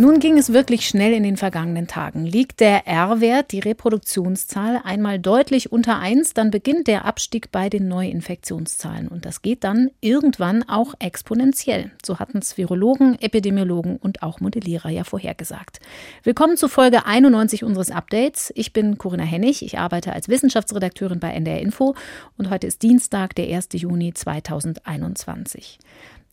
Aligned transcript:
Nun 0.00 0.20
ging 0.20 0.38
es 0.38 0.52
wirklich 0.52 0.86
schnell 0.86 1.12
in 1.12 1.24
den 1.24 1.36
vergangenen 1.36 1.88
Tagen. 1.88 2.24
Liegt 2.24 2.60
der 2.60 2.86
R-Wert, 2.86 3.50
die 3.50 3.58
Reproduktionszahl, 3.58 4.80
einmal 4.84 5.18
deutlich 5.18 5.72
unter 5.72 5.98
1, 5.98 6.34
dann 6.34 6.52
beginnt 6.52 6.86
der 6.86 7.04
Abstieg 7.04 7.50
bei 7.50 7.68
den 7.68 7.88
Neuinfektionszahlen. 7.88 9.08
Und 9.08 9.24
das 9.24 9.42
geht 9.42 9.64
dann 9.64 9.90
irgendwann 10.00 10.62
auch 10.68 10.94
exponentiell. 11.00 11.90
So 12.06 12.20
hatten 12.20 12.38
es 12.38 12.56
Virologen, 12.56 13.20
Epidemiologen 13.20 13.96
und 13.96 14.22
auch 14.22 14.38
Modellierer 14.38 14.88
ja 14.88 15.02
vorhergesagt. 15.02 15.80
Willkommen 16.22 16.56
zu 16.56 16.68
Folge 16.68 17.04
91 17.04 17.64
unseres 17.64 17.90
Updates. 17.90 18.52
Ich 18.54 18.72
bin 18.72 18.98
Corinna 18.98 19.24
Hennig. 19.24 19.64
Ich 19.64 19.80
arbeite 19.80 20.12
als 20.12 20.28
Wissenschaftsredakteurin 20.28 21.18
bei 21.18 21.30
NDR 21.32 21.60
Info. 21.60 21.96
Und 22.36 22.50
heute 22.50 22.68
ist 22.68 22.84
Dienstag, 22.84 23.34
der 23.34 23.52
1. 23.52 23.70
Juni 23.72 24.14
2021. 24.14 25.80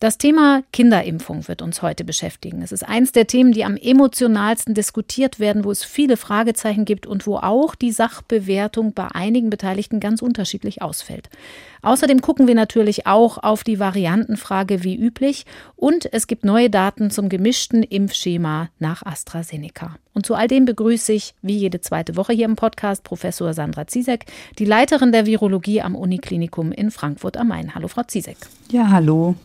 Das 0.06 0.20
Thema 0.20 0.62
Kinderimpfung 0.72 1.48
wird 1.48 1.64
uns 1.64 1.82
heute 1.82 2.04
beschäftigen. 2.04 2.62
Es 2.62 2.72
ist 2.72 2.88
eins 2.88 3.12
der 3.12 3.26
Themen, 3.26 3.54
die 3.54 3.66
am 3.66 3.76
emotionalsten 3.76 4.76
diskutiert 4.76 5.40
werden, 5.40 5.64
wo 5.64 5.72
es 5.72 5.84
viele 5.84 6.16
Fragezeichen 6.16 6.86
gibt 6.86 7.08
und 7.08 7.26
wo 7.26 7.38
auch 7.38 7.74
die 7.74 7.92
Sachbewertung 7.92 8.94
bei 8.94 9.08
einigen 9.08 9.50
Beteiligten 9.50 10.00
ganz 10.00 10.22
unterschiedlich 10.22 10.84
ausfällt. 10.84 11.32
Außerdem 11.86 12.22
gucken 12.22 12.48
wir 12.48 12.56
natürlich 12.56 13.06
auch 13.06 13.38
auf 13.44 13.64
die 13.64 13.78
Variantenfrage 13.78 14.84
wie 14.84 14.96
üblich 14.96 15.46
und 15.76 16.12
es 16.12 16.26
gibt 16.26 16.44
neue 16.44 16.72
Daten 16.72 17.12
zum 17.12 17.30
gemischten 17.30 17.84
Impfschema 17.84 18.70
nach 18.80 19.06
AstraZeneca. 19.06 19.96
Und 20.16 20.26
zu 20.26 20.34
all 20.34 20.48
dem 20.48 20.66
begrüße 20.66 21.14
ich, 21.14 21.36
wie 21.44 21.56
jede 21.56 21.82
zweite 21.82 22.16
Woche 22.16 22.34
hier 22.34 22.46
im 22.46 22.56
Podcast, 22.56 23.04
Professor 23.04 23.54
Sandra 23.54 23.86
Ziesek, 23.86 24.26
die 24.58 24.66
Leiterin 24.66 25.12
der 25.12 25.28
Virologie 25.28 25.84
am 25.84 25.96
Uniklinikum 25.96 26.72
in 26.72 26.90
Frankfurt 26.90 27.38
am 27.38 27.50
Main. 27.50 27.76
Hallo, 27.76 27.88
Frau 27.88 28.02
Ziesek. 28.02 28.38
Ja, 28.72 28.90
hallo. 28.90 29.36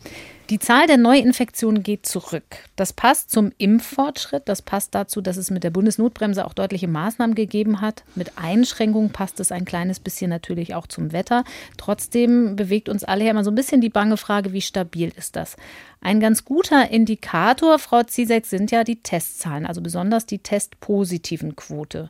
Die 0.51 0.59
Zahl 0.59 0.85
der 0.85 0.97
Neuinfektionen 0.97 1.81
geht 1.81 2.05
zurück. 2.05 2.43
Das 2.75 2.91
passt 2.91 3.31
zum 3.31 3.53
Impffortschritt. 3.57 4.49
Das 4.49 4.61
passt 4.61 4.93
dazu, 4.93 5.21
dass 5.21 5.37
es 5.37 5.49
mit 5.49 5.63
der 5.63 5.69
Bundesnotbremse 5.69 6.45
auch 6.45 6.51
deutliche 6.51 6.89
Maßnahmen 6.89 7.35
gegeben 7.35 7.79
hat. 7.79 8.03
Mit 8.15 8.37
Einschränkungen 8.37 9.11
passt 9.11 9.39
es 9.39 9.53
ein 9.53 9.63
kleines 9.63 10.01
bisschen 10.01 10.29
natürlich 10.29 10.75
auch 10.75 10.87
zum 10.87 11.13
Wetter. 11.13 11.45
Trotzdem 11.77 12.30
bewegt 12.55 12.89
uns 12.89 13.03
alle 13.03 13.25
ja 13.25 13.31
immer 13.31 13.43
so 13.43 13.51
ein 13.51 13.55
bisschen 13.55 13.81
die 13.81 13.89
bange 13.89 14.17
Frage, 14.17 14.53
wie 14.53 14.61
stabil 14.61 15.11
ist 15.15 15.35
das? 15.35 15.55
Ein 16.01 16.19
ganz 16.19 16.45
guter 16.45 16.89
Indikator, 16.89 17.79
Frau 17.79 18.03
Ziesek, 18.03 18.45
sind 18.45 18.71
ja 18.71 18.83
die 18.83 19.01
Testzahlen, 19.01 19.65
also 19.65 19.81
besonders 19.81 20.25
die 20.25 20.39
testpositiven 20.39 21.55
Quote. 21.55 22.09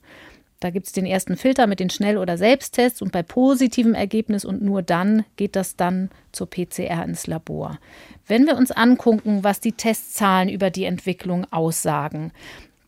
Da 0.62 0.70
gibt 0.70 0.86
es 0.86 0.94
den 0.94 1.08
ersten 1.08 1.38
Filter 1.38 1.66
mit 1.66 1.80
den 1.80 1.90
Schnell- 1.90 2.20
oder 2.20 2.38
Selbsttests 2.38 3.02
und 3.02 3.12
bei 3.12 3.24
positivem 3.24 3.96
Ergebnis 3.96 4.46
und 4.46 4.62
nur 4.62 4.84
dann 4.84 5.26
geht 5.36 5.56
das 5.56 5.76
dann 5.76 6.12
zur 6.32 6.50
PCR 6.50 7.04
ins 7.04 7.26
Labor. 7.26 7.80
Wenn 8.28 8.46
wir 8.46 8.56
uns 8.56 8.70
angucken, 8.70 9.44
was 9.44 9.60
die 9.60 9.72
Testzahlen 9.72 10.50
über 10.50 10.70
die 10.70 10.86
Entwicklung 10.86 11.52
aussagen, 11.52 12.32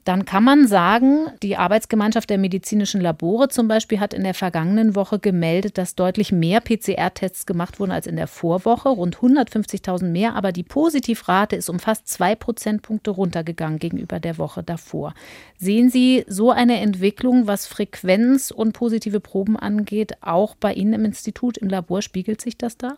dann 0.03 0.25
kann 0.25 0.43
man 0.43 0.67
sagen, 0.67 1.27
die 1.41 1.55
Arbeitsgemeinschaft 1.55 2.29
der 2.29 2.37
medizinischen 2.37 2.99
Labore 2.99 3.47
zum 3.47 3.67
Beispiel 3.67 3.99
hat 3.99 4.13
in 4.13 4.23
der 4.23 4.33
vergangenen 4.33 4.95
Woche 4.95 5.19
gemeldet, 5.19 5.77
dass 5.77 5.95
deutlich 5.95 6.31
mehr 6.31 6.59
PCR-Tests 6.59 7.45
gemacht 7.45 7.79
wurden 7.79 7.91
als 7.91 8.07
in 8.07 8.17
der 8.17 8.27
Vorwoche, 8.27 8.89
rund 8.89 9.17
150.000 9.17 10.05
mehr, 10.05 10.35
aber 10.35 10.51
die 10.51 10.63
Positivrate 10.63 11.55
ist 11.55 11.69
um 11.69 11.79
fast 11.79 12.07
zwei 12.07 12.35
Prozentpunkte 12.35 13.11
runtergegangen 13.11 13.79
gegenüber 13.79 14.19
der 14.19 14.37
Woche 14.37 14.61
davor. 14.63 15.13
Sehen 15.57 15.89
Sie 15.89 16.25
so 16.27 16.51
eine 16.51 16.79
Entwicklung, 16.81 17.47
was 17.47 17.65
Frequenz 17.67 18.51
und 18.51 18.73
positive 18.73 19.21
Proben 19.21 19.57
angeht, 19.57 20.17
auch 20.21 20.55
bei 20.55 20.73
Ihnen 20.73 20.93
im 20.93 21.05
Institut, 21.05 21.57
im 21.57 21.69
Labor? 21.69 22.01
Spiegelt 22.01 22.41
sich 22.41 22.57
das 22.57 22.77
da? 22.77 22.97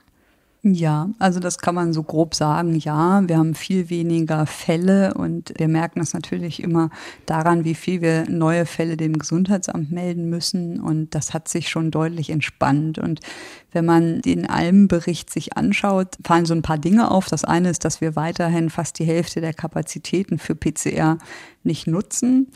Ja, 0.68 1.12
also 1.20 1.40
das 1.40 1.60
kann 1.60 1.76
man 1.76 1.94
so 1.94 2.02
grob 2.02 2.34
sagen. 2.34 2.74
Ja, 2.74 3.22
wir 3.28 3.38
haben 3.38 3.54
viel 3.54 3.92
weniger 3.92 4.48
Fälle 4.48 5.14
und 5.14 5.54
wir 5.56 5.68
merken 5.68 6.00
das 6.00 6.16
natürlich 6.16 6.60
immer 6.64 6.90
daran, 7.28 7.66
wie 7.66 7.76
viel 7.76 8.02
wir 8.02 8.28
neue 8.28 8.66
Fälle 8.66 8.98
dem 8.98 9.20
Gesundheitsamt 9.20 9.92
melden 9.92 10.28
müssen. 10.28 10.80
Und 10.80 11.14
das 11.14 11.36
hat 11.36 11.50
sich 11.50 11.70
schon 11.70 11.92
deutlich 11.92 12.32
entspannt. 12.32 12.98
Und 12.98 13.20
wenn 13.74 13.86
man 13.86 14.22
den 14.22 14.50
Albenbericht 14.50 15.30
sich 15.30 15.56
anschaut, 15.56 16.18
fallen 16.26 16.48
so 16.48 16.56
ein 16.56 16.64
paar 16.64 16.80
Dinge 16.80 17.12
auf. 17.12 17.28
Das 17.28 17.44
eine 17.44 17.70
ist, 17.70 17.86
dass 17.86 18.02
wir 18.02 18.16
weiterhin 18.16 18.72
fast 18.72 18.98
die 18.98 19.06
Hälfte 19.06 19.42
der 19.42 19.54
Kapazitäten 19.54 20.40
für 20.40 20.56
PCR 20.56 21.20
nicht 21.62 21.86
nutzen. 21.86 22.48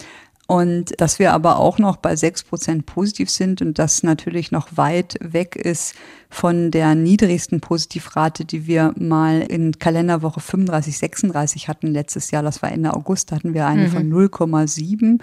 Und 0.50 1.00
dass 1.00 1.20
wir 1.20 1.34
aber 1.34 1.60
auch 1.60 1.78
noch 1.78 1.98
bei 1.98 2.16
sechs 2.16 2.42
Prozent 2.42 2.88
positiv 2.88 3.30
sind 3.30 3.62
und 3.62 3.78
das 3.78 4.02
natürlich 4.02 4.52
noch 4.52 4.70
weit 4.78 5.16
weg 5.22 5.56
ist 5.56 5.94
von 6.28 6.72
der 6.72 6.96
niedrigsten 6.96 7.62
Positivrate, 7.62 8.46
die 8.46 8.66
wir 8.66 8.96
mal 8.98 9.42
in 9.42 9.78
Kalenderwoche 9.78 10.40
35, 10.40 10.98
36 10.98 11.68
hatten 11.68 11.94
letztes 11.94 12.32
Jahr. 12.32 12.42
Das 12.42 12.64
war 12.64 12.72
Ende 12.72 12.96
August, 12.96 13.32
da 13.32 13.36
hatten 13.36 13.54
wir 13.54 13.68
eine 13.68 13.90
mhm. 13.90 13.92
von 13.92 14.12
0,7. 14.12 15.22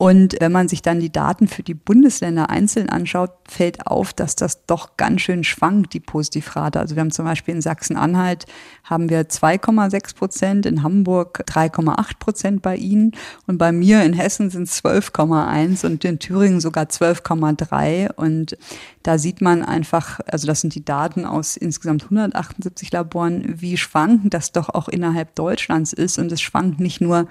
Und 0.00 0.36
wenn 0.40 0.50
man 0.50 0.66
sich 0.66 0.80
dann 0.80 0.98
die 0.98 1.12
Daten 1.12 1.46
für 1.46 1.62
die 1.62 1.74
Bundesländer 1.74 2.48
einzeln 2.48 2.88
anschaut, 2.88 3.32
fällt 3.46 3.86
auf, 3.86 4.14
dass 4.14 4.34
das 4.34 4.64
doch 4.64 4.96
ganz 4.96 5.20
schön 5.20 5.44
schwankt, 5.44 5.92
die 5.92 6.00
Positivrate. 6.00 6.80
Also 6.80 6.96
wir 6.96 7.02
haben 7.02 7.10
zum 7.10 7.26
Beispiel 7.26 7.54
in 7.54 7.60
Sachsen-Anhalt 7.60 8.46
haben 8.82 9.10
wir 9.10 9.28
2,6 9.28 10.16
Prozent, 10.16 10.64
in 10.64 10.82
Hamburg 10.82 11.44
3,8 11.46 12.18
Prozent 12.18 12.62
bei 12.62 12.76
Ihnen. 12.76 13.12
Und 13.46 13.58
bei 13.58 13.72
mir 13.72 14.02
in 14.02 14.14
Hessen 14.14 14.48
sind 14.48 14.68
es 14.68 14.82
12,1 14.82 15.84
und 15.84 16.02
in 16.02 16.18
Thüringen 16.18 16.60
sogar 16.60 16.84
12,3 16.84 18.10
und 18.14 18.56
da 19.02 19.18
sieht 19.18 19.40
man 19.40 19.62
einfach, 19.62 20.20
also 20.26 20.46
das 20.46 20.60
sind 20.60 20.74
die 20.74 20.84
Daten 20.84 21.24
aus 21.24 21.56
insgesamt 21.56 22.04
178 22.04 22.92
Laboren, 22.92 23.60
wie 23.60 23.76
schwankend 23.76 24.34
das 24.34 24.52
doch 24.52 24.68
auch 24.70 24.88
innerhalb 24.88 25.34
Deutschlands 25.34 25.92
ist. 25.94 26.18
Und 26.18 26.30
es 26.32 26.40
schwankt 26.40 26.80
nicht 26.80 27.00
nur 27.00 27.26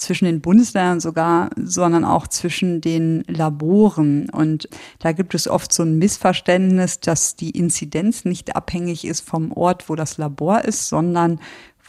zwischen 0.00 0.24
den 0.24 0.40
Bundesländern 0.40 1.00
sogar, 1.00 1.50
sondern 1.56 2.04
auch 2.04 2.26
zwischen 2.26 2.80
den 2.80 3.22
Laboren. 3.26 4.28
Und 4.30 4.68
da 4.98 5.12
gibt 5.12 5.34
es 5.34 5.48
oft 5.48 5.72
so 5.72 5.82
ein 5.82 5.98
Missverständnis, 5.98 7.00
dass 7.00 7.36
die 7.36 7.50
Inzidenz 7.50 8.24
nicht 8.24 8.56
abhängig 8.56 9.04
ist 9.04 9.20
vom 9.20 9.52
Ort, 9.52 9.88
wo 9.88 9.94
das 9.94 10.18
Labor 10.18 10.64
ist, 10.64 10.88
sondern 10.88 11.40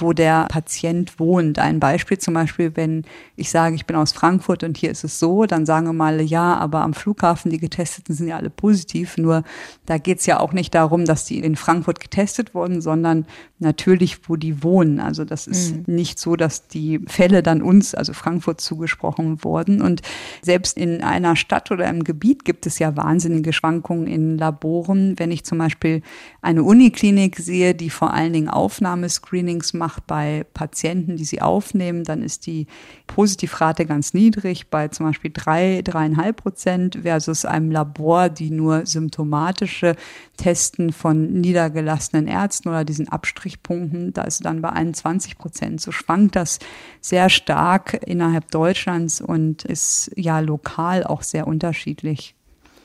wo 0.01 0.13
der 0.13 0.47
Patient 0.50 1.19
wohnt. 1.19 1.59
Ein 1.59 1.79
Beispiel 1.79 2.17
zum 2.17 2.34
Beispiel, 2.34 2.75
wenn 2.75 3.03
ich 3.35 3.50
sage, 3.50 3.75
ich 3.75 3.85
bin 3.85 3.95
aus 3.95 4.12
Frankfurt 4.12 4.63
und 4.63 4.78
hier 4.78 4.91
ist 4.91 5.03
es 5.03 5.19
so, 5.19 5.45
dann 5.45 5.66
sagen 5.66 5.88
wir 5.88 5.94
mal, 5.94 6.22
ja, 6.22 6.56
aber 6.56 6.81
am 6.81 6.94
Flughafen, 6.94 7.51
die 7.51 7.59
Getesteten 7.59 8.13
sind 8.16 8.28
ja 8.28 8.38
alle 8.38 8.50
positiv. 8.50 9.17
Nur 9.17 9.44
da 9.85 9.97
geht 9.97 10.19
es 10.19 10.25
ja 10.25 10.40
auch 10.40 10.53
nicht 10.53 10.75
darum, 10.75 11.06
dass 11.06 11.25
die 11.25 11.40
in 11.40 11.56
Frankfurt 11.56 12.00
getestet 12.00 12.53
wurden, 12.53 12.81
sondern 12.81 13.25
natürlich, 13.59 14.28
wo 14.28 14.35
die 14.35 14.63
wohnen. 14.63 15.00
Also 15.00 15.23
das 15.23 15.47
ist 15.47 15.75
mhm. 15.75 15.95
nicht 15.95 16.19
so, 16.19 16.35
dass 16.35 16.67
die 16.67 17.00
Fälle 17.07 17.44
dann 17.44 17.61
uns, 17.61 17.94
also 17.94 18.13
Frankfurt, 18.13 18.59
zugesprochen 18.59 19.44
wurden. 19.44 19.81
Und 19.81 20.01
selbst 20.41 20.78
in 20.78 21.03
einer 21.03 21.35
Stadt 21.35 21.72
oder 21.72 21.88
im 21.88 22.03
Gebiet 22.03 22.44
gibt 22.44 22.66
es 22.66 22.79
ja 22.79 22.97
wahnsinnige 22.97 23.53
Schwankungen 23.53 24.07
in 24.07 24.38
Laboren. 24.38 25.17
Wenn 25.17 25.31
ich 25.31 25.44
zum 25.44 25.59
Beispiel 25.59 26.01
eine 26.41 26.63
Uniklinik 26.63 27.38
sehe, 27.38 27.75
die 27.75 27.90
vor 27.90 28.13
allen 28.13 28.34
Dingen 28.34 28.50
Aufnahmescreenings 28.50 29.73
macht 29.73 29.91
bei 30.00 30.46
Patienten, 30.53 31.18
die 31.18 31.25
sie 31.25 31.41
aufnehmen, 31.41 32.03
dann 32.03 32.24
ist 32.24 32.46
die 32.46 32.68
Positivrate 33.07 33.85
ganz 33.85 34.13
niedrig, 34.13 34.69
bei 34.69 34.88
zum 34.88 35.07
Beispiel 35.07 35.31
drei, 35.34 35.81
dreieinhalb 35.84 36.38
Prozent 36.38 37.00
versus 37.03 37.46
einem 37.46 37.72
Labor, 37.72 38.29
die 38.29 38.52
nur 38.52 38.85
symptomatische 38.85 39.96
Testen 40.38 40.94
von 40.94 41.41
niedergelassenen 41.41 42.28
Ärzten 42.28 42.69
oder 42.69 42.85
diesen 42.85 43.09
Abstrichpunkten, 43.09 44.13
da 44.13 44.24
ist 44.24 44.38
sie 44.38 44.44
dann 44.44 44.62
bei 44.62 44.69
21 44.69 45.38
Prozent. 45.38 45.81
So 45.81 45.91
schwankt 45.91 46.35
das 46.35 46.59
sehr 47.02 47.29
stark 47.29 48.02
innerhalb 48.06 48.50
Deutschlands 48.52 49.22
und 49.22 49.66
ist 49.66 50.12
ja 50.16 50.40
lokal 50.40 51.03
auch 51.03 51.23
sehr 51.23 51.47
unterschiedlich. 51.47 52.35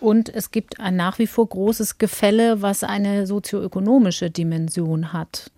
Und 0.01 0.29
es 0.29 0.51
gibt 0.51 0.79
ein 0.79 0.97
nach 0.97 1.19
wie 1.19 1.27
vor 1.27 1.49
großes 1.49 1.99
Gefälle, 1.99 2.61
was 2.63 2.85
eine 2.85 3.27
sozioökonomische 3.27 4.31
Dimension 4.31 5.13
hat. 5.13 5.51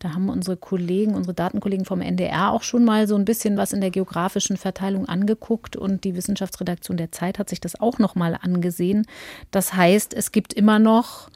Da 0.00 0.14
haben 0.14 0.30
unsere 0.30 0.56
Kollegen, 0.56 1.14
unsere 1.14 1.34
Datenkollegen 1.34 1.84
vom 1.84 2.00
NDR 2.00 2.52
auch 2.52 2.62
schon 2.62 2.86
mal 2.86 3.06
so 3.06 3.16
ein 3.16 3.26
bisschen 3.26 3.58
was 3.58 3.74
in 3.74 3.82
der 3.82 3.90
geografischen 3.90 4.56
Verteilung 4.56 5.06
angeguckt 5.06 5.76
und 5.76 6.04
die 6.04 6.16
Wissenschaftsredaktion 6.16 6.96
der 6.96 7.12
Zeit 7.12 7.38
hat 7.38 7.50
sich 7.50 7.60
das 7.60 7.78
auch 7.78 7.98
noch 7.98 8.14
mal 8.14 8.36
angesehen. 8.40 9.06
Das 9.50 9.74
heißt, 9.74 10.14
es 10.14 10.32
gibt 10.32 10.54
immer 10.54 10.78
noch 10.78 11.28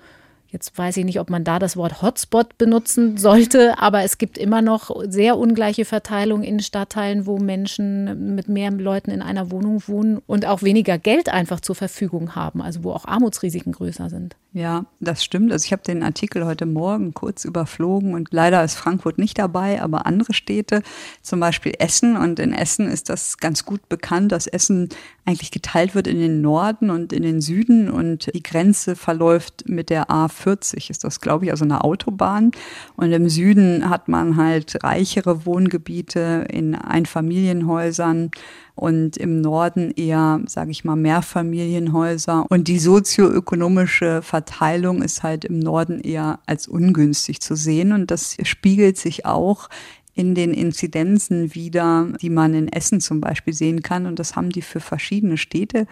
Jetzt 0.55 0.79
weiß 0.79 0.99
ich 0.99 1.05
nicht, 1.05 1.19
ob 1.19 1.31
man 1.31 1.43
da 1.43 1.59
das 1.59 1.77
Wort 1.77 2.01
Hotspot 2.01 2.59
benutzen 2.59 3.17
sollte, 3.17 3.77
aber 3.81 4.05
es 4.05 4.19
gibt 4.19 4.39
immer 4.39 4.63
noch 4.63 4.95
sehr 5.09 5.37
ungleiche 5.37 5.85
Verteilung 5.85 6.45
in 6.45 6.61
Stadtteilen, 6.61 7.27
wo 7.27 7.39
Menschen 7.39 8.37
mit 8.37 8.49
mehr 8.49 8.71
Leuten 8.71 9.11
in 9.11 9.21
einer 9.21 9.51
Wohnung 9.51 9.83
wohnen 9.89 10.23
und 10.29 10.47
auch 10.47 10.63
weniger 10.63 10.97
Geld 10.97 11.29
einfach 11.29 11.59
zur 11.59 11.75
Verfügung 11.75 12.37
haben, 12.37 12.63
also 12.63 12.85
wo 12.85 12.93
auch 12.93 13.05
Armutsrisiken 13.05 13.73
größer 13.73 14.09
sind. 14.09 14.37
Ja, 14.57 14.87
das 15.01 15.25
stimmt. 15.25 15.51
Also 15.51 15.65
ich 15.65 15.73
habe 15.73 15.83
den 15.83 16.05
Artikel 16.05 16.47
heute 16.47 16.65
Morgen 16.65 17.13
kurz 17.13 17.45
überflogen 17.45 18.15
und 18.15 18.29
leider 18.31 18.63
ist 18.63 18.77
Frankfurt 18.77 19.19
nicht 19.19 19.37
dabei, 19.37 19.83
aber 19.83 20.07
andere 20.07 20.33
Städte, 20.33 20.85
zum 21.23 21.41
Beispiel 21.41 21.75
Essen. 21.81 22.17
Und 22.17 22.39
in 22.39 22.53
Essen 22.53 22.87
ist 22.87 23.09
das 23.09 23.39
ganz 23.39 23.65
gut 23.65 23.89
bekannt, 23.89 24.31
dass 24.31 24.47
Essen 24.47 24.91
eigentlich 25.25 25.51
geteilt 25.51 25.97
wird 25.97 26.07
in 26.07 26.21
den 26.21 26.41
Norden 26.41 26.91
und 26.91 27.13
in 27.13 27.25
den 27.25 27.41
Süden 27.41 27.91
und 27.91 28.33
die 28.33 28.45
Grenze 28.45 28.95
verläuft 28.95 29.65
mit 29.67 29.91
der 29.91 30.09
A40, 30.09 30.89
ist 30.89 31.03
das, 31.03 31.21
glaube 31.21 31.47
ich, 31.47 31.51
also 31.51 31.65
eine 31.65 31.83
Autobahn. 31.83 32.53
Und 32.95 33.11
im 33.11 33.29
Süden 33.29 33.91
hat 33.91 34.07
man 34.07 34.37
halt 34.37 34.85
reichere 34.85 35.47
Wohngebiete 35.47 36.47
in 36.49 36.77
Einfamilienhäusern 36.77 38.31
und 38.75 39.17
im 39.17 39.41
Norden 39.41 39.93
eher, 39.93 40.41
sage 40.47 40.73
ich 40.73 40.85
mal, 40.85 40.97
Mehrfamilienhäuser. 40.97 42.47
Und 42.49 42.67
die 42.69 42.79
sozioökonomische 42.79 44.21
Verteilung 44.23 45.03
ist 45.03 45.23
halt 45.23 45.45
im 45.45 45.59
Norden 45.61 46.01
eher 46.01 46.41
als 46.47 46.67
ungünstig 46.67 47.41
zu 47.41 47.55
sehen. 47.55 47.93
Und 47.93 48.11
das 48.11 48.37
spiegelt 48.43 48.99
sich 48.99 49.27
auch 49.27 49.69
in 50.15 50.35
den 50.35 50.53
Inzidenzen 50.55 51.55
wieder, 51.55 52.09
die 52.21 52.31
man 52.31 52.55
in 52.55 52.69
Essen 52.69 53.01
zum 53.01 53.21
Beispiel 53.21 53.53
sehen 53.53 53.83
kann. 53.83 54.07
Und 54.07 54.19
das 54.19 54.37
haben 54.37 54.51
die 54.51 54.63
für 54.63 54.81
verschiedene 54.81 55.37
Städte 55.37 55.87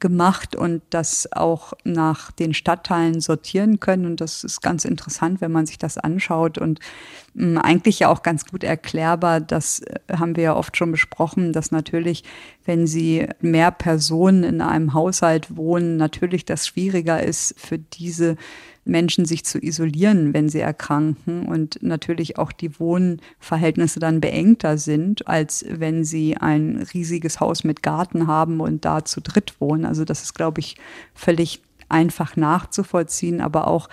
gemacht 0.00 0.56
und 0.56 0.82
das 0.90 1.28
auch 1.32 1.72
nach 1.84 2.30
den 2.30 2.54
Stadtteilen 2.54 3.20
sortieren 3.20 3.80
können. 3.80 4.06
Und 4.06 4.20
das 4.20 4.44
ist 4.44 4.60
ganz 4.60 4.84
interessant, 4.84 5.40
wenn 5.40 5.52
man 5.52 5.66
sich 5.66 5.78
das 5.78 5.98
anschaut 5.98 6.58
und 6.58 6.80
mh, 7.34 7.60
eigentlich 7.60 8.00
ja 8.00 8.08
auch 8.08 8.22
ganz 8.22 8.44
gut 8.44 8.64
erklärbar. 8.64 9.40
Das 9.40 9.80
äh, 9.80 9.98
haben 10.18 10.36
wir 10.36 10.44
ja 10.44 10.56
oft 10.56 10.76
schon 10.76 10.90
besprochen, 10.90 11.52
dass 11.52 11.70
natürlich, 11.70 12.24
wenn 12.64 12.86
Sie 12.86 13.26
mehr 13.40 13.70
Personen 13.70 14.44
in 14.44 14.60
einem 14.60 14.94
Haushalt 14.94 15.56
wohnen, 15.56 15.96
natürlich 15.96 16.44
das 16.44 16.66
schwieriger 16.66 17.22
ist 17.22 17.54
für 17.58 17.78
diese 17.78 18.36
Menschen 18.84 19.24
sich 19.24 19.44
zu 19.44 19.58
isolieren, 19.58 20.34
wenn 20.34 20.48
sie 20.48 20.60
erkranken 20.60 21.46
und 21.46 21.82
natürlich 21.82 22.38
auch 22.38 22.52
die 22.52 22.78
Wohnverhältnisse 22.78 24.00
dann 24.00 24.20
beengter 24.20 24.78
sind, 24.78 25.26
als 25.26 25.64
wenn 25.68 26.04
sie 26.04 26.36
ein 26.36 26.86
riesiges 26.92 27.40
Haus 27.40 27.64
mit 27.64 27.82
Garten 27.82 28.26
haben 28.26 28.60
und 28.60 28.84
da 28.84 29.04
zu 29.04 29.20
dritt 29.20 29.60
wohnen. 29.60 29.84
Also 29.84 30.04
das 30.04 30.22
ist, 30.22 30.34
glaube 30.34 30.60
ich, 30.60 30.76
völlig 31.14 31.62
einfach 31.88 32.36
nachzuvollziehen, 32.36 33.40
aber 33.40 33.68
auch 33.68 33.88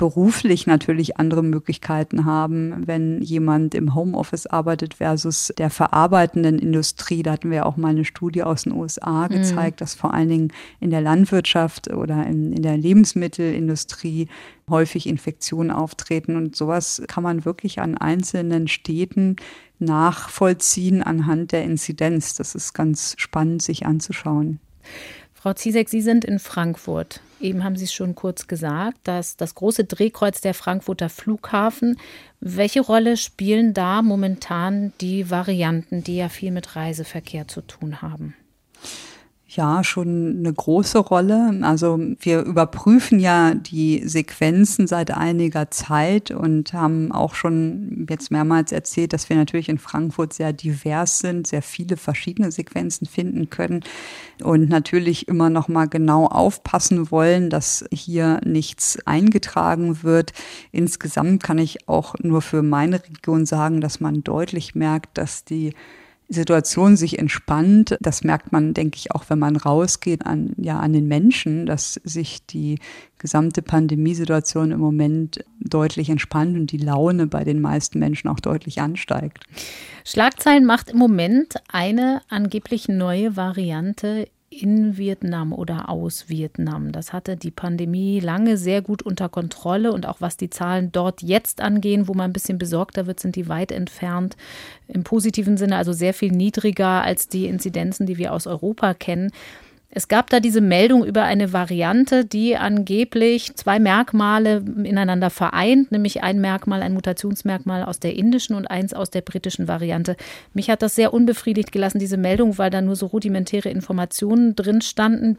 beruflich 0.00 0.66
natürlich 0.66 1.18
andere 1.18 1.42
Möglichkeiten 1.42 2.24
haben, 2.24 2.86
wenn 2.86 3.20
jemand 3.20 3.74
im 3.74 3.94
Homeoffice 3.94 4.46
arbeitet 4.46 4.94
versus 4.94 5.52
der 5.58 5.68
verarbeitenden 5.68 6.58
Industrie. 6.58 7.22
Da 7.22 7.32
hatten 7.32 7.50
wir 7.50 7.66
auch 7.66 7.76
mal 7.76 7.90
eine 7.90 8.06
Studie 8.06 8.42
aus 8.42 8.62
den 8.62 8.72
USA 8.72 9.28
mhm. 9.28 9.34
gezeigt, 9.34 9.76
mhm. 9.76 9.80
dass 9.80 9.94
vor 9.94 10.14
allen 10.14 10.30
Dingen 10.30 10.52
in 10.80 10.88
der 10.88 11.02
Landwirtschaft 11.02 11.92
oder 11.92 12.26
in, 12.26 12.54
in 12.54 12.62
der 12.62 12.78
Lebensmittelindustrie 12.78 14.28
häufig 14.70 15.06
Infektionen 15.06 15.70
auftreten. 15.70 16.34
Und 16.34 16.56
sowas 16.56 17.02
kann 17.06 17.22
man 17.22 17.44
wirklich 17.44 17.78
an 17.78 17.98
einzelnen 17.98 18.68
Städten 18.68 19.36
nachvollziehen 19.80 21.02
anhand 21.02 21.52
der 21.52 21.64
Inzidenz. 21.64 22.34
Das 22.34 22.54
ist 22.54 22.72
ganz 22.72 23.16
spannend, 23.18 23.60
sich 23.60 23.84
anzuschauen. 23.84 24.60
Frau 25.34 25.52
Ziesek, 25.52 25.90
Sie 25.90 26.00
sind 26.00 26.24
in 26.24 26.38
Frankfurt. 26.38 27.20
Eben 27.40 27.64
haben 27.64 27.76
Sie 27.76 27.84
es 27.84 27.92
schon 27.92 28.14
kurz 28.14 28.46
gesagt, 28.46 28.98
dass 29.04 29.36
das 29.36 29.54
große 29.54 29.84
Drehkreuz 29.84 30.40
der 30.40 30.52
Frankfurter 30.52 31.08
Flughafen. 31.08 31.98
Welche 32.40 32.80
Rolle 32.80 33.16
spielen 33.16 33.72
da 33.72 34.02
momentan 34.02 34.92
die 35.00 35.30
Varianten, 35.30 36.04
die 36.04 36.16
ja 36.16 36.28
viel 36.28 36.50
mit 36.50 36.76
Reiseverkehr 36.76 37.48
zu 37.48 37.62
tun 37.62 38.02
haben? 38.02 38.34
Ja, 39.52 39.82
schon 39.82 40.36
eine 40.38 40.52
große 40.52 41.00
Rolle. 41.00 41.58
Also 41.62 41.98
wir 42.20 42.42
überprüfen 42.42 43.18
ja 43.18 43.52
die 43.52 44.06
Sequenzen 44.06 44.86
seit 44.86 45.10
einiger 45.10 45.72
Zeit 45.72 46.30
und 46.30 46.72
haben 46.72 47.10
auch 47.10 47.34
schon 47.34 48.06
jetzt 48.08 48.30
mehrmals 48.30 48.70
erzählt, 48.70 49.12
dass 49.12 49.28
wir 49.28 49.34
natürlich 49.34 49.68
in 49.68 49.78
Frankfurt 49.78 50.34
sehr 50.34 50.52
divers 50.52 51.18
sind, 51.18 51.48
sehr 51.48 51.62
viele 51.62 51.96
verschiedene 51.96 52.52
Sequenzen 52.52 53.08
finden 53.08 53.50
können 53.50 53.80
und 54.40 54.68
natürlich 54.68 55.26
immer 55.26 55.50
noch 55.50 55.66
mal 55.66 55.88
genau 55.88 56.26
aufpassen 56.26 57.10
wollen, 57.10 57.50
dass 57.50 57.84
hier 57.92 58.40
nichts 58.44 59.00
eingetragen 59.04 60.04
wird. 60.04 60.32
Insgesamt 60.70 61.42
kann 61.42 61.58
ich 61.58 61.88
auch 61.88 62.14
nur 62.22 62.40
für 62.40 62.62
meine 62.62 63.02
Region 63.02 63.46
sagen, 63.46 63.80
dass 63.80 63.98
man 63.98 64.22
deutlich 64.22 64.76
merkt, 64.76 65.18
dass 65.18 65.44
die 65.44 65.74
Situation 66.30 66.96
sich 66.96 67.18
entspannt. 67.18 67.96
Das 68.00 68.22
merkt 68.22 68.52
man, 68.52 68.72
denke 68.72 68.96
ich, 68.96 69.12
auch 69.12 69.24
wenn 69.28 69.40
man 69.40 69.56
rausgeht 69.56 70.24
an, 70.24 70.52
ja, 70.56 70.78
an 70.78 70.92
den 70.92 71.08
Menschen, 71.08 71.66
dass 71.66 71.94
sich 72.04 72.46
die 72.46 72.78
gesamte 73.18 73.62
Pandemiesituation 73.62 74.70
im 74.70 74.78
Moment 74.78 75.44
deutlich 75.58 76.08
entspannt 76.08 76.56
und 76.56 76.70
die 76.70 76.78
Laune 76.78 77.26
bei 77.26 77.42
den 77.42 77.60
meisten 77.60 77.98
Menschen 77.98 78.28
auch 78.28 78.38
deutlich 78.38 78.80
ansteigt. 78.80 79.44
Schlagzeilen 80.04 80.64
macht 80.64 80.90
im 80.90 80.98
Moment 80.98 81.56
eine 81.68 82.22
angeblich 82.28 82.88
neue 82.88 83.36
Variante 83.36 84.28
in 84.50 84.96
Vietnam 84.96 85.52
oder 85.52 85.88
aus 85.88 86.28
Vietnam. 86.28 86.90
Das 86.90 87.12
hatte 87.12 87.36
die 87.36 87.52
Pandemie 87.52 88.18
lange 88.18 88.56
sehr 88.56 88.82
gut 88.82 89.00
unter 89.00 89.28
Kontrolle 89.28 89.92
und 89.92 90.06
auch 90.06 90.20
was 90.20 90.36
die 90.36 90.50
Zahlen 90.50 90.90
dort 90.90 91.22
jetzt 91.22 91.60
angehen, 91.60 92.08
wo 92.08 92.14
man 92.14 92.30
ein 92.30 92.32
bisschen 92.32 92.58
besorgter 92.58 93.06
wird, 93.06 93.20
sind 93.20 93.36
die 93.36 93.48
weit 93.48 93.70
entfernt 93.70 94.36
im 94.88 95.04
positiven 95.04 95.56
Sinne, 95.56 95.76
also 95.76 95.92
sehr 95.92 96.14
viel 96.14 96.32
niedriger 96.32 97.02
als 97.02 97.28
die 97.28 97.46
Inzidenzen, 97.46 98.06
die 98.06 98.18
wir 98.18 98.32
aus 98.32 98.48
Europa 98.48 98.92
kennen. 98.92 99.30
Es 99.92 100.06
gab 100.06 100.30
da 100.30 100.38
diese 100.38 100.60
Meldung 100.60 101.04
über 101.04 101.24
eine 101.24 101.52
Variante, 101.52 102.24
die 102.24 102.56
angeblich 102.56 103.56
zwei 103.56 103.80
Merkmale 103.80 104.62
ineinander 104.84 105.30
vereint, 105.30 105.90
nämlich 105.90 106.22
ein 106.22 106.40
Merkmal, 106.40 106.82
ein 106.82 106.94
Mutationsmerkmal 106.94 107.82
aus 107.82 107.98
der 107.98 108.14
indischen 108.14 108.54
und 108.54 108.70
eins 108.70 108.94
aus 108.94 109.10
der 109.10 109.22
britischen 109.22 109.66
Variante. 109.66 110.16
Mich 110.54 110.70
hat 110.70 110.82
das 110.82 110.94
sehr 110.94 111.12
unbefriedigt 111.12 111.72
gelassen, 111.72 111.98
diese 111.98 112.18
Meldung, 112.18 112.56
weil 112.56 112.70
da 112.70 112.80
nur 112.80 112.94
so 112.94 113.06
rudimentäre 113.06 113.68
Informationen 113.68 114.54
drin 114.54 114.80
standen, 114.80 115.38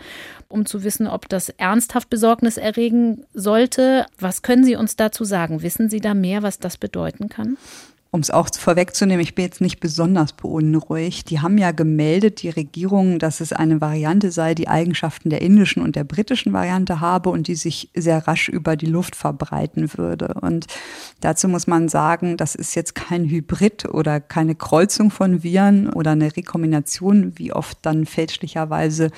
um 0.50 0.66
zu 0.66 0.84
wissen, 0.84 1.08
ob 1.08 1.30
das 1.30 1.48
ernsthaft 1.48 2.10
Besorgnis 2.10 2.58
erregen 2.58 3.24
sollte. 3.34 4.06
Was 4.20 4.42
können 4.42 4.66
Sie 4.66 4.76
uns 4.76 4.98
dazu 4.98 5.24
sagen? 5.24 5.62
Wissen 5.62 5.90
Sie 5.90 6.02
da 6.02 6.14
mehr, 6.14 6.44
was 6.44 6.60
das 6.60 6.78
bedeuten 6.78 7.30
kann? 7.30 7.58
Um 8.14 8.20
es 8.20 8.30
auch 8.30 8.50
vorwegzunehmen, 8.54 9.24
ich 9.24 9.36
bin 9.36 9.46
jetzt 9.46 9.62
nicht 9.62 9.80
besonders 9.80 10.34
beunruhigt. 10.34 11.30
Die 11.30 11.40
haben 11.40 11.58
ja 11.58 11.72
gemeldet, 11.72 12.42
die 12.42 12.50
Regierung, 12.50 13.20
dass 13.20 13.40
es 13.40 13.54
eine 13.54 13.80
Variante 13.80 14.32
sei, 14.32 14.54
die 14.54 14.68
Eigenschaften 14.68 15.30
der 15.30 15.42
indischen 15.42 15.82
und 15.82 15.96
der 15.96 16.04
britischen 16.04 16.52
Variante 16.52 17.00
habe 17.00 17.30
und 17.30 17.48
die 17.48 17.56
sich 17.56 17.90
sehr 17.96 18.28
rasch 18.28 18.50
über 18.50 18.76
die 18.76 18.88
Luft 18.88 19.16
verbreiten 19.16 19.90
würde. 19.96 20.34
Und 20.42 20.68
dazu 21.22 21.48
muss 21.48 21.68
man 21.68 21.88
sagen, 21.88 22.36
das 22.36 22.54
ist 22.54 22.76
jetzt 22.76 22.96
kein 22.96 23.30
Hybrid 23.30 23.86
oder 23.86 24.20
keine 24.20 24.56
Kreuzung 24.56 25.10
von 25.10 25.42
Viren 25.42 25.90
oder 25.90 26.12
eine 26.12 26.36
Rekombination, 26.36 27.40
wie 27.40 27.54
oft 27.54 27.78
dann 27.82 28.06
fälschlicherweise 28.06 29.12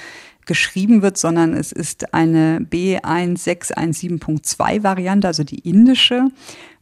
geschrieben 0.45 1.01
wird, 1.01 1.17
sondern 1.17 1.53
es 1.53 1.71
ist 1.71 2.13
eine 2.13 2.59
B1617.2 2.59 4.83
Variante, 4.83 5.27
also 5.27 5.43
die 5.43 5.57
indische 5.59 6.27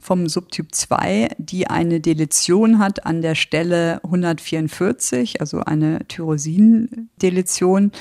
vom 0.02 0.28
Subtyp 0.28 0.74
2, 0.74 1.30
die 1.38 1.68
eine 1.68 2.02
Deletion 2.02 2.80
hat 2.80 3.06
an 3.06 3.22
der 3.22 3.36
Stelle 3.36 4.04
144, 4.04 5.40
also 5.40 5.60
eine 5.62 6.00
Tyrosin-Deletion. 6.08 7.92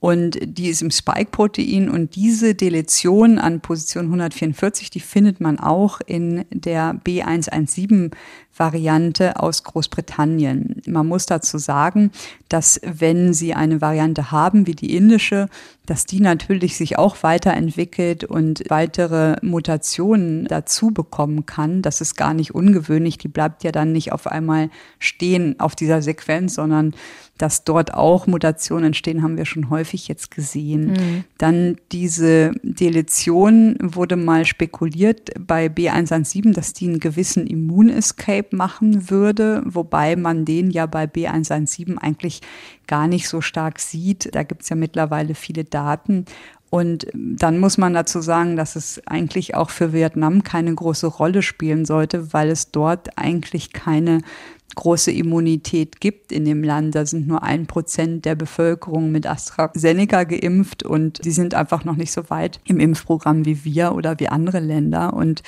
Und 0.00 0.38
die 0.42 0.68
ist 0.68 0.80
im 0.80 0.90
Spike-Protein 0.90 1.90
und 1.90 2.16
diese 2.16 2.54
Deletion 2.54 3.38
an 3.38 3.60
Position 3.60 4.06
144, 4.06 4.88
die 4.88 5.00
findet 5.00 5.40
man 5.40 5.60
auch 5.60 6.00
in 6.00 6.46
der 6.50 6.98
B117 7.04 8.10
Variante 8.56 9.38
aus 9.38 9.62
Großbritannien. 9.62 10.80
Man 10.86 11.06
muss 11.06 11.26
dazu 11.26 11.58
sagen, 11.58 12.12
dass 12.48 12.80
wenn 12.82 13.34
Sie 13.34 13.52
eine 13.52 13.82
Variante 13.82 14.30
haben 14.30 14.66
wie 14.66 14.74
die 14.74 14.96
indische, 14.96 15.50
dass 15.90 16.06
die 16.06 16.20
natürlich 16.20 16.76
sich 16.76 16.98
auch 16.98 17.24
weiterentwickelt 17.24 18.22
und 18.22 18.62
weitere 18.68 19.34
Mutationen 19.42 20.44
dazu 20.44 20.92
bekommen 20.92 21.46
kann. 21.46 21.82
Das 21.82 22.00
ist 22.00 22.14
gar 22.14 22.32
nicht 22.32 22.54
ungewöhnlich. 22.54 23.18
Die 23.18 23.26
bleibt 23.26 23.64
ja 23.64 23.72
dann 23.72 23.90
nicht 23.90 24.12
auf 24.12 24.28
einmal 24.28 24.70
stehen 25.00 25.58
auf 25.58 25.74
dieser 25.74 26.00
Sequenz, 26.00 26.54
sondern 26.54 26.94
dass 27.40 27.64
dort 27.64 27.94
auch 27.94 28.26
Mutationen 28.26 28.86
entstehen, 28.86 29.22
haben 29.22 29.38
wir 29.38 29.46
schon 29.46 29.70
häufig 29.70 30.08
jetzt 30.08 30.30
gesehen. 30.30 30.92
Mhm. 30.92 31.24
Dann 31.38 31.76
diese 31.90 32.52
Deletion 32.62 33.76
wurde 33.80 34.16
mal 34.16 34.44
spekuliert 34.44 35.30
bei 35.38 35.66
B117, 35.66 36.52
dass 36.52 36.74
die 36.74 36.88
einen 36.88 37.00
gewissen 37.00 37.46
Immunescape 37.46 38.54
machen 38.54 39.10
würde, 39.10 39.62
wobei 39.64 40.16
man 40.16 40.44
den 40.44 40.70
ja 40.70 40.84
bei 40.84 41.04
B117 41.04 41.96
eigentlich 41.96 42.42
gar 42.86 43.08
nicht 43.08 43.28
so 43.28 43.40
stark 43.40 43.78
sieht. 43.78 44.34
Da 44.34 44.42
gibt 44.42 44.62
es 44.62 44.68
ja 44.68 44.76
mittlerweile 44.76 45.34
viele 45.34 45.64
Daten. 45.64 46.26
Und 46.70 47.08
dann 47.12 47.58
muss 47.58 47.78
man 47.78 47.94
dazu 47.94 48.20
sagen, 48.20 48.56
dass 48.56 48.76
es 48.76 49.02
eigentlich 49.06 49.56
auch 49.56 49.70
für 49.70 49.92
Vietnam 49.92 50.44
keine 50.44 50.72
große 50.72 51.08
Rolle 51.08 51.42
spielen 51.42 51.84
sollte, 51.84 52.32
weil 52.32 52.48
es 52.48 52.70
dort 52.70 53.18
eigentlich 53.18 53.72
keine 53.72 54.20
große 54.74 55.10
Immunität 55.10 56.00
gibt 56.00 56.32
in 56.32 56.44
dem 56.44 56.62
Land. 56.62 56.94
Da 56.94 57.06
sind 57.06 57.26
nur 57.26 57.42
ein 57.42 57.66
Prozent 57.66 58.24
der 58.24 58.34
Bevölkerung 58.34 59.10
mit 59.10 59.26
AstraZeneca 59.26 60.24
geimpft 60.24 60.82
und 60.82 61.24
die 61.24 61.30
sind 61.30 61.54
einfach 61.54 61.84
noch 61.84 61.96
nicht 61.96 62.12
so 62.12 62.30
weit 62.30 62.60
im 62.64 62.80
Impfprogramm 62.80 63.44
wie 63.44 63.64
wir 63.64 63.92
oder 63.92 64.18
wie 64.18 64.28
andere 64.28 64.60
Länder. 64.60 65.14
Und 65.14 65.42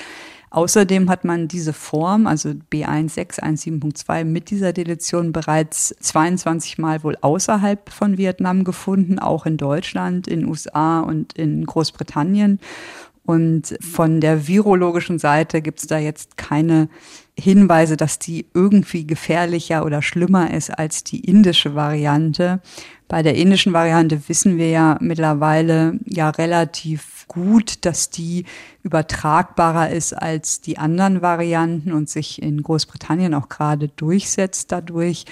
Außerdem 0.53 1.09
hat 1.09 1.25
man 1.25 1.49
diese 1.49 1.73
Form, 1.73 2.27
also 2.27 2.51
B1617.2 2.51 4.25
mit 4.25 4.51
dieser 4.51 4.75
Deletion 4.75 5.33
bereits 5.33 5.95
22 5.99 6.77
Mal 6.77 7.03
wohl 7.03 7.17
außerhalb 7.19 7.89
von 7.89 8.19
Vietnam 8.19 8.63
gefunden, 8.63 9.19
auch 9.19 9.47
in 9.47 9.57
Deutschland, 9.57 10.29
in 10.29 10.45
USA 10.47 11.01
und 11.01 11.33
in 11.33 11.65
Großbritannien. 11.65 12.61
Und 13.25 13.77
von 13.81 14.21
der 14.21 14.49
virologischen 14.49 15.19
Seite 15.19 15.63
gibt 15.63 15.81
es 15.81 15.87
da 15.87 15.99
jetzt 15.99 16.37
keine 16.37 16.89
Hinweise, 17.39 17.97
dass 17.97 18.19
die 18.19 18.47
irgendwie 18.53 19.07
gefährlicher 19.07 19.85
oder 19.85 20.03
schlimmer 20.03 20.53
ist 20.53 20.71
als 20.71 21.05
die 21.05 21.21
indische 21.21 21.75
Variante. 21.75 22.61
Bei 23.09 23.23
der 23.23 23.35
indischen 23.35 23.73
Variante 23.73 24.29
wissen 24.29 24.59
wir 24.59 24.71
ja 24.71 24.99
mittlerweile 25.01 25.99
ja 26.05 26.31
relativ 26.31 27.27
gut, 27.29 27.85
dass 27.85 28.11
die 28.11 28.45
übertragbarer 28.83 29.91
ist 29.91 30.13
als 30.13 30.61
die 30.61 30.79
anderen 30.79 31.23
Varianten 31.23 31.93
und 31.93 32.11
sich 32.11 32.43
in 32.43 32.63
Großbritannien 32.63 33.35
auch 33.35 33.49
gerade 33.49 33.89
durchsetzt 33.89 34.73
dadurch. 34.73 35.25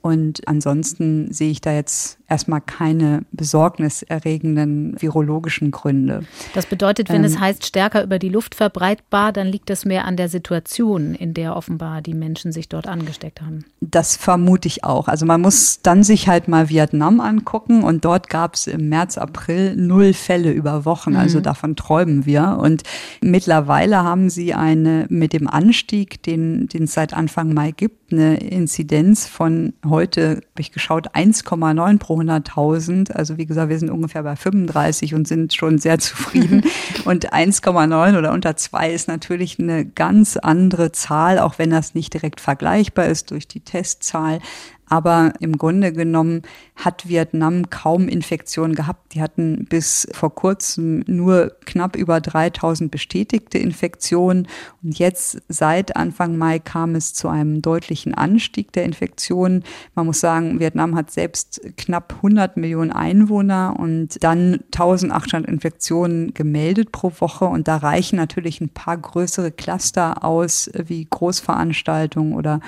Und 0.00 0.46
ansonsten 0.46 1.32
sehe 1.32 1.50
ich 1.50 1.60
da 1.60 1.72
jetzt 1.72 2.18
erstmal 2.28 2.60
keine 2.60 3.22
besorgniserregenden 3.32 5.00
virologischen 5.00 5.70
Gründe. 5.70 6.24
Das 6.54 6.66
bedeutet, 6.66 7.08
wenn 7.10 7.16
ähm, 7.16 7.24
es 7.24 7.38
heißt, 7.38 7.66
stärker 7.66 8.02
über 8.02 8.18
die 8.18 8.28
Luft 8.28 8.54
verbreitbar, 8.54 9.32
dann 9.32 9.46
liegt 9.46 9.68
das 9.68 9.84
mehr 9.84 10.04
an 10.06 10.16
der 10.16 10.28
Situation, 10.28 11.14
in 11.14 11.34
der 11.34 11.54
offenbar 11.56 12.00
die 12.00 12.14
Menschen 12.14 12.50
sich 12.50 12.68
dort 12.68 12.86
angesteckt 12.86 13.42
haben. 13.42 13.64
Das 13.80 14.16
vermute 14.16 14.68
ich 14.68 14.84
auch. 14.84 15.08
Also 15.08 15.26
man 15.26 15.40
muss 15.40 15.80
dann 15.82 16.02
sich 16.02 16.28
halt 16.28 16.48
mal 16.48 16.68
Vietnam 16.68 17.20
angucken 17.20 17.84
und 17.84 18.04
dort 18.04 18.30
gab 18.30 18.54
es 18.54 18.66
im 18.66 18.88
März, 18.88 19.18
April 19.18 19.76
null 19.76 20.14
Fälle 20.14 20.50
über 20.52 20.84
Wochen. 20.84 21.10
Mhm. 21.10 21.16
Also 21.16 21.40
davon 21.40 21.76
träumen 21.76 22.24
wir. 22.24 22.58
Und 22.60 22.82
mittlerweile 23.20 24.02
haben 24.02 24.30
sie 24.30 24.54
eine 24.54 25.06
mit 25.10 25.32
dem 25.32 25.48
Anstieg, 25.48 26.22
den, 26.22 26.68
den 26.68 26.84
es 26.84 26.94
seit 26.94 27.12
Anfang 27.12 27.52
Mai 27.52 27.72
gibt, 27.72 28.12
eine 28.12 28.36
Inzidenz 28.38 29.26
von 29.26 29.74
heute, 29.84 30.36
habe 30.36 30.60
ich 30.60 30.72
geschaut, 30.72 31.14
1,9 31.14 31.98
pro 32.14 32.20
100.000. 32.20 33.12
Also 33.12 33.36
wie 33.36 33.46
gesagt, 33.46 33.68
wir 33.68 33.78
sind 33.78 33.90
ungefähr 33.90 34.22
bei 34.22 34.36
35 34.36 35.14
und 35.14 35.26
sind 35.26 35.54
schon 35.54 35.78
sehr 35.78 35.98
zufrieden. 35.98 36.62
und 37.04 37.32
1,9 37.32 38.18
oder 38.18 38.32
unter 38.32 38.56
2 38.56 38.90
ist 38.90 39.08
natürlich 39.08 39.58
eine 39.58 39.84
ganz 39.84 40.36
andere 40.36 40.92
Zahl, 40.92 41.38
auch 41.38 41.58
wenn 41.58 41.70
das 41.70 41.94
nicht 41.94 42.14
direkt 42.14 42.40
vergleichbar 42.40 43.06
ist 43.06 43.30
durch 43.30 43.48
die 43.48 43.60
Testzahl. 43.60 44.40
Aber 44.88 45.32
im 45.40 45.56
Grunde 45.56 45.92
genommen 45.92 46.42
hat 46.76 47.08
Vietnam 47.08 47.70
kaum 47.70 48.08
Infektionen 48.08 48.74
gehabt. 48.74 49.14
Die 49.14 49.22
hatten 49.22 49.64
bis 49.68 50.06
vor 50.12 50.34
kurzem 50.34 51.04
nur 51.06 51.52
knapp 51.64 51.96
über 51.96 52.20
3000 52.20 52.90
bestätigte 52.90 53.58
Infektionen. 53.58 54.48
Und 54.82 54.98
jetzt 54.98 55.40
seit 55.48 55.96
Anfang 55.96 56.36
Mai 56.36 56.58
kam 56.58 56.94
es 56.94 57.14
zu 57.14 57.28
einem 57.28 57.62
deutlichen 57.62 58.14
Anstieg 58.14 58.72
der 58.72 58.84
Infektionen. 58.84 59.64
Man 59.94 60.06
muss 60.06 60.20
sagen, 60.20 60.60
Vietnam 60.60 60.94
hat 60.96 61.10
selbst 61.10 61.60
knapp 61.76 62.14
100 62.16 62.56
Millionen 62.56 62.92
Einwohner 62.92 63.76
und 63.78 64.22
dann 64.22 64.60
1800 64.74 65.48
Infektionen 65.48 66.34
gemeldet 66.34 66.92
pro 66.92 67.12
Woche. 67.20 67.46
Und 67.46 67.68
da 67.68 67.76
reichen 67.76 68.16
natürlich 68.16 68.60
ein 68.60 68.68
paar 68.68 68.96
größere 68.98 69.50
Cluster 69.50 70.24
aus, 70.24 70.70
wie 70.74 71.06
Großveranstaltungen 71.08 72.34
oder 72.34 72.60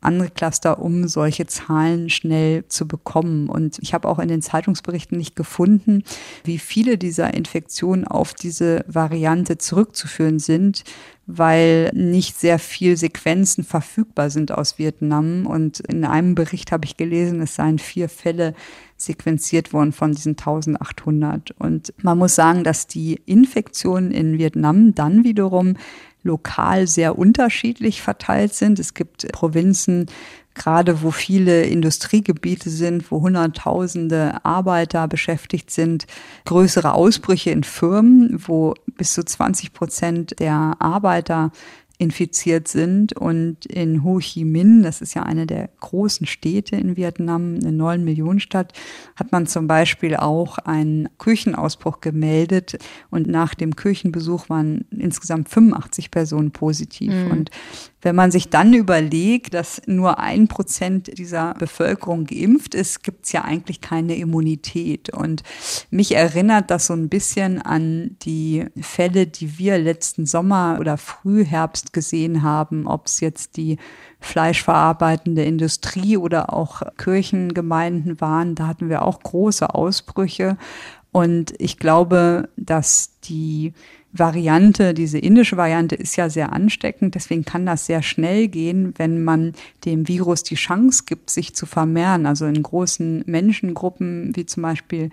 andere 0.00 0.30
Cluster, 0.30 0.80
um 0.80 1.08
solche 1.08 1.46
Zahlen 1.46 2.08
schnell 2.08 2.64
zu 2.68 2.88
bekommen. 2.88 3.48
Und 3.48 3.78
ich 3.80 3.94
habe 3.94 4.08
auch 4.08 4.18
in 4.18 4.28
den 4.28 4.42
Zeitungsberichten 4.42 5.18
nicht 5.18 5.36
gefunden, 5.36 6.04
wie 6.44 6.58
viele 6.58 6.98
dieser 6.98 7.34
Infektionen 7.34 8.06
auf 8.06 8.34
diese 8.34 8.84
Variante 8.86 9.58
zurückzuführen 9.58 10.38
sind, 10.38 10.84
weil 11.26 11.90
nicht 11.94 12.38
sehr 12.38 12.58
viel 12.58 12.96
Sequenzen 12.96 13.62
verfügbar 13.62 14.30
sind 14.30 14.52
aus 14.52 14.78
Vietnam. 14.78 15.46
Und 15.46 15.80
in 15.80 16.04
einem 16.04 16.34
Bericht 16.34 16.72
habe 16.72 16.84
ich 16.86 16.96
gelesen, 16.96 17.40
es 17.40 17.54
seien 17.54 17.78
vier 17.78 18.08
Fälle 18.08 18.54
sequenziert 18.96 19.72
worden 19.72 19.92
von 19.92 20.12
diesen 20.12 20.32
1800. 20.32 21.52
Und 21.52 21.92
man 22.02 22.18
muss 22.18 22.34
sagen, 22.34 22.64
dass 22.64 22.86
die 22.86 23.20
Infektionen 23.26 24.10
in 24.10 24.38
Vietnam 24.38 24.94
dann 24.94 25.24
wiederum 25.24 25.76
lokal 26.22 26.86
sehr 26.86 27.18
unterschiedlich 27.18 28.02
verteilt 28.02 28.54
sind. 28.54 28.78
Es 28.78 28.94
gibt 28.94 29.30
Provinzen, 29.32 30.06
gerade 30.54 31.02
wo 31.02 31.10
viele 31.10 31.64
Industriegebiete 31.64 32.70
sind, 32.70 33.10
wo 33.10 33.20
Hunderttausende 33.22 34.44
Arbeiter 34.44 35.08
beschäftigt 35.08 35.70
sind, 35.70 36.06
größere 36.44 36.92
Ausbrüche 36.92 37.50
in 37.50 37.64
Firmen, 37.64 38.42
wo 38.46 38.74
bis 38.86 39.14
zu 39.14 39.24
20 39.24 39.72
Prozent 39.72 40.38
der 40.40 40.76
Arbeiter 40.78 41.52
infiziert 42.00 42.66
sind. 42.66 43.12
Und 43.12 43.66
in 43.66 44.02
Ho 44.02 44.18
Chi 44.20 44.44
Minh, 44.44 44.82
das 44.82 45.02
ist 45.02 45.14
ja 45.14 45.22
eine 45.22 45.46
der 45.46 45.68
großen 45.80 46.26
Städte 46.26 46.76
in 46.76 46.96
Vietnam, 46.96 47.56
eine 47.56 47.72
9 47.72 48.02
Millionen 48.02 48.40
Stadt, 48.40 48.72
hat 49.16 49.32
man 49.32 49.46
zum 49.46 49.66
Beispiel 49.66 50.16
auch 50.16 50.56
einen 50.56 51.10
Küchenausbruch 51.18 52.00
gemeldet. 52.00 52.78
Und 53.10 53.28
nach 53.28 53.54
dem 53.54 53.76
Küchenbesuch 53.76 54.48
waren 54.48 54.86
insgesamt 54.90 55.50
85 55.50 56.10
Personen 56.10 56.52
positiv. 56.52 57.12
Mhm. 57.12 57.30
Und 57.30 57.50
wenn 58.02 58.16
man 58.16 58.30
sich 58.30 58.48
dann 58.48 58.72
überlegt, 58.72 59.54
dass 59.54 59.82
nur 59.86 60.18
ein 60.18 60.48
Prozent 60.48 61.18
dieser 61.18 61.54
Bevölkerung 61.54 62.24
geimpft 62.24 62.74
ist, 62.74 63.02
gibt 63.02 63.26
es 63.26 63.32
ja 63.32 63.42
eigentlich 63.44 63.80
keine 63.80 64.16
Immunität. 64.16 65.10
Und 65.10 65.42
mich 65.90 66.14
erinnert 66.14 66.70
das 66.70 66.86
so 66.86 66.94
ein 66.94 67.08
bisschen 67.08 67.60
an 67.60 68.16
die 68.22 68.66
Fälle, 68.80 69.26
die 69.26 69.58
wir 69.58 69.78
letzten 69.78 70.24
Sommer 70.24 70.78
oder 70.80 70.96
Frühherbst 70.96 71.92
gesehen 71.92 72.42
haben, 72.42 72.86
ob 72.86 73.06
es 73.06 73.20
jetzt 73.20 73.56
die 73.56 73.78
fleischverarbeitende 74.20 75.44
Industrie 75.44 76.16
oder 76.16 76.52
auch 76.52 76.82
Kirchengemeinden 76.96 78.20
waren. 78.20 78.54
Da 78.54 78.66
hatten 78.66 78.88
wir 78.88 79.02
auch 79.02 79.20
große 79.20 79.74
Ausbrüche. 79.74 80.56
Und 81.12 81.54
ich 81.58 81.78
glaube, 81.78 82.48
dass 82.56 83.18
die 83.24 83.72
Variante, 84.12 84.92
diese 84.92 85.18
indische 85.18 85.56
Variante 85.56 85.94
ist 85.94 86.16
ja 86.16 86.28
sehr 86.28 86.52
ansteckend, 86.52 87.14
deswegen 87.14 87.44
kann 87.44 87.64
das 87.64 87.86
sehr 87.86 88.02
schnell 88.02 88.48
gehen, 88.48 88.92
wenn 88.96 89.22
man 89.22 89.52
dem 89.84 90.08
Virus 90.08 90.42
die 90.42 90.56
Chance 90.56 91.04
gibt, 91.06 91.30
sich 91.30 91.54
zu 91.54 91.64
vermehren. 91.64 92.26
Also 92.26 92.46
in 92.46 92.62
großen 92.62 93.22
Menschengruppen, 93.26 94.32
wie 94.34 94.46
zum 94.46 94.64
Beispiel 94.64 95.10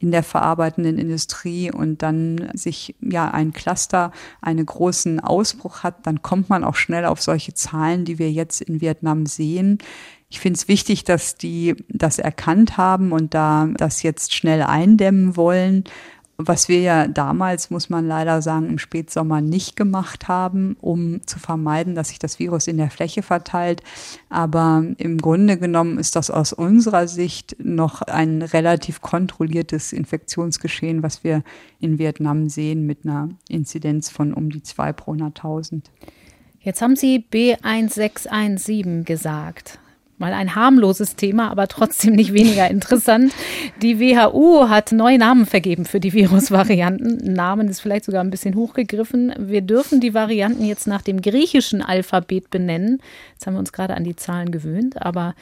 in 0.00 0.12
der 0.12 0.22
verarbeitenden 0.22 0.96
Industrie 0.96 1.70
und 1.72 2.02
dann 2.02 2.50
sich 2.54 2.94
ja 3.00 3.30
ein 3.30 3.52
Cluster, 3.52 4.12
einen 4.40 4.64
großen 4.64 5.20
Ausbruch 5.20 5.82
hat, 5.82 6.06
dann 6.06 6.22
kommt 6.22 6.48
man 6.48 6.64
auch 6.64 6.76
schnell 6.76 7.04
auf 7.04 7.20
solche 7.20 7.52
Zahlen, 7.52 8.04
die 8.04 8.18
wir 8.18 8.30
jetzt 8.30 8.62
in 8.62 8.80
Vietnam 8.80 9.26
sehen. 9.26 9.78
Ich 10.30 10.40
finde 10.40 10.58
es 10.58 10.68
wichtig, 10.68 11.04
dass 11.04 11.36
die 11.36 11.74
das 11.88 12.18
erkannt 12.18 12.76
haben 12.76 13.12
und 13.12 13.34
da 13.34 13.68
das 13.76 14.02
jetzt 14.02 14.34
schnell 14.34 14.62
eindämmen 14.62 15.36
wollen 15.36 15.84
was 16.40 16.68
wir 16.68 16.80
ja 16.80 17.08
damals, 17.08 17.68
muss 17.68 17.90
man 17.90 18.06
leider 18.06 18.42
sagen, 18.42 18.68
im 18.68 18.78
Spätsommer 18.78 19.40
nicht 19.40 19.74
gemacht 19.74 20.28
haben, 20.28 20.76
um 20.80 21.20
zu 21.26 21.40
vermeiden, 21.40 21.96
dass 21.96 22.10
sich 22.10 22.20
das 22.20 22.38
Virus 22.38 22.68
in 22.68 22.76
der 22.76 22.90
Fläche 22.90 23.22
verteilt. 23.22 23.82
Aber 24.28 24.84
im 24.98 25.18
Grunde 25.18 25.58
genommen 25.58 25.98
ist 25.98 26.14
das 26.14 26.30
aus 26.30 26.52
unserer 26.52 27.08
Sicht 27.08 27.56
noch 27.58 28.02
ein 28.02 28.42
relativ 28.42 29.00
kontrolliertes 29.00 29.92
Infektionsgeschehen, 29.92 31.02
was 31.02 31.24
wir 31.24 31.42
in 31.80 31.98
Vietnam 31.98 32.48
sehen 32.48 32.86
mit 32.86 33.04
einer 33.04 33.30
Inzidenz 33.48 34.08
von 34.08 34.32
um 34.32 34.50
die 34.50 34.62
zwei 34.62 34.92
pro 34.92 35.14
100.000. 35.14 35.82
Jetzt 36.60 36.82
haben 36.82 36.94
Sie 36.94 37.24
B1617 37.32 39.02
gesagt 39.02 39.80
mal 40.18 40.32
ein 40.32 40.54
harmloses 40.54 41.16
Thema, 41.16 41.50
aber 41.50 41.68
trotzdem 41.68 42.14
nicht 42.14 42.32
weniger 42.32 42.68
interessant. 42.70 43.32
Die 43.82 44.00
WHO 44.00 44.68
hat 44.68 44.92
neue 44.92 45.18
Namen 45.18 45.46
vergeben 45.46 45.84
für 45.84 46.00
die 46.00 46.12
Virusvarianten. 46.12 47.32
Namen 47.32 47.68
ist 47.68 47.80
vielleicht 47.80 48.04
sogar 48.04 48.22
ein 48.22 48.30
bisschen 48.30 48.54
hochgegriffen. 48.54 49.34
Wir 49.38 49.62
dürfen 49.62 50.00
die 50.00 50.14
Varianten 50.14 50.64
jetzt 50.64 50.86
nach 50.86 51.02
dem 51.02 51.22
griechischen 51.22 51.82
Alphabet 51.82 52.50
benennen. 52.50 53.00
Jetzt 53.32 53.46
haben 53.46 53.54
wir 53.54 53.60
uns 53.60 53.72
gerade 53.72 53.94
an 53.94 54.04
die 54.04 54.16
Zahlen 54.16 54.50
gewöhnt, 54.50 55.00
aber 55.00 55.34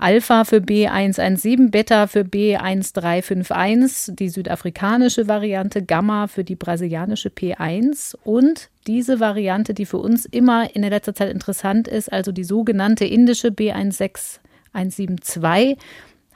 Alpha 0.00 0.44
für 0.44 0.58
B117, 0.58 1.72
Beta 1.72 2.06
für 2.06 2.20
B1351, 2.20 4.14
die 4.14 4.28
südafrikanische 4.28 5.26
Variante, 5.26 5.84
Gamma 5.84 6.28
für 6.28 6.44
die 6.44 6.54
brasilianische 6.54 7.30
P1 7.30 8.14
und 8.22 8.68
diese 8.86 9.18
Variante, 9.18 9.74
die 9.74 9.86
für 9.86 9.98
uns 9.98 10.24
immer 10.24 10.72
in 10.76 10.82
der 10.82 10.92
letzter 10.92 11.16
Zeit 11.16 11.32
interessant 11.32 11.88
ist, 11.88 12.12
also 12.12 12.30
die 12.30 12.44
sogenannte 12.44 13.06
indische 13.06 13.48
B16172, 13.48 15.76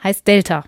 heißt 0.03 0.27
Delta. 0.27 0.65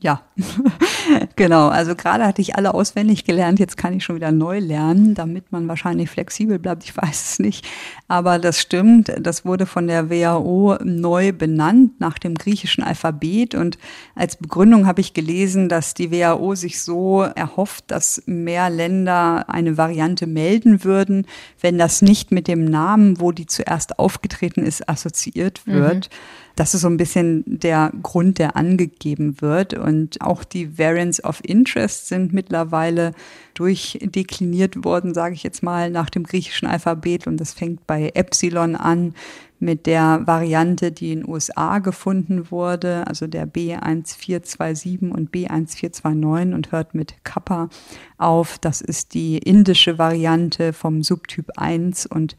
Ja, 0.00 0.22
genau. 1.36 1.68
Also 1.68 1.96
gerade 1.96 2.24
hatte 2.24 2.40
ich 2.40 2.54
alle 2.54 2.72
auswendig 2.72 3.24
gelernt, 3.24 3.58
jetzt 3.58 3.76
kann 3.76 3.92
ich 3.94 4.04
schon 4.04 4.14
wieder 4.14 4.30
neu 4.30 4.60
lernen, 4.60 5.14
damit 5.14 5.50
man 5.50 5.66
wahrscheinlich 5.66 6.08
flexibel 6.08 6.60
bleibt. 6.60 6.84
Ich 6.84 6.96
weiß 6.96 7.32
es 7.32 7.38
nicht. 7.40 7.66
Aber 8.06 8.38
das 8.38 8.60
stimmt, 8.60 9.12
das 9.20 9.44
wurde 9.44 9.66
von 9.66 9.88
der 9.88 10.08
WHO 10.08 10.78
neu 10.84 11.32
benannt 11.32 12.00
nach 12.00 12.18
dem 12.20 12.36
griechischen 12.36 12.84
Alphabet. 12.84 13.56
Und 13.56 13.76
als 14.14 14.36
Begründung 14.36 14.86
habe 14.86 15.00
ich 15.00 15.14
gelesen, 15.14 15.68
dass 15.68 15.94
die 15.94 16.12
WHO 16.12 16.54
sich 16.54 16.80
so 16.80 17.22
erhofft, 17.22 17.84
dass 17.88 18.22
mehr 18.26 18.70
Länder 18.70 19.46
eine 19.48 19.76
Variante 19.76 20.28
melden 20.28 20.84
würden, 20.84 21.26
wenn 21.60 21.76
das 21.76 22.02
nicht 22.02 22.30
mit 22.30 22.46
dem 22.46 22.64
Namen, 22.64 23.20
wo 23.20 23.32
die 23.32 23.46
zuerst 23.46 23.98
aufgetreten 23.98 24.64
ist, 24.64 24.88
assoziiert 24.88 25.66
wird. 25.66 26.08
Mhm. 26.08 26.47
Das 26.58 26.74
ist 26.74 26.80
so 26.80 26.88
ein 26.88 26.96
bisschen 26.96 27.44
der 27.46 27.92
Grund, 28.02 28.40
der 28.40 28.56
angegeben 28.56 29.40
wird. 29.40 29.74
Und 29.74 30.20
auch 30.20 30.42
die 30.42 30.76
Variants 30.76 31.22
of 31.22 31.38
Interest 31.44 32.08
sind 32.08 32.32
mittlerweile 32.32 33.12
durchdekliniert 33.54 34.84
worden, 34.84 35.14
sage 35.14 35.36
ich 35.36 35.44
jetzt 35.44 35.62
mal, 35.62 35.88
nach 35.88 36.10
dem 36.10 36.24
griechischen 36.24 36.66
Alphabet. 36.66 37.28
Und 37.28 37.36
das 37.36 37.52
fängt 37.52 37.86
bei 37.86 38.10
Epsilon 38.12 38.74
an 38.74 39.14
mit 39.60 39.86
der 39.86 40.22
Variante, 40.26 40.90
die 40.90 41.12
in 41.12 41.20
den 41.20 41.28
USA 41.28 41.78
gefunden 41.78 42.50
wurde, 42.50 43.06
also 43.06 43.28
der 43.28 43.46
B1427 43.46 45.12
und 45.12 45.30
B1429 45.30 46.54
und 46.54 46.72
hört 46.72 46.92
mit 46.92 47.22
Kappa 47.22 47.68
auf. 48.16 48.58
Das 48.58 48.80
ist 48.80 49.14
die 49.14 49.38
indische 49.38 49.98
Variante 49.98 50.72
vom 50.72 51.04
Subtyp 51.04 51.52
1 51.56 52.06
und 52.06 52.36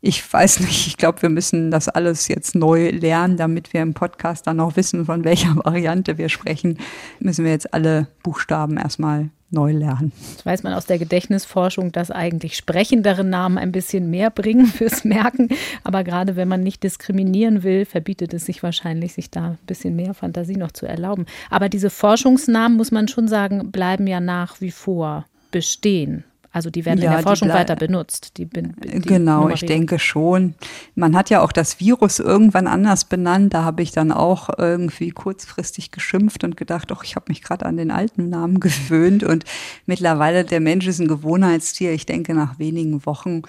ich 0.00 0.32
weiß 0.32 0.60
nicht, 0.60 0.86
ich 0.86 0.96
glaube, 0.96 1.22
wir 1.22 1.28
müssen 1.28 1.70
das 1.70 1.88
alles 1.88 2.28
jetzt 2.28 2.54
neu 2.54 2.90
lernen, 2.90 3.36
damit 3.36 3.72
wir 3.72 3.82
im 3.82 3.94
Podcast 3.94 4.46
dann 4.46 4.60
auch 4.60 4.76
wissen, 4.76 5.06
von 5.06 5.24
welcher 5.24 5.56
Variante 5.64 6.18
wir 6.18 6.28
sprechen. 6.28 6.78
Müssen 7.18 7.44
wir 7.44 7.52
jetzt 7.52 7.74
alle 7.74 8.06
Buchstaben 8.22 8.76
erstmal 8.76 9.30
neu 9.50 9.72
lernen. 9.72 10.12
Das 10.36 10.44
weiß 10.44 10.62
man 10.62 10.74
aus 10.74 10.86
der 10.86 10.98
Gedächtnisforschung, 10.98 11.90
dass 11.90 12.10
eigentlich 12.10 12.56
sprechendere 12.56 13.24
Namen 13.24 13.58
ein 13.58 13.72
bisschen 13.72 14.10
mehr 14.10 14.30
bringen 14.30 14.66
fürs 14.66 15.04
Merken. 15.04 15.48
Aber 15.84 16.04
gerade 16.04 16.36
wenn 16.36 16.48
man 16.48 16.62
nicht 16.62 16.82
diskriminieren 16.82 17.62
will, 17.62 17.84
verbietet 17.84 18.34
es 18.34 18.46
sich 18.46 18.62
wahrscheinlich, 18.62 19.14
sich 19.14 19.30
da 19.30 19.50
ein 19.50 19.58
bisschen 19.66 19.96
mehr 19.96 20.14
Fantasie 20.14 20.56
noch 20.56 20.72
zu 20.72 20.86
erlauben. 20.86 21.26
Aber 21.50 21.68
diese 21.68 21.90
Forschungsnamen, 21.90 22.76
muss 22.76 22.90
man 22.90 23.08
schon 23.08 23.26
sagen, 23.26 23.70
bleiben 23.70 24.06
ja 24.06 24.20
nach 24.20 24.60
wie 24.60 24.70
vor 24.70 25.24
bestehen. 25.50 26.24
Also 26.50 26.70
die 26.70 26.84
werden 26.86 26.98
ja, 26.98 27.10
in 27.10 27.12
der 27.12 27.22
Forschung 27.22 27.50
weiter 27.50 27.76
benutzt. 27.76 28.38
Die, 28.38 28.46
die 28.46 29.00
genau, 29.02 29.50
ich 29.50 29.60
denke 29.60 29.98
schon. 29.98 30.54
Man 30.94 31.14
hat 31.14 31.28
ja 31.28 31.42
auch 31.42 31.52
das 31.52 31.78
Virus 31.78 32.20
irgendwann 32.20 32.66
anders 32.66 33.04
benannt. 33.04 33.52
Da 33.52 33.64
habe 33.64 33.82
ich 33.82 33.92
dann 33.92 34.12
auch 34.12 34.48
irgendwie 34.56 35.10
kurzfristig 35.10 35.90
geschimpft 35.90 36.44
und 36.44 36.56
gedacht, 36.56 36.90
doch, 36.90 37.04
ich 37.04 37.16
habe 37.16 37.26
mich 37.28 37.42
gerade 37.42 37.66
an 37.66 37.76
den 37.76 37.90
alten 37.90 38.30
Namen 38.30 38.60
gewöhnt. 38.60 39.24
Und 39.24 39.44
mittlerweile, 39.86 40.44
der 40.44 40.60
Mensch 40.60 40.86
ist 40.86 41.00
ein 41.00 41.08
Gewohnheitstier. 41.08 41.92
Ich 41.92 42.06
denke, 42.06 42.34
nach 42.34 42.58
wenigen 42.58 43.04
Wochen 43.04 43.42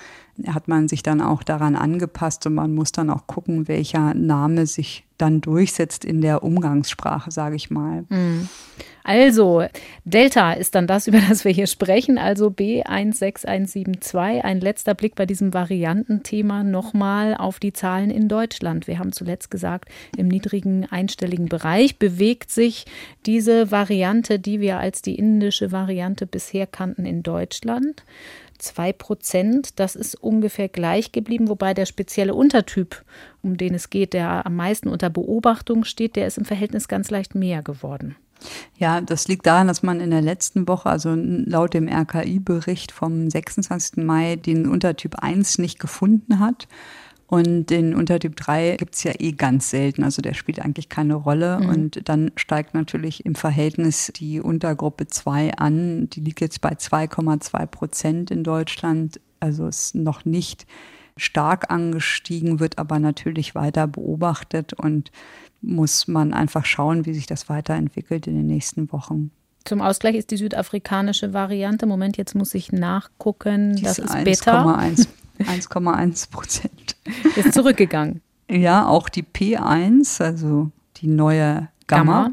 hat 0.47 0.67
man 0.67 0.87
sich 0.87 1.03
dann 1.03 1.21
auch 1.21 1.43
daran 1.43 1.75
angepasst 1.75 2.45
und 2.45 2.55
man 2.55 2.73
muss 2.73 2.91
dann 2.91 3.09
auch 3.09 3.27
gucken, 3.27 3.67
welcher 3.67 4.13
Name 4.13 4.67
sich 4.67 5.05
dann 5.17 5.41
durchsetzt 5.41 6.05
in 6.05 6.21
der 6.21 6.43
Umgangssprache, 6.43 7.31
sage 7.31 7.55
ich 7.55 7.69
mal. 7.69 8.05
Also, 9.09 9.65
Delta 10.05 10.53
ist 10.53 10.75
dann 10.75 10.85
das, 10.85 11.07
über 11.11 11.19
das 11.19 11.43
wir 11.43 11.51
hier 11.51 11.65
sprechen, 11.65 12.19
also 12.19 12.49
B16172. 12.49 14.41
Ein 14.41 14.61
letzter 14.61 14.93
Blick 14.93 15.15
bei 15.15 15.25
diesem 15.25 15.51
Variantenthema 15.51 16.63
nochmal 16.63 17.33
auf 17.33 17.57
die 17.59 17.73
Zahlen 17.73 18.11
in 18.11 18.27
Deutschland. 18.27 18.85
Wir 18.85 18.99
haben 18.99 19.11
zuletzt 19.11 19.49
gesagt, 19.49 19.89
im 20.15 20.27
niedrigen 20.27 20.85
einstelligen 20.85 21.47
Bereich 21.47 21.97
bewegt 21.97 22.51
sich 22.51 22.85
diese 23.25 23.71
Variante, 23.71 24.37
die 24.37 24.59
wir 24.59 24.77
als 24.77 25.01
die 25.01 25.15
indische 25.15 25.71
Variante 25.71 26.27
bisher 26.27 26.67
kannten, 26.67 27.07
in 27.07 27.23
Deutschland. 27.23 28.03
2 28.59 28.93
Prozent. 28.93 29.79
Das 29.79 29.95
ist 29.95 30.21
ungefähr 30.21 30.69
gleich 30.69 31.11
geblieben, 31.11 31.47
wobei 31.47 31.73
der 31.73 31.87
spezielle 31.87 32.35
Untertyp, 32.35 33.03
um 33.41 33.57
den 33.57 33.73
es 33.73 33.89
geht, 33.89 34.13
der 34.13 34.45
am 34.45 34.55
meisten 34.55 34.87
unter 34.87 35.09
Beobachtung 35.09 35.83
steht, 35.83 36.15
der 36.15 36.27
ist 36.27 36.37
im 36.37 36.45
Verhältnis 36.45 36.87
ganz 36.87 37.09
leicht 37.09 37.33
mehr 37.33 37.63
geworden. 37.63 38.15
Ja, 38.77 39.01
das 39.01 39.27
liegt 39.27 39.45
daran, 39.45 39.67
dass 39.67 39.83
man 39.83 39.99
in 39.99 40.11
der 40.11 40.21
letzten 40.21 40.67
Woche, 40.67 40.89
also 40.89 41.13
laut 41.15 41.73
dem 41.73 41.87
RKI-Bericht 41.87 42.91
vom 42.91 43.29
26. 43.29 44.03
Mai, 44.03 44.35
den 44.35 44.67
Untertyp 44.67 45.15
1 45.19 45.57
nicht 45.57 45.79
gefunden 45.79 46.39
hat. 46.39 46.67
Und 47.27 47.67
den 47.67 47.93
Untertyp 47.93 48.35
3 48.35 48.77
gibt's 48.77 49.03
ja 49.03 49.11
eh 49.19 49.33
ganz 49.33 49.69
selten, 49.69 50.03
also 50.03 50.19
der 50.23 50.33
spielt 50.33 50.59
eigentlich 50.59 50.89
keine 50.89 51.13
Rolle. 51.13 51.59
Mhm. 51.59 51.69
Und 51.69 52.09
dann 52.09 52.31
steigt 52.35 52.73
natürlich 52.73 53.23
im 53.23 53.35
Verhältnis 53.35 54.11
die 54.15 54.41
Untergruppe 54.41 55.05
2 55.05 55.53
an. 55.53 56.09
Die 56.09 56.21
liegt 56.21 56.41
jetzt 56.41 56.59
bei 56.59 56.71
2,2 56.71 57.67
Prozent 57.67 58.31
in 58.31 58.43
Deutschland. 58.43 59.19
Also 59.39 59.67
ist 59.67 59.93
noch 59.93 60.25
nicht 60.25 60.65
stark 61.17 61.69
angestiegen, 61.69 62.59
wird 62.59 62.79
aber 62.79 62.97
natürlich 62.97 63.53
weiter 63.53 63.85
beobachtet 63.85 64.73
und 64.73 65.11
muss 65.61 66.07
man 66.07 66.33
einfach 66.33 66.65
schauen, 66.65 67.05
wie 67.05 67.13
sich 67.13 67.27
das 67.27 67.49
weiterentwickelt 67.49 68.27
in 68.27 68.35
den 68.35 68.47
nächsten 68.47 68.91
Wochen. 68.91 69.31
Zum 69.65 69.81
Ausgleich 69.81 70.15
ist 70.15 70.31
die 70.31 70.37
südafrikanische 70.37 71.33
Variante. 71.33 71.85
Moment, 71.85 72.17
jetzt 72.17 72.33
muss 72.35 72.53
ich 72.53 72.71
nachgucken. 72.71 73.75
Die 73.75 73.83
das 73.83 73.99
ist, 73.99 74.13
ist 74.13 74.23
Beta. 74.23 74.63
1,1 75.39 76.29
Prozent. 76.31 76.95
Ist 77.35 77.53
zurückgegangen. 77.53 78.21
Ja, 78.49 78.87
auch 78.87 79.09
die 79.09 79.23
P1, 79.23 80.23
also 80.23 80.71
die 80.97 81.07
neue 81.07 81.69
Gamma, 81.87 82.23
Gamma 82.23 82.31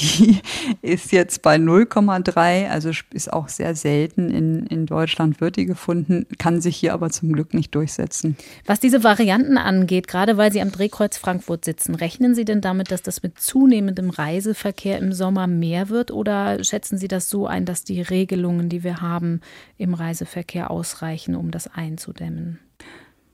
die 0.00 0.40
ist 0.82 1.12
jetzt 1.12 1.42
bei 1.42 1.56
0,3, 1.56 2.68
also 2.68 2.90
ist 3.12 3.32
auch 3.32 3.48
sehr 3.48 3.74
selten. 3.74 4.30
In, 4.30 4.66
in 4.66 4.86
Deutschland 4.86 5.40
wird 5.40 5.56
die 5.56 5.66
gefunden, 5.66 6.26
kann 6.38 6.60
sich 6.60 6.76
hier 6.76 6.92
aber 6.92 7.10
zum 7.10 7.32
Glück 7.32 7.54
nicht 7.54 7.74
durchsetzen. 7.74 8.36
Was 8.64 8.80
diese 8.80 9.04
Varianten 9.04 9.58
angeht, 9.58 10.08
gerade 10.08 10.36
weil 10.36 10.52
Sie 10.52 10.60
am 10.60 10.72
Drehkreuz 10.72 11.16
Frankfurt 11.18 11.64
sitzen, 11.64 11.94
rechnen 11.94 12.34
Sie 12.34 12.44
denn 12.44 12.60
damit, 12.60 12.90
dass 12.90 13.02
das 13.02 13.22
mit 13.22 13.40
zunehmendem 13.40 14.10
Reiseverkehr 14.10 14.98
im 14.98 15.12
Sommer 15.12 15.46
mehr 15.46 15.88
wird 15.88 16.10
oder 16.10 16.62
schätzen 16.64 16.98
Sie 16.98 17.08
das 17.08 17.28
so 17.30 17.46
ein, 17.46 17.64
dass 17.64 17.84
die 17.84 18.00
Regelungen, 18.02 18.68
die 18.68 18.82
wir 18.82 19.00
haben, 19.00 19.40
im 19.78 19.94
Reiseverkehr 19.94 20.70
ausreichen, 20.70 21.34
um 21.34 21.50
das 21.50 21.68
einzudämmen? 21.68 22.58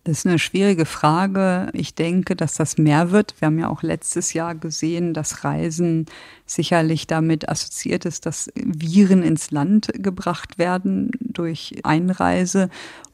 Das 0.05 0.19
ist 0.19 0.27
eine 0.27 0.41
schwierige 0.41 0.85
Frage. 0.85 1.69
Ich 1.75 1.95
denke, 1.95 2.35
dass 2.35 2.55
das 2.55 2.77
mehr 2.77 3.13
wird. 3.13 3.37
Wir 3.39 3.47
haben 3.47 3.61
ja 3.61 3.69
auch 3.69 3.85
letztes 3.85 4.33
Jahr 4.33 4.57
gesehen, 4.57 5.15
dass 5.15 5.45
Reisen 5.45 6.07
sicherlich 6.45 7.07
damit 7.07 7.49
assoziiert 7.49 8.05
ist, 8.05 8.27
dass 8.27 8.51
Viren 8.57 9.23
ins 9.23 9.53
Land 9.53 9.93
gebracht 9.95 10.59
werden 10.59 11.13
durch 11.21 11.77
Einreise 11.85 12.69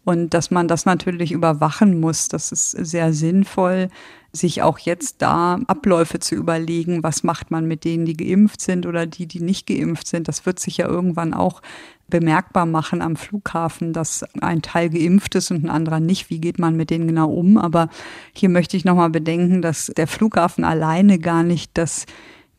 und 0.04 0.32
dass 0.32 0.50
man 0.50 0.66
das 0.66 0.86
natürlich 0.86 1.32
überwachen 1.32 2.00
muss. 2.00 2.28
Das 2.28 2.52
ist 2.52 2.70
sehr 2.70 3.12
sinnvoll, 3.12 3.90
sich 4.32 4.62
auch 4.62 4.78
jetzt 4.78 5.20
da 5.20 5.60
Abläufe 5.66 6.20
zu 6.20 6.36
überlegen, 6.36 7.02
was 7.02 7.22
macht 7.22 7.50
man 7.50 7.68
mit 7.68 7.84
denen, 7.84 8.06
die 8.06 8.16
geimpft 8.16 8.62
sind 8.62 8.86
oder 8.86 9.04
die, 9.04 9.26
die 9.26 9.40
nicht 9.40 9.66
geimpft 9.66 10.06
sind. 10.06 10.26
Das 10.26 10.46
wird 10.46 10.58
sich 10.58 10.78
ja 10.78 10.86
irgendwann 10.86 11.34
auch 11.34 11.60
bemerkbar 12.08 12.66
machen 12.66 13.02
am 13.02 13.16
Flughafen, 13.16 13.92
dass 13.92 14.24
ein 14.40 14.62
Teil 14.62 14.90
geimpft 14.90 15.34
ist 15.34 15.50
und 15.50 15.64
ein 15.64 15.70
anderer 15.70 16.00
nicht. 16.00 16.30
Wie 16.30 16.40
geht 16.40 16.58
man 16.58 16.76
mit 16.76 16.90
denen 16.90 17.06
genau 17.06 17.30
um? 17.30 17.58
Aber 17.58 17.88
hier 18.32 18.48
möchte 18.48 18.76
ich 18.76 18.84
nochmal 18.84 19.10
bedenken, 19.10 19.62
dass 19.62 19.86
der 19.96 20.06
Flughafen 20.06 20.64
alleine 20.64 21.18
gar 21.18 21.42
nicht 21.42 21.72
das 21.74 22.06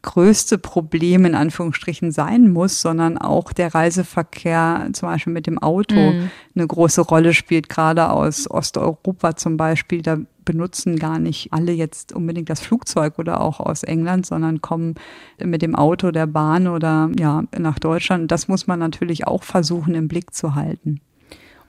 größte 0.02 0.58
Problem 0.58 1.26
in 1.26 1.36
Anführungsstrichen 1.36 2.12
sein 2.12 2.50
muss, 2.50 2.82
sondern 2.82 3.18
auch 3.18 3.52
der 3.52 3.76
Reiseverkehr 3.76 4.88
zum 4.94 5.10
Beispiel 5.10 5.34
mit 5.34 5.46
dem 5.46 5.60
Auto 5.60 5.96
mhm. 5.96 6.32
eine 6.56 6.68
große 6.68 7.02
Rolle 7.02 7.34
spielt, 7.34 7.68
gerade 7.68 8.10
aus 8.10 8.50
Osteuropa 8.50 9.36
zum 9.36 9.58
Beispiel. 9.58 10.02
Da 10.02 10.20
benutzen 10.50 10.96
gar 10.96 11.20
nicht 11.20 11.54
alle 11.54 11.72
jetzt 11.72 12.12
unbedingt 12.12 12.50
das 12.50 12.60
Flugzeug 12.60 13.20
oder 13.20 13.40
auch 13.40 13.60
aus 13.60 13.84
England, 13.84 14.26
sondern 14.26 14.62
kommen 14.62 14.96
mit 15.38 15.62
dem 15.62 15.76
Auto, 15.76 16.10
der 16.10 16.26
Bahn 16.26 16.68
oder 16.68 17.12
ja 17.20 17.44
nach 17.56 17.78
Deutschland. 17.78 18.32
Das 18.32 18.48
muss 18.48 18.66
man 18.66 18.80
natürlich 18.80 19.28
auch 19.28 19.44
versuchen 19.44 19.94
im 19.94 20.08
Blick 20.08 20.34
zu 20.34 20.56
halten. 20.56 21.02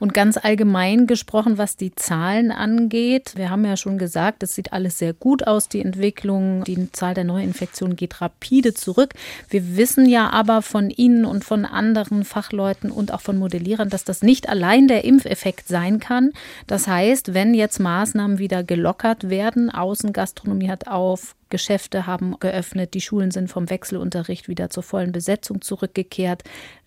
Und 0.00 0.14
ganz 0.14 0.38
allgemein 0.38 1.06
gesprochen, 1.06 1.58
was 1.58 1.76
die 1.76 1.94
Zahlen 1.94 2.50
angeht, 2.50 3.34
wir 3.36 3.50
haben 3.50 3.66
ja 3.66 3.76
schon 3.76 3.98
gesagt, 3.98 4.42
es 4.42 4.54
sieht 4.54 4.72
alles 4.72 4.98
sehr 4.98 5.12
gut 5.12 5.46
aus, 5.46 5.68
die 5.68 5.82
Entwicklung, 5.82 6.64
die 6.64 6.90
Zahl 6.90 7.12
der 7.12 7.24
Neuinfektionen 7.24 7.96
geht 7.96 8.22
rapide 8.22 8.72
zurück. 8.72 9.12
Wir 9.50 9.76
wissen 9.76 10.08
ja 10.08 10.30
aber 10.30 10.62
von 10.62 10.88
Ihnen 10.88 11.26
und 11.26 11.44
von 11.44 11.66
anderen 11.66 12.24
Fachleuten 12.24 12.90
und 12.90 13.12
auch 13.12 13.20
von 13.20 13.38
Modellierern, 13.38 13.90
dass 13.90 14.04
das 14.04 14.22
nicht 14.22 14.48
allein 14.48 14.88
der 14.88 15.04
Impfeffekt 15.04 15.68
sein 15.68 16.00
kann. 16.00 16.30
Das 16.66 16.88
heißt, 16.88 17.34
wenn 17.34 17.52
jetzt 17.52 17.78
Maßnahmen 17.78 18.38
wieder 18.38 18.64
gelockert 18.64 19.28
werden, 19.28 19.68
Außengastronomie 19.68 20.70
hat 20.70 20.88
auf, 20.88 21.36
Geschäfte 21.50 22.06
haben 22.06 22.38
geöffnet, 22.40 22.94
die 22.94 23.00
Schulen 23.00 23.30
sind 23.30 23.48
vom 23.48 23.68
Wechselunterricht 23.68 24.48
wieder 24.48 24.70
zur 24.70 24.82
vollen 24.82 25.12
Besetzung 25.12 25.60
zurückgekehrt. 25.60 26.44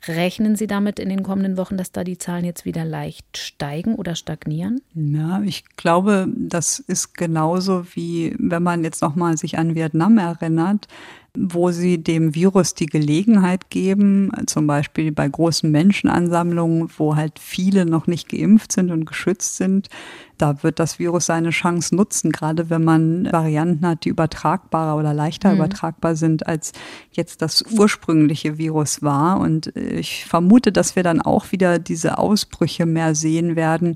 Rechnen 0.07 0.55
Sie 0.55 0.67
damit 0.67 0.99
in 0.99 1.09
den 1.09 1.23
kommenden 1.23 1.57
Wochen, 1.57 1.77
dass 1.77 1.91
da 1.91 2.03
die 2.03 2.17
Zahlen 2.17 2.45
jetzt 2.45 2.65
wieder 2.65 2.85
leicht 2.85 3.37
steigen 3.37 3.95
oder 3.95 4.15
stagnieren? 4.15 4.81
Ja, 4.95 5.41
ich 5.43 5.65
glaube, 5.77 6.27
das 6.35 6.79
ist 6.79 7.15
genauso 7.15 7.85
wie 7.93 8.35
wenn 8.39 8.63
man 8.63 8.83
jetzt 8.83 9.01
noch 9.01 9.15
mal 9.15 9.37
sich 9.37 9.57
an 9.57 9.75
Vietnam 9.75 10.17
erinnert. 10.17 10.87
Wo 11.35 11.71
sie 11.71 11.97
dem 11.97 12.35
Virus 12.35 12.75
die 12.75 12.85
Gelegenheit 12.85 13.71
geben, 13.71 14.31
zum 14.45 14.67
Beispiel 14.67 15.11
bei 15.11 15.27
großen 15.27 15.69
Menschenansammlungen, 15.69 16.91
wo 16.97 17.15
halt 17.15 17.39
viele 17.39 17.87
noch 17.87 18.05
nicht 18.05 18.29
geimpft 18.29 18.71
sind 18.71 18.91
und 18.91 19.05
geschützt 19.05 19.57
sind. 19.57 19.89
Da 20.37 20.61
wird 20.61 20.79
das 20.79 20.99
Virus 20.99 21.25
seine 21.27 21.49
Chance 21.49 21.95
nutzen, 21.95 22.31
gerade 22.31 22.69
wenn 22.69 22.83
man 22.83 23.31
Varianten 23.31 23.87
hat, 23.87 24.05
die 24.05 24.09
übertragbarer 24.09 24.99
oder 24.99 25.13
leichter 25.13 25.49
mhm. 25.49 25.55
übertragbar 25.55 26.15
sind, 26.15 26.45
als 26.45 26.71
jetzt 27.11 27.41
das 27.41 27.63
ursprüngliche 27.63 28.59
Virus 28.59 29.01
war. 29.01 29.39
Und 29.39 29.75
ich 29.75 30.25
vermute, 30.25 30.71
dass 30.71 30.95
wir 30.95 31.01
dann 31.01 31.19
auch 31.19 31.51
wieder 31.51 31.79
diese 31.79 32.19
Ausbrüche 32.19 32.85
mehr 32.85 33.15
sehen 33.15 33.55
werden, 33.55 33.95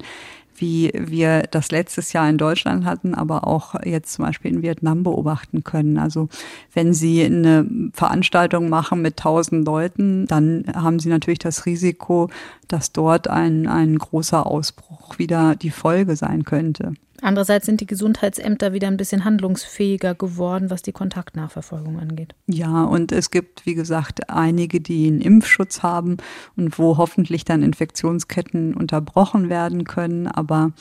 wie 0.59 0.91
wir 0.93 1.43
das 1.49 1.71
letztes 1.71 2.13
Jahr 2.13 2.29
in 2.29 2.37
Deutschland 2.37 2.85
hatten, 2.85 3.13
aber 3.13 3.47
auch 3.47 3.75
jetzt 3.83 4.13
zum 4.13 4.25
Beispiel 4.25 4.51
in 4.51 4.61
Vietnam 4.61 5.03
beobachten 5.03 5.63
können. 5.63 5.97
Also 5.97 6.29
wenn 6.73 6.93
Sie 6.93 7.23
eine 7.23 7.67
Veranstaltung 7.93 8.69
machen 8.69 9.01
mit 9.01 9.17
tausend 9.17 9.65
Leuten, 9.65 10.27
dann 10.27 10.65
haben 10.73 10.99
Sie 10.99 11.09
natürlich 11.09 11.39
das 11.39 11.65
Risiko, 11.65 12.29
dass 12.67 12.91
dort 12.91 13.27
ein, 13.27 13.67
ein 13.67 13.97
großer 13.97 14.45
Ausbruch 14.45 15.17
wieder 15.17 15.55
die 15.55 15.71
Folge 15.71 16.15
sein 16.15 16.43
könnte. 16.43 16.93
Andererseits 17.21 17.65
sind 17.65 17.81
die 17.81 17.87
Gesundheitsämter 17.87 18.73
wieder 18.73 18.87
ein 18.87 18.97
bisschen 18.97 19.25
handlungsfähiger 19.25 20.13
geworden, 20.13 20.69
was 20.69 20.83
die 20.83 20.91
Kontaktnachverfolgung 20.91 21.99
angeht. 21.99 22.35
Ja, 22.47 22.83
und 22.83 23.11
es 23.11 23.31
gibt, 23.31 23.65
wie 23.65 23.73
gesagt, 23.73 24.29
einige, 24.29 24.79
die 24.79 25.07
einen 25.07 25.21
Impfschutz 25.21 25.81
haben 25.81 26.17
und 26.55 26.77
wo 26.77 26.97
hoffentlich 26.97 27.43
dann 27.43 27.63
Infektionsketten 27.63 28.75
unterbrochen 28.75 29.49
werden 29.49 29.83
können. 29.83 30.27
Aber 30.27 30.73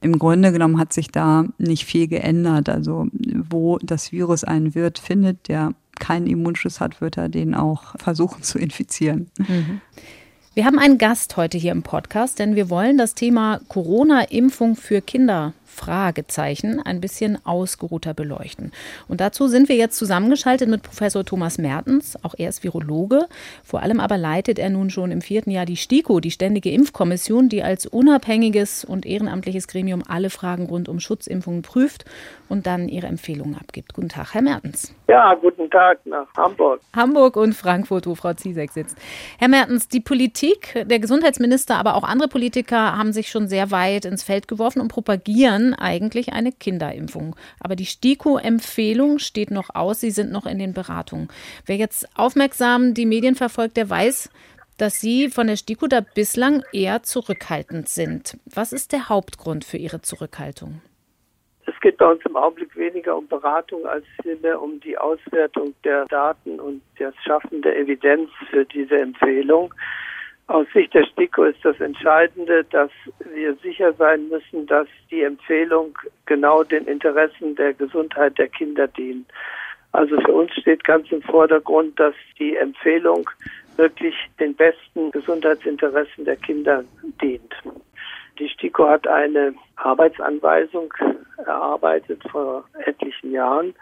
im 0.00 0.18
Grunde 0.18 0.52
genommen 0.52 0.78
hat 0.78 0.92
sich 0.92 1.08
da 1.08 1.44
nicht 1.58 1.84
viel 1.84 2.06
geändert. 2.06 2.68
Also 2.68 3.08
wo 3.12 3.78
das 3.78 4.12
Virus 4.12 4.44
einen 4.44 4.74
Wirt 4.74 4.98
findet, 4.98 5.48
der 5.48 5.74
keinen 5.98 6.26
Immunschutz 6.26 6.80
hat, 6.80 7.00
wird 7.00 7.16
er 7.16 7.28
den 7.28 7.54
auch 7.54 7.94
versuchen 7.98 8.42
zu 8.42 8.58
infizieren. 8.58 9.30
Mhm. 9.38 9.80
Wir 10.54 10.64
haben 10.64 10.80
einen 10.80 10.98
Gast 10.98 11.36
heute 11.36 11.58
hier 11.58 11.70
im 11.70 11.82
Podcast, 11.82 12.40
denn 12.40 12.56
wir 12.56 12.70
wollen 12.70 12.98
das 12.98 13.14
Thema 13.14 13.60
Corona-Impfung 13.68 14.74
für 14.74 15.00
Kinder 15.00 15.52
Fragezeichen 15.74 16.80
ein 16.80 17.00
bisschen 17.00 17.38
ausgeruhter 17.46 18.12
beleuchten. 18.12 18.72
Und 19.08 19.20
dazu 19.20 19.46
sind 19.46 19.68
wir 19.68 19.76
jetzt 19.76 19.96
zusammengeschaltet 19.96 20.68
mit 20.68 20.82
Professor 20.82 21.24
Thomas 21.24 21.58
Mertens. 21.58 22.22
Auch 22.24 22.34
er 22.36 22.48
ist 22.48 22.64
Virologe. 22.64 23.26
Vor 23.64 23.80
allem 23.80 24.00
aber 24.00 24.18
leitet 24.18 24.58
er 24.58 24.68
nun 24.68 24.90
schon 24.90 25.10
im 25.10 25.22
vierten 25.22 25.50
Jahr 25.50 25.66
die 25.66 25.76
STIKO, 25.76 26.20
die 26.20 26.30
Ständige 26.30 26.70
Impfkommission, 26.70 27.48
die 27.48 27.62
als 27.62 27.86
unabhängiges 27.86 28.84
und 28.84 29.06
ehrenamtliches 29.06 29.68
Gremium 29.68 30.02
alle 30.06 30.28
Fragen 30.28 30.66
rund 30.66 30.88
um 30.88 31.00
Schutzimpfungen 31.00 31.62
prüft 31.62 32.04
und 32.48 32.66
dann 32.66 32.88
ihre 32.88 33.06
Empfehlungen 33.06 33.56
abgibt. 33.56 33.94
Guten 33.94 34.08
Tag, 34.08 34.34
Herr 34.34 34.42
Mertens. 34.42 34.94
Ja, 35.08 35.34
guten 35.34 35.70
Tag 35.70 36.00
nach 36.04 36.26
Hamburg. 36.36 36.80
Hamburg 36.94 37.36
und 37.36 37.54
Frankfurt, 37.54 38.06
wo 38.06 38.14
Frau 38.14 38.34
Ziesek 38.34 38.72
sitzt. 38.72 38.98
Herr 39.38 39.48
Mertens, 39.48 39.88
die 39.88 40.00
Politik, 40.00 40.84
der 40.84 40.98
Gesundheitsminister, 40.98 41.76
aber 41.76 41.94
auch 41.94 42.04
andere 42.04 42.28
Politiker 42.28 42.96
haben 42.98 43.12
sich 43.12 43.30
schon 43.30 43.48
sehr 43.48 43.70
weit 43.70 44.04
ins 44.04 44.22
Feld 44.22 44.48
geworfen 44.48 44.80
und 44.80 44.88
propagieren 44.88 45.59
dann 45.60 45.74
eigentlich 45.74 46.32
eine 46.32 46.52
Kinderimpfung. 46.52 47.36
Aber 47.60 47.76
die 47.76 47.86
STIKO-Empfehlung 47.86 49.18
steht 49.18 49.50
noch 49.50 49.74
aus, 49.74 50.00
Sie 50.00 50.10
sind 50.10 50.32
noch 50.32 50.46
in 50.46 50.58
den 50.58 50.72
Beratungen. 50.72 51.28
Wer 51.66 51.76
jetzt 51.76 52.08
aufmerksam 52.16 52.94
die 52.94 53.06
Medien 53.06 53.34
verfolgt, 53.34 53.76
der 53.76 53.88
weiß, 53.88 54.30
dass 54.78 55.00
Sie 55.00 55.28
von 55.28 55.46
der 55.46 55.56
STIKO 55.56 55.86
da 55.86 56.00
bislang 56.00 56.62
eher 56.72 57.02
zurückhaltend 57.02 57.88
sind. 57.88 58.38
Was 58.46 58.72
ist 58.72 58.92
der 58.92 59.08
Hauptgrund 59.08 59.64
für 59.64 59.76
Ihre 59.76 60.00
Zurückhaltung? 60.00 60.80
Es 61.66 61.78
geht 61.80 61.98
bei 61.98 62.06
uns 62.06 62.24
im 62.24 62.36
Augenblick 62.36 62.74
weniger 62.76 63.16
um 63.16 63.28
Beratung 63.28 63.86
als 63.86 64.04
vielmehr 64.22 64.60
um 64.60 64.80
die 64.80 64.96
Auswertung 64.96 65.74
der 65.84 66.06
Daten 66.06 66.58
und 66.58 66.82
das 66.98 67.14
Schaffen 67.24 67.62
der 67.62 67.78
Evidenz 67.78 68.30
für 68.50 68.64
diese 68.64 68.98
Empfehlung. 68.98 69.72
Aus 70.50 70.66
Sicht 70.74 70.92
der 70.94 71.04
STIKO 71.04 71.44
ist 71.44 71.64
das 71.64 71.78
Entscheidende, 71.78 72.64
dass 72.64 72.90
wir 73.32 73.54
sicher 73.62 73.92
sein 73.92 74.28
müssen, 74.30 74.66
dass 74.66 74.88
die 75.08 75.22
Empfehlung 75.22 75.96
genau 76.26 76.64
den 76.64 76.86
Interessen 76.86 77.54
der 77.54 77.72
Gesundheit 77.72 78.36
der 78.36 78.48
Kinder 78.48 78.88
dient. 78.88 79.30
Also 79.92 80.20
für 80.20 80.32
uns 80.32 80.52
steht 80.54 80.82
ganz 80.82 81.12
im 81.12 81.22
Vordergrund, 81.22 82.00
dass 82.00 82.14
die 82.36 82.56
Empfehlung 82.56 83.30
wirklich 83.76 84.16
den 84.40 84.56
besten 84.56 85.12
Gesundheitsinteressen 85.12 86.24
der 86.24 86.34
Kinder 86.34 86.82
dient. 87.22 87.54
Die 88.40 88.48
STIKO 88.48 88.88
hat 88.88 89.06
eine 89.06 89.54
Arbeitsanweisung 89.76 90.92
erarbeitet 91.46 92.20
vor 92.28 92.64
etlichen 92.84 93.30
Jahren, 93.30 93.72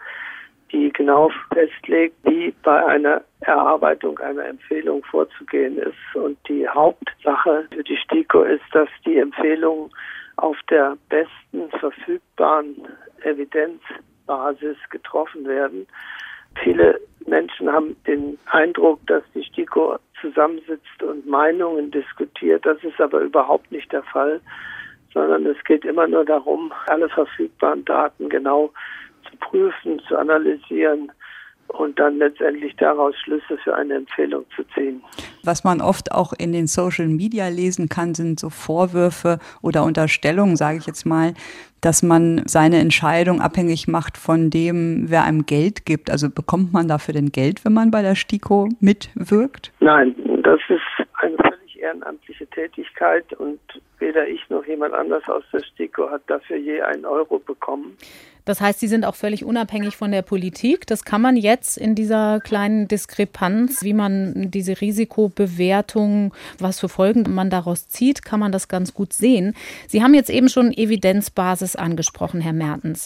die 0.71 0.91
genau 0.93 1.31
festlegt, 1.53 2.15
wie 2.23 2.53
bei 2.63 2.85
einer 2.85 3.21
Erarbeitung 3.41 4.19
einer 4.19 4.45
Empfehlung 4.45 5.03
vorzugehen 5.05 5.77
ist. 5.77 6.15
Und 6.15 6.37
die 6.47 6.67
Hauptsache 6.67 7.67
für 7.71 7.83
die 7.83 7.97
STIKO 7.97 8.43
ist, 8.43 8.63
dass 8.71 8.89
die 9.05 9.17
Empfehlungen 9.17 9.89
auf 10.37 10.57
der 10.69 10.97
besten 11.09 11.69
verfügbaren 11.79 12.87
Evidenzbasis 13.23 14.77
getroffen 14.89 15.45
werden. 15.45 15.87
Viele 16.63 16.99
Menschen 17.25 17.71
haben 17.71 17.95
den 18.07 18.37
Eindruck, 18.47 18.99
dass 19.07 19.23
die 19.33 19.43
STIKO 19.43 19.97
zusammensitzt 20.21 21.03
und 21.03 21.25
Meinungen 21.27 21.91
diskutiert. 21.91 22.65
Das 22.65 22.83
ist 22.83 22.99
aber 22.99 23.21
überhaupt 23.21 23.71
nicht 23.71 23.91
der 23.91 24.03
Fall, 24.03 24.41
sondern 25.13 25.45
es 25.45 25.61
geht 25.63 25.85
immer 25.85 26.07
nur 26.07 26.25
darum, 26.25 26.71
alle 26.87 27.09
verfügbaren 27.09 27.85
Daten 27.85 28.29
genau 28.29 28.71
zu 29.29 29.37
prüfen, 29.37 30.01
zu 30.07 30.17
analysieren 30.17 31.11
und 31.69 31.99
dann 31.99 32.17
letztendlich 32.17 32.75
daraus 32.77 33.15
Schlüsse 33.23 33.57
für 33.63 33.75
eine 33.75 33.95
Empfehlung 33.95 34.45
zu 34.55 34.63
ziehen. 34.73 35.03
Was 35.43 35.63
man 35.63 35.81
oft 35.81 36.11
auch 36.11 36.33
in 36.33 36.51
den 36.51 36.67
Social 36.67 37.07
Media 37.07 37.47
lesen 37.47 37.89
kann, 37.89 38.15
sind 38.15 38.39
so 38.39 38.49
Vorwürfe 38.49 39.39
oder 39.61 39.83
Unterstellungen, 39.83 40.55
sage 40.55 40.77
ich 40.79 40.87
jetzt 40.87 41.05
mal, 41.05 41.33
dass 41.81 42.03
man 42.03 42.41
seine 42.45 42.79
Entscheidung 42.79 43.39
abhängig 43.39 43.87
macht 43.87 44.17
von 44.17 44.49
dem, 44.49 45.05
wer 45.09 45.23
einem 45.23 45.45
Geld 45.45 45.85
gibt. 45.85 46.09
Also 46.09 46.29
bekommt 46.29 46.73
man 46.73 46.87
dafür 46.87 47.13
denn 47.13 47.31
Geld, 47.31 47.63
wenn 47.63 47.73
man 47.73 47.91
bei 47.91 48.01
der 48.01 48.15
STIKO 48.15 48.69
mitwirkt? 48.79 49.71
Nein, 49.79 50.15
das 50.43 50.59
ist 50.67 51.07
eine 51.21 51.37
völlig 51.37 51.79
ehrenamtliche 51.79 52.47
Tätigkeit 52.47 53.31
und 53.33 53.59
weder 53.99 54.27
ich 54.27 54.49
noch 54.49 54.65
jemand 54.65 54.93
anders 54.93 55.27
aus 55.29 55.43
der 55.53 55.61
STIKO 55.61 56.09
hat 56.09 56.23
dafür 56.27 56.57
je 56.57 56.81
einen 56.81 57.05
Euro 57.05 57.39
bekommen. 57.39 57.95
Das 58.49 58.61
heißt, 58.61 58.79
sie 58.79 58.87
sind 58.87 59.05
auch 59.05 59.13
völlig 59.13 59.45
unabhängig 59.45 59.95
von 59.95 60.11
der 60.11 60.23
Politik. 60.23 60.87
Das 60.87 61.05
kann 61.05 61.21
man 61.21 61.37
jetzt 61.37 61.77
in 61.77 61.93
dieser 61.93 62.39
kleinen 62.39 62.87
Diskrepanz, 62.87 63.83
wie 63.83 63.93
man 63.93 64.49
diese 64.49 64.81
Risikobewertung, 64.81 66.33
was 66.57 66.79
für 66.79 66.89
Folgen 66.89 67.31
man 67.35 67.51
daraus 67.51 67.89
zieht, 67.89 68.25
kann 68.25 68.39
man 68.39 68.51
das 68.51 68.67
ganz 68.67 68.95
gut 68.95 69.13
sehen. 69.13 69.53
Sie 69.87 70.01
haben 70.01 70.15
jetzt 70.15 70.31
eben 70.31 70.49
schon 70.49 70.73
Evidenzbasis 70.73 71.75
angesprochen, 71.75 72.41
Herr 72.41 72.53
Mertens. 72.53 73.05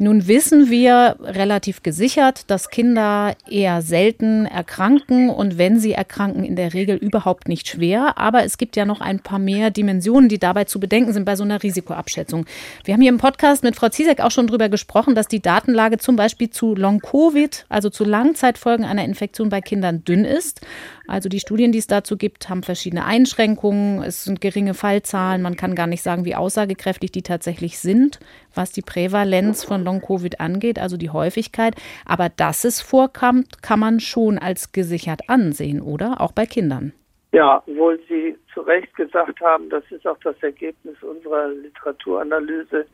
Nun 0.00 0.28
wissen 0.28 0.70
wir 0.70 1.16
relativ 1.20 1.82
gesichert, 1.82 2.48
dass 2.48 2.70
Kinder 2.70 3.34
eher 3.50 3.82
selten 3.82 4.46
erkranken 4.46 5.28
und 5.28 5.58
wenn 5.58 5.80
sie 5.80 5.90
erkranken, 5.90 6.44
in 6.44 6.54
der 6.54 6.72
Regel 6.72 6.96
überhaupt 6.96 7.48
nicht 7.48 7.66
schwer. 7.66 8.16
Aber 8.16 8.44
es 8.44 8.58
gibt 8.58 8.76
ja 8.76 8.84
noch 8.84 9.00
ein 9.00 9.18
paar 9.18 9.40
mehr 9.40 9.72
Dimensionen, 9.72 10.28
die 10.28 10.38
dabei 10.38 10.64
zu 10.64 10.78
bedenken 10.78 11.12
sind 11.12 11.24
bei 11.24 11.34
so 11.34 11.42
einer 11.42 11.64
Risikoabschätzung. 11.64 12.46
Wir 12.84 12.94
haben 12.94 13.00
hier 13.00 13.10
im 13.10 13.18
Podcast 13.18 13.64
mit 13.64 13.74
Frau 13.74 13.88
Ziesek 13.88 14.20
auch 14.20 14.30
schon 14.30 14.46
darüber 14.46 14.68
gesprochen, 14.68 14.77
dass 15.14 15.28
die 15.28 15.40
Datenlage 15.40 15.98
zum 15.98 16.16
Beispiel 16.16 16.50
zu 16.50 16.74
Long-Covid, 16.74 17.66
also 17.68 17.90
zu 17.90 18.04
Langzeitfolgen 18.04 18.84
einer 18.84 19.04
Infektion 19.04 19.48
bei 19.48 19.60
Kindern 19.60 20.04
dünn 20.04 20.24
ist. 20.24 20.66
Also 21.06 21.28
die 21.28 21.40
Studien, 21.40 21.72
die 21.72 21.78
es 21.78 21.86
dazu 21.86 22.16
gibt, 22.16 22.48
haben 22.48 22.62
verschiedene 22.62 23.04
Einschränkungen. 23.04 24.02
Es 24.02 24.24
sind 24.24 24.40
geringe 24.40 24.74
Fallzahlen. 24.74 25.42
Man 25.42 25.56
kann 25.56 25.74
gar 25.74 25.86
nicht 25.86 26.02
sagen, 26.02 26.24
wie 26.24 26.34
aussagekräftig 26.34 27.12
die 27.12 27.22
tatsächlich 27.22 27.78
sind, 27.78 28.20
was 28.54 28.72
die 28.72 28.82
Prävalenz 28.82 29.64
von 29.64 29.84
Long-Covid 29.84 30.40
angeht, 30.40 30.78
also 30.78 30.96
die 30.96 31.10
Häufigkeit. 31.10 31.74
Aber 32.04 32.28
dass 32.28 32.64
es 32.64 32.80
vorkommt, 32.80 33.62
kann 33.62 33.80
man 33.80 34.00
schon 34.00 34.38
als 34.38 34.72
gesichert 34.72 35.28
ansehen, 35.28 35.80
oder? 35.80 36.20
Auch 36.20 36.32
bei 36.32 36.46
Kindern. 36.46 36.92
Ja, 37.32 37.62
obwohl 37.66 38.00
Sie 38.08 38.36
zu 38.54 38.62
Recht 38.62 38.94
gesagt 38.96 39.40
haben, 39.40 39.68
das 39.68 39.84
ist 39.90 40.06
auch 40.06 40.16
das 40.24 40.36
Ergebnis 40.42 40.96
unserer 41.02 41.48
Literaturanalyse, 41.48 42.86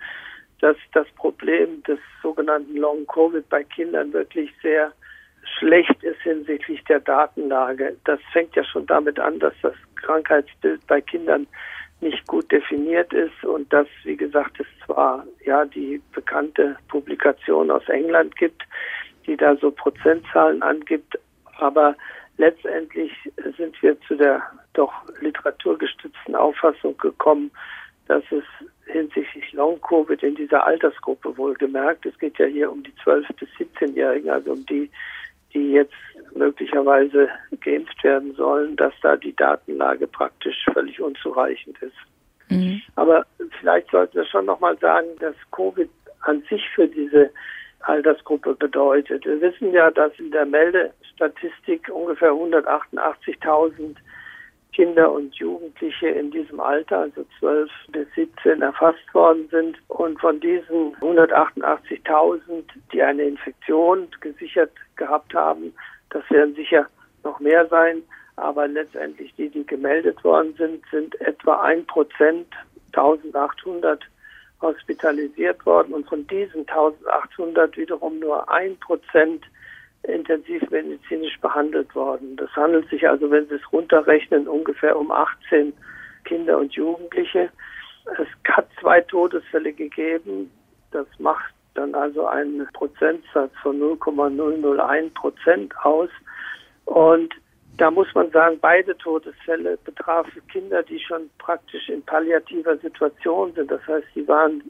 dass 0.60 0.76
das 0.92 1.06
Problem 1.16 1.82
des 1.84 1.98
sogenannten 2.22 2.76
Long-Covid 2.76 3.48
bei 3.48 3.64
Kindern 3.64 4.12
wirklich 4.12 4.50
sehr 4.62 4.92
schlecht 5.58 6.02
ist 6.02 6.20
hinsichtlich 6.22 6.82
der 6.84 7.00
Datenlage. 7.00 7.96
Das 8.04 8.20
fängt 8.32 8.56
ja 8.56 8.64
schon 8.64 8.86
damit 8.86 9.18
an, 9.18 9.38
dass 9.38 9.54
das 9.62 9.74
Krankheitsbild 9.96 10.86
bei 10.86 11.00
Kindern 11.00 11.46
nicht 12.00 12.26
gut 12.26 12.50
definiert 12.50 13.12
ist 13.12 13.44
und 13.44 13.72
dass, 13.72 13.86
wie 14.04 14.16
gesagt, 14.16 14.60
es 14.60 14.66
zwar 14.84 15.24
ja 15.44 15.64
die 15.64 16.02
bekannte 16.12 16.76
Publikation 16.88 17.70
aus 17.70 17.88
England 17.88 18.36
gibt, 18.36 18.62
die 19.26 19.36
da 19.36 19.56
so 19.56 19.70
Prozentzahlen 19.70 20.62
angibt, 20.62 21.18
aber 21.58 21.96
letztendlich 22.36 23.12
sind 23.56 23.80
wir 23.82 23.98
zu 24.02 24.16
der 24.16 24.42
doch 24.74 24.92
literaturgestützten 25.20 26.34
Auffassung 26.34 26.96
gekommen, 26.98 27.50
dass 28.06 28.24
es 28.30 28.44
hinsichtlich 28.86 29.52
Long-Covid 29.52 30.22
in 30.22 30.34
dieser 30.34 30.64
Altersgruppe 30.66 31.36
wohlgemerkt, 31.36 32.06
es 32.06 32.18
geht 32.18 32.38
ja 32.38 32.46
hier 32.46 32.70
um 32.70 32.82
die 32.82 32.92
12- 33.04 33.26
bis 33.38 33.48
17-Jährigen, 33.58 34.30
also 34.30 34.52
um 34.52 34.66
die, 34.66 34.90
die 35.52 35.72
jetzt 35.72 35.94
möglicherweise 36.34 37.28
geimpft 37.60 38.02
werden 38.04 38.34
sollen, 38.34 38.76
dass 38.76 38.92
da 39.02 39.16
die 39.16 39.34
Datenlage 39.34 40.06
praktisch 40.06 40.64
völlig 40.72 41.00
unzureichend 41.00 41.78
ist. 41.80 41.96
Mhm. 42.50 42.82
Aber 42.96 43.24
vielleicht 43.60 43.90
sollten 43.90 44.16
wir 44.16 44.26
schon 44.26 44.46
nochmal 44.46 44.76
sagen, 44.78 45.08
dass 45.20 45.34
Covid 45.52 45.88
an 46.22 46.42
sich 46.48 46.62
für 46.74 46.88
diese 46.88 47.30
Altersgruppe 47.80 48.54
bedeutet. 48.54 49.24
Wir 49.24 49.40
wissen 49.40 49.72
ja, 49.72 49.90
dass 49.90 50.12
in 50.18 50.30
der 50.30 50.46
Meldestatistik 50.46 51.88
ungefähr 51.92 52.32
188.000 52.32 53.96
Kinder 54.74 55.12
und 55.12 55.34
Jugendliche 55.36 56.08
in 56.08 56.30
diesem 56.30 56.58
Alter, 56.58 57.00
also 57.00 57.24
12 57.38 57.70
bis 57.88 58.08
17, 58.14 58.60
erfasst 58.60 59.14
worden 59.14 59.48
sind. 59.50 59.78
Und 59.88 60.20
von 60.20 60.40
diesen 60.40 60.96
188.000, 60.96 62.40
die 62.92 63.02
eine 63.02 63.22
Infektion 63.22 64.08
gesichert 64.20 64.72
gehabt 64.96 65.32
haben, 65.34 65.72
das 66.10 66.28
werden 66.30 66.54
sicher 66.54 66.88
noch 67.22 67.38
mehr 67.40 67.66
sein, 67.68 68.02
aber 68.36 68.66
letztendlich 68.66 69.32
die, 69.36 69.48
die 69.48 69.64
gemeldet 69.64 70.22
worden 70.24 70.54
sind, 70.58 70.84
sind 70.90 71.20
etwa 71.20 71.62
ein 71.62 71.86
Prozent, 71.86 72.48
1800 72.92 74.02
hospitalisiert 74.60 75.64
worden 75.66 75.94
und 75.94 76.08
von 76.08 76.26
diesen 76.26 76.60
1800 76.68 77.76
wiederum 77.76 78.18
nur 78.18 78.50
ein 78.50 78.76
Prozent 78.78 79.44
intensivmedizinisch 80.06 81.40
behandelt 81.40 81.94
worden. 81.94 82.36
Das 82.36 82.50
handelt 82.56 82.88
sich 82.90 83.08
also, 83.08 83.30
wenn 83.30 83.48
Sie 83.48 83.54
es 83.54 83.72
runterrechnen, 83.72 84.48
ungefähr 84.48 84.98
um 84.98 85.10
18 85.10 85.72
Kinder 86.24 86.58
und 86.58 86.72
Jugendliche. 86.72 87.50
Es 88.18 88.28
hat 88.52 88.68
zwei 88.80 89.00
Todesfälle 89.00 89.72
gegeben. 89.72 90.50
Das 90.90 91.06
macht 91.18 91.52
dann 91.74 91.94
also 91.94 92.26
einen 92.26 92.66
Prozentsatz 92.72 93.52
von 93.62 93.78
0,001 93.78 95.12
Prozent 95.14 95.74
aus. 95.82 96.10
Und 96.84 97.34
da 97.76 97.90
muss 97.90 98.06
man 98.14 98.30
sagen, 98.30 98.58
beide 98.60 98.96
Todesfälle 98.98 99.78
betrafen 99.84 100.46
Kinder, 100.48 100.82
die 100.82 101.00
schon 101.00 101.28
praktisch 101.38 101.88
in 101.88 102.02
palliativer 102.02 102.76
Situation 102.78 103.52
sind. 103.54 103.70
Das 103.70 103.84
heißt, 103.86 104.06
sie 104.14 104.28
waren 104.28 104.62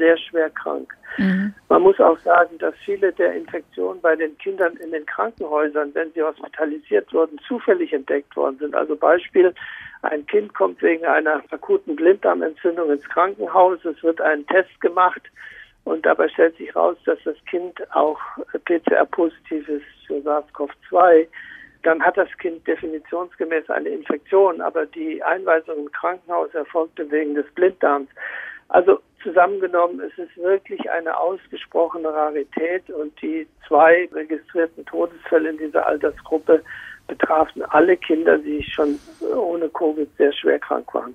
sehr 0.00 0.16
schwer 0.16 0.50
krank. 0.50 0.92
Mhm. 1.18 1.54
Man 1.68 1.82
muss 1.82 2.00
auch 2.00 2.18
sagen, 2.20 2.58
dass 2.58 2.74
viele 2.84 3.12
der 3.12 3.34
Infektionen 3.34 4.00
bei 4.00 4.16
den 4.16 4.36
Kindern 4.38 4.76
in 4.76 4.90
den 4.90 5.06
Krankenhäusern, 5.06 5.94
wenn 5.94 6.10
sie 6.12 6.22
hospitalisiert 6.22 7.12
wurden, 7.12 7.38
zufällig 7.46 7.92
entdeckt 7.92 8.34
worden 8.34 8.58
sind. 8.58 8.74
Also 8.74 8.96
Beispiel, 8.96 9.54
ein 10.02 10.26
Kind 10.26 10.54
kommt 10.54 10.80
wegen 10.82 11.04
einer 11.04 11.42
akuten 11.50 11.94
Blinddarmentzündung 11.96 12.90
ins 12.90 13.08
Krankenhaus, 13.08 13.84
es 13.84 14.02
wird 14.02 14.20
ein 14.20 14.46
Test 14.46 14.80
gemacht 14.80 15.22
und 15.84 16.06
dabei 16.06 16.28
stellt 16.28 16.56
sich 16.56 16.74
heraus, 16.74 16.96
dass 17.04 17.18
das 17.24 17.36
Kind 17.44 17.78
auch 17.94 18.18
PCR-positiv 18.64 19.68
ist 19.68 19.84
für 20.06 20.20
SARS-CoV-2 20.22 21.26
dann 21.82 22.02
hat 22.02 22.16
das 22.16 22.28
Kind 22.38 22.66
definitionsgemäß 22.66 23.70
eine 23.70 23.88
Infektion, 23.88 24.60
aber 24.60 24.86
die 24.86 25.22
Einweisung 25.22 25.78
im 25.78 25.92
Krankenhaus 25.92 26.52
erfolgte 26.54 27.10
wegen 27.10 27.34
des 27.34 27.46
Blinddarms. 27.54 28.08
Also 28.68 29.00
zusammengenommen 29.22 30.00
ist 30.00 30.18
es 30.18 30.28
wirklich 30.36 30.90
eine 30.90 31.16
ausgesprochene 31.16 32.08
Rarität 32.12 32.88
und 32.90 33.20
die 33.20 33.46
zwei 33.66 34.08
registrierten 34.12 34.84
Todesfälle 34.86 35.50
in 35.50 35.58
dieser 35.58 35.86
Altersgruppe 35.86 36.62
betrafen 37.06 37.62
alle 37.64 37.96
Kinder, 37.96 38.38
die 38.38 38.62
schon 38.62 38.98
ohne 39.34 39.68
Covid 39.68 40.08
sehr 40.16 40.32
schwer 40.32 40.58
krank 40.58 40.92
waren. 40.94 41.14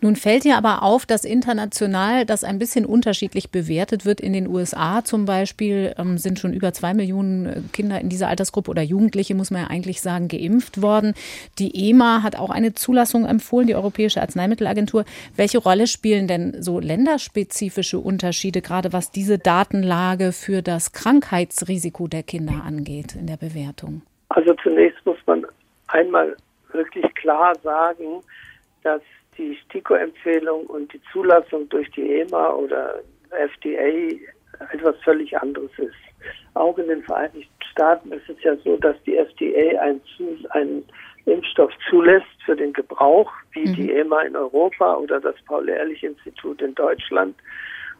Nun 0.00 0.16
fällt 0.16 0.44
ja 0.44 0.58
aber 0.58 0.82
auf, 0.82 1.06
dass 1.06 1.24
international 1.24 2.26
das 2.26 2.44
ein 2.44 2.58
bisschen 2.58 2.84
unterschiedlich 2.84 3.50
bewertet 3.50 4.04
wird. 4.04 4.20
In 4.20 4.32
den 4.32 4.46
USA 4.46 5.02
zum 5.04 5.24
Beispiel 5.24 5.94
ähm, 5.98 6.18
sind 6.18 6.38
schon 6.38 6.52
über 6.52 6.72
zwei 6.72 6.92
Millionen 6.92 7.46
äh, 7.46 7.60
Kinder 7.72 8.00
in 8.00 8.08
dieser 8.08 8.28
Altersgruppe 8.28 8.70
oder 8.70 8.82
Jugendliche, 8.82 9.34
muss 9.34 9.50
man 9.50 9.62
ja 9.62 9.68
eigentlich 9.68 10.00
sagen, 10.00 10.28
geimpft 10.28 10.82
worden. 10.82 11.14
Die 11.58 11.88
EMA 11.88 12.22
hat 12.22 12.36
auch 12.36 12.50
eine 12.50 12.74
Zulassung 12.74 13.24
empfohlen, 13.24 13.66
die 13.66 13.74
Europäische 13.74 14.20
Arzneimittelagentur. 14.20 15.04
Welche 15.34 15.58
Rolle 15.58 15.86
spielen 15.86 16.28
denn 16.28 16.62
so 16.62 16.78
länderspezifische 16.78 17.98
Unterschiede, 17.98 18.60
gerade 18.60 18.92
was 18.92 19.10
diese 19.10 19.38
Datenlage 19.38 20.32
für 20.32 20.62
das 20.62 20.92
Krankheitsrisiko 20.92 22.06
der 22.06 22.22
Kinder 22.22 22.62
angeht 22.64 23.14
in 23.14 23.26
der 23.26 23.38
Bewertung? 23.38 24.02
Also 24.28 24.54
zunächst 24.62 25.04
muss 25.06 25.18
man 25.26 25.46
einmal 25.88 26.36
wirklich 26.72 27.14
klar 27.14 27.54
sagen, 27.62 28.20
dass 28.82 29.00
die 29.38 29.56
STIKO-Empfehlung 29.66 30.66
und 30.66 30.92
die 30.92 31.00
Zulassung 31.12 31.68
durch 31.68 31.90
die 31.92 32.20
EMA 32.20 32.50
oder 32.54 33.00
FDA 33.30 34.16
etwas 34.72 34.96
völlig 35.02 35.36
anderes 35.38 35.70
ist. 35.78 35.94
Auch 36.54 36.78
in 36.78 36.88
den 36.88 37.02
Vereinigten 37.02 37.50
Staaten 37.76 38.10
ist 38.12 38.28
es 38.28 38.42
ja 38.42 38.56
so, 38.64 38.78
dass 38.78 38.96
die 39.04 39.16
FDA 39.16 39.78
einen, 39.80 40.00
einen 40.50 40.84
Impfstoff 41.26 41.70
zulässt 41.90 42.26
für 42.46 42.56
den 42.56 42.72
Gebrauch, 42.72 43.30
wie 43.52 43.68
mhm. 43.68 43.74
die 43.74 43.92
EMA 43.92 44.22
in 44.22 44.34
Europa 44.34 44.96
oder 44.96 45.20
das 45.20 45.34
Paul-Ehrlich-Institut 45.46 46.62
in 46.62 46.74
Deutschland. 46.74 47.36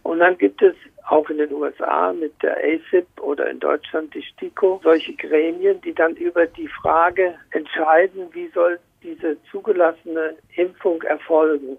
Und 0.02 0.20
dann 0.20 0.38
gibt 0.38 0.62
es 0.62 0.74
auch 1.08 1.28
in 1.28 1.38
den 1.38 1.52
USA 1.52 2.12
mit 2.12 2.32
der 2.42 2.56
ACIP 2.56 3.06
oder 3.20 3.50
in 3.50 3.60
Deutschland 3.60 4.14
die 4.14 4.22
STIKO 4.22 4.80
solche 4.82 5.12
Gremien, 5.14 5.80
die 5.82 5.92
dann 5.92 6.16
über 6.16 6.46
die 6.46 6.68
Frage 6.68 7.34
entscheiden, 7.50 8.28
wie 8.32 8.48
soll 8.54 8.78
diese 9.06 9.36
zugelassene 9.50 10.36
Impfung 10.56 11.00
erfolgen. 11.02 11.78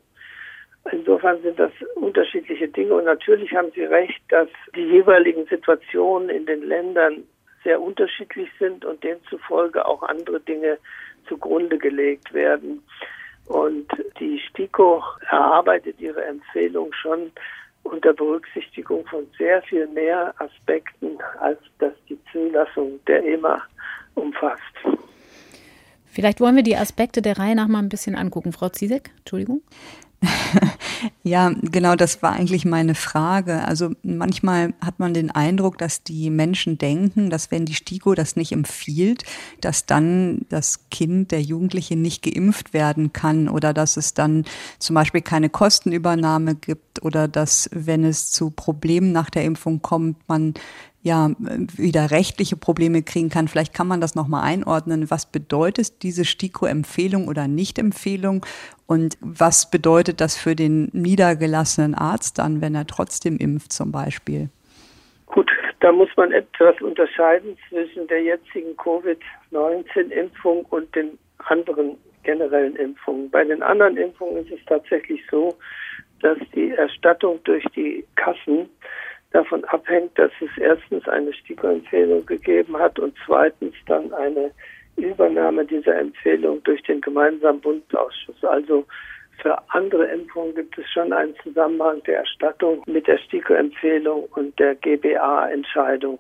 Insofern 0.92 1.42
sind 1.42 1.60
das 1.60 1.72
unterschiedliche 1.96 2.70
Dinge 2.70 2.94
und 2.94 3.04
natürlich 3.04 3.54
haben 3.54 3.72
Sie 3.76 3.84
recht, 3.84 4.22
dass 4.30 4.48
die 4.76 4.86
jeweiligen 4.86 5.46
Situationen 5.48 6.30
in 6.30 6.46
den 6.46 6.64
Ländern 6.64 7.24
sehr 7.64 7.82
unterschiedlich 7.82 8.50
sind 8.58 8.86
und 8.86 9.04
demzufolge 9.04 9.86
auch 9.86 10.02
andere 10.04 10.40
Dinge 10.40 10.78
zugrunde 11.28 11.78
gelegt 11.78 12.34
werden. 12.34 12.82
Und 13.48 13.88
die 14.20 14.40
STIKO 14.40 15.04
erarbeitet 15.30 16.00
ihre 16.00 16.24
Empfehlung 16.24 16.94
schon 16.94 17.32
unter 17.84 18.14
Berücksichtigung 18.14 19.06
von 19.08 19.28
sehr 19.38 19.62
viel 19.64 19.88
mehr 19.88 20.34
Aspekten, 20.38 21.18
als 21.40 21.60
das 21.80 21.94
die 22.08 22.20
Zulassung 22.32 23.00
der 23.08 23.26
EMA 23.26 23.62
umfasst. 24.16 24.64
Vielleicht 26.18 26.40
wollen 26.40 26.56
wir 26.56 26.64
die 26.64 26.76
Aspekte 26.76 27.22
der 27.22 27.38
Reihe 27.38 27.54
nach 27.54 27.68
mal 27.68 27.78
ein 27.78 27.90
bisschen 27.90 28.16
angucken. 28.16 28.52
Frau 28.52 28.70
Ziesek, 28.70 29.12
Entschuldigung. 29.20 29.62
Ja, 31.22 31.52
genau, 31.62 31.96
das 31.96 32.24
war 32.24 32.32
eigentlich 32.32 32.66
meine 32.66 32.96
Frage. 32.96 33.64
Also 33.66 33.92
manchmal 34.02 34.74
hat 34.84 34.98
man 34.98 35.14
den 35.14 35.30
Eindruck, 35.30 35.78
dass 35.78 36.02
die 36.02 36.30
Menschen 36.30 36.78
denken, 36.78 37.30
dass 37.30 37.52
wenn 37.52 37.66
die 37.66 37.76
STIKO 37.76 38.16
das 38.16 38.36
nicht 38.36 38.52
empfiehlt, 38.52 39.24
dass 39.62 39.86
dann 39.86 40.46
das 40.50 40.90
Kind, 40.90 41.32
der 41.32 41.42
Jugendliche 41.42 41.98
nicht 41.98 42.24
geimpft 42.24 42.74
werden 42.74 43.14
kann 43.14 43.50
oder 43.50 43.74
dass 43.74 43.98
es 43.98 44.14
dann 44.14 44.46
zum 44.80 44.94
Beispiel 44.96 45.22
keine 45.22 45.50
Kostenübernahme 45.50 46.56
gibt 46.56 47.04
oder 47.04 47.28
dass, 47.28 47.70
wenn 47.74 48.04
es 48.06 48.32
zu 48.32 48.50
Problemen 48.50 49.12
nach 49.12 49.30
der 49.30 49.44
Impfung 49.44 49.82
kommt, 49.82 50.18
man 50.28 50.54
ja 51.08 51.32
wieder 51.40 52.12
rechtliche 52.12 52.56
Probleme 52.56 53.02
kriegen 53.02 53.30
kann. 53.30 53.48
Vielleicht 53.48 53.74
kann 53.74 53.88
man 53.88 54.00
das 54.00 54.14
nochmal 54.14 54.44
einordnen. 54.44 55.10
Was 55.10 55.26
bedeutet 55.32 56.04
diese 56.04 56.26
STIKO-Empfehlung 56.26 57.28
oder 57.28 57.48
Nicht-Empfehlung 57.48 58.46
und 58.86 59.18
was 59.22 59.72
bedeutet 59.72 60.22
das 60.22 60.38
für 60.38 60.56
den 60.56 60.90
niedergelassenen 60.94 61.96
Arzt 61.96 62.38
dann, 62.38 62.62
wenn 62.62 62.76
er 62.76 62.86
trotzdem 62.86 63.38
impft 63.38 63.74
zum 63.74 63.92
Beispiel? 63.92 64.50
Gut, 65.26 65.50
da 65.80 65.92
muss 65.92 66.10
man 66.16 66.32
etwas 66.32 66.80
unterscheiden 66.82 67.58
zwischen 67.68 68.08
der 68.08 68.22
jetzigen 68.22 68.78
Covid-19-Impfung 68.78 70.66
und 70.66 70.96
den 70.96 71.18
anderen 71.40 71.98
generellen 72.24 72.76
Impfungen. 72.76 73.30
Bei 73.30 73.44
den 73.44 73.64
anderen 73.64 73.98
Impfungen 73.98 74.46
ist 74.46 74.52
es 74.52 74.66
tatsächlich 74.66 75.22
so, 75.32 75.58
dass 76.22 76.38
die 76.56 76.72
Erstattung 76.72 77.40
durch 77.44 77.64
die 77.76 78.06
Kassen 78.16 78.70
davon 79.32 79.64
abhängt, 79.66 80.18
dass 80.18 80.32
es 80.42 80.58
erstens 80.58 81.08
eine 81.08 81.34
STIKO-Empfehlung 81.34 82.26
gegeben 82.26 82.78
hat 82.78 82.98
und 83.00 83.16
zweitens 83.26 83.76
dann 83.86 84.14
eine 84.14 84.52
Übernahme 84.96 85.66
dieser 85.66 85.98
Empfehlung 85.98 86.64
durch 86.64 86.82
den 86.84 87.02
gemeinsamen 87.02 87.62
Bundesausschuss. 87.62 88.44
Also 88.44 88.86
für 89.42 89.58
andere 89.70 90.06
Impfungen 90.06 90.56
gibt 90.56 90.78
es 90.78 90.90
schon 90.92 91.14
einen 91.14 91.36
Zusammenhang 91.44 92.02
der 92.04 92.20
Erstattung 92.20 92.82
mit 92.88 93.06
der 93.08 93.20
STIKO-Empfehlung 93.20 94.28
und 94.36 94.58
der 94.60 94.76
GBA-Entscheidung. 94.76 96.20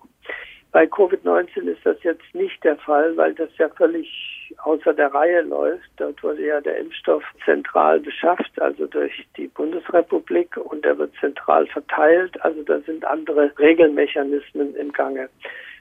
Bei 0.71 0.83
Covid-19 0.83 1.67
ist 1.67 1.83
das 1.85 2.01
jetzt 2.03 2.33
nicht 2.33 2.63
der 2.63 2.77
Fall, 2.77 3.17
weil 3.17 3.33
das 3.33 3.49
ja 3.57 3.69
völlig 3.69 4.36
außer 4.63 4.93
der 4.93 5.13
Reihe 5.13 5.41
läuft. 5.41 5.89
Dort 5.97 6.21
wurde 6.23 6.45
ja 6.45 6.61
der 6.61 6.77
Impfstoff 6.77 7.23
zentral 7.45 7.99
beschafft, 7.99 8.61
also 8.61 8.87
durch 8.87 9.25
die 9.37 9.47
Bundesrepublik, 9.47 10.57
und 10.57 10.85
er 10.85 10.97
wird 10.97 11.13
zentral 11.19 11.67
verteilt. 11.67 12.41
Also 12.43 12.63
da 12.63 12.79
sind 12.81 13.05
andere 13.05 13.51
Regelmechanismen 13.57 14.75
im 14.75 14.91
Gange. 14.91 15.29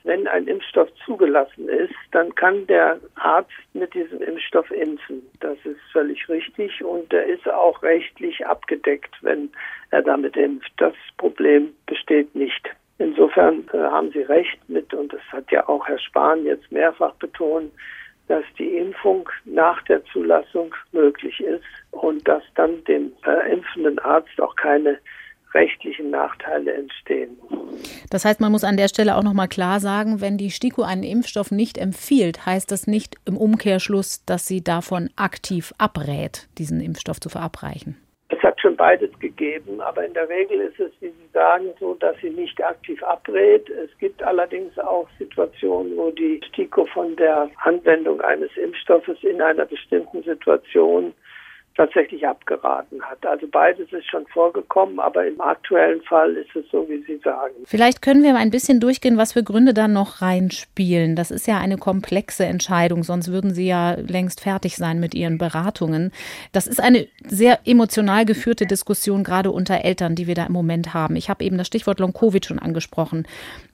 Wenn 0.04 0.28
ein 0.28 0.46
Impfstoff 0.46 0.88
zugelassen 1.04 1.68
ist, 1.68 1.94
dann 2.12 2.32
kann 2.36 2.64
der 2.68 3.00
Arzt 3.16 3.50
mit 3.72 3.92
diesem 3.92 4.22
Impfstoff 4.22 4.70
impfen. 4.70 5.20
Das 5.40 5.58
ist 5.64 5.80
völlig 5.90 6.28
richtig 6.28 6.84
und 6.84 7.12
er 7.12 7.26
ist 7.26 7.50
auch 7.50 7.82
rechtlich 7.82 8.46
abgedeckt, 8.46 9.12
wenn 9.22 9.50
er 9.90 10.02
damit 10.02 10.36
impft. 10.36 10.70
Das 10.76 10.94
Problem 11.18 11.74
besteht 11.86 12.32
nicht. 12.36 12.70
Insofern 12.98 13.68
äh, 13.72 13.78
haben 13.78 14.12
Sie 14.12 14.22
recht 14.22 14.58
mit, 14.68 14.94
und 14.94 15.12
das 15.12 15.20
hat 15.32 15.50
ja 15.50 15.68
auch 15.68 15.86
Herr 15.88 15.98
Spahn 15.98 16.44
jetzt 16.44 16.70
mehrfach 16.70 17.14
betont, 17.16 17.72
dass 18.28 18.44
die 18.58 18.76
Impfung 18.76 19.28
nach 19.44 19.82
der 19.82 20.04
Zulassung 20.06 20.74
möglich 20.92 21.40
ist 21.40 21.64
und 21.92 22.26
dass 22.26 22.42
dann 22.54 22.82
dem 22.84 23.12
äh, 23.24 23.52
impfenden 23.52 23.98
Arzt 24.00 24.40
auch 24.40 24.56
keine 24.56 24.98
rechtlichen 25.54 26.10
Nachteile 26.10 26.74
entstehen. 26.74 27.36
Das 28.10 28.24
heißt, 28.24 28.40
man 28.40 28.52
muss 28.52 28.64
an 28.64 28.76
der 28.76 28.88
Stelle 28.88 29.16
auch 29.16 29.22
noch 29.22 29.32
mal 29.32 29.46
klar 29.46 29.80
sagen, 29.80 30.20
wenn 30.20 30.36
die 30.36 30.50
STIKO 30.50 30.82
einen 30.82 31.02
Impfstoff 31.02 31.50
nicht 31.50 31.78
empfiehlt, 31.78 32.44
heißt 32.44 32.70
das 32.70 32.86
nicht 32.86 33.16
im 33.24 33.36
Umkehrschluss, 33.36 34.24
dass 34.26 34.46
sie 34.46 34.62
davon 34.62 35.10
aktiv 35.16 35.72
abrät, 35.78 36.48
diesen 36.58 36.80
Impfstoff 36.80 37.20
zu 37.20 37.28
verabreichen. 37.28 37.96
Es 38.28 38.42
hat 38.42 38.60
schon 38.60 38.74
beides 38.74 39.16
gegeben, 39.20 39.80
aber 39.80 40.04
in 40.04 40.12
der 40.12 40.28
Regel 40.28 40.60
ist 40.60 40.80
es, 40.80 40.90
wie 41.00 41.10
Sie 41.10 41.28
sagen, 41.32 41.72
so, 41.78 41.94
dass 41.94 42.16
sie 42.18 42.30
nicht 42.30 42.60
aktiv 42.62 43.00
abrät. 43.04 43.70
Es 43.70 43.96
gibt 43.98 44.20
allerdings 44.22 44.76
auch 44.80 45.08
Situationen, 45.18 45.96
wo 45.96 46.10
die 46.10 46.40
STIKO 46.48 46.86
von 46.86 47.14
der 47.16 47.48
Anwendung 47.62 48.20
eines 48.20 48.50
Impfstoffes 48.56 49.22
in 49.22 49.40
einer 49.40 49.64
bestimmten 49.64 50.24
Situation 50.24 51.12
tatsächlich 51.76 52.26
abgeraten 52.26 53.02
hat. 53.02 53.24
Also 53.26 53.46
beides 53.46 53.92
ist 53.92 54.08
schon 54.08 54.26
vorgekommen, 54.26 54.98
aber 54.98 55.26
im 55.26 55.40
aktuellen 55.40 56.00
Fall 56.02 56.36
ist 56.36 56.54
es 56.56 56.64
so, 56.70 56.88
wie 56.88 57.02
Sie 57.06 57.18
sagen. 57.22 57.54
Vielleicht 57.64 58.02
können 58.02 58.22
wir 58.22 58.32
mal 58.32 58.38
ein 58.38 58.50
bisschen 58.50 58.80
durchgehen, 58.80 59.18
was 59.18 59.34
für 59.34 59.42
Gründe 59.42 59.74
da 59.74 59.86
noch 59.86 60.22
reinspielen. 60.22 61.16
Das 61.16 61.30
ist 61.30 61.46
ja 61.46 61.58
eine 61.58 61.76
komplexe 61.76 62.44
Entscheidung, 62.44 63.02
sonst 63.02 63.30
würden 63.30 63.54
Sie 63.54 63.66
ja 63.66 63.92
längst 63.94 64.40
fertig 64.40 64.76
sein 64.76 65.00
mit 65.00 65.14
Ihren 65.14 65.38
Beratungen. 65.38 66.12
Das 66.52 66.66
ist 66.66 66.80
eine 66.80 67.06
sehr 67.24 67.60
emotional 67.66 68.24
geführte 68.24 68.66
Diskussion, 68.66 69.22
gerade 69.22 69.50
unter 69.50 69.84
Eltern, 69.84 70.14
die 70.14 70.26
wir 70.26 70.34
da 70.34 70.46
im 70.46 70.52
Moment 70.52 70.94
haben. 70.94 71.16
Ich 71.16 71.28
habe 71.28 71.44
eben 71.44 71.58
das 71.58 71.66
Stichwort 71.66 72.00
Long-Covid 72.00 72.46
schon 72.46 72.58
angesprochen. 72.58 73.26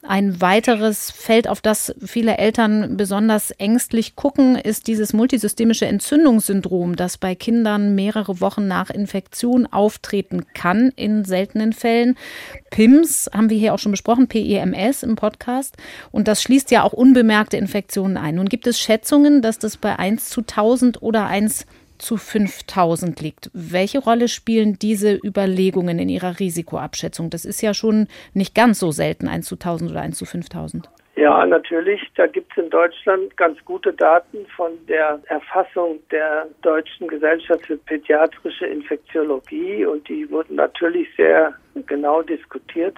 Ein 0.02 0.40
weiteres 0.40 1.12
Feld, 1.12 1.46
auf 1.46 1.60
das 1.60 1.94
viele 2.04 2.38
Eltern 2.38 2.96
besonders 2.96 3.52
ängstlich 3.52 4.16
gucken, 4.16 4.56
ist 4.56 4.88
dieses 4.88 5.12
multisystemische 5.12 5.86
Entzündungssyndrom, 5.86 6.96
das 6.96 7.18
bei 7.18 7.36
Kindern 7.36 7.91
mehrere 7.94 8.40
Wochen 8.40 8.66
nach 8.66 8.90
Infektion 8.90 9.66
auftreten 9.66 10.46
kann 10.54 10.92
in 10.96 11.24
seltenen 11.24 11.72
Fällen. 11.72 12.16
PIMS 12.70 13.30
haben 13.32 13.50
wir 13.50 13.58
hier 13.58 13.74
auch 13.74 13.78
schon 13.78 13.92
besprochen, 13.92 14.28
PIMS 14.28 15.02
im 15.02 15.16
Podcast. 15.16 15.76
Und 16.10 16.28
das 16.28 16.42
schließt 16.42 16.70
ja 16.70 16.82
auch 16.82 16.92
unbemerkte 16.92 17.56
Infektionen 17.56 18.16
ein. 18.16 18.36
Nun 18.36 18.48
gibt 18.48 18.66
es 18.66 18.78
Schätzungen, 18.78 19.42
dass 19.42 19.58
das 19.58 19.76
bei 19.76 19.98
1 19.98 20.28
zu 20.28 20.40
1000 20.40 21.02
oder 21.02 21.26
1 21.26 21.66
zu 21.98 22.16
5000 22.16 23.20
liegt. 23.20 23.50
Welche 23.54 24.00
Rolle 24.00 24.28
spielen 24.28 24.78
diese 24.78 25.14
Überlegungen 25.14 25.98
in 25.98 26.08
Ihrer 26.08 26.38
Risikoabschätzung? 26.38 27.30
Das 27.30 27.44
ist 27.44 27.62
ja 27.62 27.74
schon 27.74 28.08
nicht 28.34 28.54
ganz 28.54 28.80
so 28.80 28.90
selten, 28.90 29.28
1 29.28 29.46
zu 29.46 29.54
1000 29.54 29.90
oder 29.90 30.00
1 30.00 30.18
zu 30.18 30.24
5000. 30.24 30.90
Ja, 31.14 31.44
natürlich. 31.44 32.00
Da 32.14 32.26
gibt 32.26 32.52
es 32.52 32.64
in 32.64 32.70
Deutschland 32.70 33.36
ganz 33.36 33.62
gute 33.66 33.92
Daten 33.92 34.46
von 34.56 34.72
der 34.86 35.20
Erfassung 35.26 36.00
der 36.10 36.48
Deutschen 36.62 37.06
Gesellschaft 37.06 37.66
für 37.66 37.76
Pädiatrische 37.76 38.66
Infektiologie 38.66 39.84
und 39.84 40.08
die 40.08 40.30
wurden 40.30 40.56
natürlich 40.56 41.08
sehr 41.16 41.52
genau 41.86 42.22
diskutiert. 42.22 42.96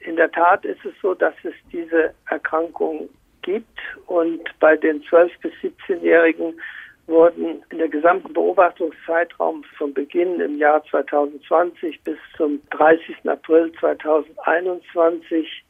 In 0.00 0.16
der 0.16 0.30
Tat 0.30 0.64
ist 0.66 0.84
es 0.84 0.92
so, 1.00 1.14
dass 1.14 1.34
es 1.44 1.54
diese 1.72 2.12
Erkrankung 2.28 3.08
gibt 3.40 3.78
und 4.06 4.42
bei 4.60 4.76
den 4.76 5.02
12- 5.04 5.30
bis 5.40 5.52
17-Jährigen 5.62 6.60
wurden 7.06 7.62
in 7.70 7.78
der 7.78 7.88
gesamten 7.88 8.32
Beobachtungszeitraum 8.32 9.64
von 9.78 9.94
Beginn 9.94 10.40
im 10.40 10.58
Jahr 10.58 10.84
2020 10.90 12.02
bis 12.02 12.18
zum 12.36 12.60
30. 12.70 13.16
April 13.28 13.72
2021 13.78 15.64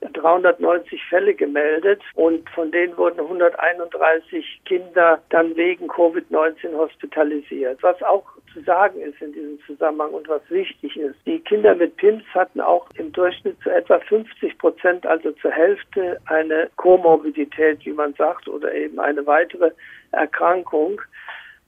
390 0.00 1.02
Fälle 1.08 1.34
gemeldet 1.34 2.02
und 2.14 2.48
von 2.50 2.70
denen 2.70 2.96
wurden 2.96 3.20
131 3.20 4.60
Kinder 4.64 5.20
dann 5.30 5.56
wegen 5.56 5.88
Covid-19 5.88 6.76
hospitalisiert. 6.76 7.82
Was 7.82 8.02
auch 8.02 8.24
zu 8.52 8.60
sagen 8.62 9.00
ist 9.00 9.20
in 9.20 9.32
diesem 9.32 9.58
Zusammenhang 9.66 10.12
und 10.12 10.28
was 10.28 10.42
wichtig 10.48 10.96
ist, 10.96 11.16
die 11.26 11.40
Kinder 11.40 11.74
mit 11.74 11.96
PIMS 11.96 12.24
hatten 12.34 12.60
auch 12.60 12.88
im 12.96 13.12
Durchschnitt 13.12 13.60
zu 13.62 13.70
etwa 13.70 13.98
50 13.98 14.58
Prozent, 14.58 15.06
also 15.06 15.32
zur 15.32 15.50
Hälfte, 15.50 16.18
eine 16.26 16.70
Komorbidität, 16.76 17.84
wie 17.84 17.92
man 17.92 18.14
sagt, 18.14 18.48
oder 18.48 18.72
eben 18.72 18.98
eine 18.98 19.26
weitere 19.26 19.70
Erkrankung. 20.12 21.00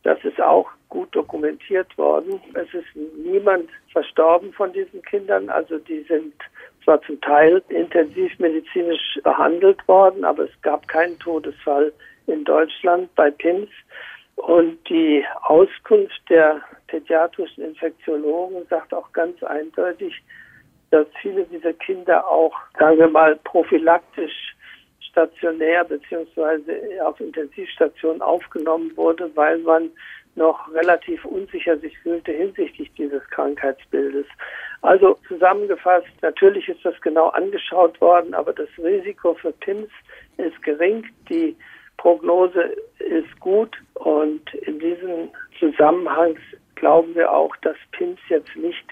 Das 0.03 0.23
ist 0.25 0.41
auch 0.41 0.71
gut 0.89 1.15
dokumentiert 1.15 1.97
worden. 1.99 2.41
Es 2.55 2.73
ist 2.73 2.87
niemand 3.23 3.69
verstorben 3.93 4.53
von 4.53 4.73
diesen 4.73 5.03
Kindern. 5.03 5.51
Also 5.51 5.79
die 5.79 6.03
sind 6.03 6.35
zwar 6.89 7.03
zum 7.03 7.21
Teil 7.21 7.63
intensivmedizinisch 7.69 9.21
behandelt 9.23 9.87
worden, 9.87 10.25
aber 10.25 10.45
es 10.45 10.63
gab 10.63 10.89
keinen 10.89 11.19
Todesfall 11.19 11.93
in 12.27 12.45
Deutschland 12.45 13.15
bei 13.15 13.31
PIMS. 13.31 13.69
Und 14.37 14.79
die 14.89 15.23
Auskunft 15.43 16.19
der 16.31 16.63
pädiatrischen 16.87 17.63
Infektiologen 17.63 18.67
sagt 18.71 18.95
auch 18.95 19.13
ganz 19.13 19.43
eindeutig, 19.43 20.15
dass 20.91 21.07
viele 21.21 21.45
dieser 21.45 21.75
Kinder 21.75 22.27
auch, 22.27 22.55
sagen 22.79 22.99
wir 22.99 23.09
mal, 23.09 23.37
prophylaktisch 23.45 24.55
stationär 25.11 25.85
beziehungsweise 25.85 26.73
auf 27.05 27.21
Intensivstationen 27.21 28.23
aufgenommen 28.23 28.97
wurde, 28.97 29.31
weil 29.35 29.59
man 29.59 29.91
noch 30.37 30.73
relativ 30.73 31.23
unsicher 31.27 31.77
sich 31.77 31.99
fühlte 31.99 32.33
hinsichtlich 32.33 32.91
dieses 32.97 33.23
Krankheitsbildes. 33.29 34.25
Also 34.83 35.19
zusammengefasst, 35.27 36.07
natürlich 36.23 36.69
ist 36.69 36.85
das 36.85 36.99
genau 37.01 37.29
angeschaut 37.29 38.01
worden, 38.01 38.35
aber 38.35 38.53
das 38.53 38.69
Risiko 38.79 39.35
für 39.35 39.53
PIMS 39.53 39.91
ist 40.37 40.63
gering. 40.63 41.05
Die 41.29 41.57
Prognose 41.97 42.77
ist 43.01 43.41
gut 43.41 43.77
und 43.95 44.55
in 44.55 44.79
diesem 44.79 45.31
Zusammenhang 45.59 46.39
glauben 46.77 47.15
wir 47.17 47.33
auch, 47.33 47.55
dass 47.57 47.77
PIMS 47.91 48.21
jetzt 48.29 48.55
nicht 48.55 48.87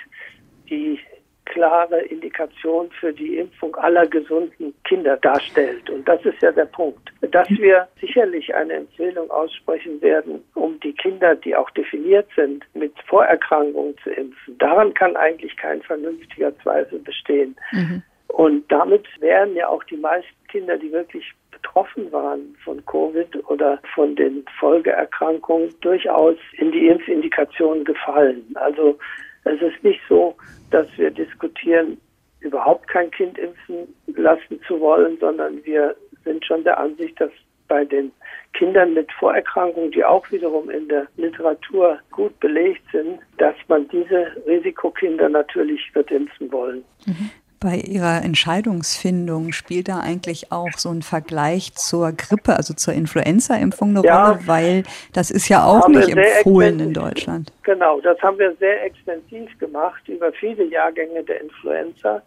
die 0.68 0.98
klare 1.46 2.02
Indikation 2.02 2.90
für 3.00 3.12
die 3.12 3.38
Impfung 3.38 3.74
aller 3.76 4.06
gesunden 4.06 4.74
Kinder 4.84 5.16
darstellt. 5.16 5.88
Und 5.88 6.06
das 6.06 6.24
ist 6.24 6.40
ja 6.42 6.52
der 6.52 6.66
Punkt. 6.66 7.10
Dass 7.32 7.48
wir 7.48 7.88
sicherlich 8.00 8.54
eine 8.54 8.74
Empfehlung 8.74 9.30
aussprechen 9.30 10.00
werden, 10.02 10.44
um 10.54 10.78
die 10.80 10.92
Kinder, 10.92 11.34
die 11.34 11.56
auch 11.56 11.70
definiert 11.70 12.28
sind, 12.36 12.64
mit 12.74 12.92
Vorerkrankungen 13.06 13.96
zu 14.02 14.10
impfen. 14.10 14.58
Daran 14.58 14.92
kann 14.94 15.16
eigentlich 15.16 15.56
kein 15.56 15.82
vernünftiger 15.82 16.56
Zweifel 16.58 16.98
bestehen. 16.98 17.56
Mhm. 17.72 18.02
Und 18.28 18.70
damit 18.70 19.06
wären 19.20 19.54
ja 19.54 19.68
auch 19.68 19.82
die 19.84 19.96
meisten 19.96 20.46
Kinder, 20.48 20.76
die 20.76 20.92
wirklich 20.92 21.32
betroffen 21.50 22.10
waren 22.12 22.56
von 22.64 22.84
Covid 22.84 23.48
oder 23.48 23.80
von 23.94 24.14
den 24.14 24.44
Folgeerkrankungen, 24.58 25.74
durchaus 25.80 26.36
in 26.52 26.70
die 26.72 26.88
Impfindikation 26.88 27.84
gefallen. 27.84 28.44
Also 28.54 28.98
es 29.46 29.62
ist 29.62 29.82
nicht 29.82 30.00
so, 30.08 30.36
dass 30.70 30.86
wir 30.96 31.10
diskutieren, 31.10 31.98
überhaupt 32.40 32.88
kein 32.88 33.10
Kind 33.10 33.38
impfen 33.38 33.94
lassen 34.06 34.60
zu 34.66 34.80
wollen, 34.80 35.18
sondern 35.18 35.64
wir 35.64 35.96
sind 36.24 36.44
schon 36.44 36.64
der 36.64 36.78
Ansicht, 36.78 37.20
dass 37.20 37.30
bei 37.68 37.84
den 37.84 38.12
Kindern 38.52 38.94
mit 38.94 39.10
Vorerkrankungen, 39.12 39.90
die 39.90 40.04
auch 40.04 40.30
wiederum 40.30 40.70
in 40.70 40.88
der 40.88 41.06
Literatur 41.16 41.98
gut 42.10 42.38
belegt 42.40 42.82
sind, 42.92 43.18
dass 43.38 43.54
man 43.68 43.88
diese 43.88 44.32
Risikokinder 44.46 45.28
natürlich 45.28 45.82
wird 45.94 46.10
impfen 46.10 46.50
wollen. 46.52 46.84
Mhm. 47.06 47.30
Bei 47.66 47.78
Ihrer 47.78 48.22
Entscheidungsfindung 48.22 49.50
spielt 49.50 49.88
da 49.88 49.98
eigentlich 49.98 50.52
auch 50.52 50.70
so 50.76 50.88
ein 50.88 51.02
Vergleich 51.02 51.74
zur 51.74 52.12
Grippe, 52.12 52.54
also 52.54 52.74
zur 52.74 52.94
Influenza-Impfung 52.94 53.88
eine 53.88 54.06
ja, 54.06 54.28
Rolle, 54.28 54.38
weil 54.46 54.82
das 55.12 55.32
ist 55.32 55.48
ja 55.48 55.64
auch 55.64 55.88
nicht 55.88 56.08
empfohlen 56.08 56.78
in 56.78 56.92
Deutschland. 56.92 57.52
Genau, 57.64 58.00
das 58.00 58.22
haben 58.22 58.38
wir 58.38 58.54
sehr 58.60 58.84
extensiv 58.84 59.58
gemacht 59.58 60.00
über 60.06 60.30
viele 60.30 60.62
Jahrgänge 60.66 61.24
der 61.24 61.40
Influenza. 61.40 62.22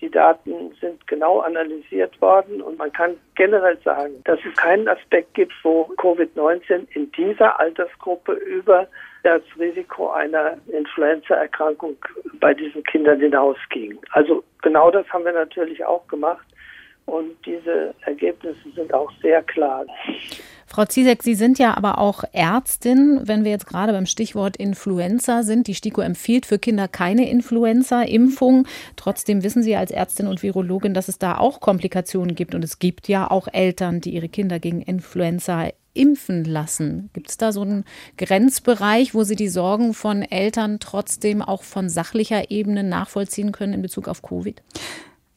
Die 0.00 0.08
Daten 0.08 0.72
sind 0.80 1.04
genau 1.08 1.40
analysiert 1.40 2.20
worden 2.20 2.62
und 2.62 2.78
man 2.78 2.92
kann 2.92 3.16
generell 3.34 3.78
sagen, 3.82 4.22
dass 4.26 4.38
es 4.48 4.56
keinen 4.56 4.86
Aspekt 4.86 5.34
gibt, 5.34 5.54
wo 5.64 5.90
Covid-19 5.96 6.86
in 6.94 7.10
dieser 7.10 7.58
Altersgruppe 7.58 8.34
über 8.34 8.86
das 9.22 9.42
Risiko 9.58 10.10
einer 10.10 10.56
Influenzaerkrankung 10.68 11.96
bei 12.40 12.54
diesen 12.54 12.82
Kindern 12.84 13.20
hinausging. 13.20 13.98
Also 14.10 14.44
genau 14.62 14.90
das 14.90 15.08
haben 15.10 15.24
wir 15.24 15.32
natürlich 15.32 15.84
auch 15.84 16.06
gemacht 16.08 16.46
und 17.08 17.34
diese 17.46 17.94
Ergebnisse 18.02 18.70
sind 18.74 18.92
auch 18.92 19.10
sehr 19.22 19.42
klar. 19.42 19.86
Frau 20.66 20.84
Ziesek, 20.84 21.22
Sie 21.22 21.34
sind 21.34 21.58
ja 21.58 21.74
aber 21.74 21.96
auch 21.96 22.22
Ärztin. 22.32 23.22
Wenn 23.24 23.44
wir 23.44 23.50
jetzt 23.50 23.66
gerade 23.66 23.92
beim 23.92 24.04
Stichwort 24.04 24.58
Influenza 24.58 25.42
sind, 25.42 25.66
die 25.66 25.74
STIKO 25.74 26.02
empfiehlt 26.02 26.44
für 26.44 26.58
Kinder 26.58 26.86
keine 26.86 27.30
Influenza-Impfung. 27.30 28.66
Trotzdem 28.96 29.42
wissen 29.42 29.62
Sie 29.62 29.74
als 29.74 29.90
Ärztin 29.90 30.26
und 30.26 30.42
Virologin, 30.42 30.92
dass 30.92 31.08
es 31.08 31.18
da 31.18 31.38
auch 31.38 31.60
Komplikationen 31.60 32.34
gibt. 32.34 32.54
Und 32.54 32.62
es 32.62 32.78
gibt 32.78 33.08
ja 33.08 33.30
auch 33.30 33.48
Eltern, 33.50 34.02
die 34.02 34.10
ihre 34.10 34.28
Kinder 34.28 34.58
gegen 34.58 34.82
Influenza 34.82 35.68
impfen 35.98 36.44
lassen? 36.44 37.10
Gibt 37.12 37.28
es 37.28 37.36
da 37.36 37.52
so 37.52 37.62
einen 37.62 37.84
Grenzbereich, 38.16 39.14
wo 39.14 39.24
Sie 39.24 39.36
die 39.36 39.48
Sorgen 39.48 39.92
von 39.92 40.22
Eltern 40.22 40.78
trotzdem 40.80 41.42
auch 41.42 41.62
von 41.62 41.88
sachlicher 41.88 42.50
Ebene 42.50 42.84
nachvollziehen 42.84 43.52
können 43.52 43.74
in 43.74 43.82
Bezug 43.82 44.08
auf 44.08 44.22
Covid? 44.22 44.62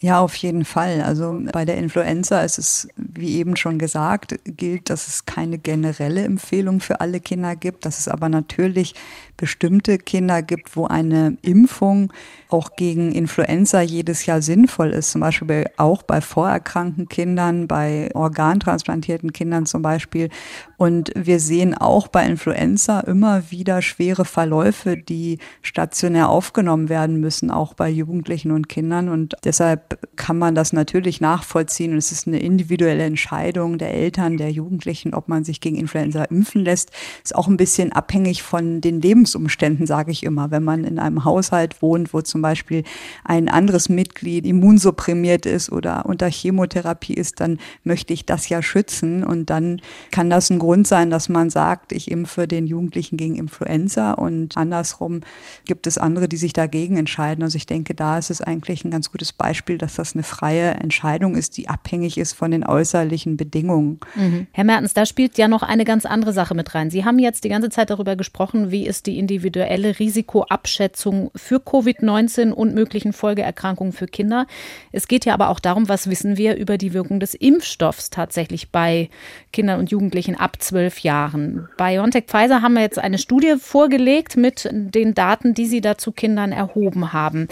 Ja, 0.04 0.20
auf 0.20 0.34
jeden 0.38 0.66
Fall. 0.66 1.02
Also 1.02 1.40
bei 1.54 1.64
der 1.64 1.78
Influenza 1.78 2.42
ist 2.42 2.58
es, 2.58 2.88
wie 2.96 3.38
eben 3.38 3.56
schon 3.56 3.78
gesagt, 3.78 4.40
gilt, 4.46 4.90
dass 4.90 5.08
es 5.08 5.28
keine 5.28 5.60
generelle 5.60 6.24
Empfehlung 6.24 6.80
für 6.80 7.02
alle 7.02 7.20
Kinder 7.20 7.56
gibt, 7.56 7.86
dass 7.86 8.00
es 8.00 8.08
aber 8.08 8.28
natürlich 8.28 8.96
bestimmte 9.42 9.98
Kinder 9.98 10.44
gibt, 10.44 10.78
wo 10.78 10.86
eine 10.86 11.36
Impfung 11.42 12.14
auch 12.50 12.76
gegen 12.76 13.12
Influenza 13.12 13.82
jedes 13.82 14.28
Jahr 14.28 14.44
sinnvoll 14.44 14.92
ist. 14.92 15.12
Zum 15.12 15.22
Beispiel 15.22 15.48
bei, 15.48 15.66
auch 15.78 16.04
bei 16.04 16.22
vorerkrankten 16.22 17.10
Kindern, 17.10 17.68
bei 17.68 18.12
organtransplantierten 18.14 19.34
Kindern 19.34 19.66
zum 19.66 19.82
Beispiel. 19.82 20.30
Und 20.78 21.12
wir 21.16 21.40
sehen 21.40 21.76
auch 21.76 22.08
bei 22.08 22.26
Influenza 22.26 23.00
immer 23.02 23.50
wieder 23.50 23.82
schwere 23.82 24.26
Verläufe, 24.26 24.96
die 24.96 25.40
stationär 25.64 26.30
aufgenommen 26.30 26.90
werden 26.90 27.20
müssen, 27.20 27.50
auch 27.50 27.74
bei 27.74 27.90
Jugendlichen 27.90 28.52
und 28.52 28.70
Kindern. 28.70 29.10
Und 29.10 29.36
deshalb 29.44 30.00
kann 30.18 30.38
man 30.38 30.54
das 30.54 30.72
natürlich 30.72 31.20
nachvollziehen. 31.20 31.94
Und 31.94 31.98
es 31.98 32.12
ist 32.12 32.28
eine 32.28 32.40
individuelle 32.40 33.06
Entscheidung 33.06 33.80
der 33.80 33.94
Eltern, 33.94 34.38
der 34.38 34.52
Jugendlichen, 34.52 35.16
ob 35.16 35.28
man 35.28 35.44
sich 35.44 35.62
gegen 35.62 35.78
Influenza 35.78 36.26
impfen 36.26 36.64
lässt. 36.64 36.92
Ist 37.24 37.36
auch 37.36 37.48
ein 37.48 37.58
bisschen 37.58 37.92
abhängig 37.92 38.44
von 38.44 38.82
den 38.82 39.02
Lebensumständen, 39.32 39.88
sage 39.88 40.12
ich 40.12 40.24
immer. 40.24 40.52
Wenn 40.52 40.64
man 40.64 40.84
in 40.84 41.00
einem 41.00 41.24
Haushalt 41.26 41.82
wohnt, 41.82 42.14
wo 42.14 42.22
zum 42.22 42.42
Beispiel 42.42 42.84
ein 43.24 43.50
anderes 43.50 43.90
Mitglied 43.90 44.46
immunsupprimiert 44.46 45.46
ist 45.46 45.72
oder 45.72 46.06
unter 46.06 46.30
Chemotherapie 46.30 47.14
ist, 47.14 47.40
dann 47.40 47.60
möchte 47.84 48.14
ich 48.14 48.26
das 48.26 48.50
ja 48.50 48.62
schützen. 48.62 49.24
Und 49.24 49.50
dann 49.50 49.82
kann 50.12 50.30
das 50.30 50.50
ein 50.50 50.60
Grund 50.60 50.88
sein, 50.88 51.10
dass 51.10 51.30
man 51.30 51.50
sagt, 51.50 51.92
ich 51.92 52.12
impfe 52.12 52.48
den 52.48 52.68
Jugendlichen 52.68 53.18
gegen 53.18 53.36
Influenza. 53.36 54.12
Und 54.14 54.58
andersrum 54.58 55.22
gibt 55.66 55.88
es 55.88 55.98
andere, 55.98 56.28
die 56.28 56.38
sich 56.38 56.54
dagegen 56.54 56.98
entscheiden. 56.98 57.44
Also 57.44 57.56
ich 57.56 57.66
denke, 57.66 57.96
da 57.96 58.18
ist 58.18 58.30
es 58.30 58.42
eigentlich 58.42 58.84
ein 58.84 58.92
ganz 58.92 59.12
gutes 59.12 59.34
Beispiel, 59.34 59.78
dass 59.78 59.96
das 59.96 60.14
eine 60.14 60.24
freie 60.24 60.72
Entscheidung 60.72 61.36
ist, 61.36 61.58
die 61.58 61.70
abhängig 61.70 62.18
ist 62.18 62.34
von 62.34 62.52
den 62.52 62.66
äußerlichen 62.66 63.38
Bedingungen. 63.38 64.00
Mhm. 64.16 64.48
Herr 64.52 64.64
Mertens, 64.64 64.94
da 64.94 65.06
spielt 65.06 65.38
ja 65.38 65.48
noch 65.48 65.64
eine 65.64 65.86
ganz 65.86 66.06
andere 66.06 66.34
Sache 66.34 66.56
mit 66.56 66.74
rein. 66.76 66.90
Sie 66.90 67.06
haben 67.06 67.20
jetzt 67.20 67.44
die 67.44 67.50
ganze 67.50 67.70
Zeit 67.70 67.90
darüber 67.90 68.16
gesprochen, 68.16 68.72
wie 68.72 68.86
ist 68.86 69.06
die 69.06 69.18
individuelle 69.22 70.00
Risikoabschätzung 70.00 71.30
für 71.36 71.58
Covid-19 71.58 72.52
und 72.52 72.74
möglichen 72.74 73.14
Folgeerkrankungen 73.14 73.94
für 73.94 74.08
Kinder. 74.08 74.48
Es 74.92 75.08
geht 75.08 75.26
ja 75.26 75.36
aber 75.36 75.50
auch 75.50 75.60
darum, 75.60 75.88
was 75.88 76.10
wissen 76.10 76.38
wir 76.38 76.56
über 76.56 76.80
die 76.80 76.94
Wirkung 76.94 77.20
des 77.20 77.36
Impfstoffs 77.36 78.10
tatsächlich 78.10 78.72
bei 78.72 79.10
Kindern 79.54 79.80
und 79.80 79.92
Jugendlichen 79.92 80.36
ab 80.36 80.58
zwölf 80.60 81.00
Jahren. 81.00 81.70
BioNTech 81.78 82.26
Pfizer 82.26 82.64
haben 82.64 82.74
wir 82.74 82.82
jetzt 82.82 83.00
eine 83.00 83.20
Studie 83.20 83.56
vorgelegt 83.60 84.38
mit 84.38 84.68
den 84.72 85.14
Daten, 85.14 85.54
die 85.54 85.68
sie 85.68 85.82
dazu 85.82 86.12
Kindern 86.12 86.52
erhoben 86.52 87.14
haben. 87.14 87.48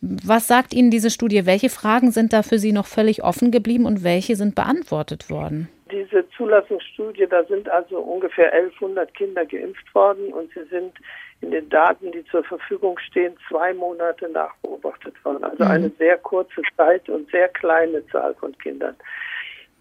Was 0.00 0.46
sagt 0.48 0.74
Ihnen 0.74 0.90
diese 0.90 1.10
Studie? 1.10 1.46
Welche 1.46 1.70
Fragen 1.70 2.10
sind 2.10 2.32
da 2.34 2.42
für 2.42 2.58
Sie 2.58 2.72
noch 2.72 2.86
völlig 2.86 3.24
offen 3.24 3.50
geblieben 3.50 3.86
und 3.86 4.02
welche 4.02 4.36
sind 4.36 4.54
beantwortet 4.54 5.30
worden? 5.30 5.68
Diese 5.90 6.28
Zulassungsstudie, 6.30 7.26
da 7.26 7.44
sind 7.44 7.68
also 7.68 7.98
ungefähr 7.98 8.52
1100 8.52 9.12
Kinder 9.14 9.44
geimpft 9.44 9.94
worden 9.94 10.32
und 10.32 10.50
sie 10.52 10.64
sind 10.70 10.94
in 11.40 11.50
den 11.50 11.68
Daten, 11.68 12.10
die 12.12 12.24
zur 12.26 12.42
Verfügung 12.44 12.98
stehen, 12.98 13.36
zwei 13.48 13.74
Monate 13.74 14.28
nachbeobachtet 14.30 15.22
worden. 15.24 15.44
Also 15.44 15.64
mhm. 15.64 15.70
eine 15.70 15.88
sehr 15.98 16.16
kurze 16.18 16.62
Zeit 16.76 17.08
und 17.08 17.30
sehr 17.30 17.48
kleine 17.48 18.06
Zahl 18.08 18.34
von 18.34 18.56
Kindern. 18.58 18.96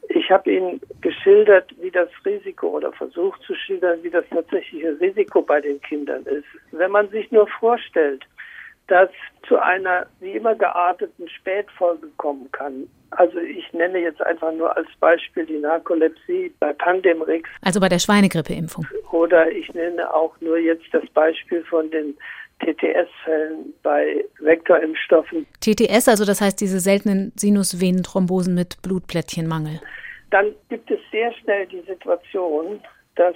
Ich 0.10 0.30
habe 0.30 0.52
Ihnen 0.52 0.82
geschildert, 1.00 1.74
wie 1.80 1.92
das 1.92 2.10
Risiko 2.26 2.68
oder 2.68 2.92
versucht 2.92 3.42
zu 3.44 3.56
schildern, 3.56 4.04
wie 4.04 4.10
das 4.10 4.26
tatsächliche 4.30 5.00
Risiko 5.00 5.42
bei 5.42 5.62
den 5.62 5.82
Kindern 5.82 6.24
ist. 6.24 6.46
Wenn 6.72 6.92
man 6.92 7.08
sich 7.10 7.32
nur 7.32 7.48
vorstellt, 7.48 8.26
das 8.88 9.10
zu 9.48 9.58
einer 9.58 10.06
wie 10.20 10.32
immer 10.32 10.56
gearteten 10.56 11.28
Spätfolge 11.30 12.08
kommen 12.18 12.52
kann. 12.52 12.88
Also 13.12 13.40
ich 13.40 13.72
nenne 13.74 14.00
jetzt 14.00 14.22
einfach 14.22 14.52
nur 14.52 14.76
als 14.76 14.88
Beispiel 15.00 15.46
die 15.46 15.58
Narkolepsie 15.58 16.54
bei 16.60 16.74
Pandemrix. 16.74 17.50
Also 17.62 17.80
bei 17.80 17.90
der 17.90 18.00
Schweinegrippeimpfung. 18.00 18.86
Oder 19.12 19.52
ich 19.52 19.74
nenne 19.74 20.14
auch 20.14 20.40
nur 20.42 20.58
jetzt 20.58 20.86
das 20.92 21.06
Beispiel 21.14 21.64
von 21.64 21.90
den 21.92 22.18
TTS-Fällen 22.60 23.74
bei 23.84 24.24
Vektorimpfstoffen. 24.40 25.46
TTS, 25.60 26.08
also 26.08 26.26
das 26.26 26.42
heißt 26.42 26.60
diese 26.60 26.80
seltenen 26.80 27.32
Sinusvenenthrombosen 27.36 28.56
mit 28.56 28.82
Blutplättchenmangel. 28.82 29.82
Dann 30.32 30.56
gibt 30.70 30.90
es 30.90 31.00
sehr 31.12 31.32
schnell 31.34 31.68
die 31.68 31.82
Situation, 31.82 32.82
dass 33.16 33.36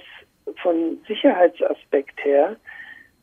von 0.62 0.98
Sicherheitsaspekt 1.06 2.24
her 2.24 2.56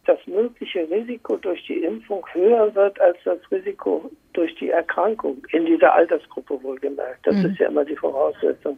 das 0.06 0.20
mögliche 0.28 0.90
Risiko 0.90 1.38
durch 1.38 1.66
die 1.66 1.84
Impfung 1.84 2.26
höher 2.32 2.74
wird 2.76 3.00
als 3.02 3.18
das 3.24 3.40
Risiko 3.52 4.10
durch 4.34 4.54
die 4.56 4.70
Erkrankung, 4.70 5.44
in 5.52 5.66
dieser 5.66 5.94
Altersgruppe 5.94 6.62
wohlgemerkt. 6.62 7.26
Das 7.26 7.36
mhm. 7.36 7.46
ist 7.46 7.60
ja 7.60 7.68
immer 7.68 7.86
die 7.86 7.96
Voraussetzung. 7.96 8.78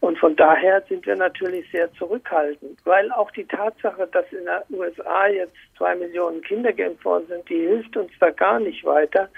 Und 0.00 0.18
von 0.18 0.36
daher 0.36 0.82
sind 0.88 1.06
wir 1.06 1.16
natürlich 1.16 1.64
sehr 1.70 1.90
zurückhaltend, 1.94 2.78
weil 2.84 3.10
auch 3.12 3.30
die 3.30 3.46
Tatsache, 3.46 4.06
dass 4.12 4.26
in 4.32 4.44
den 4.44 4.78
USA 4.78 5.28
jetzt 5.28 5.54
zwei 5.78 5.94
Millionen 5.94 6.42
Kinder 6.42 6.72
geimpft 6.72 7.04
worden 7.04 7.26
sind, 7.28 7.48
die 7.48 7.66
hilft 7.66 7.96
uns 7.96 8.10
da 8.20 8.30
gar 8.30 8.60
nicht 8.60 8.84
weiter, 8.84 9.30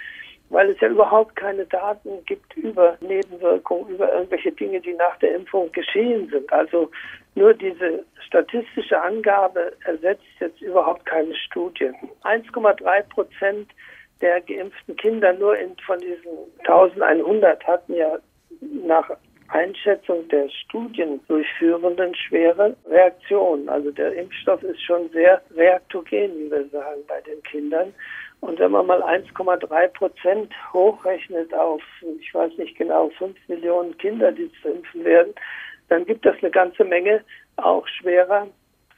weil 0.48 0.70
es 0.70 0.80
ja 0.80 0.88
überhaupt 0.88 1.36
keine 1.36 1.66
Daten 1.66 2.24
gibt 2.24 2.56
über 2.56 2.96
Nebenwirkungen, 3.00 3.94
über 3.94 4.12
irgendwelche 4.12 4.52
Dinge, 4.52 4.80
die 4.80 4.94
nach 4.94 5.16
der 5.18 5.36
Impfung 5.36 5.70
geschehen 5.72 6.28
sind. 6.30 6.52
Also 6.52 6.90
nur 7.36 7.54
diese 7.54 8.04
statistische 8.26 9.00
Angabe 9.00 9.72
ersetzt 9.84 10.24
jetzt 10.40 10.60
überhaupt 10.60 11.04
keine 11.06 11.34
Studie. 11.34 11.92
1,3 12.24 13.02
Prozent 13.10 13.70
der 14.20 14.40
geimpften 14.40 14.96
Kinder 14.96 15.32
nur 15.34 15.56
in, 15.56 15.76
von 15.86 16.00
diesen 16.00 16.32
1100 16.66 17.64
hatten 17.66 17.94
ja 17.94 18.18
nach 18.60 19.10
Einschätzung 19.48 20.26
der 20.28 20.48
Studiendurchführenden 20.48 22.14
schwere 22.14 22.74
Reaktionen. 22.88 23.68
Also 23.68 23.90
der 23.90 24.14
Impfstoff 24.14 24.62
ist 24.62 24.82
schon 24.82 25.08
sehr 25.10 25.40
reaktogen, 25.54 26.36
wie 26.38 26.50
wir 26.50 26.66
sagen, 26.68 27.02
bei 27.06 27.20
den 27.20 27.42
Kindern. 27.42 27.94
Und 28.40 28.58
wenn 28.58 28.70
man 28.70 28.86
mal 28.86 29.02
1,3 29.02 29.88
Prozent 29.88 30.54
hochrechnet 30.72 31.52
auf, 31.54 31.82
ich 32.20 32.34
weiß 32.34 32.56
nicht 32.58 32.76
genau, 32.76 33.10
5 33.18 33.36
Millionen 33.48 33.96
Kinder, 33.98 34.32
die 34.32 34.50
zu 34.62 34.68
impfen 34.68 35.04
werden, 35.04 35.34
dann 35.88 36.04
gibt 36.04 36.26
es 36.26 36.34
eine 36.40 36.50
ganze 36.50 36.84
Menge 36.84 37.24
auch 37.56 37.86
schwerer 37.88 38.48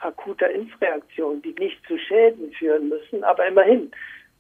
akuter 0.01 0.51
Impfreaktionen, 0.51 1.43
die 1.43 1.55
nicht 1.59 1.85
zu 1.87 1.99
Schäden 1.99 2.53
führen 2.53 2.89
müssen, 2.89 3.25
aber 3.25 3.47
immerhin. 3.47 3.91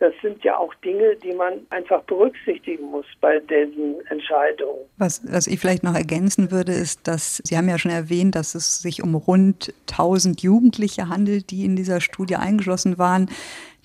Das 0.00 0.14
sind 0.22 0.44
ja 0.44 0.56
auch 0.56 0.72
Dinge, 0.76 1.16
die 1.16 1.32
man 1.32 1.66
einfach 1.70 2.02
berücksichtigen 2.04 2.84
muss 2.90 3.06
bei 3.20 3.40
diesen 3.40 4.06
Entscheidungen. 4.06 4.84
Was, 4.96 5.22
was 5.30 5.46
ich 5.48 5.58
vielleicht 5.58 5.82
noch 5.82 5.94
ergänzen 5.94 6.52
würde, 6.52 6.72
ist, 6.72 7.08
dass 7.08 7.42
Sie 7.44 7.56
haben 7.56 7.68
ja 7.68 7.78
schon 7.78 7.90
erwähnt, 7.90 8.36
dass 8.36 8.54
es 8.54 8.80
sich 8.80 9.02
um 9.02 9.16
rund 9.16 9.74
1000 9.90 10.40
Jugendliche 10.42 11.08
handelt, 11.08 11.50
die 11.50 11.64
in 11.64 11.74
dieser 11.74 12.00
Studie 12.00 12.36
eingeschlossen 12.36 12.98
waren 12.98 13.28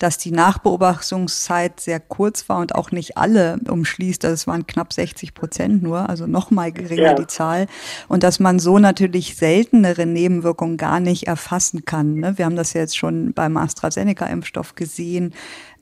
dass 0.03 0.17
die 0.17 0.31
Nachbeobachtungszeit 0.31 1.79
sehr 1.79 2.01
kurz 2.01 2.49
war 2.49 2.59
und 2.59 2.75
auch 2.75 2.91
nicht 2.91 3.17
alle 3.17 3.57
umschließt. 3.69 4.25
Also 4.25 4.33
es 4.33 4.47
waren 4.47 4.67
knapp 4.67 4.91
60 4.91 5.33
Prozent 5.33 5.81
nur, 5.81 6.09
also 6.09 6.27
noch 6.27 6.51
mal 6.51 6.73
geringer 6.73 7.01
ja. 7.01 7.13
die 7.13 7.27
Zahl. 7.27 7.67
Und 8.09 8.23
dass 8.23 8.39
man 8.39 8.59
so 8.59 8.79
natürlich 8.79 9.37
seltenere 9.37 10.05
Nebenwirkungen 10.05 10.75
gar 10.75 10.99
nicht 10.99 11.27
erfassen 11.27 11.85
kann. 11.85 12.15
Ne? 12.15 12.37
Wir 12.37 12.45
haben 12.45 12.57
das 12.57 12.73
ja 12.73 12.81
jetzt 12.81 12.97
schon 12.97 13.33
beim 13.33 13.55
AstraZeneca-Impfstoff 13.55 14.75
gesehen 14.75 15.33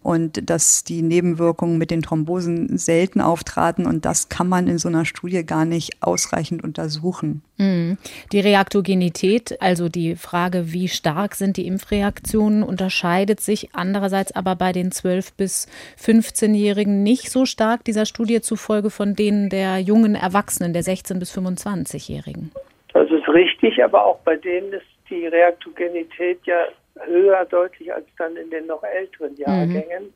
und 0.04 0.50
dass 0.50 0.84
die 0.84 1.02
Nebenwirkungen 1.02 1.78
mit 1.78 1.92
den 1.92 2.02
Thrombosen 2.02 2.78
selten 2.78 3.22
auftraten 3.22 3.86
und 3.86 4.06
das 4.06 4.30
kann 4.30 4.50
man 4.50 4.68
in 4.68 4.78
so 4.78 4.90
einer 4.90 5.06
Studie 5.06 5.46
gar 5.46 5.66
nicht 5.66 6.02
ausreichend 6.02 6.64
untersuchen. 6.64 7.44
Mhm. 7.58 7.98
Die 8.32 8.40
Reaktogenität, 8.40 9.62
also 9.62 9.90
die 9.90 10.16
Frage, 10.16 10.74
wie 10.74 10.88
stark 10.88 11.36
sind 11.36 11.58
die 11.58 11.68
Impfreaktionen, 11.68 12.64
unterscheidet 12.64 13.40
sich 13.40 13.70
andererseits 13.74 14.32
aber 14.36 14.56
bei 14.56 14.72
den 14.72 14.90
12- 14.90 15.34
bis 15.38 15.68
15-Jährigen 16.00 17.04
nicht 17.04 17.30
so 17.30 17.46
stark 17.46 17.84
dieser 17.84 18.06
Studie 18.06 18.42
zufolge 18.42 18.90
von 18.90 19.16
denen 19.16 19.50
der 19.50 19.80
jungen 19.80 20.16
Erwachsenen, 20.16 20.74
der 20.74 20.84
16- 20.84 21.20
bis 21.20 21.38
25-Jährigen. 21.38 22.52
Das 22.94 23.10
ist 23.10 23.28
richtig, 23.30 23.84
aber 23.84 24.06
auch 24.06 24.20
bei 24.20 24.36
denen 24.36 24.74
ist 24.74 24.86
die 25.10 25.28
Reaktogenität 25.28 26.40
ja 26.46 26.66
höher 27.06 27.46
deutlich 27.46 27.94
als 27.94 28.06
dann 28.18 28.36
in 28.36 28.50
den 28.50 28.68
noch 28.68 28.84
älteren 28.84 29.36
Jahrgängen. 29.36 30.14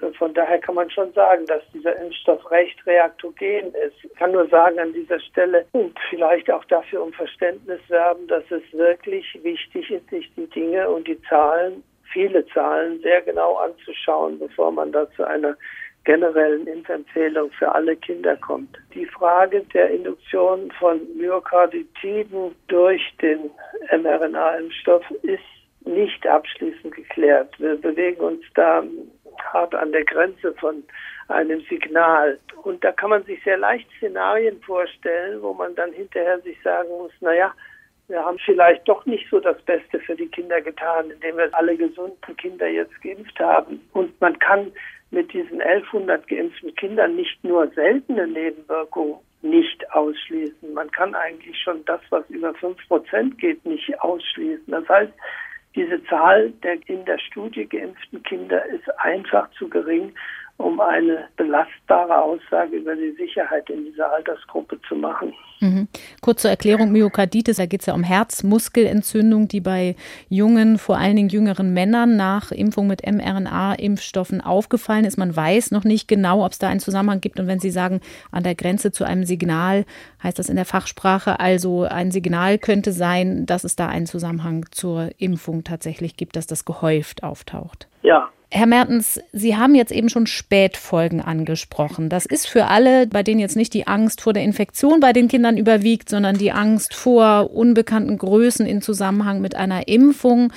Mhm. 0.00 0.14
Von 0.18 0.34
daher 0.34 0.58
kann 0.58 0.74
man 0.74 0.90
schon 0.90 1.12
sagen, 1.12 1.46
dass 1.46 1.62
dieser 1.72 1.96
Impfstoff 1.96 2.50
recht 2.50 2.84
reaktogen 2.86 3.72
ist. 3.86 3.96
Ich 4.02 4.14
kann 4.16 4.32
nur 4.32 4.46
sagen 4.48 4.78
an 4.78 4.92
dieser 4.92 5.20
Stelle 5.20 5.64
und 5.72 5.96
vielleicht 6.10 6.50
auch 6.50 6.64
dafür 6.66 7.02
um 7.02 7.12
Verständnis 7.12 7.80
werben, 7.88 8.26
dass 8.26 8.44
es 8.50 8.62
wirklich 8.72 9.26
wichtig 9.42 9.90
ist, 9.90 10.08
sich 10.10 10.30
die 10.34 10.48
Dinge 10.48 10.88
und 10.90 11.08
die 11.08 11.20
Zahlen, 11.22 11.82
viele 12.12 12.46
Zahlen 12.48 13.00
sehr 13.00 13.22
genau 13.22 13.56
anzuschauen, 13.56 14.38
bevor 14.38 14.72
man 14.72 14.92
da 14.92 15.10
zu 15.12 15.24
einer 15.24 15.56
generellen 16.04 16.66
Impfempfehlung 16.66 17.50
für 17.52 17.74
alle 17.74 17.96
Kinder 17.96 18.36
kommt. 18.36 18.76
Die 18.92 19.06
Frage 19.06 19.62
der 19.72 19.90
Induktion 19.90 20.70
von 20.72 21.00
Myokarditiden 21.16 22.54
durch 22.68 23.02
den 23.22 23.50
mRNA-Impfstoff 23.90 25.10
ist 25.22 25.42
nicht 25.84 26.26
abschließend 26.26 26.94
geklärt. 26.94 27.58
Wir 27.58 27.76
bewegen 27.76 28.20
uns 28.20 28.44
da 28.54 28.82
hart 29.52 29.74
an 29.74 29.92
der 29.92 30.04
Grenze 30.04 30.52
von 30.54 30.82
einem 31.28 31.60
Signal. 31.62 32.38
Und 32.62 32.82
da 32.84 32.92
kann 32.92 33.10
man 33.10 33.24
sich 33.24 33.42
sehr 33.44 33.58
leicht 33.58 33.88
Szenarien 33.98 34.60
vorstellen, 34.62 35.42
wo 35.42 35.52
man 35.52 35.74
dann 35.74 35.92
hinterher 35.92 36.40
sich 36.40 36.60
sagen 36.62 36.88
muss, 36.88 37.12
naja, 37.20 37.52
wir 38.08 38.22
haben 38.22 38.38
vielleicht 38.44 38.86
doch 38.86 39.04
nicht 39.06 39.26
so 39.30 39.40
das 39.40 39.60
Beste 39.62 39.98
für 40.00 40.14
die 40.14 40.28
Kinder 40.28 40.60
getan, 40.60 41.10
indem 41.10 41.38
wir 41.38 41.48
alle 41.54 41.76
gesunden 41.76 42.36
Kinder 42.36 42.68
jetzt 42.68 43.00
geimpft 43.02 43.38
haben. 43.40 43.80
Und 43.92 44.20
man 44.20 44.38
kann 44.38 44.72
mit 45.10 45.32
diesen 45.32 45.62
1100 45.62 46.26
geimpften 46.28 46.74
Kindern 46.74 47.16
nicht 47.16 47.42
nur 47.42 47.68
seltene 47.68 48.26
Nebenwirkungen 48.26 49.16
nicht 49.40 49.90
ausschließen. 49.92 50.74
Man 50.74 50.90
kann 50.90 51.14
eigentlich 51.14 51.56
schon 51.62 51.84
das, 51.84 52.00
was 52.10 52.28
über 52.28 52.52
5 52.54 52.76
Prozent 52.88 53.38
geht, 53.38 53.64
nicht 53.64 53.98
ausschließen. 54.00 54.66
Das 54.66 54.88
heißt, 54.88 55.12
diese 55.74 56.02
Zahl 56.04 56.50
der 56.62 56.78
in 56.88 57.04
der 57.04 57.18
Studie 57.18 57.66
geimpften 57.66 58.22
Kinder 58.22 58.64
ist 58.66 58.88
einfach 58.98 59.50
zu 59.52 59.68
gering, 59.68 60.14
um 60.56 60.80
eine 60.80 61.28
belastbare 61.36 62.22
Aussage 62.22 62.76
über 62.76 62.94
die 62.94 63.12
Sicherheit 63.18 63.68
in 63.70 63.84
dieser 63.84 64.12
Altersgruppe 64.12 64.80
zu 64.88 64.94
machen. 64.94 65.34
Mhm. 65.60 65.88
Kurz 66.20 66.42
zur 66.42 66.50
Erklärung 66.50 66.92
Myokarditis, 66.92 67.56
da 67.56 67.66
geht 67.66 67.80
es 67.80 67.86
ja 67.86 67.94
um 67.94 68.04
Herzmuskelentzündung, 68.04 69.48
die 69.48 69.60
bei 69.60 69.96
jungen, 70.28 70.78
vor 70.78 70.96
allen 70.96 71.16
Dingen 71.16 71.28
jüngeren 71.28 71.72
Männern 71.74 72.16
nach 72.16 72.52
Impfung 72.52 72.86
mit 72.86 73.02
mRNA-Impfstoffen 73.04 74.40
aufgefallen 74.40 75.04
ist. 75.04 75.16
Man 75.16 75.34
weiß 75.34 75.72
noch 75.72 75.84
nicht 75.84 76.06
genau, 76.06 76.44
ob 76.44 76.52
es 76.52 76.58
da 76.58 76.68
einen 76.68 76.80
Zusammenhang 76.80 77.20
gibt. 77.20 77.40
Und 77.40 77.48
wenn 77.48 77.58
Sie 77.58 77.70
sagen, 77.70 78.00
an 78.30 78.44
der 78.44 78.54
Grenze 78.54 78.92
zu 78.92 79.04
einem 79.04 79.24
Signal, 79.24 79.84
heißt 80.22 80.38
das 80.38 80.48
in 80.48 80.56
der 80.56 80.64
Fachsprache 80.64 81.40
also, 81.40 81.82
ein 81.82 82.12
Signal 82.12 82.58
könnte 82.58 82.92
sein, 82.92 83.44
dass 83.46 83.64
es 83.64 83.74
da 83.74 83.88
einen 83.88 84.06
Zusammenhang 84.06 84.66
zur 84.70 85.10
Impfung 85.18 85.64
tatsächlich 85.64 86.16
gibt, 86.16 86.36
dass 86.36 86.46
das 86.46 86.64
gehäuft 86.64 87.24
auftaucht. 87.24 87.88
Ja, 88.02 88.30
Herr 88.50 88.66
Mertens, 88.66 89.20
Sie 89.32 89.56
haben 89.56 89.74
jetzt 89.74 89.90
eben 89.90 90.08
schon 90.08 90.28
Spätfolgen 90.28 91.20
angesprochen. 91.20 92.08
Das 92.08 92.24
ist 92.24 92.46
für 92.46 92.66
alle, 92.66 93.06
bei 93.08 93.24
denen 93.24 93.40
jetzt 93.40 93.56
nicht 93.56 93.74
die 93.74 93.88
Angst 93.88 94.20
vor 94.20 94.32
der 94.32 94.44
Infektion 94.44 95.00
bei 95.00 95.12
den 95.12 95.26
Kindern 95.26 95.56
überwiegt, 95.56 96.08
sondern 96.08 96.38
die 96.38 96.52
Angst 96.52 96.94
vor 96.94 97.50
unbekannten 97.52 98.16
Größen 98.16 98.64
in 98.64 98.80
Zusammenhang 98.80 99.40
mit 99.40 99.56
einer 99.56 99.88
Impfung, 99.88 100.52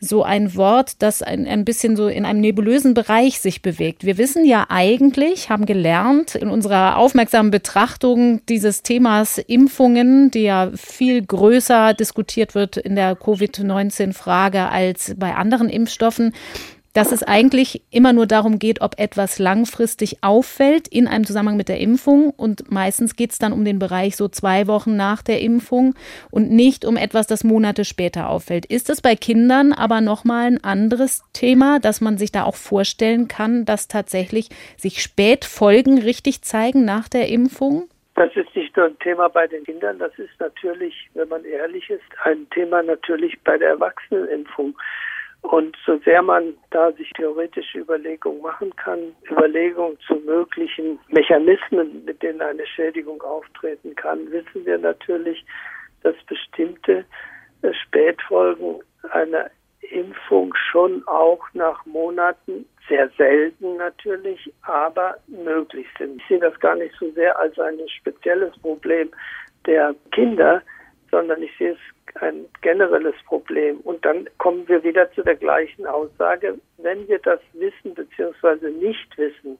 so 0.00 0.24
ein 0.24 0.56
Wort, 0.56 0.94
das 1.00 1.22
ein, 1.22 1.46
ein 1.46 1.64
bisschen 1.64 1.94
so 1.94 2.08
in 2.08 2.24
einem 2.24 2.40
nebulösen 2.40 2.92
Bereich 2.92 3.38
sich 3.38 3.62
bewegt. 3.62 4.04
Wir 4.04 4.18
wissen 4.18 4.44
ja 4.44 4.66
eigentlich, 4.68 5.48
haben 5.48 5.64
gelernt 5.64 6.34
in 6.34 6.48
unserer 6.48 6.96
aufmerksamen 6.96 7.52
Betrachtung 7.52 8.44
dieses 8.46 8.82
Themas 8.82 9.38
Impfungen, 9.38 10.30
die 10.32 10.42
ja 10.42 10.70
viel 10.74 11.24
größer 11.24 11.94
diskutiert 11.94 12.56
wird 12.56 12.78
in 12.78 12.96
der 12.96 13.14
Covid-19-Frage 13.14 14.68
als 14.70 15.14
bei 15.16 15.34
anderen 15.34 15.68
Impfstoffen, 15.68 16.32
dass 16.92 17.12
es 17.12 17.22
eigentlich 17.22 17.82
immer 17.90 18.12
nur 18.12 18.26
darum 18.26 18.58
geht, 18.58 18.80
ob 18.80 18.98
etwas 18.98 19.38
langfristig 19.38 20.22
auffällt 20.22 20.88
in 20.88 21.06
einem 21.06 21.24
Zusammenhang 21.24 21.56
mit 21.56 21.68
der 21.68 21.80
Impfung. 21.80 22.30
Und 22.30 22.70
meistens 22.70 23.16
geht 23.16 23.32
es 23.32 23.38
dann 23.38 23.52
um 23.52 23.64
den 23.64 23.78
Bereich 23.78 24.16
so 24.16 24.28
zwei 24.28 24.66
Wochen 24.66 24.96
nach 24.96 25.22
der 25.22 25.40
Impfung 25.40 25.94
und 26.30 26.50
nicht 26.50 26.84
um 26.84 26.96
etwas, 26.96 27.26
das 27.26 27.44
Monate 27.44 27.84
später 27.84 28.28
auffällt. 28.28 28.66
Ist 28.66 28.90
es 28.90 29.00
bei 29.00 29.16
Kindern 29.16 29.72
aber 29.72 30.00
nochmal 30.00 30.46
ein 30.46 30.64
anderes 30.64 31.22
Thema, 31.32 31.78
dass 31.80 32.00
man 32.00 32.18
sich 32.18 32.32
da 32.32 32.44
auch 32.44 32.56
vorstellen 32.56 33.28
kann, 33.28 33.64
dass 33.64 33.88
tatsächlich 33.88 34.50
sich 34.76 35.02
Spätfolgen 35.02 35.98
richtig 35.98 36.42
zeigen 36.42 36.84
nach 36.84 37.08
der 37.08 37.28
Impfung? 37.28 37.88
Das 38.14 38.30
ist 38.36 38.54
nicht 38.54 38.76
nur 38.76 38.86
ein 38.86 38.98
Thema 38.98 39.28
bei 39.28 39.46
den 39.46 39.64
Kindern, 39.64 39.98
das 39.98 40.12
ist 40.18 40.38
natürlich, 40.38 41.08
wenn 41.14 41.28
man 41.28 41.44
ehrlich 41.44 41.88
ist, 41.88 42.02
ein 42.24 42.46
Thema 42.50 42.82
natürlich 42.82 43.40
bei 43.42 43.56
der 43.56 43.70
Erwachsenenimpfung. 43.70 44.76
Und 45.42 45.76
so 45.84 45.98
sehr 46.04 46.22
man 46.22 46.54
da 46.70 46.92
sich 46.92 47.10
theoretische 47.10 47.78
Überlegungen 47.80 48.42
machen 48.42 48.74
kann, 48.76 49.14
Überlegungen 49.28 49.98
zu 50.06 50.14
möglichen 50.14 50.98
Mechanismen, 51.08 52.04
mit 52.04 52.22
denen 52.22 52.40
eine 52.40 52.66
Schädigung 52.66 53.20
auftreten 53.22 53.94
kann, 53.96 54.30
wissen 54.30 54.64
wir 54.64 54.78
natürlich, 54.78 55.44
dass 56.02 56.14
bestimmte 56.26 57.04
äh, 57.62 57.72
Spätfolgen 57.74 58.80
einer 59.10 59.50
Impfung 59.90 60.54
schon 60.70 61.06
auch 61.06 61.44
nach 61.54 61.84
Monaten, 61.86 62.66
sehr 62.88 63.08
selten 63.16 63.76
natürlich, 63.76 64.52
aber 64.62 65.16
möglich 65.26 65.86
sind. 65.98 66.20
Ich 66.20 66.28
sehe 66.28 66.40
das 66.40 66.58
gar 66.60 66.76
nicht 66.76 66.94
so 66.98 67.10
sehr 67.12 67.38
als 67.38 67.58
ein 67.58 67.78
spezielles 67.88 68.56
Problem 68.58 69.10
der 69.66 69.94
Kinder, 70.10 70.62
sondern 71.12 71.42
ich 71.42 71.56
sehe 71.58 71.72
es 71.72 72.22
ein 72.22 72.46
generelles 72.62 73.14
Problem. 73.26 73.78
Und 73.84 74.04
dann 74.04 74.28
kommen 74.38 74.66
wir 74.66 74.82
wieder 74.82 75.12
zu 75.12 75.22
der 75.22 75.36
gleichen 75.36 75.86
Aussage. 75.86 76.58
Wenn 76.78 77.06
wir 77.06 77.20
das 77.20 77.38
wissen 77.52 77.94
bzw. 77.94 78.70
nicht 78.70 79.16
wissen, 79.16 79.58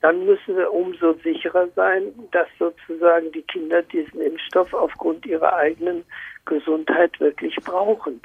dann 0.00 0.24
müssen 0.26 0.56
wir 0.56 0.72
umso 0.72 1.12
sicherer 1.22 1.68
sein, 1.76 2.12
dass 2.32 2.48
sozusagen 2.58 3.30
die 3.32 3.42
Kinder 3.42 3.82
diesen 3.82 4.20
Impfstoff 4.20 4.74
aufgrund 4.74 5.24
ihrer 5.24 5.54
eigenen 5.54 6.04
Gesundheit 6.46 7.18
wirklich 7.20 7.56
brauchen. 7.56 8.20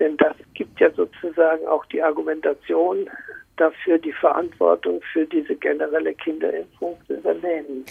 Denn 0.00 0.16
das 0.16 0.34
gibt 0.54 0.78
ja 0.80 0.90
sozusagen 0.90 1.66
auch 1.66 1.86
die 1.86 2.02
Argumentation 2.02 3.08
dafür, 3.56 3.98
die 3.98 4.12
Verantwortung 4.12 5.00
für 5.12 5.24
diese 5.26 5.54
generelle 5.54 6.14
Kinderimpfung 6.14 6.98
zu 7.06 7.14
übernehmen. 7.14 7.84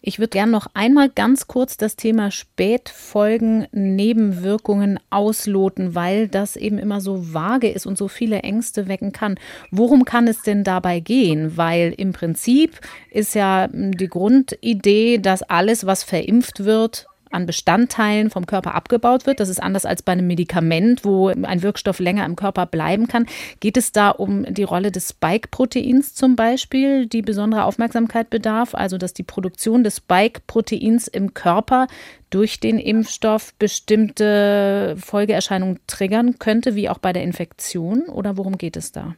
Ich 0.00 0.18
würde 0.20 0.30
gerne 0.30 0.52
noch 0.52 0.68
einmal 0.74 1.08
ganz 1.08 1.48
kurz 1.48 1.76
das 1.76 1.96
Thema 1.96 2.30
Spätfolgen, 2.30 3.66
Nebenwirkungen 3.72 5.00
ausloten, 5.10 5.96
weil 5.96 6.28
das 6.28 6.56
eben 6.56 6.78
immer 6.78 7.00
so 7.00 7.34
vage 7.34 7.68
ist 7.68 7.84
und 7.84 7.98
so 7.98 8.06
viele 8.06 8.40
Ängste 8.40 8.86
wecken 8.86 9.12
kann. 9.12 9.38
Worum 9.72 10.04
kann 10.04 10.28
es 10.28 10.42
denn 10.42 10.62
dabei 10.62 11.00
gehen? 11.00 11.56
Weil 11.56 11.94
im 11.96 12.12
Prinzip 12.12 12.80
ist 13.10 13.34
ja 13.34 13.68
die 13.72 14.08
Grundidee, 14.08 15.18
dass 15.18 15.42
alles, 15.42 15.84
was 15.84 16.04
verimpft 16.04 16.64
wird, 16.64 17.06
an 17.30 17.46
Bestandteilen 17.46 18.30
vom 18.30 18.46
Körper 18.46 18.74
abgebaut 18.74 19.26
wird. 19.26 19.40
Das 19.40 19.48
ist 19.48 19.62
anders 19.62 19.86
als 19.86 20.02
bei 20.02 20.12
einem 20.12 20.26
Medikament, 20.26 21.04
wo 21.04 21.28
ein 21.28 21.62
Wirkstoff 21.62 21.98
länger 21.98 22.24
im 22.26 22.36
Körper 22.36 22.66
bleiben 22.66 23.08
kann. 23.08 23.26
Geht 23.60 23.76
es 23.76 23.92
da 23.92 24.10
um 24.10 24.44
die 24.44 24.64
Rolle 24.64 24.90
des 24.90 25.10
Spike-Proteins 25.10 26.14
zum 26.14 26.36
Beispiel, 26.36 27.06
die 27.06 27.22
besondere 27.22 27.64
Aufmerksamkeit 27.64 28.30
bedarf? 28.30 28.74
Also, 28.74 28.98
dass 28.98 29.14
die 29.14 29.22
Produktion 29.22 29.84
des 29.84 29.96
Spike-Proteins 29.96 31.08
im 31.08 31.34
Körper 31.34 31.86
durch 32.30 32.60
den 32.60 32.78
Impfstoff 32.78 33.54
bestimmte 33.58 34.96
Folgeerscheinungen 34.98 35.80
triggern 35.86 36.38
könnte, 36.38 36.74
wie 36.74 36.88
auch 36.88 36.98
bei 36.98 37.12
der 37.12 37.22
Infektion? 37.22 38.04
Oder 38.08 38.36
worum 38.36 38.58
geht 38.58 38.76
es 38.76 38.92
da? 38.92 39.14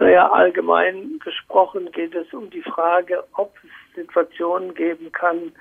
Naja, 0.00 0.30
allgemein 0.30 1.20
gesprochen 1.22 1.90
geht 1.92 2.14
es 2.14 2.32
um 2.32 2.48
die 2.48 2.62
Frage, 2.62 3.22
ob 3.34 3.54
es 3.62 3.70
Situationen 3.94 4.74
geben 4.74 5.12
kann, 5.12 5.52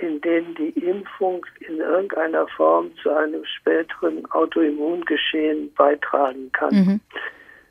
in 0.00 0.20
denen 0.20 0.54
die 0.54 0.70
Impfung 0.80 1.44
in 1.60 1.78
irgendeiner 1.78 2.46
Form 2.48 2.90
zu 3.02 3.10
einem 3.10 3.44
späteren 3.44 4.24
Autoimmungeschehen 4.30 5.72
beitragen 5.74 6.50
kann. 6.52 6.74
Mhm. 6.74 7.00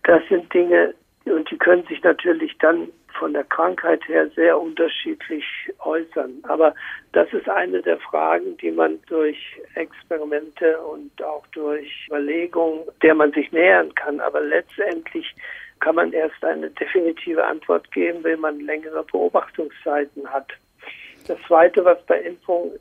Das 0.03 0.21
sind 0.29 0.53
Dinge, 0.53 0.93
und 1.25 1.49
die 1.49 1.57
können 1.57 1.85
sich 1.87 2.01
natürlich 2.03 2.57
dann 2.59 2.89
von 3.19 3.33
der 3.33 3.43
Krankheit 3.45 4.05
her 4.07 4.29
sehr 4.35 4.59
unterschiedlich 4.59 5.45
äußern. 5.79 6.43
Aber 6.43 6.73
das 7.13 7.31
ist 7.33 7.47
eine 7.49 7.81
der 7.81 7.97
Fragen, 7.99 8.57
die 8.57 8.71
man 8.71 8.99
durch 9.07 9.37
Experimente 9.75 10.79
und 10.81 11.11
auch 11.23 11.45
durch 11.47 12.07
Überlegungen, 12.07 12.81
der 13.01 13.15
man 13.15 13.31
sich 13.31 13.51
nähern 13.51 13.93
kann. 13.95 14.19
Aber 14.19 14.41
letztendlich 14.41 15.33
kann 15.79 15.95
man 15.95 16.11
erst 16.13 16.43
eine 16.43 16.69
definitive 16.71 17.45
Antwort 17.45 17.91
geben, 17.91 18.23
wenn 18.23 18.39
man 18.39 18.59
längere 18.59 19.03
Beobachtungszeiten 19.03 20.27
hat. 20.27 20.51
Das 21.27 21.37
Zweite, 21.47 21.83
was 21.83 21.97
bei 22.05 22.19
Impfung 22.19 22.73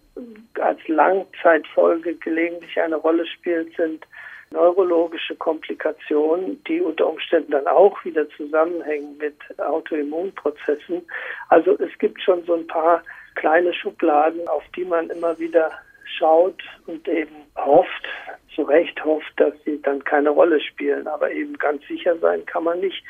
als 0.60 0.86
Langzeitfolge 0.86 2.14
gelegentlich 2.16 2.78
eine 2.80 2.96
Rolle 2.96 3.26
spielt, 3.26 3.74
sind 3.76 4.06
neurologische 4.50 5.34
Komplikationen, 5.36 6.62
die 6.64 6.80
unter 6.80 7.08
Umständen 7.08 7.52
dann 7.52 7.66
auch 7.66 8.04
wieder 8.04 8.28
zusammenhängen 8.30 9.16
mit 9.18 9.36
Autoimmunprozessen. 9.58 11.02
Also 11.48 11.76
es 11.78 11.98
gibt 11.98 12.22
schon 12.22 12.44
so 12.44 12.54
ein 12.54 12.66
paar 12.66 13.02
kleine 13.34 13.72
Schubladen, 13.74 14.46
auf 14.48 14.62
die 14.76 14.84
man 14.84 15.10
immer 15.10 15.38
wieder 15.38 15.70
schaut 16.18 16.62
und 16.86 17.08
eben 17.08 17.34
hofft, 17.56 18.06
zu 18.54 18.62
Recht 18.62 19.04
hofft, 19.04 19.32
dass 19.36 19.54
sie 19.64 19.80
dann 19.82 20.04
keine 20.04 20.30
Rolle 20.30 20.60
spielen. 20.60 21.08
Aber 21.08 21.30
eben 21.30 21.58
ganz 21.58 21.82
sicher 21.88 22.16
sein 22.18 22.44
kann 22.46 22.64
man 22.64 22.80
nicht. 22.80 23.02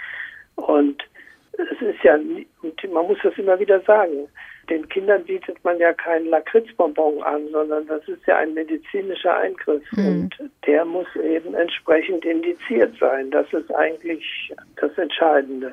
Und 0.57 1.03
es 1.59 1.81
ist 1.81 2.03
ja, 2.03 2.17
man 2.17 3.07
muss 3.07 3.19
das 3.23 3.37
immer 3.37 3.59
wieder 3.59 3.81
sagen, 3.83 4.29
den 4.71 4.89
Kindern 4.89 5.25
bietet 5.25 5.63
man 5.63 5.79
ja 5.79 5.93
keinen 5.93 6.27
Lakritzbonbon 6.27 7.23
an, 7.23 7.43
sondern 7.53 7.87
das 7.87 8.07
ist 8.09 8.27
ja 8.27 8.39
ein 8.39 8.55
medizinischer 8.55 9.37
Eingriff 9.37 9.83
mhm. 9.93 10.07
und 10.07 10.51
der 10.67 10.85
muss 10.85 11.07
eben 11.17 11.55
entsprechend 11.55 12.25
indiziert 12.25 12.95
sein. 12.99 13.31
Das 13.31 13.47
ist 13.53 13.73
eigentlich 13.75 14.53
das 14.77 14.97
Entscheidende. 14.97 15.73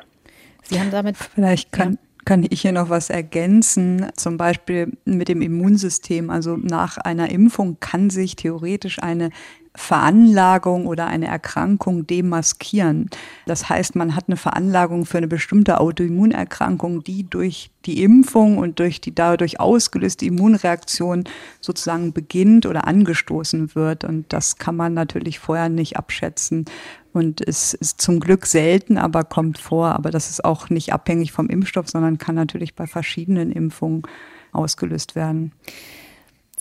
Sie 0.63 0.79
haben 0.79 0.91
damit 0.91 1.17
vielleicht 1.17 1.71
kann 1.71 1.97
kann 2.23 2.45
ich 2.47 2.61
hier 2.61 2.71
noch 2.71 2.89
was 2.89 3.09
ergänzen? 3.09 4.11
Zum 4.15 4.37
Beispiel 4.37 4.91
mit 5.05 5.27
dem 5.27 5.41
Immunsystem. 5.41 6.29
Also 6.29 6.55
nach 6.55 6.97
einer 6.97 7.31
Impfung 7.31 7.77
kann 7.79 8.11
sich 8.11 8.35
theoretisch 8.35 9.01
eine 9.01 9.31
Veranlagung 9.73 10.85
oder 10.85 11.07
eine 11.07 11.27
Erkrankung 11.27 12.05
demaskieren. 12.05 13.09
Das 13.45 13.69
heißt, 13.69 13.95
man 13.95 14.15
hat 14.15 14.25
eine 14.27 14.35
Veranlagung 14.35 15.05
für 15.05 15.17
eine 15.17 15.29
bestimmte 15.29 15.79
Autoimmunerkrankung, 15.79 17.03
die 17.03 17.23
durch 17.29 17.71
die 17.85 18.03
Impfung 18.03 18.57
und 18.57 18.79
durch 18.79 18.99
die 18.99 19.15
dadurch 19.15 19.61
ausgelöste 19.61 20.25
Immunreaktion 20.25 21.23
sozusagen 21.61 22.11
beginnt 22.11 22.65
oder 22.65 22.85
angestoßen 22.85 23.73
wird. 23.73 24.03
Und 24.03 24.33
das 24.33 24.57
kann 24.57 24.75
man 24.75 24.93
natürlich 24.93 25.39
vorher 25.39 25.69
nicht 25.69 25.95
abschätzen. 25.95 26.65
Und 27.13 27.45
es 27.45 27.73
ist 27.73 28.01
zum 28.01 28.19
Glück 28.19 28.47
selten, 28.47 28.97
aber 28.97 29.23
kommt 29.23 29.57
vor. 29.57 29.95
Aber 29.95 30.11
das 30.11 30.29
ist 30.29 30.43
auch 30.43 30.69
nicht 30.69 30.91
abhängig 30.91 31.31
vom 31.31 31.49
Impfstoff, 31.49 31.87
sondern 31.87 32.17
kann 32.17 32.35
natürlich 32.35 32.75
bei 32.75 32.87
verschiedenen 32.87 33.51
Impfungen 33.51 34.03
ausgelöst 34.51 35.15
werden. 35.15 35.53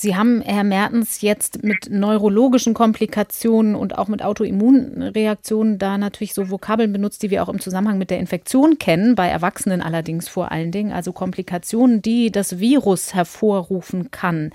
Sie 0.01 0.17
haben, 0.17 0.41
Herr 0.41 0.65
Mertens, 0.65 1.21
jetzt 1.21 1.63
mit 1.63 1.91
neurologischen 1.91 2.73
Komplikationen 2.73 3.75
und 3.75 3.99
auch 3.99 4.09
mit 4.09 4.25
Autoimmunreaktionen 4.25 5.79
da 5.79 5.99
natürlich 5.99 6.33
so 6.33 6.49
Vokabeln 6.49 6.91
benutzt, 6.91 7.23
die 7.23 7.31
wir 7.31 7.43
auch 7.43 7.51
im 7.51 7.61
Zusammenhang 7.61 7.99
mit 7.99 8.09
der 8.09 8.19
Infektion 8.19 8.79
kennen, 8.79 9.15
bei 9.15 9.29
Erwachsenen 9.29 9.83
allerdings 9.83 10.27
vor 10.27 10.53
allen 10.53 10.73
Dingen, 10.73 10.93
also 10.93 11.13
Komplikationen, 11.13 12.01
die 12.01 12.33
das 12.33 12.59
Virus 12.59 13.13
hervorrufen 13.13 14.11
kann. 14.11 14.53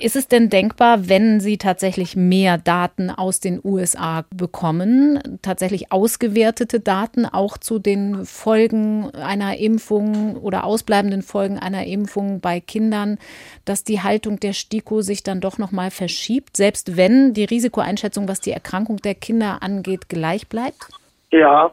Ist 0.00 0.16
es 0.16 0.26
denn 0.26 0.50
denkbar, 0.50 1.08
wenn 1.08 1.38
Sie 1.38 1.56
tatsächlich 1.56 2.16
mehr 2.16 2.58
Daten 2.58 3.10
aus 3.10 3.38
den 3.38 3.60
USA 3.62 4.24
bekommen, 4.34 5.38
tatsächlich 5.40 5.92
ausgewertete 5.92 6.80
Daten 6.80 7.26
auch 7.26 7.56
zu 7.58 7.78
den 7.78 8.24
Folgen 8.24 9.14
einer 9.14 9.56
Impfung 9.56 10.36
oder 10.36 10.64
ausbleibenden 10.64 11.22
Folgen 11.22 11.60
einer 11.60 11.86
Impfung 11.86 12.40
bei 12.40 12.58
Kindern, 12.58 13.18
dass 13.64 13.84
die 13.84 14.00
Haltung 14.02 14.40
der 14.40 14.52
STIKO 14.52 15.00
sich 15.00 15.22
dann 15.22 15.40
doch 15.40 15.58
noch 15.58 15.70
mal 15.70 15.92
verschiebt, 15.92 16.56
selbst 16.56 16.96
wenn 16.96 17.32
die 17.32 17.44
Risikoeinschätzung, 17.44 18.26
was 18.26 18.40
die 18.40 18.50
Erkrankung 18.50 18.96
der 18.96 19.14
Kinder 19.14 19.62
angeht, 19.62 20.08
gleich 20.08 20.48
bleibt? 20.48 20.88
Ja, 21.30 21.72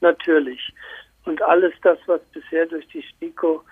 natürlich. 0.00 0.72
Und 1.26 1.40
alles 1.42 1.72
das, 1.84 1.98
was 2.06 2.20
bisher 2.32 2.66
durch 2.66 2.88
die 2.88 3.02
STIKO 3.02 3.62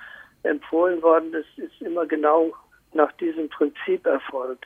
empfohlen 0.44 1.02
worden 1.02 1.34
ist, 1.34 1.58
ist 1.58 1.82
immer 1.82 2.06
genau 2.06 2.52
nach 2.94 3.12
diesem 3.12 3.48
Prinzip 3.48 4.06
erfolgt. 4.06 4.64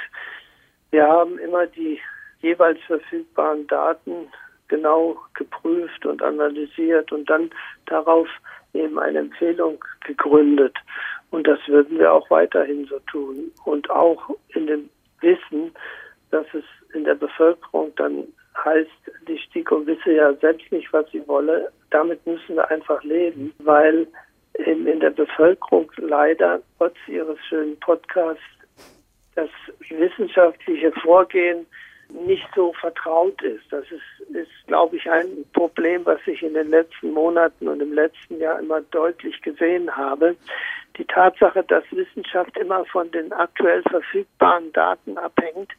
Wir 0.91 1.07
haben 1.07 1.39
immer 1.39 1.67
die 1.67 2.01
jeweils 2.41 2.79
verfügbaren 2.87 3.67
Daten 3.67 4.29
genau 4.69 5.17
geprüft 5.35 6.07
und 6.07 6.23
analysiert 6.23 7.13
und 7.13 7.29
dann 7.29 7.51
darauf 7.87 8.29
eben 8.73 8.99
eine 8.99 9.21
Empfehlung 9.21 9.83
gegründet. 10.05 10.77
Und 11.31 11.47
das 11.47 11.59
würden 11.67 11.99
wir 11.99 12.13
auch 12.13 12.29
weiterhin 12.31 12.87
so 12.87 12.99
tun. 13.11 13.51
Und 13.65 13.91
auch 13.91 14.31
in 14.49 14.67
dem 14.67 14.91
Wissen, 15.21 15.73
dass 16.31 16.47
es 16.53 16.65
in 16.95 17.05
der 17.05 17.15
Bevölkerung 17.15 17.93
dann 17.97 18.25
heißt, 18.65 18.91
die 19.27 19.39
STIKO 19.39 19.87
wisse 19.87 20.13
ja 20.13 20.33
selbst 20.35 20.71
nicht, 20.71 20.93
was 20.93 21.11
sie 21.11 21.27
wolle. 21.27 21.73
Damit 21.91 22.25
müssen 22.27 22.57
wir 22.57 22.71
einfach 22.71 23.03
leben, 23.03 23.53
weil 23.59 24.07
in, 24.55 24.87
in 24.87 25.01
der 25.01 25.11
Bevölkerung 25.11 25.91
leider 25.97 26.61
trotz 26.79 26.97
ihres 27.07 27.39
schönen 27.49 27.79
Podcasts 27.81 28.43
das 29.35 29.51
wissenschaftliche 29.91 30.93
Vorgehen 30.93 31.67
nicht 32.11 32.47
so 32.55 32.73
vertraut 32.75 33.41
ist. 33.43 33.65
Das 33.71 33.85
ist, 33.91 34.31
ist, 34.35 34.51
glaube 34.67 34.97
ich, 34.97 35.11
ein 35.11 35.45
Problem, 35.53 36.05
was 36.05 36.21
ich 36.27 36.43
in 36.43 36.55
den 36.55 36.71
letzten 36.71 37.13
Monaten 37.13 37.67
und 37.67 37.81
im 37.81 37.93
letzten 37.93 38.39
Jahr 38.39 38.61
immer 38.61 38.81
deutlich 38.83 39.41
gesehen 39.43 39.95
habe. 39.97 40.37
Die 40.97 41.05
Tatsache, 41.07 41.65
dass 41.65 41.85
Wissenschaft 41.91 42.57
immer 42.57 42.85
von 42.85 43.11
den 43.11 43.33
aktuell 43.33 43.83
verfügbaren 43.83 44.73
Daten 44.73 45.19
abhängt 45.19 45.73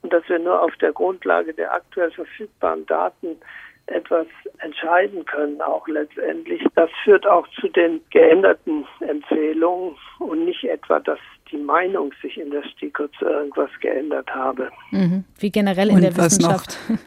und 0.00 0.12
dass 0.12 0.26
wir 0.28 0.38
nur 0.38 0.62
auf 0.62 0.74
der 0.76 0.92
Grundlage 0.92 1.52
der 1.52 1.72
aktuell 1.72 2.10
verfügbaren 2.10 2.86
Daten 2.86 3.38
etwas 3.86 4.26
entscheiden 4.58 5.24
können, 5.24 5.60
auch 5.60 5.86
letztendlich. 5.88 6.62
Das 6.74 6.90
führt 7.04 7.26
auch 7.26 7.46
zu 7.60 7.68
den 7.68 8.00
geänderten 8.10 8.86
Empfehlungen 9.00 9.96
und 10.18 10.44
nicht 10.44 10.64
etwa, 10.64 11.00
dass 11.00 11.18
die 11.50 11.58
Meinung 11.58 12.12
sich 12.22 12.38
in 12.38 12.50
der 12.50 12.62
STIKO 12.64 13.08
zu 13.18 13.26
irgendwas 13.26 13.70
geändert 13.80 14.32
habe. 14.34 14.70
Mhm. 14.90 15.24
Wie 15.38 15.50
generell 15.50 15.90
in 15.90 15.96
und 15.96 16.02
der 16.02 16.16
Wissenschaft. 16.16 16.78
Noch, 16.88 16.98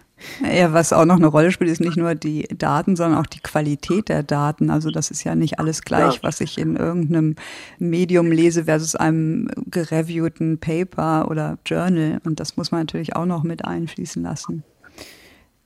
ja, 0.53 0.71
was 0.73 0.93
auch 0.93 1.05
noch 1.05 1.15
eine 1.15 1.28
Rolle 1.28 1.51
spielt, 1.51 1.71
ist 1.71 1.82
nicht 1.82 1.97
nur 1.97 2.13
die 2.13 2.47
Daten, 2.55 2.95
sondern 2.95 3.19
auch 3.19 3.26
die 3.26 3.39
Qualität 3.39 4.09
der 4.09 4.23
Daten. 4.23 4.69
Also 4.69 4.91
das 4.91 5.11
ist 5.11 5.23
ja 5.23 5.36
nicht 5.36 5.59
alles 5.59 5.82
gleich, 5.82 6.15
ja. 6.15 6.23
was 6.23 6.41
ich 6.41 6.57
in 6.57 6.76
irgendeinem 6.76 7.36
Medium 7.80 8.32
lese 8.32 8.65
versus 8.65 8.95
einem 8.95 9.49
gereviewten 9.65 10.59
Paper 10.59 11.30
oder 11.30 11.57
Journal. 11.65 12.19
Und 12.26 12.39
das 12.39 12.57
muss 12.57 12.71
man 12.71 12.82
natürlich 12.82 13.15
auch 13.15 13.26
noch 13.26 13.43
mit 13.43 13.65
einfließen 13.65 14.21
lassen. 14.21 14.63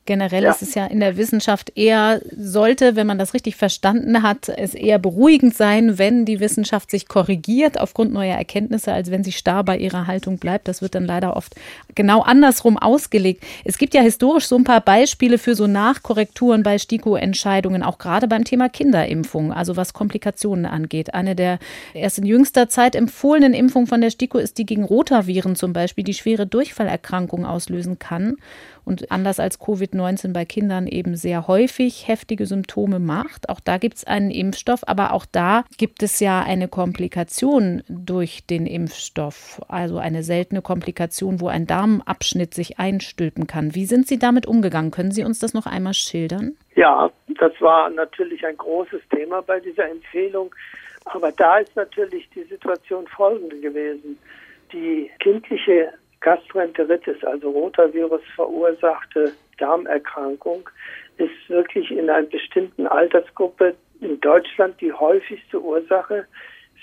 Generell 0.10 0.45
ja. 0.45 0.49
ist 0.49 0.64
es 0.64 0.74
ja 0.74 0.88
in 0.88 1.01
der 1.01 1.18
Wissenschaft 1.18 1.72
eher, 1.76 2.20
sollte, 2.36 2.95
wenn 2.95 3.05
man 3.05 3.20
das 3.20 3.36
richtig 3.36 3.55
verstanden 3.55 4.24
hat, 4.24 4.49
es 4.49 4.74
eher 4.74 4.97
beruhigend 4.97 5.55
sein, 5.55 5.99
wenn 5.99 6.26
die 6.26 6.39
Wissenschaft 6.39 6.89
sich 6.89 7.07
korrigiert 7.07 7.80
aufgrund 7.80 8.12
neuer 8.12 8.36
Erkenntnisse, 8.36 8.91
als 8.91 9.12
wenn 9.12 9.24
sie 9.24 9.32
starr 9.32 9.64
bei 9.64 9.78
ihrer 9.78 10.07
Haltung 10.07 10.39
bleibt. 10.39 10.68
Das 10.68 10.82
wird 10.82 10.95
dann 10.95 11.05
leider 11.05 11.38
oft 11.38 11.53
genau 11.93 12.24
andersrum 12.24 12.80
ausgelegt. 12.80 13.43
Es 13.64 13.78
gibt 13.78 13.93
ja 13.93 14.01
historisch 14.01 14.47
so 14.47 14.55
ein 14.55 14.64
paar 14.64 14.82
Beispiele 14.82 15.38
für 15.38 15.53
so 15.53 15.68
Nachkorrekturen 15.68 16.64
bei 16.64 16.80
STIKO-Entscheidungen, 16.80 17.84
auch 17.84 17.99
gerade 17.99 18.28
beim 18.28 18.45
Thema 18.45 18.68
Kinderimpfung, 18.68 19.53
also 19.53 19.78
was 19.78 19.93
Komplikationen 19.93 20.66
angeht. 20.66 21.14
Eine 21.14 21.36
der 21.36 21.60
erst 21.93 22.18
in 22.18 22.26
jüngster 22.26 22.68
Zeit 22.68 22.95
empfohlenen 22.95 23.53
Impfungen 23.53 23.86
von 23.86 24.01
der 24.01 24.10
STIKO 24.10 24.39
ist 24.39 24.57
die 24.57 24.66
gegen 24.66 24.86
Rotaviren 24.86 25.55
zum 25.55 25.72
Beispiel, 25.72 26.03
die 26.03 26.16
schwere 26.16 26.47
Durchfallerkrankungen 26.47 27.45
auslösen 27.45 27.99
kann 27.99 28.38
und 28.86 29.12
anders 29.12 29.40
als 29.40 29.60
Covid-19 29.60 30.34
bei 30.34 30.46
Kindern 30.46 30.88
eben 30.88 31.16
sehr 31.16 31.48
häufig 31.48 32.08
heftige 32.08 32.46
Symptome 32.46 33.00
macht. 33.00 33.50
Auch 33.50 33.60
da 33.60 33.78
gibt 33.78 33.98
es 33.98 34.04
einen 34.06 34.32
Impfstoff, 34.32 34.82
aber 34.88 35.14
auch 35.14 35.26
da 35.26 35.64
gibt 35.78 36.04
es 36.04 36.20
ja 36.20 36.42
eine 36.42 36.68
Komplikation 36.68 37.84
durch 37.88 38.46
den 38.46 38.66
Impfstoff, 38.66 39.62
also 39.68 39.98
eine 39.98 40.24
seltene 40.24 40.62
Komplikation, 40.62 41.42
wo 41.42 41.48
ein 41.48 41.68
Darmabschnitt 41.68 42.54
sich 42.54 42.80
einstülpen 42.80 43.48
kann. 43.48 43.76
Wie 43.76 43.86
sind 43.86 44.08
Sie 44.08 44.20
damit 44.20 44.46
umgegangen? 44.46 44.92
Können 44.92 45.12
Sie 45.12 45.24
uns 45.24 45.40
das 45.40 45.54
noch 45.54 45.66
einmal 45.66 45.94
schildern? 45.94 46.56
Ja, 46.76 47.12
das 47.40 47.52
war 47.60 47.90
natürlich 47.90 48.46
ein 48.46 48.58
großes 48.58 49.02
Thema 49.10 49.42
bei 49.42 49.60
dieser 49.60 49.90
Empfehlung. 49.90 50.54
Aber 51.06 51.32
da 51.32 51.58
ist 51.58 51.76
natürlich 51.76 52.30
die 52.36 52.44
Situation 52.44 53.08
folgende 53.08 53.60
gewesen. 53.60 54.18
Die 54.72 55.10
kindliche 55.20 55.94
Gastroenteritis, 56.22 57.24
also 57.24 57.49
Rotavirus 57.49 58.22
verursachte 58.36 59.34
Darmerkrankung, 59.57 60.70
ist 61.17 61.49
wirklich 61.49 61.91
in 61.91 62.09
einer 62.09 62.28
bestimmten 62.28 62.88
Altersgruppe 62.88 63.76
in 64.01 64.20
Deutschland 64.22 64.80
die 64.82 64.93
häufigste 64.93 65.61
Ursache 65.61 66.26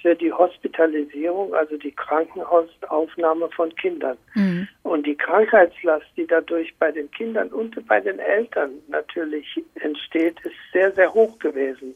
für 0.02 0.14
die 0.14 0.32
Hospitalisierung, 0.32 1.54
also 1.54 1.76
die 1.76 1.92
Krankenhausaufnahme 1.92 3.48
von 3.50 3.74
Kindern. 3.76 4.16
Mhm. 4.34 4.68
Und 4.82 5.06
die 5.06 5.16
Krankheitslast, 5.16 6.06
die 6.16 6.26
dadurch 6.26 6.74
bei 6.78 6.92
den 6.92 7.10
Kindern 7.10 7.48
und 7.48 7.86
bei 7.86 8.00
den 8.00 8.18
Eltern 8.18 8.70
natürlich 8.88 9.60
entsteht, 9.80 10.38
ist 10.44 10.54
sehr, 10.72 10.92
sehr 10.92 11.12
hoch 11.12 11.38
gewesen. 11.38 11.94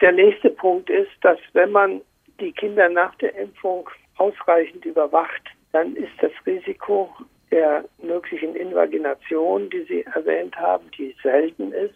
Der 0.00 0.12
nächste 0.12 0.50
Punkt 0.50 0.90
ist, 0.90 1.12
dass 1.22 1.38
wenn 1.52 1.72
man 1.72 2.00
die 2.40 2.52
Kinder 2.52 2.88
nach 2.88 3.14
der 3.16 3.34
Impfung 3.36 3.88
ausreichend 4.16 4.84
überwacht, 4.84 5.42
dann 5.76 5.94
ist 5.94 6.12
das 6.22 6.32
Risiko 6.46 7.10
der 7.50 7.84
möglichen 8.02 8.56
Invagination, 8.56 9.68
die 9.68 9.82
Sie 9.82 10.02
erwähnt 10.14 10.56
haben, 10.56 10.90
die 10.96 11.14
selten 11.22 11.70
ist, 11.72 11.94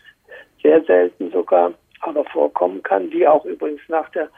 sehr 0.62 0.82
selten 0.84 1.30
sogar, 1.30 1.72
aber 2.00 2.24
vorkommen 2.26 2.82
kann, 2.82 3.08
die 3.10 3.26
auch 3.26 3.46
übrigens 3.46 3.80
nach 3.88 4.10
der 4.10 4.28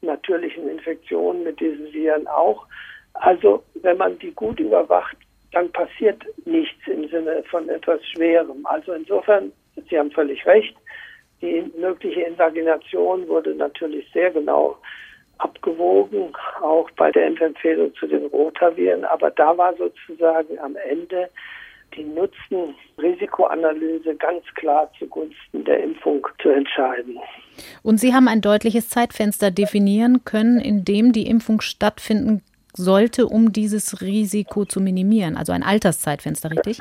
natürlichen 0.00 0.68
Infektion 0.68 1.44
mit 1.44 1.60
diesen 1.60 1.92
Viren 1.92 2.26
auch. 2.26 2.66
Also 3.14 3.62
wenn 3.74 3.98
man 3.98 4.18
die 4.18 4.32
gut 4.32 4.58
überwacht, 4.58 5.16
dann 5.52 5.70
passiert 5.70 6.24
nichts 6.44 6.84
im 6.88 7.08
Sinne 7.08 7.44
von 7.44 7.68
etwas 7.68 8.04
Schwerem. 8.04 8.66
Also 8.66 8.94
insofern, 8.94 9.52
Sie 9.88 9.96
haben 9.96 10.10
völlig 10.10 10.44
recht, 10.44 10.76
die 11.40 11.70
mögliche 11.78 12.22
Invagination 12.22 13.28
wurde 13.28 13.54
natürlich 13.54 14.10
sehr 14.12 14.32
genau 14.32 14.76
abgewogen, 15.38 16.32
auch 16.62 16.90
bei 16.92 17.10
der 17.10 17.26
Impfempfehlung 17.26 17.94
zu 17.94 18.06
den 18.06 18.26
Rotaviren. 18.26 19.04
Aber 19.04 19.30
da 19.30 19.56
war 19.56 19.74
sozusagen 19.76 20.58
am 20.58 20.76
Ende 20.76 21.30
die 21.96 22.04
Nutzen-Risikoanalyse 22.04 24.14
ganz 24.16 24.44
klar 24.54 24.90
zugunsten 24.98 25.64
der 25.64 25.82
Impfung 25.82 26.26
zu 26.42 26.50
entscheiden. 26.50 27.18
Und 27.82 27.98
Sie 27.98 28.14
haben 28.14 28.28
ein 28.28 28.40
deutliches 28.40 28.88
Zeitfenster 28.88 29.50
definieren 29.50 30.24
können, 30.24 30.60
in 30.60 30.84
dem 30.84 31.12
die 31.12 31.26
Impfung 31.26 31.60
stattfinden 31.60 32.42
sollte, 32.74 33.26
um 33.26 33.52
dieses 33.52 34.02
Risiko 34.02 34.64
zu 34.64 34.80
minimieren. 34.80 35.36
Also 35.36 35.52
ein 35.52 35.62
Alterszeitfenster, 35.62 36.50
richtig? 36.50 36.78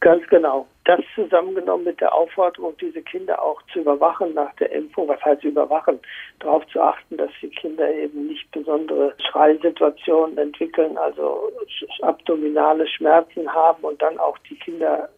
Ganz 0.00 0.26
genau. 0.28 0.66
Das 0.90 0.98
zusammengenommen 1.14 1.84
mit 1.84 2.00
der 2.00 2.12
Aufforderung, 2.12 2.76
diese 2.80 3.00
Kinder 3.00 3.40
auch 3.40 3.62
zu 3.72 3.78
überwachen 3.78 4.34
nach 4.34 4.52
der 4.56 4.72
Impfung, 4.72 5.06
was 5.06 5.24
heißt 5.24 5.44
überwachen, 5.44 6.00
darauf 6.40 6.66
zu 6.66 6.80
achten, 6.80 7.16
dass 7.16 7.30
die 7.40 7.50
Kinder 7.50 7.88
eben 7.94 8.26
nicht 8.26 8.50
besondere 8.50 9.14
Schreisituationen 9.30 10.36
entwickeln, 10.36 10.98
also 10.98 11.52
abdominale 12.02 12.88
Schmerzen 12.88 13.48
haben 13.54 13.84
und 13.84 14.02
dann 14.02 14.18
auch 14.18 14.36
die 14.38 14.56
Kinder 14.56 15.08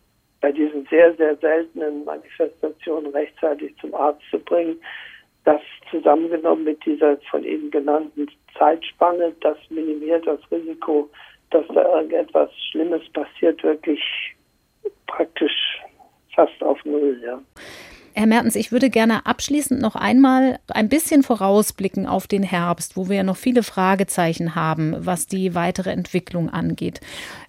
bei 0.43 0.53
diesen 0.53 0.87
sehr, 0.91 1.15
sehr 1.15 1.37
seltenen 1.37 2.05
Manifestationen 2.05 3.11
rechtzeitig 3.13 3.75
zum 3.81 3.95
Arzt 3.95 4.21
zu 4.31 4.41
bringen. 4.41 4.79
Das 5.47 5.63
zusammengenommen 5.91 6.65
mit 6.65 6.85
dieser 6.85 7.17
von 7.31 7.45
Ihnen 7.45 7.71
genannten 7.71 8.31
Zeitspanne, 8.59 9.33
das 9.41 9.57
minimiert 9.71 10.27
das 10.27 10.41
Risiko, 10.51 11.09
dass 11.49 11.67
da 11.69 11.97
irgendetwas 11.97 12.51
Schlimmes 12.71 13.09
passiert, 13.15 13.63
wirklich 13.63 14.03
praktisch 15.07 15.83
fast 16.35 16.63
auf 16.63 16.79
Null, 16.85 17.21
ja. 17.25 17.41
Herr 18.15 18.27
Mertens, 18.27 18.57
ich 18.57 18.73
würde 18.73 18.91
gerne 18.91 19.25
abschließend 19.25 19.81
noch 19.81 19.97
einmal 19.97 20.59
ein 20.69 20.91
bisschen 20.91 21.23
vorausblicken 21.23 22.07
auf 22.07 22.27
den 22.27 22.43
Herbst, 22.43 22.95
wo 22.95 23.09
wir 23.09 23.17
ja 23.17 23.23
noch 23.23 23.39
viele 23.39 23.63
Fragezeichen 23.63 24.55
haben, 24.55 24.95
was 24.99 25.27
die 25.27 25.55
weitere 25.55 25.91
Entwicklung 25.91 26.51
angeht. 26.51 27.01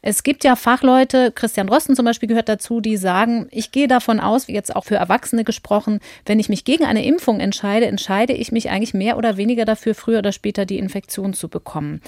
Es 0.02 0.24
gibt 0.24 0.46
ja 0.46 0.56
Fachleute, 0.56 1.34
Christian 1.34 1.68
Rosten 1.68 1.98
zum 1.98 2.06
Beispiel 2.06 2.30
gehört 2.30 2.48
dazu, 2.48 2.80
die 2.80 2.96
sagen, 2.96 3.48
ich 3.52 3.72
gehe 3.72 3.90
davon 3.90 4.22
aus, 4.22 4.48
wie 4.48 4.54
jetzt 4.54 4.74
auch 4.74 4.86
für 4.86 4.96
Erwachsene 4.96 5.44
gesprochen, 5.44 6.00
wenn 6.26 6.40
ich 6.40 6.48
mich 6.48 6.64
gegen 6.64 6.86
eine 6.86 7.04
Impfung 7.04 7.42
entscheide, 7.42 7.88
entscheide 7.88 8.32
ich 8.32 8.54
mich 8.54 8.70
eigentlich 8.70 8.94
mehr 8.94 9.18
oder 9.18 9.36
weniger 9.36 9.66
dafür, 9.66 9.96
früher 9.96 10.20
oder 10.20 10.32
später 10.32 10.66
die 10.66 10.78
Infektion 10.78 11.34
zu 11.34 11.50
bekommen. 11.50 12.02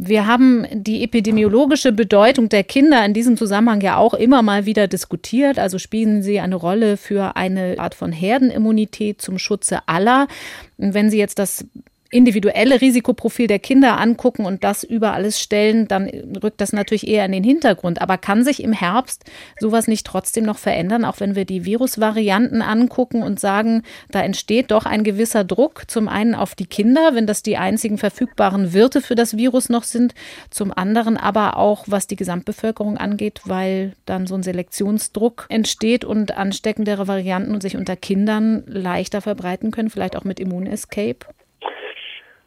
Wir 0.00 0.28
haben 0.28 0.64
die 0.72 1.02
epidemiologische 1.02 1.90
Bedeutung 1.90 2.48
der 2.48 2.62
Kinder 2.62 3.04
in 3.04 3.14
diesem 3.14 3.36
Zusammenhang 3.36 3.80
ja 3.80 3.96
auch 3.96 4.14
immer 4.14 4.42
mal 4.42 4.64
wieder 4.64 4.86
diskutiert. 4.86 5.58
Also 5.58 5.78
spielen 5.78 6.22
sie 6.22 6.38
eine 6.38 6.54
Rolle 6.54 6.96
für 6.96 7.34
eine 7.34 7.74
Art 7.78 7.96
von 7.96 8.12
Herdenimmunität 8.12 9.20
zum 9.20 9.40
Schutze 9.40 9.80
aller. 9.86 10.28
Wenn 10.76 11.10
Sie 11.10 11.18
jetzt 11.18 11.40
das 11.40 11.66
individuelle 12.10 12.80
Risikoprofil 12.80 13.48
der 13.48 13.58
Kinder 13.58 13.98
angucken 13.98 14.46
und 14.46 14.64
das 14.64 14.82
über 14.82 15.12
alles 15.12 15.40
stellen, 15.40 15.88
dann 15.88 16.08
rückt 16.42 16.60
das 16.60 16.72
natürlich 16.72 17.06
eher 17.06 17.24
in 17.26 17.32
den 17.32 17.44
Hintergrund. 17.44 18.00
Aber 18.00 18.16
kann 18.16 18.44
sich 18.44 18.62
im 18.62 18.72
Herbst 18.72 19.24
sowas 19.60 19.88
nicht 19.88 20.06
trotzdem 20.06 20.44
noch 20.44 20.58
verändern, 20.58 21.04
auch 21.04 21.20
wenn 21.20 21.34
wir 21.34 21.44
die 21.44 21.66
Virusvarianten 21.66 22.62
angucken 22.62 23.22
und 23.22 23.38
sagen, 23.38 23.82
da 24.10 24.22
entsteht 24.22 24.70
doch 24.70 24.86
ein 24.86 25.04
gewisser 25.04 25.44
Druck, 25.44 25.82
zum 25.88 26.08
einen 26.08 26.34
auf 26.34 26.54
die 26.54 26.66
Kinder, 26.66 27.14
wenn 27.14 27.26
das 27.26 27.42
die 27.42 27.58
einzigen 27.58 27.98
verfügbaren 27.98 28.72
Wirte 28.72 29.02
für 29.02 29.14
das 29.14 29.36
Virus 29.36 29.68
noch 29.68 29.84
sind, 29.84 30.14
zum 30.50 30.72
anderen 30.72 31.18
aber 31.18 31.58
auch, 31.58 31.84
was 31.88 32.06
die 32.06 32.16
Gesamtbevölkerung 32.16 32.96
angeht, 32.96 33.42
weil 33.44 33.92
dann 34.06 34.26
so 34.26 34.34
ein 34.34 34.42
Selektionsdruck 34.42 35.46
entsteht 35.50 36.04
und 36.04 36.36
ansteckendere 36.36 37.06
Varianten 37.06 37.60
sich 37.60 37.76
unter 37.76 37.96
Kindern 37.96 38.62
leichter 38.66 39.20
verbreiten 39.20 39.70
können, 39.70 39.90
vielleicht 39.90 40.16
auch 40.16 40.24
mit 40.24 40.40
Immunescape? 40.40 41.26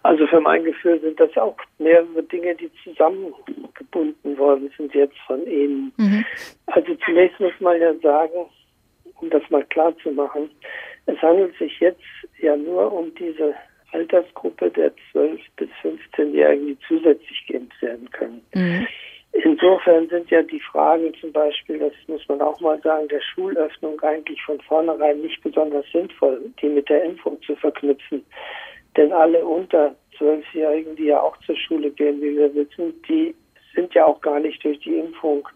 Also 0.03 0.25
für 0.27 0.41
mein 0.41 0.63
Gefühl 0.63 0.99
sind 0.99 1.19
das 1.19 1.35
auch 1.37 1.57
mehrere 1.77 2.23
Dinge, 2.23 2.55
die 2.55 2.71
zusammengebunden 2.83 4.37
worden 4.37 4.71
sind 4.77 4.93
jetzt 4.95 5.17
von 5.27 5.45
Ihnen. 5.45 5.93
Mhm. 5.97 6.25
Also 6.67 6.95
zunächst 7.05 7.39
muss 7.39 7.53
man 7.59 7.79
ja 7.79 7.93
sagen, 7.95 8.49
um 9.19 9.29
das 9.29 9.43
mal 9.49 9.63
klar 9.65 9.95
zu 9.99 10.11
machen, 10.11 10.49
es 11.05 11.21
handelt 11.21 11.55
sich 11.57 11.79
jetzt 11.79 12.01
ja 12.39 12.55
nur 12.55 12.91
um 12.91 13.13
diese 13.15 13.53
Altersgruppe 13.91 14.69
der 14.71 14.91
12- 15.13 15.39
bis 15.57 15.69
15-Jährigen, 15.83 16.67
die 16.67 16.77
zusätzlich 16.87 17.45
geimpft 17.47 17.81
werden 17.81 18.09
können. 18.11 18.41
Mhm. 18.53 18.87
Insofern 19.33 20.09
sind 20.09 20.29
ja 20.29 20.41
die 20.41 20.59
Fragen 20.59 21.13
zum 21.19 21.31
Beispiel, 21.31 21.79
das 21.79 21.93
muss 22.07 22.27
man 22.27 22.41
auch 22.41 22.59
mal 22.59 22.79
sagen, 22.81 23.07
der 23.07 23.21
Schulöffnung 23.21 23.99
eigentlich 24.01 24.41
von 24.43 24.59
vornherein 24.61 25.21
nicht 25.21 25.41
besonders 25.41 25.85
sinnvoll, 25.91 26.41
die 26.61 26.67
mit 26.67 26.89
der 26.89 27.03
Impfung 27.03 27.41
zu 27.43 27.55
verknüpfen. 27.55 28.25
Denn 28.97 29.11
alle 29.13 29.45
unter 29.45 29.95
Zwölfjährigen, 30.17 30.95
die 30.95 31.05
ja 31.05 31.21
auch 31.21 31.37
zur 31.45 31.55
Schule 31.55 31.91
gehen, 31.91 32.21
wie 32.21 32.37
wir 32.37 32.53
wissen, 32.53 33.01
die 33.07 33.33
sind 33.73 33.93
ja 33.93 34.05
auch 34.05 34.19
gar 34.21 34.39
nicht 34.39 34.63
durch 34.63 34.79
die 34.79 34.97
Impfung 34.97 35.47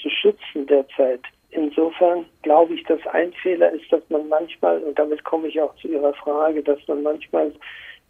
zu 0.00 0.10
schützen 0.10 0.66
derzeit. 0.66 1.20
Insofern 1.50 2.26
glaube 2.42 2.74
ich, 2.74 2.82
dass 2.84 3.06
ein 3.06 3.32
Fehler 3.34 3.70
ist, 3.70 3.90
dass 3.92 4.02
man 4.10 4.28
manchmal, 4.28 4.82
und 4.82 4.98
damit 4.98 5.22
komme 5.22 5.48
ich 5.48 5.60
auch 5.60 5.74
zu 5.76 5.86
Ihrer 5.88 6.12
Frage, 6.14 6.62
dass 6.62 6.80
man 6.88 7.04
manchmal 7.04 7.52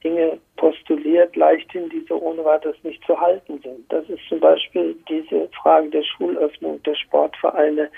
Dinge 0.03 0.39
postuliert, 0.57 1.37
leichthin, 1.37 1.89
die 1.91 2.05
so 2.09 2.21
ohne 2.21 2.45
weiteres 2.45 2.77
nicht 2.85 3.05
zu 3.05 3.19
halten 3.21 3.61
sind. 3.63 3.91
Das 3.91 4.09
ist 4.09 4.23
zum 4.29 4.41
Beispiel 4.41 4.97
diese 5.09 5.49
Frage 5.49 5.91
der 5.91 6.03
Schulöffnung, 6.03 6.83
der 6.85 6.95
Sportvereine. 6.95 7.91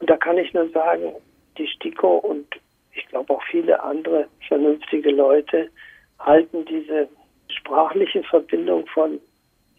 Und 0.00 0.10
da 0.10 0.16
kann 0.16 0.38
ich 0.38 0.52
nur 0.54 0.68
sagen, 0.70 1.12
die 1.56 1.66
STIKO 1.66 2.18
und 2.18 2.46
ich 2.94 3.06
glaube 3.06 3.32
auch 3.32 3.42
viele 3.50 3.80
andere 3.82 4.26
vernünftige 4.48 5.10
Leute 5.10 5.70
halten 6.20 6.64
diese 6.64 7.08
sprachliche 7.48 8.22
Verbindung 8.22 8.86
von 8.86 9.20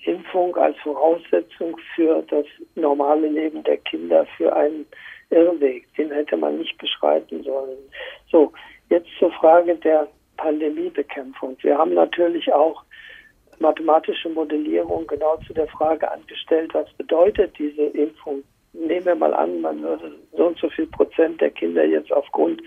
Impfung 0.03 0.55
als 0.55 0.77
Voraussetzung 0.79 1.77
für 1.95 2.23
das 2.23 2.45
normale 2.75 3.27
Leben 3.27 3.63
der 3.63 3.77
Kinder 3.77 4.25
für 4.37 4.53
einen 4.55 4.85
Irrweg. 5.29 5.87
Den 5.95 6.11
hätte 6.11 6.37
man 6.37 6.57
nicht 6.57 6.77
beschreiten 6.77 7.43
sollen. 7.43 7.77
So, 8.31 8.51
jetzt 8.89 9.09
zur 9.19 9.31
Frage 9.33 9.75
der 9.75 10.07
Pandemiebekämpfung. 10.37 11.55
Wir 11.61 11.77
haben 11.77 11.93
natürlich 11.93 12.51
auch 12.51 12.83
mathematische 13.59 14.29
Modellierung 14.29 15.05
genau 15.05 15.37
zu 15.45 15.53
der 15.53 15.67
Frage 15.67 16.11
angestellt, 16.11 16.73
was 16.73 16.91
bedeutet 16.93 17.57
diese 17.59 17.83
Impfung. 17.83 18.43
Nehmen 18.73 19.05
wir 19.05 19.15
mal 19.15 19.33
an, 19.33 19.61
man 19.61 19.81
würde 19.83 20.15
so 20.35 20.47
und 20.47 20.57
so 20.57 20.69
viel 20.69 20.87
Prozent 20.87 21.39
der 21.41 21.51
Kinder 21.51 21.85
jetzt 21.85 22.11
aufgrund 22.11 22.61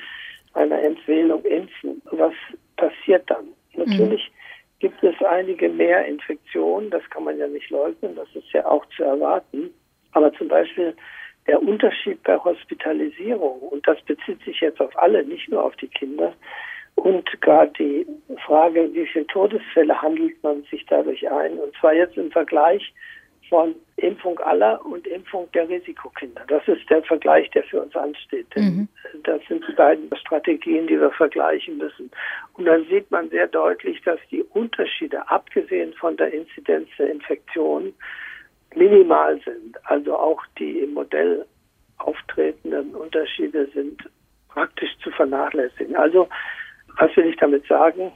einer 0.52 0.80
Empfehlung 0.82 1.44
impfen. 1.44 2.00
Was 2.12 2.34
passiert 2.76 3.28
dann? 3.28 3.43
Natürlich 3.84 4.30
mhm. 4.30 4.78
gibt 4.80 5.02
es 5.02 5.14
einige 5.22 5.68
mehr 5.68 6.04
Infektionen, 6.06 6.90
das 6.90 7.02
kann 7.10 7.24
man 7.24 7.38
ja 7.38 7.46
nicht 7.46 7.70
leugnen, 7.70 8.14
das 8.16 8.28
ist 8.34 8.50
ja 8.52 8.64
auch 8.66 8.84
zu 8.96 9.02
erwarten. 9.02 9.70
Aber 10.12 10.32
zum 10.34 10.48
Beispiel 10.48 10.94
der 11.46 11.62
Unterschied 11.62 12.22
bei 12.22 12.38
Hospitalisierung, 12.38 13.60
und 13.60 13.86
das 13.86 14.00
bezieht 14.02 14.42
sich 14.44 14.60
jetzt 14.60 14.80
auf 14.80 14.96
alle, 14.98 15.24
nicht 15.24 15.48
nur 15.50 15.62
auf 15.62 15.76
die 15.76 15.88
Kinder, 15.88 16.32
und 16.96 17.28
gerade 17.40 17.72
die 17.78 18.06
Frage, 18.46 18.88
wie 18.94 19.06
viele 19.06 19.26
Todesfälle 19.26 20.00
handelt 20.00 20.40
man 20.42 20.62
sich 20.70 20.86
dadurch 20.86 21.28
ein, 21.28 21.58
und 21.58 21.74
zwar 21.76 21.92
jetzt 21.92 22.16
im 22.16 22.30
Vergleich 22.30 22.94
von 23.48 23.74
Impfung 23.96 24.38
aller 24.40 24.84
und 24.84 25.06
Impfung 25.06 25.48
der 25.52 25.68
Risikokinder. 25.68 26.42
Das 26.48 26.66
ist 26.66 26.88
der 26.90 27.02
Vergleich, 27.04 27.48
der 27.50 27.62
für 27.64 27.82
uns 27.82 27.94
ansteht. 27.94 28.46
Mhm. 28.56 28.88
Das 29.22 29.40
sind 29.48 29.64
die 29.68 29.72
beiden 29.72 30.14
Strategien, 30.16 30.86
die 30.88 31.00
wir 31.00 31.12
vergleichen 31.12 31.78
müssen. 31.78 32.10
Und 32.54 32.64
dann 32.64 32.84
sieht 32.86 33.10
man 33.10 33.30
sehr 33.30 33.46
deutlich, 33.46 34.02
dass 34.02 34.18
die 34.30 34.42
Unterschiede, 34.42 35.28
abgesehen 35.30 35.92
von 35.94 36.16
der 36.16 36.32
Inzidenz 36.32 36.88
der 36.98 37.10
Infektion, 37.10 37.94
minimal 38.74 39.40
sind. 39.44 39.76
Also 39.84 40.16
auch 40.16 40.42
die 40.58 40.80
im 40.80 40.94
Modell 40.94 41.46
auftretenden 41.98 42.94
Unterschiede 42.94 43.68
sind 43.72 44.02
praktisch 44.48 44.90
zu 45.02 45.10
vernachlässigen. 45.12 45.94
Also, 45.94 46.28
was 46.98 47.16
will 47.16 47.26
ich 47.26 47.36
damit 47.36 47.66
sagen? 47.66 48.12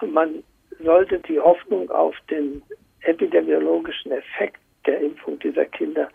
Man 0.00 0.42
sollte 0.82 1.18
die 1.20 1.38
Hoffnung 1.38 1.90
auf 1.90 2.14
den 2.30 2.62
epidemiologischen 3.00 4.12
Effekt 4.12 4.60
der 4.88 5.00
Impfung 5.00 5.38
dieser 5.38 5.66
Kinder 5.66 6.08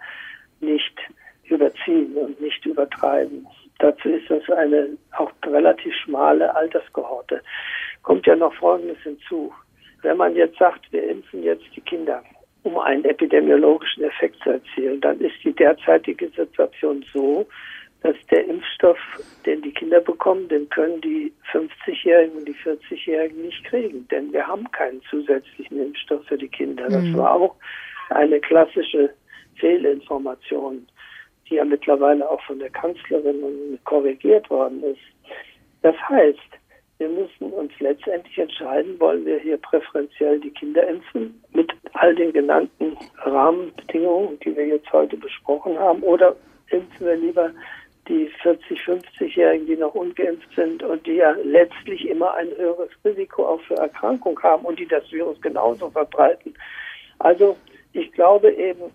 nicht 0.59 0.99
überziehen 1.45 2.15
und 2.15 2.41
nicht 2.41 2.65
übertreiben. 2.65 3.47
Dazu 3.79 4.09
ist 4.09 4.29
das 4.29 4.49
eine 4.49 4.89
auch 5.17 5.31
relativ 5.45 5.93
schmale 6.03 6.55
Alterskohorte. 6.55 7.41
Kommt 8.01 8.25
ja 8.25 8.35
noch 8.35 8.53
Folgendes 8.55 8.97
hinzu. 9.03 9.53
Wenn 10.01 10.17
man 10.17 10.35
jetzt 10.35 10.57
sagt, 10.57 10.91
wir 10.91 11.03
impfen 11.07 11.43
jetzt 11.43 11.65
die 11.75 11.81
Kinder, 11.81 12.23
um 12.63 12.77
einen 12.79 13.05
epidemiologischen 13.05 14.03
Effekt 14.03 14.37
zu 14.43 14.51
erzielen, 14.51 15.01
dann 15.01 15.19
ist 15.19 15.35
die 15.43 15.53
derzeitige 15.53 16.29
Situation 16.29 17.05
so, 17.13 17.45
dass 18.01 18.15
der 18.31 18.45
Impfstoff, 18.47 18.97
den 19.45 19.61
die 19.61 19.71
Kinder 19.71 20.01
bekommen, 20.01 20.47
den 20.49 20.67
können 20.69 20.99
die 21.01 21.31
50-Jährigen 21.51 22.37
und 22.37 22.47
die 22.47 22.55
40-Jährigen 22.55 23.41
nicht 23.41 23.63
kriegen, 23.63 24.07
denn 24.09 24.33
wir 24.33 24.45
haben 24.45 24.69
keinen 24.71 25.01
zusätzlichen 25.09 25.81
Impfstoff 25.81 26.25
für 26.25 26.37
die 26.37 26.49
Kinder. 26.49 26.89
Das 26.89 27.03
mhm. 27.03 27.17
war 27.17 27.33
auch 27.33 27.55
eine 28.09 28.39
klassische 28.39 29.13
Fehlinformation, 29.55 30.85
die 31.49 31.55
ja 31.55 31.65
mittlerweile 31.65 32.29
auch 32.29 32.41
von 32.43 32.59
der 32.59 32.69
Kanzlerin 32.69 33.79
korrigiert 33.83 34.49
worden 34.49 34.83
ist. 34.83 35.01
Das 35.81 35.95
heißt, 36.09 36.39
wir 36.99 37.09
müssen 37.09 37.51
uns 37.51 37.71
letztendlich 37.79 38.37
entscheiden, 38.37 38.99
wollen 38.99 39.25
wir 39.25 39.39
hier 39.39 39.57
präferenziell 39.57 40.39
die 40.39 40.51
Kinder 40.51 40.87
impfen 40.87 41.43
mit 41.51 41.71
all 41.93 42.15
den 42.15 42.31
genannten 42.31 42.97
Rahmenbedingungen, 43.17 44.39
die 44.39 44.55
wir 44.55 44.67
jetzt 44.67 44.91
heute 44.93 45.17
besprochen 45.17 45.77
haben, 45.77 46.01
oder 46.03 46.35
impfen 46.69 47.05
wir 47.05 47.15
lieber 47.15 47.51
die 48.07 48.29
40, 48.41 48.79
50-Jährigen, 48.81 49.65
die 49.65 49.77
noch 49.77 49.95
ungeimpft 49.95 50.47
sind 50.55 50.83
und 50.83 51.05
die 51.07 51.15
ja 51.15 51.31
letztlich 51.43 52.07
immer 52.07 52.33
ein 52.35 52.49
höheres 52.57 52.89
Risiko 53.03 53.45
auch 53.47 53.61
für 53.61 53.75
Erkrankung 53.75 54.41
haben 54.41 54.65
und 54.65 54.79
die 54.79 54.87
das 54.87 55.09
Virus 55.11 55.41
genauso 55.41 55.89
verbreiten. 55.89 56.53
Also 57.19 57.57
ich 57.93 58.11
glaube 58.11 58.51
eben, 58.51 58.91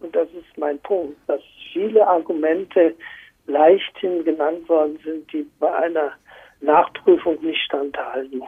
und 0.00 0.14
das 0.14 0.28
ist 0.28 0.56
mein 0.56 0.78
Punkt, 0.80 1.16
dass 1.26 1.40
viele 1.72 2.06
Argumente 2.06 2.94
leichthin 3.46 4.24
genannt 4.24 4.68
worden 4.68 4.98
sind, 5.04 5.32
die 5.32 5.46
bei 5.58 5.72
einer 5.74 6.12
Nachprüfung 6.60 7.42
nicht 7.42 7.60
standhalten. 7.62 8.42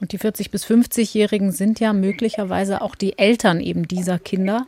Und 0.00 0.12
die 0.12 0.18
40- 0.18 0.50
bis 0.50 0.66
50-Jährigen 0.66 1.52
sind 1.52 1.78
ja 1.78 1.92
möglicherweise 1.92 2.82
auch 2.82 2.96
die 2.96 3.18
Eltern 3.18 3.60
eben 3.60 3.86
dieser 3.86 4.18
Kinder, 4.18 4.66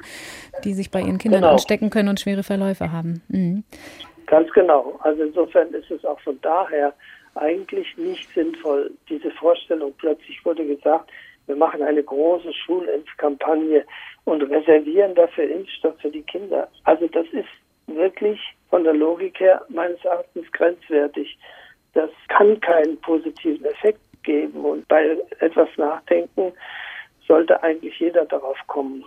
die 0.63 0.75
sich 0.75 0.93
bei 0.93 1.01
ihren 1.01 1.19
Kindern 1.19 1.41
genau. 1.41 1.53
anstecken 1.55 1.91
können 1.91 2.09
und 2.09 2.21
schwere 2.21 2.45
Verläufe 2.45 2.93
haben. 2.93 3.21
Mhm. 3.29 3.65
Ganz 4.27 4.51
genau. 4.53 4.97
Also 5.01 5.25
insofern 5.25 5.75
ist 5.75 5.91
es 5.91 6.05
auch 6.05 6.21
von 6.21 6.39
daher 6.41 6.95
eigentlich 7.35 7.97
nicht 7.97 8.33
sinnvoll, 8.33 8.93
diese 9.09 9.31
Vorstellung. 9.33 9.93
Plötzlich 9.99 10.45
wurde 10.45 10.65
gesagt, 10.65 11.11
wir 11.47 11.57
machen 11.57 11.83
eine 11.83 12.03
große 12.03 12.53
Schulimpfkampagne 12.53 13.85
und 14.25 14.43
reservieren 14.43 15.15
dafür 15.15 15.49
Impfstoff 15.49 15.95
für 16.01 16.11
die 16.11 16.23
Kinder. 16.23 16.69
Also 16.85 17.07
das 17.09 17.27
ist 17.33 17.49
wirklich 17.87 18.41
von 18.71 18.85
der 18.85 18.95
Logik 18.95 19.39
her 19.41 19.63
meines 19.69 20.03
Erachtens 20.05 20.51
grenzwertig. 20.53 21.39
Das 21.93 22.11
kann 22.29 22.59
keinen 22.61 22.99
positiven 23.01 23.67
Effekt 23.67 24.01
geben 24.23 24.65
und 24.65 24.89
bei 24.89 25.17
etwas 25.41 25.69
Nachdenken 25.77 26.53
sollte 27.27 27.63
eigentlich 27.63 27.99
jeder 27.99 28.25
darauf 28.27 28.57
kommen. 28.67 29.05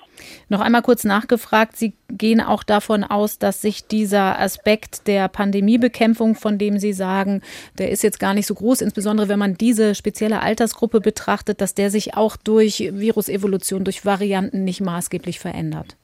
Noch 0.49 0.61
einmal 0.61 0.81
kurz 0.81 1.03
nachgefragt, 1.03 1.75
Sie 1.75 1.93
gehen 2.09 2.41
auch 2.41 2.63
davon 2.63 3.03
aus, 3.03 3.39
dass 3.39 3.61
sich 3.61 3.87
dieser 3.87 4.39
Aspekt 4.39 5.07
der 5.07 5.27
Pandemiebekämpfung, 5.27 6.35
von 6.35 6.57
dem 6.57 6.79
Sie 6.79 6.93
sagen, 6.93 7.41
der 7.77 7.89
ist 7.89 8.03
jetzt 8.03 8.19
gar 8.19 8.33
nicht 8.33 8.47
so 8.47 8.55
groß, 8.55 8.81
insbesondere 8.81 9.29
wenn 9.29 9.39
man 9.39 9.55
diese 9.55 9.95
spezielle 9.95 10.41
Altersgruppe 10.41 10.99
betrachtet, 10.99 11.61
dass 11.61 11.75
der 11.75 11.89
sich 11.89 12.15
auch 12.15 12.37
durch 12.37 12.79
Virusevolution, 12.93 13.83
durch 13.83 14.05
Varianten 14.05 14.63
nicht 14.63 14.81
maßgeblich 14.81 15.39
verändert. 15.39 15.97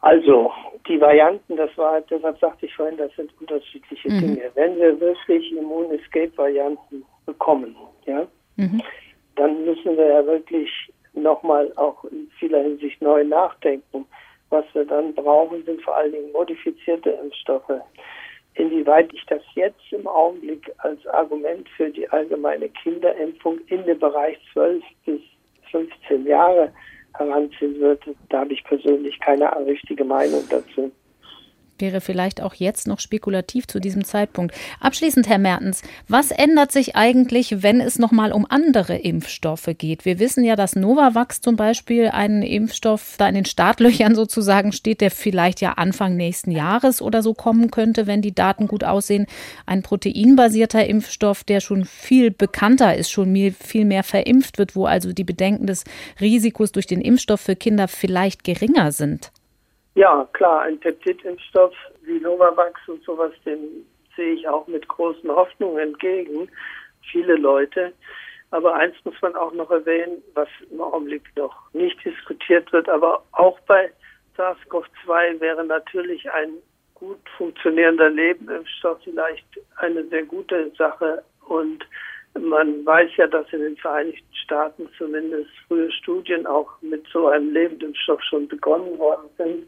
Also, 0.00 0.52
die 0.86 1.00
Varianten, 1.00 1.56
das 1.56 1.76
war, 1.76 2.00
deshalb 2.02 2.38
sagte 2.38 2.66
ich 2.66 2.74
vorhin, 2.74 2.96
das 2.96 3.14
sind 3.16 3.30
unterschiedliche 3.40 4.10
mhm. 4.10 4.20
Dinge. 4.20 4.42
Wenn 4.54 4.76
wir 4.76 4.98
wirklich 5.00 5.52
Immun-Escape-Varianten 5.52 7.04
bekommen, 7.26 7.76
ja, 8.06 8.26
mhm 8.56 8.80
dann 9.38 9.64
müssen 9.64 9.96
wir 9.96 10.06
ja 10.06 10.26
wirklich 10.26 10.70
nochmal 11.14 11.72
auch 11.76 12.04
in 12.04 12.30
vieler 12.38 12.62
Hinsicht 12.62 13.00
neu 13.00 13.24
nachdenken. 13.24 14.04
Was 14.50 14.64
wir 14.72 14.84
dann 14.84 15.14
brauchen, 15.14 15.64
sind 15.64 15.82
vor 15.82 15.96
allen 15.96 16.12
Dingen 16.12 16.32
modifizierte 16.32 17.10
Impfstoffe. 17.10 17.80
Inwieweit 18.54 19.12
ich 19.12 19.24
das 19.26 19.42
jetzt 19.54 19.92
im 19.92 20.06
Augenblick 20.06 20.70
als 20.78 21.06
Argument 21.06 21.68
für 21.76 21.90
die 21.90 22.08
allgemeine 22.08 22.68
Kinderimpfung 22.70 23.58
in 23.68 23.84
dem 23.84 23.98
Bereich 23.98 24.38
12 24.52 24.82
bis 25.04 25.20
15 25.70 26.26
Jahre 26.26 26.72
heranziehen 27.16 27.78
würde, 27.78 28.14
da 28.30 28.40
habe 28.40 28.52
ich 28.52 28.64
persönlich 28.64 29.18
keine 29.20 29.54
richtige 29.66 30.04
Meinung 30.04 30.42
dazu 30.50 30.90
wäre 31.80 32.00
vielleicht 32.00 32.40
auch 32.40 32.54
jetzt 32.54 32.86
noch 32.86 33.00
spekulativ 33.00 33.66
zu 33.66 33.80
diesem 33.80 34.04
Zeitpunkt. 34.04 34.54
Abschließend, 34.80 35.28
Herr 35.28 35.38
Mertens, 35.38 35.82
was 36.08 36.30
ändert 36.30 36.72
sich 36.72 36.96
eigentlich, 36.96 37.62
wenn 37.62 37.80
es 37.80 37.98
nochmal 37.98 38.32
um 38.32 38.46
andere 38.48 38.96
Impfstoffe 38.96 39.70
geht? 39.78 40.04
Wir 40.04 40.18
wissen 40.18 40.44
ja, 40.44 40.56
dass 40.56 40.76
Novavax 40.76 41.40
zum 41.40 41.56
Beispiel 41.56 42.08
einen 42.08 42.42
Impfstoff 42.42 43.14
da 43.18 43.28
in 43.28 43.34
den 43.34 43.44
Startlöchern 43.44 44.14
sozusagen 44.16 44.72
steht, 44.72 45.00
der 45.00 45.10
vielleicht 45.10 45.60
ja 45.60 45.72
Anfang 45.72 46.16
nächsten 46.16 46.50
Jahres 46.50 47.02
oder 47.02 47.22
so 47.22 47.34
kommen 47.34 47.70
könnte, 47.70 48.06
wenn 48.06 48.22
die 48.22 48.34
Daten 48.34 48.68
gut 48.68 48.84
aussehen. 48.84 49.26
Ein 49.66 49.82
proteinbasierter 49.82 50.86
Impfstoff, 50.86 51.44
der 51.44 51.60
schon 51.60 51.84
viel 51.84 52.30
bekannter 52.30 52.96
ist, 52.96 53.10
schon 53.10 53.34
viel 53.52 53.84
mehr 53.84 54.02
verimpft 54.02 54.58
wird, 54.58 54.76
wo 54.76 54.86
also 54.86 55.12
die 55.12 55.24
Bedenken 55.24 55.66
des 55.66 55.84
Risikos 56.20 56.72
durch 56.72 56.86
den 56.86 57.00
Impfstoff 57.00 57.40
für 57.40 57.56
Kinder 57.56 57.88
vielleicht 57.88 58.44
geringer 58.44 58.92
sind. 58.92 59.30
Ja, 59.98 60.28
klar, 60.32 60.60
ein 60.60 60.78
Peptidimpfstoff 60.78 61.74
wie 62.02 62.20
Novavax 62.20 62.80
und 62.86 63.02
sowas, 63.02 63.32
den 63.44 63.84
sehe 64.14 64.34
ich 64.34 64.48
auch 64.48 64.64
mit 64.68 64.86
großen 64.86 65.28
Hoffnungen 65.28 65.88
entgegen. 65.88 66.48
Viele 67.10 67.34
Leute. 67.34 67.92
Aber 68.52 68.76
eins 68.76 68.94
muss 69.02 69.20
man 69.22 69.34
auch 69.34 69.52
noch 69.52 69.72
erwähnen, 69.72 70.22
was 70.34 70.46
im 70.70 70.80
Augenblick 70.80 71.24
noch 71.34 71.52
nicht 71.72 71.98
diskutiert 72.04 72.72
wird, 72.72 72.88
aber 72.88 73.24
auch 73.32 73.58
bei 73.66 73.90
SARS-CoV-2 74.36 75.40
wäre 75.40 75.64
natürlich 75.64 76.30
ein 76.30 76.50
gut 76.94 77.18
funktionierender 77.36 78.08
Lebenimpfstoff 78.08 79.00
vielleicht 79.02 79.48
eine 79.78 80.04
sehr 80.04 80.22
gute 80.22 80.70
Sache. 80.78 81.24
Und 81.48 81.84
man 82.38 82.86
weiß 82.86 83.10
ja, 83.16 83.26
dass 83.26 83.52
in 83.52 83.62
den 83.62 83.76
Vereinigten 83.76 84.32
Staaten 84.44 84.88
zumindest 84.96 85.50
frühe 85.66 85.90
Studien 85.90 86.46
auch 86.46 86.70
mit 86.82 87.04
so 87.12 87.26
einem 87.26 87.52
Lebendimpfstoff 87.52 88.22
schon 88.22 88.46
begonnen 88.46 88.96
worden 88.96 89.28
sind. 89.36 89.66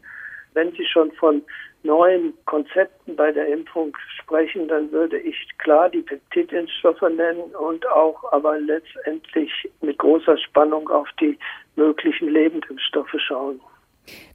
Wenn 0.53 0.71
Sie 0.73 0.85
schon 0.85 1.11
von 1.13 1.41
neuen 1.83 2.33
Konzepten 2.45 3.15
bei 3.15 3.31
der 3.31 3.47
Impfung 3.47 3.95
sprechen, 4.19 4.67
dann 4.67 4.91
würde 4.91 5.17
ich 5.17 5.35
klar 5.57 5.89
die 5.89 6.01
Peptidinstoffe 6.01 7.01
nennen 7.01 7.55
und 7.59 7.87
auch 7.87 8.31
aber 8.31 8.59
letztendlich 8.59 9.51
mit 9.81 9.97
großer 9.97 10.37
Spannung 10.37 10.89
auf 10.89 11.07
die 11.19 11.37
möglichen 11.75 12.29
Lebendimpfstoffe 12.29 13.15
schauen. 13.17 13.59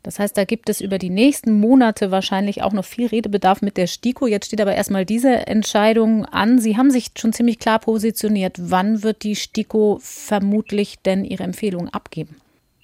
Das 0.02 0.18
heißt, 0.18 0.36
da 0.36 0.44
gibt 0.44 0.68
es 0.68 0.80
über 0.80 0.98
die 0.98 1.10
nächsten 1.10 1.60
Monate 1.60 2.10
wahrscheinlich 2.10 2.62
auch 2.62 2.72
noch 2.72 2.84
viel 2.84 3.08
Redebedarf 3.08 3.62
mit 3.62 3.76
der 3.76 3.88
STIKO. 3.88 4.26
Jetzt 4.26 4.46
steht 4.46 4.60
aber 4.60 4.74
erstmal 4.74 5.04
diese 5.04 5.46
Entscheidung 5.46 6.24
an. 6.24 6.58
Sie 6.58 6.76
haben 6.76 6.90
sich 6.90 7.08
schon 7.18 7.32
ziemlich 7.32 7.58
klar 7.58 7.80
positioniert. 7.80 8.56
Wann 8.58 9.02
wird 9.02 9.24
die 9.24 9.34
STIKO 9.34 9.98
vermutlich 10.00 11.02
denn 11.02 11.24
ihre 11.24 11.42
Empfehlung 11.42 11.88
abgeben? 11.88 12.36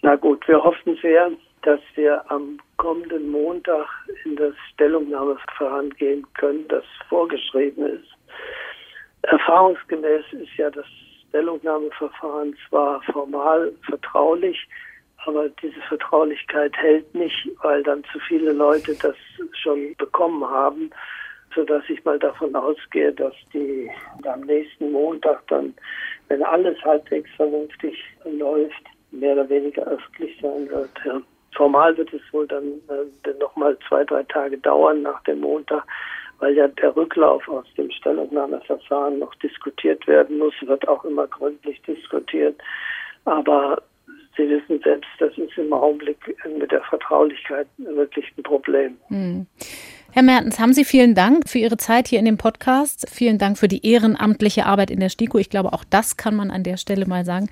Na 0.02 0.16
gut, 0.16 0.46
wir 0.48 0.62
hoffen 0.62 0.98
sehr, 1.00 1.30
dass 1.62 1.80
wir 1.94 2.28
am 2.30 2.58
kommenden 2.82 3.30
Montag 3.30 3.86
in 4.24 4.34
das 4.34 4.54
Stellungnahmeverfahren 4.72 5.90
gehen 5.90 6.26
können, 6.34 6.66
das 6.66 6.82
vorgeschrieben 7.08 7.86
ist. 7.86 8.08
Erfahrungsgemäß 9.22 10.24
ist 10.32 10.56
ja 10.56 10.68
das 10.68 10.84
Stellungnahmeverfahren 11.28 12.56
zwar 12.68 13.00
formal 13.04 13.72
vertraulich, 13.88 14.66
aber 15.24 15.48
diese 15.62 15.80
Vertraulichkeit 15.82 16.76
hält 16.76 17.14
nicht, 17.14 17.48
weil 17.62 17.84
dann 17.84 18.02
zu 18.12 18.18
viele 18.18 18.50
Leute 18.50 18.96
das 19.00 19.14
schon 19.62 19.94
bekommen 19.96 20.44
haben, 20.44 20.90
sodass 21.54 21.84
ich 21.88 22.04
mal 22.04 22.18
davon 22.18 22.56
ausgehe, 22.56 23.12
dass 23.12 23.34
die 23.54 23.88
am 24.24 24.40
nächsten 24.40 24.90
Montag 24.90 25.46
dann, 25.46 25.72
wenn 26.26 26.42
alles 26.42 26.82
halbwegs 26.84 27.30
vernünftig 27.36 27.96
läuft, 28.24 28.82
mehr 29.12 29.34
oder 29.34 29.48
weniger 29.48 29.84
öffentlich 29.84 30.36
sein 30.42 30.68
wird. 30.68 30.90
Ja. 31.04 31.22
Formal 31.54 31.96
wird 31.96 32.12
es 32.12 32.22
wohl 32.32 32.46
dann 32.46 32.64
äh, 32.88 33.34
noch 33.38 33.54
mal 33.56 33.76
zwei, 33.88 34.04
drei 34.04 34.22
Tage 34.24 34.58
dauern 34.58 35.02
nach 35.02 35.22
dem 35.24 35.40
Montag, 35.40 35.84
weil 36.38 36.54
ja 36.54 36.68
der 36.68 36.96
Rücklauf 36.96 37.46
aus 37.48 37.66
dem 37.76 37.90
Stellungnahmeverfahren 37.90 39.18
noch 39.18 39.34
diskutiert 39.36 40.06
werden 40.06 40.38
muss, 40.38 40.54
wird 40.62 40.86
auch 40.88 41.04
immer 41.04 41.26
gründlich 41.26 41.80
diskutiert. 41.82 42.56
Aber 43.24 43.82
Sie 44.36 44.48
wissen 44.48 44.80
selbst, 44.82 45.10
das 45.18 45.36
ist 45.36 45.58
im 45.58 45.72
Augenblick 45.72 46.16
mit 46.58 46.72
der 46.72 46.82
Vertraulichkeit 46.84 47.66
wirklich 47.76 48.24
ein 48.36 48.42
Problem. 48.42 48.96
Hm. 49.08 49.46
Herr 50.10 50.22
Mertens, 50.22 50.58
haben 50.58 50.72
Sie 50.72 50.84
vielen 50.84 51.14
Dank 51.14 51.48
für 51.48 51.58
Ihre 51.58 51.76
Zeit 51.76 52.08
hier 52.08 52.18
in 52.18 52.24
dem 52.24 52.38
Podcast. 52.38 53.08
Vielen 53.10 53.38
Dank 53.38 53.58
für 53.58 53.68
die 53.68 53.86
ehrenamtliche 53.86 54.66
Arbeit 54.66 54.90
in 54.90 55.00
der 55.00 55.10
STIKO. 55.10 55.38
Ich 55.38 55.50
glaube, 55.50 55.72
auch 55.72 55.84
das 55.84 56.16
kann 56.16 56.34
man 56.34 56.50
an 56.50 56.62
der 56.62 56.76
Stelle 56.76 57.06
mal 57.06 57.24
sagen. 57.24 57.48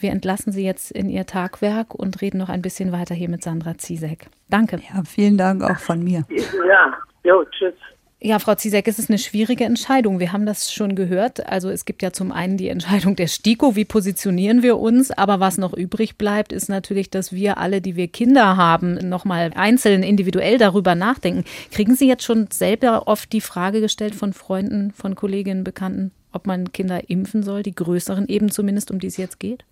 Wir 0.00 0.12
entlassen 0.12 0.50
Sie 0.50 0.64
jetzt 0.64 0.90
in 0.90 1.10
Ihr 1.10 1.26
Tagwerk 1.26 1.94
und 1.94 2.22
reden 2.22 2.38
noch 2.38 2.48
ein 2.48 2.62
bisschen 2.62 2.90
weiter 2.90 3.14
hier 3.14 3.28
mit 3.28 3.42
Sandra 3.42 3.76
Ziesek. 3.76 4.28
Danke. 4.48 4.80
Ja, 4.92 5.02
vielen 5.04 5.36
Dank 5.36 5.62
auch 5.62 5.78
von 5.78 6.02
mir. 6.02 6.24
Ja, 6.30 6.94
jo, 7.22 7.44
tschüss. 7.44 7.74
Ja, 8.22 8.38
Frau 8.38 8.54
Ziesek, 8.54 8.86
es 8.86 8.98
ist 8.98 9.08
eine 9.08 9.18
schwierige 9.18 9.64
Entscheidung. 9.64 10.20
Wir 10.20 10.32
haben 10.32 10.44
das 10.44 10.72
schon 10.72 10.94
gehört. 10.94 11.46
Also 11.46 11.70
es 11.70 11.86
gibt 11.86 12.02
ja 12.02 12.12
zum 12.12 12.32
einen 12.32 12.58
die 12.58 12.68
Entscheidung 12.68 13.16
der 13.16 13.28
STIKO, 13.28 13.76
wie 13.76 13.86
positionieren 13.86 14.62
wir 14.62 14.78
uns. 14.78 15.10
Aber 15.10 15.40
was 15.40 15.56
noch 15.56 15.72
übrig 15.74 16.16
bleibt, 16.16 16.52
ist 16.52 16.68
natürlich, 16.68 17.08
dass 17.08 17.32
wir 17.32 17.56
alle, 17.56 17.80
die 17.80 17.96
wir 17.96 18.08
Kinder 18.08 18.58
haben, 18.58 18.94
nochmal 19.08 19.52
einzeln, 19.54 20.02
individuell 20.02 20.58
darüber 20.58 20.94
nachdenken. 20.94 21.44
Kriegen 21.70 21.94
Sie 21.94 22.08
jetzt 22.08 22.24
schon 22.24 22.48
selber 22.50 23.06
oft 23.06 23.32
die 23.32 23.40
Frage 23.40 23.80
gestellt 23.80 24.14
von 24.14 24.34
Freunden, 24.34 24.92
von 24.92 25.14
Kolleginnen, 25.14 25.64
Bekannten, 25.64 26.10
ob 26.32 26.46
man 26.46 26.72
Kinder 26.72 27.08
impfen 27.08 27.42
soll, 27.42 27.62
die 27.62 27.74
größeren 27.74 28.28
eben 28.28 28.50
zumindest, 28.50 28.90
um 28.90 28.98
die 28.98 29.06
es 29.06 29.16
jetzt 29.16 29.40
geht? 29.40 29.64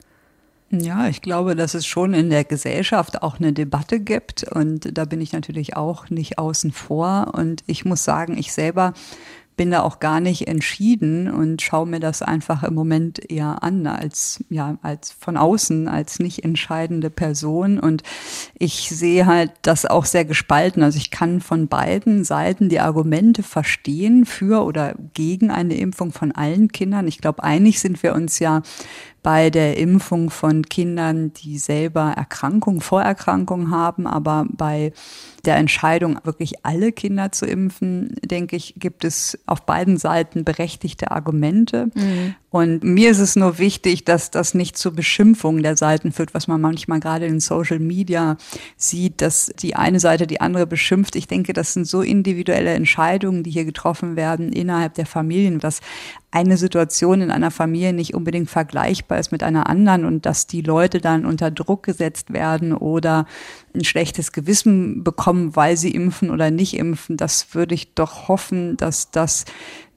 Ja, 0.71 1.09
ich 1.09 1.23
glaube, 1.23 1.57
dass 1.57 1.73
es 1.73 1.87
schon 1.87 2.13
in 2.13 2.29
der 2.29 2.45
Gesellschaft 2.45 3.23
auch 3.23 3.39
eine 3.39 3.55
Debatte 3.55 4.01
gibt 4.01 4.45
und 4.45 4.97
da 4.99 5.07
bin 5.07 5.21
ich 5.23 5.33
natürlich 5.33 5.77
auch 5.77 6.11
nicht 6.11 6.39
außen 6.39 6.73
vor 6.73 7.33
und 7.35 7.65
ich 7.67 7.87
muss 7.87 8.05
sagen, 8.05 8.37
ich 8.37 8.53
selber 8.53 8.93
bin 9.59 9.73
da 9.73 9.83
auch 9.83 9.99
gar 9.99 10.21
nicht 10.21 10.47
entschieden 10.47 11.29
und 11.29 11.61
schaue 11.61 11.87
mir 11.87 12.01
das 12.01 12.23
einfach 12.23 12.63
im 12.63 12.75
Moment 12.75 13.31
eher 13.31 13.63
an 13.63 13.87
als 13.87 14.43
ja 14.49 14.79
als 14.83 15.11
von 15.11 15.37
außen 15.37 15.89
als 15.89 16.21
nicht 16.21 16.45
entscheidende 16.45 17.11
Person 17.11 17.81
und 17.81 18.03
ich 18.55 18.89
sehe 18.89 19.27
halt 19.27 19.51
das 19.63 19.85
auch 19.85 20.05
sehr 20.05 20.25
gespalten. 20.25 20.83
Also 20.83 20.97
ich 20.97 21.11
kann 21.11 21.41
von 21.41 21.67
beiden 21.67 22.25
Seiten 22.25 22.69
die 22.69 22.79
Argumente 22.79 23.43
verstehen 23.43 24.25
für 24.25 24.65
oder 24.65 24.95
gegen 25.13 25.51
eine 25.51 25.75
Impfung 25.75 26.13
von 26.13 26.31
allen 26.31 26.71
Kindern. 26.71 27.09
Ich 27.09 27.19
glaube, 27.19 27.43
einig 27.43 27.81
sind 27.81 28.03
wir 28.03 28.15
uns 28.15 28.39
ja, 28.39 28.63
bei 29.23 29.51
der 29.51 29.77
Impfung 29.77 30.31
von 30.31 30.63
Kindern, 30.63 31.33
die 31.33 31.59
selber 31.59 32.13
Erkrankungen, 32.17 32.81
Vorerkrankungen 32.81 33.71
haben, 33.71 34.07
aber 34.07 34.47
bei 34.51 34.93
der 35.45 35.57
Entscheidung, 35.57 36.19
wirklich 36.25 36.65
alle 36.65 36.93
Kinder 36.93 37.33
zu 37.33 37.47
impfen, 37.47 38.17
denke 38.23 38.57
ich, 38.57 38.75
gibt 38.77 39.05
es 39.05 39.39
auf 39.47 39.65
beiden 39.65 39.97
Seiten 39.97 40.45
berechtigte 40.45 41.11
Argumente. 41.11 41.91
Mhm. 41.95 42.35
Und 42.51 42.83
mir 42.83 43.11
ist 43.11 43.19
es 43.19 43.35
nur 43.35 43.59
wichtig, 43.59 44.05
dass 44.05 44.31
das 44.31 44.55
nicht 44.55 44.77
zur 44.77 44.93
Beschimpfung 44.93 45.63
der 45.63 45.77
Seiten 45.77 46.13
führt, 46.13 46.35
was 46.35 46.49
man 46.49 46.61
manchmal 46.61 47.01
gerade 47.01 47.27
in 47.27 47.41
Social 47.41 47.79
Media 47.79 48.37
sieht, 48.77 49.23
dass 49.23 49.53
die 49.59 49.75
eine 49.75 50.01
Seite 50.01 50.27
die 50.27 50.41
andere 50.41 50.67
beschimpft. 50.67 51.17
Ich 51.17 51.29
denke, 51.29 51.53
das 51.53 51.73
sind 51.73 51.87
so 51.87 52.03
individuelle 52.03 52.75
Entscheidungen, 52.75 53.43
die 53.43 53.51
hier 53.51 53.65
getroffen 53.65 54.17
werden 54.17 54.53
innerhalb 54.53 54.95
der 54.95 55.07
Familien, 55.07 55.61
dass 55.61 55.81
eine 56.31 56.59
Situation 56.59 57.23
in 57.23 57.31
einer 57.31 57.51
Familie 57.51 57.95
nicht 57.95 58.15
unbedingt 58.15 58.51
vergleichbar 58.51 59.08
ist 59.17 59.33
mit 59.33 59.43
einer 59.43 59.69
anderen 59.69 60.05
und 60.05 60.27
dass 60.27 60.47
die 60.47 60.63
Leute 60.63 61.01
dann 61.01 61.25
unter 61.25 61.51
Druck 61.51 61.85
gesetzt 61.85 62.33
werden 62.33 62.73
oder 62.75 63.27
ein 63.75 63.85
schlechtes 63.85 64.33
Gewissen 64.33 65.05
bekommen, 65.05 65.55
weil 65.57 65.77
sie 65.77 65.91
impfen 65.91 66.31
oder 66.31 66.51
nicht 66.51 66.75
impfen, 66.75 67.17
das 67.17 67.55
würde 67.55 67.75
ich 67.75 67.95
doch 67.95 68.29
hoffen, 68.29 68.77
dass 68.77 69.11
das 69.11 69.45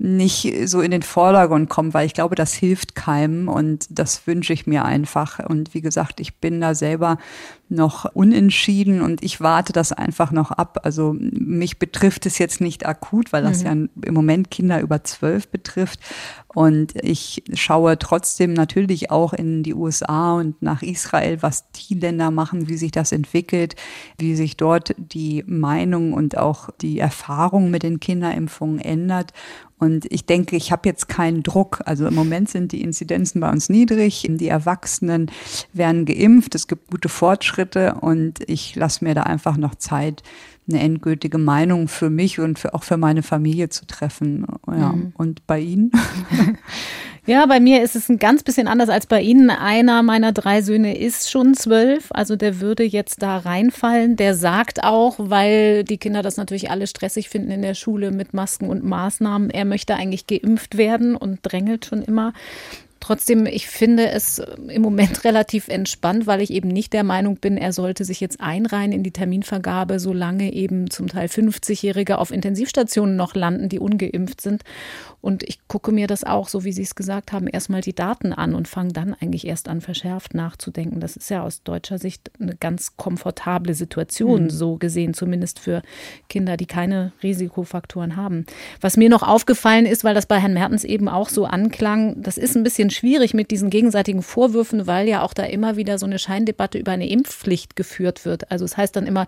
nicht 0.03 0.67
so 0.67 0.81
in 0.81 0.89
den 0.89 1.03
Vordergrund 1.03 1.69
kommt, 1.69 1.93
weil 1.93 2.07
ich 2.07 2.15
glaube, 2.15 2.33
das 2.33 2.55
hilft 2.55 2.95
keinem 2.95 3.47
und 3.47 3.85
das 3.89 4.25
wünsche 4.25 4.51
ich 4.51 4.65
mir 4.65 4.83
einfach. 4.83 5.37
Und 5.47 5.75
wie 5.75 5.81
gesagt, 5.81 6.19
ich 6.19 6.37
bin 6.37 6.59
da 6.59 6.73
selber 6.73 7.19
noch 7.69 8.05
unentschieden 8.13 9.01
und 9.01 9.23
ich 9.23 9.41
warte 9.41 9.73
das 9.73 9.91
einfach 9.93 10.31
noch 10.31 10.51
ab. 10.51 10.79
Also 10.83 11.15
mich 11.17 11.77
betrifft 11.77 12.25
es 12.25 12.39
jetzt 12.39 12.61
nicht 12.61 12.85
akut, 12.85 13.31
weil 13.31 13.43
das 13.43 13.59
mhm. 13.59 13.65
ja 13.65 14.07
im 14.07 14.13
Moment 14.13 14.49
Kinder 14.49 14.81
über 14.81 15.03
zwölf 15.03 15.47
betrifft. 15.47 15.99
Und 16.53 16.93
ich 17.01 17.43
schaue 17.53 17.97
trotzdem 17.97 18.53
natürlich 18.53 19.09
auch 19.09 19.31
in 19.31 19.63
die 19.63 19.73
USA 19.73 20.33
und 20.33 20.61
nach 20.61 20.81
Israel, 20.81 21.41
was 21.41 21.71
die 21.71 21.93
Länder 21.93 22.29
machen, 22.29 22.67
wie 22.67 22.75
sich 22.75 22.91
das 22.91 23.13
entwickelt, 23.13 23.75
wie 24.17 24.35
sich 24.35 24.57
dort 24.57 24.93
die 24.97 25.43
Meinung 25.47 26.11
und 26.11 26.37
auch 26.37 26.69
die 26.81 26.99
Erfahrung 26.99 27.71
mit 27.71 27.83
den 27.83 28.01
Kinderimpfungen 28.01 28.79
ändert. 28.79 29.31
Und 29.81 30.05
ich 30.11 30.27
denke, 30.27 30.55
ich 30.55 30.71
habe 30.71 30.87
jetzt 30.87 31.09
keinen 31.09 31.41
Druck. 31.41 31.81
Also 31.85 32.05
im 32.05 32.13
Moment 32.13 32.51
sind 32.51 32.71
die 32.71 32.81
Inzidenzen 32.81 33.41
bei 33.41 33.49
uns 33.49 33.67
niedrig. 33.67 34.27
Die 34.29 34.47
Erwachsenen 34.47 35.31
werden 35.73 36.05
geimpft. 36.05 36.53
Es 36.53 36.67
gibt 36.67 36.91
gute 36.91 37.09
Fortschritte 37.09 37.95
und 37.95 38.47
ich 38.47 38.75
lasse 38.75 39.03
mir 39.03 39.15
da 39.15 39.23
einfach 39.23 39.57
noch 39.57 39.73
Zeit, 39.73 40.21
eine 40.69 40.81
endgültige 40.81 41.39
Meinung 41.39 41.87
für 41.87 42.11
mich 42.11 42.39
und 42.39 42.59
für, 42.59 42.75
auch 42.75 42.83
für 42.83 42.97
meine 42.97 43.23
Familie 43.23 43.69
zu 43.69 43.87
treffen. 43.87 44.45
Ja. 44.67 44.91
Mhm. 44.91 45.13
Und 45.17 45.47
bei 45.47 45.59
Ihnen? 45.59 45.91
Ja, 47.27 47.45
bei 47.45 47.59
mir 47.59 47.83
ist 47.83 47.95
es 47.95 48.09
ein 48.09 48.17
ganz 48.17 48.41
bisschen 48.41 48.67
anders 48.67 48.89
als 48.89 49.05
bei 49.05 49.21
Ihnen. 49.21 49.51
Einer 49.51 50.01
meiner 50.01 50.31
drei 50.31 50.63
Söhne 50.63 50.97
ist 50.97 51.29
schon 51.29 51.53
zwölf, 51.53 52.07
also 52.09 52.35
der 52.35 52.59
würde 52.61 52.83
jetzt 52.83 53.21
da 53.21 53.37
reinfallen. 53.37 54.15
Der 54.15 54.33
sagt 54.33 54.83
auch, 54.83 55.15
weil 55.19 55.83
die 55.83 55.99
Kinder 55.99 56.23
das 56.23 56.37
natürlich 56.37 56.71
alle 56.71 56.87
stressig 56.87 57.29
finden 57.29 57.51
in 57.51 57.61
der 57.61 57.75
Schule 57.75 58.09
mit 58.09 58.33
Masken 58.33 58.69
und 58.69 58.83
Maßnahmen, 58.83 59.51
er 59.51 59.65
möchte 59.65 59.93
eigentlich 59.93 60.25
geimpft 60.25 60.77
werden 60.77 61.15
und 61.15 61.39
drängelt 61.43 61.85
schon 61.85 62.01
immer. 62.01 62.33
Trotzdem, 63.01 63.47
ich 63.47 63.67
finde 63.67 64.09
es 64.09 64.41
im 64.69 64.81
Moment 64.83 65.23
relativ 65.23 65.67
entspannt, 65.67 66.27
weil 66.27 66.39
ich 66.39 66.51
eben 66.51 66.69
nicht 66.69 66.93
der 66.93 67.03
Meinung 67.03 67.37
bin, 67.37 67.57
er 67.57 67.73
sollte 67.73 68.05
sich 68.05 68.19
jetzt 68.19 68.39
einreihen 68.39 68.91
in 68.91 69.03
die 69.03 69.11
Terminvergabe, 69.11 69.99
solange 69.99 70.53
eben 70.53 70.89
zum 70.89 71.07
Teil 71.07 71.27
50-Jährige 71.27 72.19
auf 72.19 72.31
Intensivstationen 72.31 73.15
noch 73.15 73.35
landen, 73.35 73.69
die 73.69 73.79
ungeimpft 73.79 74.39
sind. 74.39 74.63
Und 75.21 75.43
ich 75.43 75.59
gucke 75.67 75.91
mir 75.91 76.07
das 76.07 76.23
auch, 76.23 76.49
so 76.49 76.63
wie 76.63 76.71
Sie 76.71 76.81
es 76.81 76.95
gesagt 76.95 77.31
haben, 77.31 77.47
erstmal 77.47 77.81
die 77.81 77.93
Daten 77.93 78.33
an 78.33 78.55
und 78.55 78.67
fange 78.67 78.91
dann 78.91 79.15
eigentlich 79.19 79.45
erst 79.45 79.69
an, 79.69 79.81
verschärft 79.81 80.33
nachzudenken. 80.33 80.99
Das 80.99 81.15
ist 81.15 81.29
ja 81.29 81.43
aus 81.43 81.63
deutscher 81.63 81.99
Sicht 81.99 82.31
eine 82.39 82.55
ganz 82.55 82.97
komfortable 82.97 83.73
Situation, 83.73 84.45
mhm. 84.45 84.49
so 84.49 84.77
gesehen, 84.77 85.13
zumindest 85.13 85.59
für 85.59 85.83
Kinder, 86.27 86.57
die 86.57 86.65
keine 86.65 87.13
Risikofaktoren 87.21 88.15
haben. 88.15 88.45
Was 88.81 88.97
mir 88.97 89.09
noch 89.09 89.23
aufgefallen 89.23 89.85
ist, 89.85 90.03
weil 90.03 90.15
das 90.15 90.25
bei 90.25 90.39
Herrn 90.39 90.53
Mertens 90.53 90.83
eben 90.83 91.07
auch 91.07 91.29
so 91.29 91.45
anklang, 91.45 92.21
das 92.21 92.37
ist 92.37 92.55
ein 92.55 92.63
bisschen 92.63 92.89
schwierig 92.89 93.33
mit 93.33 93.51
diesen 93.51 93.69
gegenseitigen 93.69 94.23
Vorwürfen, 94.23 94.87
weil 94.87 95.07
ja 95.07 95.21
auch 95.21 95.33
da 95.33 95.43
immer 95.43 95.75
wieder 95.75 95.99
so 95.99 96.05
eine 96.05 96.19
Scheindebatte 96.19 96.79
über 96.79 96.93
eine 96.93 97.07
Impfpflicht 97.07 97.75
geführt 97.75 98.25
wird. 98.25 98.49
Also 98.51 98.65
es 98.65 98.71
das 98.71 98.77
heißt 98.77 98.95
dann 98.95 99.05
immer, 99.05 99.27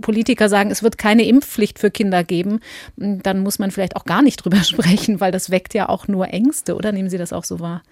Politiker 0.00 0.48
sagen, 0.48 0.70
es 0.70 0.82
wird 0.82 0.96
keine 0.96 1.26
Impfpflicht 1.26 1.78
für 1.78 1.90
Kinder 1.90 2.24
geben. 2.24 2.60
Dann 2.96 3.40
muss 3.40 3.58
man 3.58 3.70
vielleicht 3.70 3.96
auch 3.96 4.04
gar 4.04 4.22
nicht 4.22 4.36
drüber 4.36 4.56
sprechen, 4.62 5.20
weil 5.20 5.25
das 5.32 5.50
weckt 5.50 5.74
ja 5.74 5.88
auch 5.88 6.08
nur 6.08 6.28
Ängste, 6.28 6.74
oder 6.74 6.92
nehmen 6.92 7.10
Sie 7.10 7.18
das 7.18 7.32
auch 7.32 7.44
so 7.44 7.60
wahr? 7.60 7.82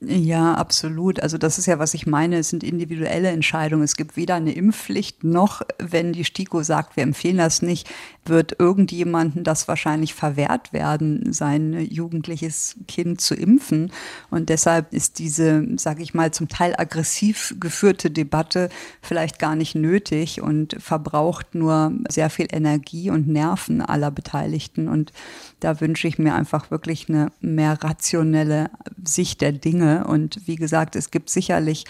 Ja, 0.00 0.54
absolut. 0.54 1.20
Also 1.20 1.38
das 1.38 1.58
ist 1.58 1.66
ja, 1.66 1.80
was 1.80 1.92
ich 1.92 2.06
meine, 2.06 2.38
es 2.38 2.50
sind 2.50 2.62
individuelle 2.62 3.30
Entscheidungen. 3.30 3.82
Es 3.82 3.96
gibt 3.96 4.16
weder 4.16 4.36
eine 4.36 4.52
Impfpflicht 4.52 5.24
noch, 5.24 5.62
wenn 5.78 6.12
die 6.12 6.24
STIKO 6.24 6.62
sagt, 6.62 6.96
wir 6.96 7.02
empfehlen 7.02 7.38
das 7.38 7.62
nicht, 7.62 7.88
wird 8.28 8.58
irgendjemanden 8.58 9.44
das 9.44 9.68
wahrscheinlich 9.68 10.14
verwehrt 10.14 10.72
werden, 10.72 11.32
sein 11.32 11.86
jugendliches 11.90 12.76
Kind 12.86 13.20
zu 13.20 13.34
impfen. 13.34 13.92
Und 14.30 14.48
deshalb 14.48 14.92
ist 14.92 15.18
diese, 15.18 15.66
sage 15.76 16.02
ich 16.02 16.14
mal, 16.14 16.30
zum 16.32 16.48
Teil 16.48 16.74
aggressiv 16.76 17.54
geführte 17.60 18.10
Debatte 18.10 18.68
vielleicht 19.02 19.38
gar 19.38 19.56
nicht 19.56 19.74
nötig 19.74 20.40
und 20.40 20.76
verbraucht 20.78 21.54
nur 21.54 21.92
sehr 22.08 22.30
viel 22.30 22.48
Energie 22.50 23.10
und 23.10 23.28
Nerven 23.28 23.80
aller 23.80 24.10
Beteiligten. 24.10 24.88
Und 24.88 25.12
da 25.60 25.80
wünsche 25.80 26.08
ich 26.08 26.18
mir 26.18 26.34
einfach 26.34 26.70
wirklich 26.70 27.08
eine 27.08 27.32
mehr 27.40 27.82
rationelle 27.82 28.70
Sicht 29.04 29.40
der 29.40 29.52
Dinge. 29.52 30.06
Und 30.06 30.46
wie 30.46 30.56
gesagt, 30.56 30.96
es 30.96 31.10
gibt 31.10 31.30
sicherlich 31.30 31.84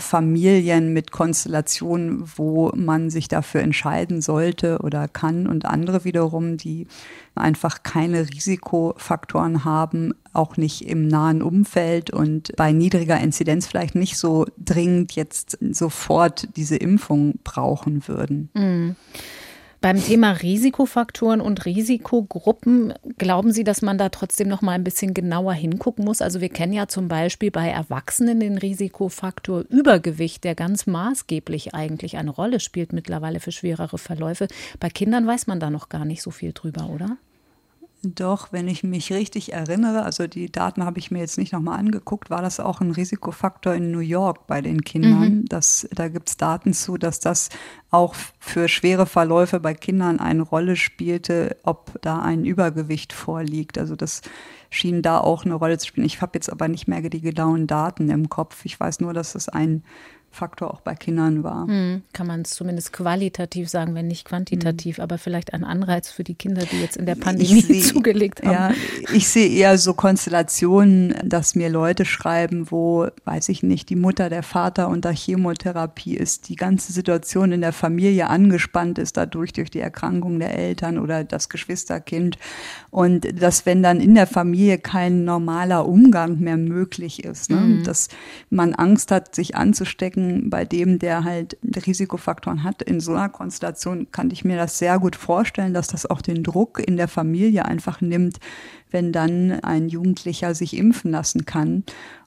Familien 0.00 0.92
mit 0.92 1.10
Konstellationen, 1.10 2.24
wo 2.36 2.72
man 2.74 3.10
sich 3.10 3.28
dafür 3.28 3.60
entscheiden 3.62 4.20
sollte 4.20 4.78
oder 4.82 5.08
kann 5.08 5.46
und 5.46 5.64
andere 5.64 6.04
wiederum, 6.04 6.56
die 6.56 6.86
einfach 7.34 7.82
keine 7.82 8.28
Risikofaktoren 8.28 9.64
haben, 9.64 10.14
auch 10.32 10.56
nicht 10.56 10.82
im 10.88 11.06
nahen 11.08 11.42
Umfeld 11.42 12.10
und 12.10 12.54
bei 12.56 12.72
niedriger 12.72 13.18
Inzidenz 13.20 13.66
vielleicht 13.66 13.94
nicht 13.94 14.16
so 14.16 14.46
dringend 14.58 15.12
jetzt 15.12 15.58
sofort 15.70 16.48
diese 16.56 16.76
Impfung 16.76 17.38
brauchen 17.44 18.06
würden. 18.06 18.50
Mhm. 18.54 18.96
Beim 19.80 20.02
Thema 20.02 20.32
Risikofaktoren 20.32 21.40
und 21.40 21.64
Risikogruppen, 21.64 22.94
glauben 23.16 23.52
Sie, 23.52 23.62
dass 23.62 23.80
man 23.80 23.96
da 23.96 24.08
trotzdem 24.08 24.48
noch 24.48 24.60
mal 24.60 24.72
ein 24.72 24.82
bisschen 24.82 25.14
genauer 25.14 25.52
hingucken 25.52 26.04
muss? 26.04 26.20
Also 26.20 26.40
wir 26.40 26.48
kennen 26.48 26.72
ja 26.72 26.88
zum 26.88 27.06
Beispiel 27.06 27.52
bei 27.52 27.68
Erwachsenen 27.68 28.40
den 28.40 28.58
Risikofaktor 28.58 29.60
Übergewicht, 29.68 30.42
der 30.42 30.56
ganz 30.56 30.88
maßgeblich 30.88 31.76
eigentlich 31.76 32.16
eine 32.16 32.30
Rolle 32.30 32.58
spielt 32.58 32.92
mittlerweile 32.92 33.38
für 33.38 33.52
schwerere 33.52 33.98
Verläufe. 33.98 34.48
Bei 34.80 34.90
Kindern 34.90 35.28
weiß 35.28 35.46
man 35.46 35.60
da 35.60 35.70
noch 35.70 35.88
gar 35.88 36.04
nicht 36.04 36.22
so 36.22 36.32
viel 36.32 36.52
drüber, 36.52 36.90
oder? 36.90 37.16
Doch, 38.04 38.52
wenn 38.52 38.68
ich 38.68 38.84
mich 38.84 39.12
richtig 39.12 39.52
erinnere, 39.52 40.04
also 40.04 40.28
die 40.28 40.52
Daten 40.52 40.84
habe 40.84 41.00
ich 41.00 41.10
mir 41.10 41.18
jetzt 41.18 41.36
nicht 41.36 41.52
nochmal 41.52 41.80
angeguckt, 41.80 42.30
war 42.30 42.42
das 42.42 42.60
auch 42.60 42.80
ein 42.80 42.92
Risikofaktor 42.92 43.74
in 43.74 43.90
New 43.90 43.98
York 43.98 44.46
bei 44.46 44.60
den 44.60 44.82
Kindern. 44.82 45.38
Mhm. 45.38 45.44
Das, 45.46 45.88
da 45.90 46.06
gibt 46.06 46.28
es 46.28 46.36
Daten 46.36 46.74
zu, 46.74 46.96
dass 46.96 47.18
das 47.18 47.48
auch 47.90 48.14
für 48.38 48.68
schwere 48.68 49.06
Verläufe 49.06 49.58
bei 49.58 49.74
Kindern 49.74 50.20
eine 50.20 50.42
Rolle 50.42 50.76
spielte, 50.76 51.56
ob 51.64 52.00
da 52.00 52.20
ein 52.20 52.44
Übergewicht 52.44 53.12
vorliegt. 53.12 53.78
Also 53.78 53.96
das 53.96 54.22
schien 54.70 55.02
da 55.02 55.18
auch 55.18 55.44
eine 55.44 55.54
Rolle 55.54 55.78
zu 55.78 55.88
spielen. 55.88 56.06
Ich 56.06 56.20
habe 56.22 56.32
jetzt 56.34 56.52
aber 56.52 56.68
nicht 56.68 56.86
mehr 56.86 57.00
die 57.00 57.20
genauen 57.20 57.66
Daten 57.66 58.10
im 58.10 58.28
Kopf. 58.28 58.64
Ich 58.64 58.78
weiß 58.78 59.00
nur, 59.00 59.12
dass 59.12 59.34
es 59.34 59.48
ein 59.48 59.82
Faktor 60.30 60.72
auch 60.72 60.80
bei 60.80 60.94
Kindern 60.94 61.42
war. 61.42 61.66
Hm, 61.66 62.02
kann 62.12 62.26
man 62.26 62.42
es 62.42 62.50
zumindest 62.50 62.92
qualitativ 62.92 63.68
sagen, 63.68 63.94
wenn 63.94 64.06
nicht 64.06 64.24
quantitativ, 64.24 64.98
hm. 64.98 65.02
aber 65.02 65.18
vielleicht 65.18 65.52
ein 65.52 65.64
Anreiz 65.64 66.10
für 66.10 66.22
die 66.22 66.34
Kinder, 66.34 66.62
die 66.70 66.80
jetzt 66.80 66.96
in 66.96 67.06
der 67.06 67.16
Pandemie 67.16 67.60
seh, 67.60 67.80
zugelegt 67.92 68.42
haben. 68.44 68.52
Ja, 68.52 68.70
ich 69.12 69.28
sehe 69.28 69.48
eher 69.48 69.78
so 69.78 69.94
Konstellationen, 69.94 71.14
dass 71.24 71.54
mir 71.54 71.68
Leute 71.68 72.04
schreiben, 72.04 72.70
wo, 72.70 73.08
weiß 73.24 73.48
ich 73.48 73.62
nicht, 73.62 73.88
die 73.88 73.96
Mutter, 73.96 74.28
der 74.28 74.42
Vater 74.42 74.88
unter 74.88 75.12
Chemotherapie 75.12 76.14
ist, 76.14 76.48
die 76.48 76.56
ganze 76.56 76.92
Situation 76.92 77.50
in 77.50 77.60
der 77.60 77.72
Familie 77.72 78.28
angespannt 78.28 78.98
ist 78.98 79.16
dadurch, 79.16 79.52
durch 79.52 79.70
die 79.70 79.80
Erkrankung 79.80 80.38
der 80.38 80.56
Eltern 80.56 80.98
oder 80.98 81.24
das 81.24 81.48
Geschwisterkind. 81.48 82.38
Und 82.90 83.40
dass, 83.42 83.66
wenn 83.66 83.82
dann 83.82 84.00
in 84.00 84.14
der 84.14 84.26
Familie 84.26 84.78
kein 84.78 85.24
normaler 85.24 85.86
Umgang 85.86 86.38
mehr 86.38 86.56
möglich 86.56 87.24
ist, 87.24 87.50
ne, 87.50 87.56
mhm. 87.56 87.84
dass 87.84 88.08
man 88.50 88.74
Angst 88.74 89.10
hat, 89.10 89.34
sich 89.34 89.56
anzustecken, 89.56 90.17
stecken 90.18 90.50
bei 90.50 90.64
dem, 90.64 90.98
der 90.98 91.24
halt 91.24 91.56
Risikofaktoren 91.62 92.64
hat. 92.64 92.82
In 92.82 93.00
so 93.00 93.12
einer 93.12 93.28
Konstellation 93.28 94.10
kann 94.12 94.30
ich 94.30 94.44
mir 94.44 94.56
das 94.56 94.78
sehr 94.78 94.98
gut 94.98 95.16
vorstellen, 95.16 95.74
dass 95.74 95.88
das 95.88 96.06
auch 96.06 96.22
den 96.22 96.42
Druck 96.42 96.80
in 96.84 96.96
der 96.96 97.08
Familie 97.08 97.64
einfach 97.64 98.00
nimmt, 98.00 98.38
wenn 98.90 99.12
dann 99.12 99.52
ein 99.62 99.88
Jugendlicher 99.88 100.54
sich 100.54 100.76
impfen 100.76 101.10
lassen 101.10 101.44
kann. 101.44 101.84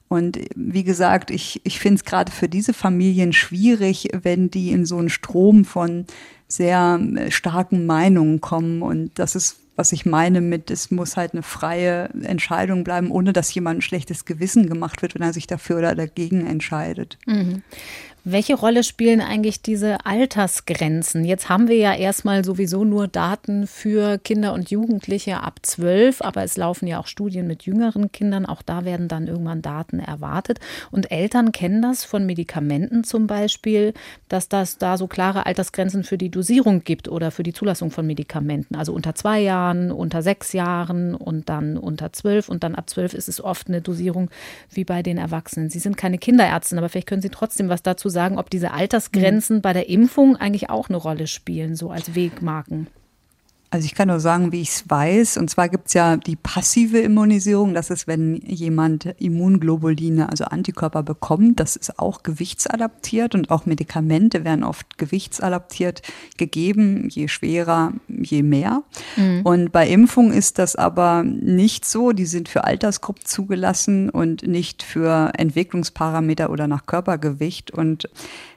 Und 0.08 0.38
wie 0.54 0.84
gesagt, 0.84 1.30
ich, 1.30 1.60
ich 1.64 1.80
finde 1.80 1.96
es 1.96 2.04
gerade 2.04 2.30
für 2.30 2.48
diese 2.48 2.74
Familien 2.74 3.32
schwierig, 3.32 4.08
wenn 4.22 4.50
die 4.50 4.70
in 4.70 4.84
so 4.84 4.98
einen 4.98 5.08
Strom 5.08 5.64
von 5.64 6.04
sehr 6.48 7.00
starken 7.30 7.86
Meinungen 7.86 8.42
kommen. 8.42 8.82
Und 8.82 9.18
das 9.18 9.34
ist 9.34 9.61
was 9.82 9.90
ich 9.90 10.06
meine 10.06 10.40
mit, 10.40 10.70
es 10.70 10.92
muss 10.92 11.16
halt 11.16 11.32
eine 11.32 11.42
freie 11.42 12.08
Entscheidung 12.22 12.84
bleiben, 12.84 13.10
ohne 13.10 13.32
dass 13.32 13.52
jemand 13.52 13.78
ein 13.78 13.82
schlechtes 13.82 14.24
Gewissen 14.24 14.68
gemacht 14.68 15.02
wird, 15.02 15.16
wenn 15.16 15.22
er 15.22 15.32
sich 15.32 15.48
dafür 15.48 15.78
oder 15.78 15.96
dagegen 15.96 16.46
entscheidet. 16.46 17.18
Mhm. 17.26 17.64
Welche 18.24 18.54
Rolle 18.54 18.84
spielen 18.84 19.20
eigentlich 19.20 19.62
diese 19.62 20.06
Altersgrenzen? 20.06 21.24
Jetzt 21.24 21.48
haben 21.48 21.66
wir 21.66 21.74
ja 21.74 21.92
erstmal 21.92 22.44
sowieso 22.44 22.84
nur 22.84 23.08
Daten 23.08 23.66
für 23.66 24.16
Kinder 24.18 24.52
und 24.52 24.70
Jugendliche 24.70 25.40
ab 25.40 25.58
zwölf, 25.62 26.22
aber 26.22 26.44
es 26.44 26.56
laufen 26.56 26.86
ja 26.86 27.00
auch 27.00 27.08
Studien 27.08 27.48
mit 27.48 27.64
jüngeren 27.64 28.12
Kindern. 28.12 28.46
Auch 28.46 28.62
da 28.62 28.84
werden 28.84 29.08
dann 29.08 29.26
irgendwann 29.26 29.60
Daten 29.60 29.98
erwartet. 29.98 30.60
Und 30.92 31.10
Eltern 31.10 31.50
kennen 31.50 31.82
das 31.82 32.04
von 32.04 32.24
Medikamenten 32.24 33.02
zum 33.02 33.26
Beispiel, 33.26 33.92
dass 34.28 34.48
das 34.48 34.78
da 34.78 34.96
so 34.98 35.08
klare 35.08 35.44
Altersgrenzen 35.46 36.04
für 36.04 36.16
die 36.16 36.30
Dosierung 36.30 36.84
gibt 36.84 37.08
oder 37.08 37.32
für 37.32 37.42
die 37.42 37.52
Zulassung 37.52 37.90
von 37.90 38.06
Medikamenten. 38.06 38.76
Also 38.76 38.92
unter 38.92 39.16
zwei 39.16 39.40
Jahren, 39.40 39.90
unter 39.90 40.22
sechs 40.22 40.52
Jahren 40.52 41.16
und 41.16 41.48
dann 41.48 41.76
unter 41.76 42.12
zwölf. 42.12 42.48
Und 42.48 42.62
dann 42.62 42.76
ab 42.76 42.88
zwölf 42.88 43.14
ist 43.14 43.28
es 43.28 43.42
oft 43.42 43.66
eine 43.66 43.80
Dosierung 43.80 44.30
wie 44.70 44.84
bei 44.84 45.02
den 45.02 45.18
Erwachsenen. 45.18 45.70
Sie 45.70 45.80
sind 45.80 45.96
keine 45.96 46.18
Kinderärztin, 46.18 46.78
aber 46.78 46.88
vielleicht 46.88 47.08
können 47.08 47.22
Sie 47.22 47.28
trotzdem 47.28 47.68
was 47.68 47.82
dazu 47.82 48.11
sagen, 48.12 48.38
ob 48.38 48.50
diese 48.50 48.70
Altersgrenzen 48.70 49.56
mhm. 49.56 49.62
bei 49.62 49.72
der 49.72 49.88
Impfung 49.88 50.36
eigentlich 50.36 50.70
auch 50.70 50.88
eine 50.88 50.98
Rolle 50.98 51.26
spielen, 51.26 51.74
so 51.74 51.90
als 51.90 52.14
Wegmarken. 52.14 52.86
Also 53.72 53.86
ich 53.86 53.94
kann 53.94 54.08
nur 54.08 54.20
sagen, 54.20 54.52
wie 54.52 54.60
ich 54.60 54.68
es 54.68 54.84
weiß. 54.90 55.38
Und 55.38 55.48
zwar 55.48 55.70
gibt 55.70 55.86
es 55.86 55.94
ja 55.94 56.18
die 56.18 56.36
passive 56.36 56.98
Immunisierung. 56.98 57.72
Das 57.72 57.88
ist, 57.88 58.06
wenn 58.06 58.36
jemand 58.36 59.06
Immunglobuline, 59.18 60.28
also 60.28 60.44
Antikörper 60.44 61.02
bekommt. 61.02 61.58
Das 61.58 61.76
ist 61.76 61.98
auch 61.98 62.22
gewichtsadaptiert 62.22 63.34
und 63.34 63.50
auch 63.50 63.64
Medikamente 63.64 64.44
werden 64.44 64.62
oft 64.62 64.98
gewichtsadaptiert 64.98 66.02
gegeben. 66.36 67.08
Je 67.08 67.28
schwerer, 67.28 67.94
je 68.08 68.42
mehr. 68.42 68.82
Mhm. 69.16 69.40
Und 69.44 69.72
bei 69.72 69.88
Impfung 69.88 70.32
ist 70.32 70.58
das 70.58 70.76
aber 70.76 71.22
nicht 71.22 71.86
so. 71.86 72.12
Die 72.12 72.26
sind 72.26 72.50
für 72.50 72.64
Altersgruppen 72.64 73.24
zugelassen 73.24 74.10
und 74.10 74.46
nicht 74.46 74.82
für 74.82 75.32
Entwicklungsparameter 75.38 76.50
oder 76.50 76.66
nach 76.66 76.84
Körpergewicht. 76.84 77.70
Und 77.70 78.10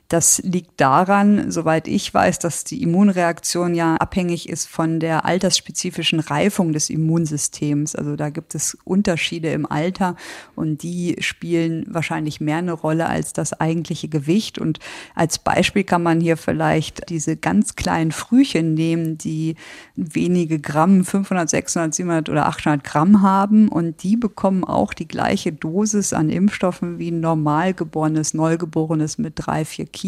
das 0.08 0.40
liegt 0.44 0.80
daran, 0.80 1.50
soweit 1.52 1.88
ich 1.88 2.14
weiß, 2.14 2.38
dass 2.38 2.64
die 2.64 2.84
Immunreaktion 2.84 3.74
ja 3.74 3.96
abhängig 3.96 4.48
ist 4.48 4.68
von 4.68 5.00
der 5.00 5.26
altersspezifischen 5.26 6.20
Reifung 6.20 6.74
des 6.74 6.92
Immunsystems. 6.92 7.96
Also 7.96 8.16
da 8.16 8.30
gibt 8.30 8.54
es 8.54 8.78
Unterschiede 8.84 9.52
im 9.52 9.66
Alter 9.66 10.16
und 10.56 10.84
die 10.84 11.16
spielen 11.22 11.86
wahrscheinlich 11.90 12.40
mehr 12.40 12.58
eine 12.58 12.74
Rolle 12.74 13.08
als 13.08 13.34
das 13.34 13.60
eigentliche 13.60 14.08
Gewicht. 14.08 14.60
Und 14.60 14.80
als 15.16 15.40
Beispiel 15.40 15.84
kann 15.84 16.04
man 16.04 16.22
hier 16.22 16.38
vielleicht 16.38 17.10
diese 17.10 17.36
ganz 17.36 17.76
kleinen 17.76 18.12
Frühchen 18.12 18.76
nehmen, 18.76 19.18
die 19.18 19.56
wenige 19.96 20.60
Gramm, 20.60 21.04
500, 21.04 21.50
600, 21.50 21.96
700 21.96 22.30
oder 22.30 22.46
800 22.46 22.84
Gramm 22.84 23.24
haben 23.24 23.70
und 23.70 24.04
die 24.04 24.18
bekommen 24.18 24.64
auch 24.64 24.94
die 24.94 25.08
gleiche 25.08 25.52
Dosis 25.52 26.14
an 26.14 26.30
Impfstoffen 26.30 27.00
wie 27.00 27.10
ein 27.10 27.22
normalgeborenes, 27.22 28.36
Neugeborenes 28.36 29.18
mit 29.18 29.34
drei, 29.38 29.66
vier 29.66 29.86
Kilo. 29.86 30.05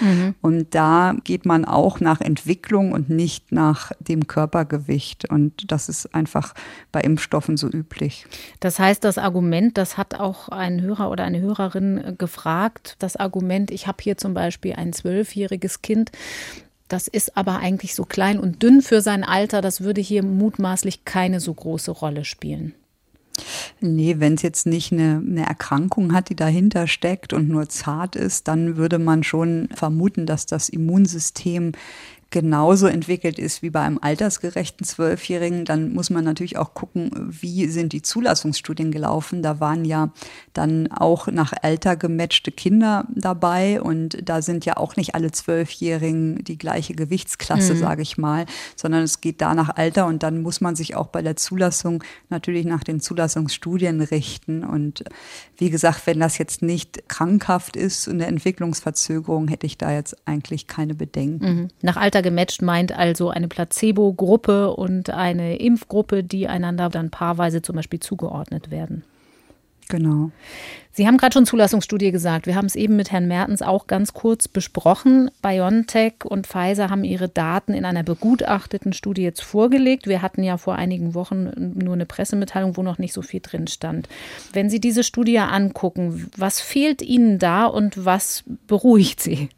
Mhm. 0.00 0.34
Und 0.40 0.74
da 0.74 1.14
geht 1.24 1.44
man 1.46 1.64
auch 1.64 2.00
nach 2.00 2.20
Entwicklung 2.20 2.92
und 2.92 3.10
nicht 3.10 3.52
nach 3.52 3.92
dem 4.00 4.26
Körpergewicht. 4.26 5.30
Und 5.30 5.70
das 5.72 5.88
ist 5.88 6.14
einfach 6.14 6.54
bei 6.92 7.00
Impfstoffen 7.00 7.56
so 7.56 7.68
üblich. 7.68 8.26
Das 8.60 8.78
heißt, 8.78 9.04
das 9.04 9.18
Argument, 9.18 9.76
das 9.76 9.96
hat 9.96 10.14
auch 10.14 10.48
ein 10.48 10.80
Hörer 10.80 11.10
oder 11.10 11.24
eine 11.24 11.40
Hörerin 11.40 12.16
gefragt, 12.18 12.96
das 12.98 13.16
Argument, 13.16 13.70
ich 13.70 13.86
habe 13.86 13.98
hier 14.02 14.16
zum 14.16 14.34
Beispiel 14.34 14.74
ein 14.74 14.92
zwölfjähriges 14.92 15.82
Kind, 15.82 16.12
das 16.88 17.06
ist 17.06 17.36
aber 17.36 17.58
eigentlich 17.58 17.94
so 17.94 18.04
klein 18.04 18.38
und 18.40 18.62
dünn 18.62 18.82
für 18.82 19.00
sein 19.00 19.22
Alter, 19.22 19.60
das 19.60 19.80
würde 19.80 20.00
hier 20.00 20.24
mutmaßlich 20.24 21.04
keine 21.04 21.38
so 21.38 21.54
große 21.54 21.92
Rolle 21.92 22.24
spielen. 22.24 22.74
Nee, 23.80 24.16
wenn 24.18 24.34
es 24.34 24.42
jetzt 24.42 24.66
nicht 24.66 24.92
eine, 24.92 25.22
eine 25.26 25.46
Erkrankung 25.46 26.12
hat, 26.12 26.28
die 26.28 26.36
dahinter 26.36 26.86
steckt 26.86 27.32
und 27.32 27.48
nur 27.48 27.68
zart 27.68 28.16
ist, 28.16 28.48
dann 28.48 28.76
würde 28.76 28.98
man 28.98 29.22
schon 29.22 29.68
vermuten, 29.74 30.26
dass 30.26 30.46
das 30.46 30.68
Immunsystem 30.68 31.72
genauso 32.30 32.86
entwickelt 32.86 33.38
ist 33.38 33.60
wie 33.62 33.70
bei 33.70 33.80
einem 33.80 33.98
altersgerechten 34.00 34.86
Zwölfjährigen, 34.86 35.64
dann 35.64 35.92
muss 35.92 36.10
man 36.10 36.24
natürlich 36.24 36.58
auch 36.58 36.74
gucken, 36.74 37.10
wie 37.28 37.66
sind 37.66 37.92
die 37.92 38.02
Zulassungsstudien 38.02 38.92
gelaufen. 38.92 39.42
Da 39.42 39.58
waren 39.58 39.84
ja 39.84 40.12
dann 40.52 40.92
auch 40.92 41.26
nach 41.26 41.52
Alter 41.62 41.96
gematchte 41.96 42.52
Kinder 42.52 43.06
dabei 43.14 43.82
und 43.82 44.18
da 44.22 44.42
sind 44.42 44.64
ja 44.64 44.76
auch 44.76 44.94
nicht 44.96 45.16
alle 45.16 45.32
Zwölfjährigen 45.32 46.44
die 46.44 46.56
gleiche 46.56 46.94
Gewichtsklasse, 46.94 47.74
mhm. 47.74 47.78
sage 47.78 48.02
ich 48.02 48.16
mal, 48.16 48.46
sondern 48.76 49.02
es 49.02 49.20
geht 49.20 49.40
da 49.40 49.54
nach 49.54 49.76
Alter 49.76 50.06
und 50.06 50.22
dann 50.22 50.42
muss 50.42 50.60
man 50.60 50.76
sich 50.76 50.94
auch 50.94 51.08
bei 51.08 51.22
der 51.22 51.34
Zulassung 51.34 52.04
natürlich 52.28 52.64
nach 52.64 52.84
den 52.84 53.00
Zulassungsstudien 53.00 54.00
richten. 54.02 54.62
Und 54.62 55.02
wie 55.56 55.70
gesagt, 55.70 56.06
wenn 56.06 56.20
das 56.20 56.38
jetzt 56.38 56.62
nicht 56.62 57.08
krankhaft 57.08 57.76
ist 57.76 58.06
und 58.06 58.14
eine 58.14 58.26
Entwicklungsverzögerung, 58.26 59.48
hätte 59.48 59.66
ich 59.66 59.78
da 59.78 59.92
jetzt 59.92 60.16
eigentlich 60.26 60.68
keine 60.68 60.94
Bedenken. 60.94 61.44
Mhm. 61.44 61.68
Nach 61.82 61.96
Alter 61.96 62.19
Alter 62.20 62.28
gematcht 62.28 62.60
meint 62.60 62.92
also 62.92 63.30
eine 63.30 63.48
Placebo-Gruppe 63.48 64.74
und 64.74 65.08
eine 65.08 65.56
Impfgruppe, 65.56 66.22
die 66.22 66.48
einander 66.48 66.90
dann 66.90 67.10
paarweise 67.10 67.62
zum 67.62 67.76
Beispiel 67.76 68.00
zugeordnet 68.00 68.70
werden. 68.70 69.04
Genau. 69.88 70.30
Sie 70.92 71.06
haben 71.06 71.16
gerade 71.16 71.32
schon 71.32 71.46
Zulassungsstudie 71.46 72.12
gesagt. 72.12 72.46
Wir 72.46 72.54
haben 72.56 72.66
es 72.66 72.76
eben 72.76 72.94
mit 72.94 73.10
Herrn 73.10 73.26
Mertens 73.26 73.62
auch 73.62 73.86
ganz 73.86 74.12
kurz 74.12 74.48
besprochen. 74.48 75.30
BioNTech 75.40 76.24
und 76.24 76.46
Pfizer 76.46 76.90
haben 76.90 77.04
ihre 77.04 77.28
Daten 77.28 77.72
in 77.72 77.84
einer 77.86 78.02
begutachteten 78.02 78.92
Studie 78.92 79.22
jetzt 79.22 79.42
vorgelegt. 79.42 80.06
Wir 80.06 80.20
hatten 80.20 80.42
ja 80.42 80.58
vor 80.58 80.76
einigen 80.76 81.14
Wochen 81.14 81.72
nur 81.74 81.94
eine 81.94 82.06
Pressemitteilung, 82.06 82.76
wo 82.76 82.82
noch 82.82 82.98
nicht 82.98 83.14
so 83.14 83.22
viel 83.22 83.40
drin 83.40 83.66
stand. 83.66 84.08
Wenn 84.52 84.68
Sie 84.68 84.78
diese 84.78 85.02
Studie 85.04 85.38
angucken, 85.38 86.30
was 86.36 86.60
fehlt 86.60 87.00
Ihnen 87.00 87.38
da 87.38 87.64
und 87.64 88.04
was 88.04 88.44
beruhigt 88.66 89.20
Sie? 89.20 89.48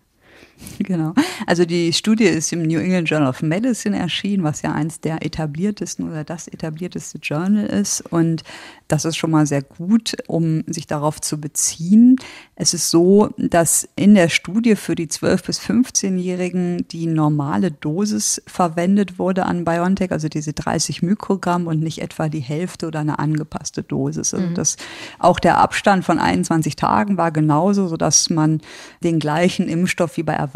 Genau. 0.79 1.15
Also 1.47 1.65
die 1.65 1.93
Studie 1.93 2.25
ist 2.25 2.53
im 2.53 2.63
New 2.63 2.79
England 2.79 3.09
Journal 3.09 3.29
of 3.29 3.43
Medicine 3.43 3.99
erschienen, 3.99 4.43
was 4.43 4.63
ja 4.63 4.73
eins 4.73 5.01
der 5.01 5.25
etabliertesten 5.25 6.09
oder 6.09 6.25
das 6.25 6.49
etablierteste 6.49 7.19
Journal 7.19 7.67
ist. 7.67 8.01
Und 8.13 8.43
das 8.89 9.05
ist 9.05 9.17
schon 9.17 9.31
mal 9.31 9.47
sehr 9.47 9.63
gut, 9.63 10.17
um 10.27 10.65
sich 10.67 10.87
darauf 10.87 11.21
zu 11.21 11.41
beziehen. 11.41 12.17
Es 12.57 12.75
ist 12.75 12.91
so, 12.91 13.31
dass 13.39 13.89
in 13.97 14.15
der 14.15 14.29
Studie 14.29 14.77
für 14.77 14.95
die 14.95 15.07
12- 15.07 15.47
bis 15.47 15.61
15-Jährigen 15.61 16.87
die 16.89 17.07
normale 17.07 17.71
Dosis 17.71 18.43
verwendet 18.47 19.19
wurde 19.19 19.47
an 19.47 19.65
BioNTech, 19.65 20.13
also 20.13 20.29
diese 20.29 20.53
30 20.53 21.03
Mikrogramm 21.03 21.67
und 21.67 21.81
nicht 21.81 22.03
etwa 22.03 22.29
die 22.29 22.41
Hälfte 22.41 22.87
oder 22.87 23.01
eine 23.01 23.19
angepasste 23.19 23.83
Dosis. 23.83 24.35
Also 24.35 24.47
mhm. 24.47 24.55
das, 24.55 24.77
auch 25.19 25.41
der 25.41 25.59
Abstand 25.59 26.05
von 26.05 26.19
21 26.19 26.77
Tagen 26.77 27.17
war 27.17 27.31
genauso, 27.31 27.89
sodass 27.89 28.31
man 28.31 28.61
den 29.03 29.19
gleichen 29.19 29.69
Impfstoff 29.69 30.17
wie 30.17 30.23
bei 30.23 30.35
Erwachsenen 30.35 30.52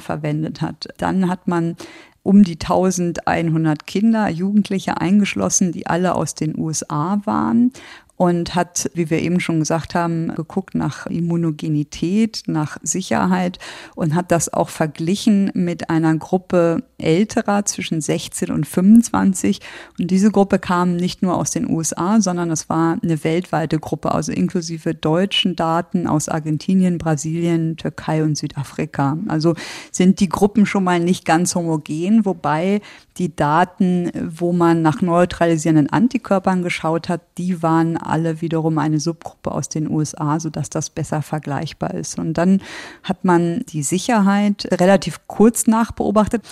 verwendet 0.00 0.60
hat. 0.60 0.88
Dann 0.98 1.28
hat 1.28 1.48
man 1.48 1.76
um 2.22 2.42
die 2.42 2.58
1100 2.60 3.86
Kinder, 3.86 4.28
Jugendliche 4.28 5.00
eingeschlossen, 5.00 5.72
die 5.72 5.86
alle 5.86 6.14
aus 6.14 6.34
den 6.34 6.58
USA 6.58 7.20
waren 7.24 7.72
und 8.20 8.54
hat, 8.54 8.90
wie 8.92 9.08
wir 9.08 9.22
eben 9.22 9.40
schon 9.40 9.60
gesagt 9.60 9.94
haben, 9.94 10.34
geguckt 10.34 10.74
nach 10.74 11.06
Immunogenität, 11.06 12.42
nach 12.48 12.76
Sicherheit 12.82 13.58
und 13.94 14.14
hat 14.14 14.30
das 14.30 14.52
auch 14.52 14.68
verglichen 14.68 15.50
mit 15.54 15.88
einer 15.88 16.14
Gruppe 16.16 16.82
älterer 16.98 17.64
zwischen 17.64 18.02
16 18.02 18.50
und 18.50 18.66
25. 18.66 19.60
Und 19.98 20.10
diese 20.10 20.30
Gruppe 20.30 20.58
kam 20.58 20.96
nicht 20.96 21.22
nur 21.22 21.34
aus 21.38 21.50
den 21.50 21.70
USA, 21.70 22.20
sondern 22.20 22.50
es 22.50 22.68
war 22.68 22.98
eine 23.02 23.24
weltweite 23.24 23.78
Gruppe, 23.78 24.12
also 24.12 24.32
inklusive 24.32 24.94
deutschen 24.94 25.56
Daten 25.56 26.06
aus 26.06 26.28
Argentinien, 26.28 26.98
Brasilien, 26.98 27.78
Türkei 27.78 28.22
und 28.22 28.36
Südafrika. 28.36 29.16
Also 29.28 29.54
sind 29.92 30.20
die 30.20 30.28
Gruppen 30.28 30.66
schon 30.66 30.84
mal 30.84 31.00
nicht 31.00 31.24
ganz 31.24 31.54
homogen, 31.54 32.26
wobei 32.26 32.82
die 33.16 33.34
Daten, 33.34 34.10
wo 34.28 34.52
man 34.52 34.82
nach 34.82 35.00
neutralisierenden 35.00 35.88
Antikörpern 35.88 36.62
geschaut 36.62 37.08
hat, 37.08 37.22
die 37.38 37.62
waren 37.62 37.96
alle 38.10 38.40
wiederum 38.40 38.78
eine 38.78 39.00
Subgruppe 39.00 39.52
aus 39.52 39.68
den 39.68 39.90
USA, 39.90 40.40
sodass 40.40 40.70
das 40.70 40.90
besser 40.90 41.22
vergleichbar 41.22 41.94
ist. 41.94 42.18
Und 42.18 42.34
dann 42.34 42.60
hat 43.02 43.24
man 43.24 43.64
die 43.68 43.82
Sicherheit 43.82 44.68
relativ 44.72 45.20
kurz 45.26 45.66
nachbeobachtet 45.66 46.42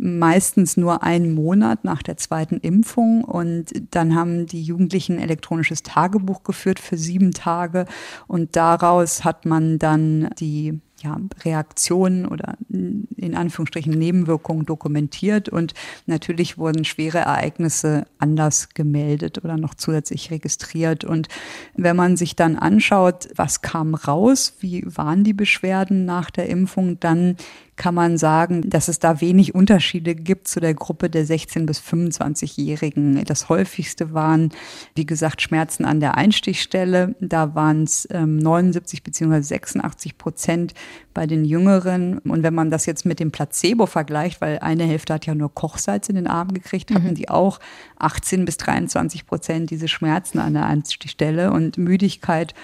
meistens 0.00 0.78
nur 0.78 1.02
einen 1.02 1.34
Monat 1.34 1.84
nach 1.84 2.02
der 2.02 2.16
zweiten 2.16 2.56
Impfung. 2.56 3.22
Und 3.22 3.66
dann 3.90 4.14
haben 4.14 4.46
die 4.46 4.62
Jugendlichen 4.62 5.16
ein 5.16 5.22
elektronisches 5.22 5.82
Tagebuch 5.82 6.42
geführt 6.42 6.78
für 6.80 6.96
sieben 6.96 7.32
Tage. 7.32 7.84
Und 8.26 8.56
daraus 8.56 9.24
hat 9.24 9.44
man 9.44 9.78
dann 9.78 10.30
die 10.38 10.80
ja, 11.02 11.18
Reaktionen 11.44 12.26
oder 12.26 12.56
in 12.70 13.34
Anführungsstrichen 13.34 13.92
Nebenwirkungen 13.92 14.64
dokumentiert 14.64 15.48
und 15.48 15.74
natürlich 16.06 16.56
wurden 16.58 16.84
schwere 16.84 17.18
Ereignisse 17.18 18.06
anders 18.18 18.68
gemeldet 18.74 19.44
oder 19.44 19.56
noch 19.56 19.74
zusätzlich 19.74 20.30
registriert. 20.30 21.04
Und 21.04 21.28
wenn 21.74 21.96
man 21.96 22.16
sich 22.16 22.36
dann 22.36 22.56
anschaut, 22.56 23.28
was 23.34 23.62
kam 23.62 23.94
raus, 23.94 24.54
wie 24.60 24.84
waren 24.86 25.24
die 25.24 25.34
Beschwerden 25.34 26.04
nach 26.04 26.30
der 26.30 26.48
Impfung, 26.48 27.00
dann 27.00 27.36
kann 27.80 27.94
man 27.94 28.18
sagen, 28.18 28.68
dass 28.68 28.88
es 28.88 28.98
da 28.98 29.22
wenig 29.22 29.54
Unterschiede 29.54 30.14
gibt 30.14 30.48
zu 30.48 30.60
der 30.60 30.74
Gruppe 30.74 31.08
der 31.08 31.24
16- 31.24 31.64
bis 31.64 31.80
25-Jährigen. 31.80 33.24
Das 33.24 33.48
häufigste 33.48 34.12
waren, 34.12 34.50
wie 34.94 35.06
gesagt, 35.06 35.40
Schmerzen 35.40 35.86
an 35.86 35.98
der 35.98 36.14
Einstichstelle. 36.18 37.14
Da 37.20 37.54
waren 37.54 37.84
es 37.84 38.06
ähm, 38.10 38.36
79 38.36 39.02
bzw. 39.02 39.40
86 39.40 40.18
Prozent 40.18 40.74
bei 41.20 41.26
den 41.26 41.44
Jüngeren. 41.44 42.16
Und 42.20 42.42
wenn 42.42 42.54
man 42.54 42.70
das 42.70 42.86
jetzt 42.86 43.04
mit 43.04 43.20
dem 43.20 43.30
Placebo 43.30 43.84
vergleicht, 43.84 44.40
weil 44.40 44.58
eine 44.60 44.84
Hälfte 44.84 45.12
hat 45.12 45.26
ja 45.26 45.34
nur 45.34 45.54
Kochsalz 45.54 46.08
in 46.08 46.14
den 46.14 46.26
Arm 46.26 46.54
gekriegt, 46.54 46.90
hatten 46.90 47.08
mhm. 47.08 47.14
die 47.14 47.28
auch 47.28 47.60
18 47.98 48.46
bis 48.46 48.56
23 48.56 49.26
Prozent 49.26 49.68
diese 49.68 49.86
Schmerzen 49.86 50.38
an 50.38 50.54
der 50.54 50.64
Einstichstelle 50.64 51.52
und 51.52 51.76
Müdigkeit 51.76 52.54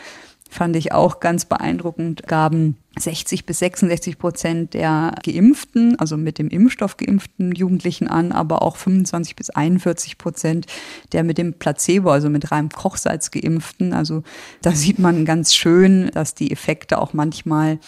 fand 0.49 0.75
ich 0.75 0.93
auch 0.93 1.21
ganz 1.21 1.45
beeindruckend, 1.45 2.23
gaben 2.27 2.79
60 2.99 3.45
bis 3.45 3.59
66 3.59 4.17
Prozent 4.17 4.73
der 4.73 5.15
Geimpften, 5.23 5.99
also 5.99 6.17
mit 6.17 6.39
dem 6.39 6.49
Impfstoff 6.49 6.97
geimpften 6.97 7.53
Jugendlichen 7.53 8.09
an, 8.09 8.33
aber 8.33 8.63
auch 8.63 8.77
25 8.77 9.37
bis 9.37 9.51
41 9.51 10.17
Prozent 10.17 10.67
der 11.13 11.25
mit 11.25 11.37
dem 11.37 11.53
Placebo, 11.53 12.11
also 12.11 12.31
mit 12.31 12.51
reinem 12.53 12.71
Kochsalz 12.71 13.31
geimpften. 13.31 13.93
Also 13.93 14.23
da 14.63 14.73
sieht 14.73 14.99
man 14.99 15.27
ganz 15.27 15.55
schön, 15.55 16.11
dass 16.15 16.35
die 16.35 16.51
Effekte 16.51 16.99
auch 16.99 17.13
manchmal 17.13 17.79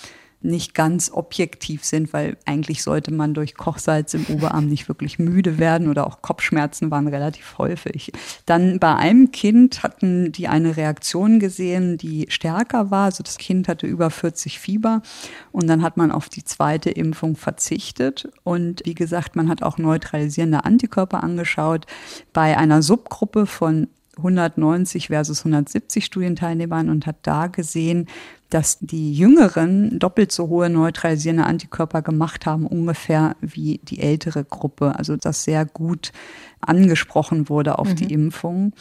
nicht 0.41 0.75
ganz 0.75 1.11
objektiv 1.13 1.85
sind, 1.85 2.13
weil 2.13 2.37
eigentlich 2.45 2.83
sollte 2.83 3.13
man 3.13 3.35
durch 3.35 3.57
Kochsalz 3.57 4.15
im 4.15 4.27
Oberarm 4.27 4.69
nicht 4.69 4.89
wirklich 4.89 5.19
müde 5.19 5.59
werden 5.59 5.89
oder 5.89 6.07
auch 6.07 6.23
Kopfschmerzen 6.23 6.91
waren 6.91 7.09
relativ 7.09 7.59
häufig. 7.59 8.13
Dann 8.47 8.79
bei 8.79 8.95
einem 8.95 9.33
Kind 9.33 9.83
hatten 9.83 10.31
die 10.31 10.47
eine 10.47 10.77
Reaktion 10.77 11.41
gesehen, 11.41 11.99
die 11.99 12.27
stärker 12.29 12.91
war. 12.91 13.07
Also 13.07 13.25
das 13.25 13.39
Kind 13.39 13.67
hatte 13.67 13.89
über 13.89 14.11
40 14.11 14.61
Fieber 14.61 15.03
und 15.51 15.67
dann 15.67 15.83
hat 15.83 15.97
man 15.97 16.13
auf 16.13 16.29
die 16.29 16.45
zweite 16.45 16.91
Impfung 16.91 17.35
verzichtet. 17.35 18.29
Und 18.45 18.83
wie 18.85 18.95
gesagt, 18.95 19.35
man 19.35 19.49
hat 19.49 19.65
auch 19.65 19.77
neutralisierende 19.79 20.65
Antikörper 20.65 21.23
angeschaut. 21.25 21.87
Bei 22.33 22.57
einer 22.57 22.83
Subgruppe 22.83 23.47
von 23.47 23.89
190 24.19 25.09
versus 25.09 25.41
170 25.41 26.05
Studienteilnehmern 26.05 26.91
und 26.91 27.07
hat 27.07 27.17
da 27.23 27.47
gesehen, 27.47 28.07
dass 28.51 28.79
die 28.81 29.13
Jüngeren 29.13 29.99
doppelt 29.99 30.33
so 30.33 30.49
hohe 30.49 30.71
neutralisierende 30.71 31.45
Antikörper 31.45 32.03
gemacht 32.03 32.47
haben, 32.47 32.67
ungefähr 32.67 33.37
wie 33.41 33.81
die 33.85 34.01
ältere 34.01 34.45
Gruppe. 34.45 34.97
Also 34.97 35.17
das 35.17 35.45
sehr 35.45 35.67
gut 35.67 36.13
angesprochen 36.61 37.49
wurde 37.49 37.79
auf 37.79 37.89
mhm. 37.89 37.97
die 37.97 38.13
Impfung. 38.13 38.73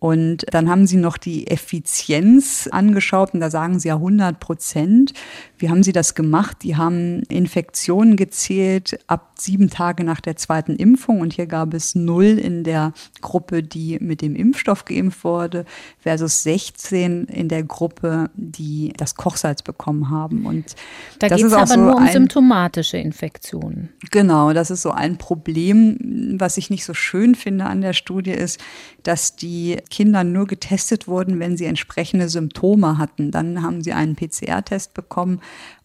Und 0.00 0.46
dann 0.50 0.70
haben 0.70 0.86
sie 0.86 0.96
noch 0.96 1.18
die 1.18 1.46
Effizienz 1.46 2.70
angeschaut 2.72 3.34
und 3.34 3.40
da 3.40 3.50
sagen 3.50 3.78
sie 3.78 3.88
ja 3.88 3.96
100 3.96 4.40
Prozent. 4.40 5.12
Wie 5.58 5.68
haben 5.68 5.82
sie 5.82 5.92
das 5.92 6.14
gemacht? 6.14 6.62
Die 6.62 6.76
haben 6.76 7.22
Infektionen 7.24 8.16
gezählt 8.16 8.98
ab 9.08 9.32
sieben 9.36 9.68
Tage 9.68 10.02
nach 10.02 10.22
der 10.22 10.36
zweiten 10.36 10.76
Impfung 10.76 11.20
und 11.20 11.34
hier 11.34 11.46
gab 11.46 11.74
es 11.74 11.94
null 11.94 12.38
in 12.38 12.64
der 12.64 12.94
Gruppe, 13.20 13.62
die 13.62 13.98
mit 14.00 14.22
dem 14.22 14.36
Impfstoff 14.36 14.86
geimpft 14.86 15.22
wurde, 15.22 15.66
versus 15.98 16.42
16 16.44 17.26
in 17.26 17.48
der 17.48 17.62
Gruppe, 17.62 18.30
die 18.34 18.94
das 18.96 19.16
Kochsalz 19.16 19.60
bekommen 19.60 20.08
haben. 20.08 20.46
Und 20.46 20.76
da 21.18 21.28
geht 21.28 21.44
es 21.44 21.52
aber 21.52 21.66
so 21.66 21.76
nur 21.76 21.96
um 21.96 22.04
ein, 22.04 22.12
symptomatische 22.12 22.96
Infektionen. 22.96 23.90
Genau, 24.10 24.54
das 24.54 24.70
ist 24.70 24.80
so 24.80 24.92
ein 24.92 25.18
Problem, 25.18 26.38
was 26.38 26.56
ich 26.56 26.70
nicht 26.70 26.86
so 26.86 26.94
schön 26.94 27.34
finde 27.34 27.66
an 27.66 27.82
der 27.82 27.92
Studie 27.92 28.30
ist, 28.30 28.58
dass 29.02 29.36
die 29.36 29.76
Kinder 29.90 30.24
nur 30.24 30.46
getestet 30.46 31.08
wurden, 31.08 31.40
wenn 31.40 31.56
sie 31.56 31.66
entsprechende 31.66 32.28
Symptome 32.28 32.96
hatten. 32.98 33.30
Dann 33.30 33.62
haben 33.62 33.82
sie 33.82 33.92
einen 33.92 34.16
PCR-Test 34.16 34.94
bekommen 34.94 35.40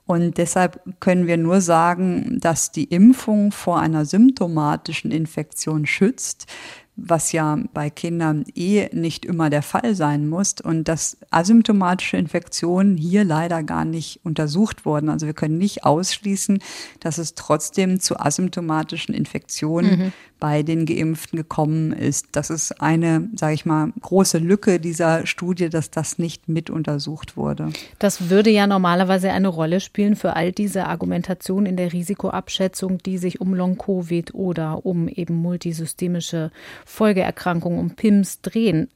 und 0.06 0.38
deshalb 0.38 0.80
können 1.00 1.26
wir 1.26 1.38
nur 1.38 1.62
sagen, 1.62 2.40
dass 2.40 2.72
die 2.72 2.86
Impfung 2.86 3.52
vor 3.52 3.80
einer 3.80 4.06
symptomatischen 4.06 5.12
Infektion 5.12 5.86
schützt 5.86 6.46
was 6.98 7.34
ja 7.34 7.60
bei 7.74 7.90
Kindern 7.90 8.46
eh 8.56 8.88
nicht 8.94 9.26
immer 9.26 9.50
der 9.50 9.62
Fall 9.62 9.96
sein 9.96 10.28
muss 10.28 10.56
und 10.64 10.88
dass 10.88 11.18
asymptomatische 11.30 12.16
Infektionen 12.16 12.96
hier 12.96 13.26
leider 13.26 13.64
gar 13.64 13.84
nicht 13.84 14.22
untersucht 14.24 14.86
wurden. 14.86 15.10
Also 15.10 15.26
wir 15.26 15.34
können 15.34 15.58
nicht 15.58 15.84
ausschließen, 15.84 16.60
dass 17.02 17.18
es 17.18 17.36
trotzdem 17.36 18.00
zu 18.00 18.20
asymptomatischen 18.20 19.14
Infektionen 19.14 20.00
mhm. 20.00 20.14
Bei 20.40 20.64
den 20.64 20.86
Geimpften 20.86 21.38
gekommen 21.38 21.92
ist. 21.92 22.28
Das 22.34 22.50
ist 22.50 22.82
eine, 22.82 23.30
sage 23.36 23.54
ich 23.54 23.66
mal, 23.66 23.92
große 24.02 24.38
Lücke 24.38 24.80
dieser 24.80 25.26
Studie, 25.26 25.70
dass 25.70 25.92
das 25.92 26.18
nicht 26.18 26.50
mit 26.50 26.70
untersucht 26.70 27.38
wurde. 27.38 27.70
Das 28.00 28.30
würde 28.30 28.50
ja 28.50 28.68
normalerweise 28.68 29.32
eine 29.32 29.48
Rolle 29.48 29.80
spielen 29.80 30.16
für 30.16 30.36
all 30.36 30.52
diese 30.52 30.88
Argumentationen 30.88 31.66
in 31.66 31.78
der 31.78 31.94
Risikoabschätzung, 31.94 32.98
die 33.00 33.18
sich 33.18 33.42
um 33.42 33.54
Long-Covid 33.54 34.34
oder 34.34 34.86
um 34.86 35.08
eben 35.08 35.36
multisystemische 35.36 36.52
Folgeerkrankungen, 36.86 37.80
um 37.80 37.92
PIMS 37.92 38.42
drehen. 38.42 38.90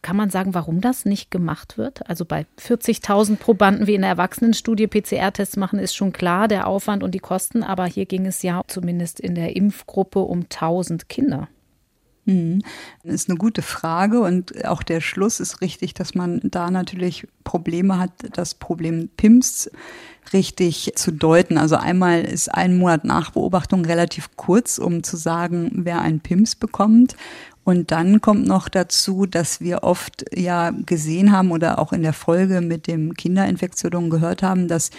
Kann 0.00 0.16
man 0.16 0.30
sagen, 0.30 0.54
warum 0.54 0.80
das 0.80 1.04
nicht 1.04 1.30
gemacht 1.30 1.76
wird? 1.76 2.08
Also 2.08 2.24
bei 2.24 2.46
40.000 2.60 3.36
Probanden 3.36 3.86
wie 3.86 3.94
in 3.94 4.02
der 4.02 4.10
Erwachsenenstudie 4.10 4.86
PCR-Tests 4.86 5.56
machen, 5.56 5.78
ist 5.78 5.94
schon 5.94 6.12
klar 6.12 6.48
der 6.48 6.66
Aufwand 6.66 7.02
und 7.02 7.14
die 7.14 7.18
Kosten. 7.18 7.62
Aber 7.62 7.86
hier 7.86 8.06
ging 8.06 8.26
es 8.26 8.42
ja 8.42 8.62
zumindest 8.66 9.20
in 9.20 9.34
der 9.34 9.56
Impfgruppe 9.56 10.20
um 10.20 10.42
1000 10.42 11.08
Kinder. 11.08 11.48
Das 12.26 13.14
ist 13.14 13.28
eine 13.28 13.38
gute 13.38 13.62
Frage 13.62 14.20
und 14.20 14.64
auch 14.64 14.82
der 14.82 15.00
Schluss 15.00 15.38
ist 15.38 15.60
richtig, 15.60 15.94
dass 15.94 16.14
man 16.14 16.40
da 16.42 16.70
natürlich 16.72 17.28
Probleme 17.44 17.98
hat, 17.98 18.10
das 18.32 18.54
Problem 18.54 19.08
PIMS 19.16 19.70
richtig 20.32 20.92
zu 20.96 21.12
deuten. 21.12 21.56
Also 21.56 21.76
einmal 21.76 22.22
ist 22.22 22.52
ein 22.52 22.78
Monat 22.78 23.04
Nachbeobachtung 23.04 23.84
relativ 23.84 24.30
kurz, 24.36 24.78
um 24.78 25.04
zu 25.04 25.16
sagen, 25.16 25.70
wer 25.72 26.00
ein 26.00 26.18
PIMS 26.18 26.56
bekommt. 26.56 27.16
Und 27.62 27.90
dann 27.90 28.20
kommt 28.20 28.46
noch 28.46 28.68
dazu, 28.68 29.26
dass 29.26 29.60
wir 29.60 29.82
oft 29.82 30.24
ja 30.32 30.70
gesehen 30.70 31.32
haben 31.32 31.50
oder 31.50 31.80
auch 31.80 31.92
in 31.92 32.02
der 32.02 32.12
Folge 32.12 32.60
mit 32.60 32.86
dem 32.86 33.14
Kinderinfektion 33.14 34.08
gehört 34.08 34.42
haben, 34.44 34.68
dass 34.68 34.90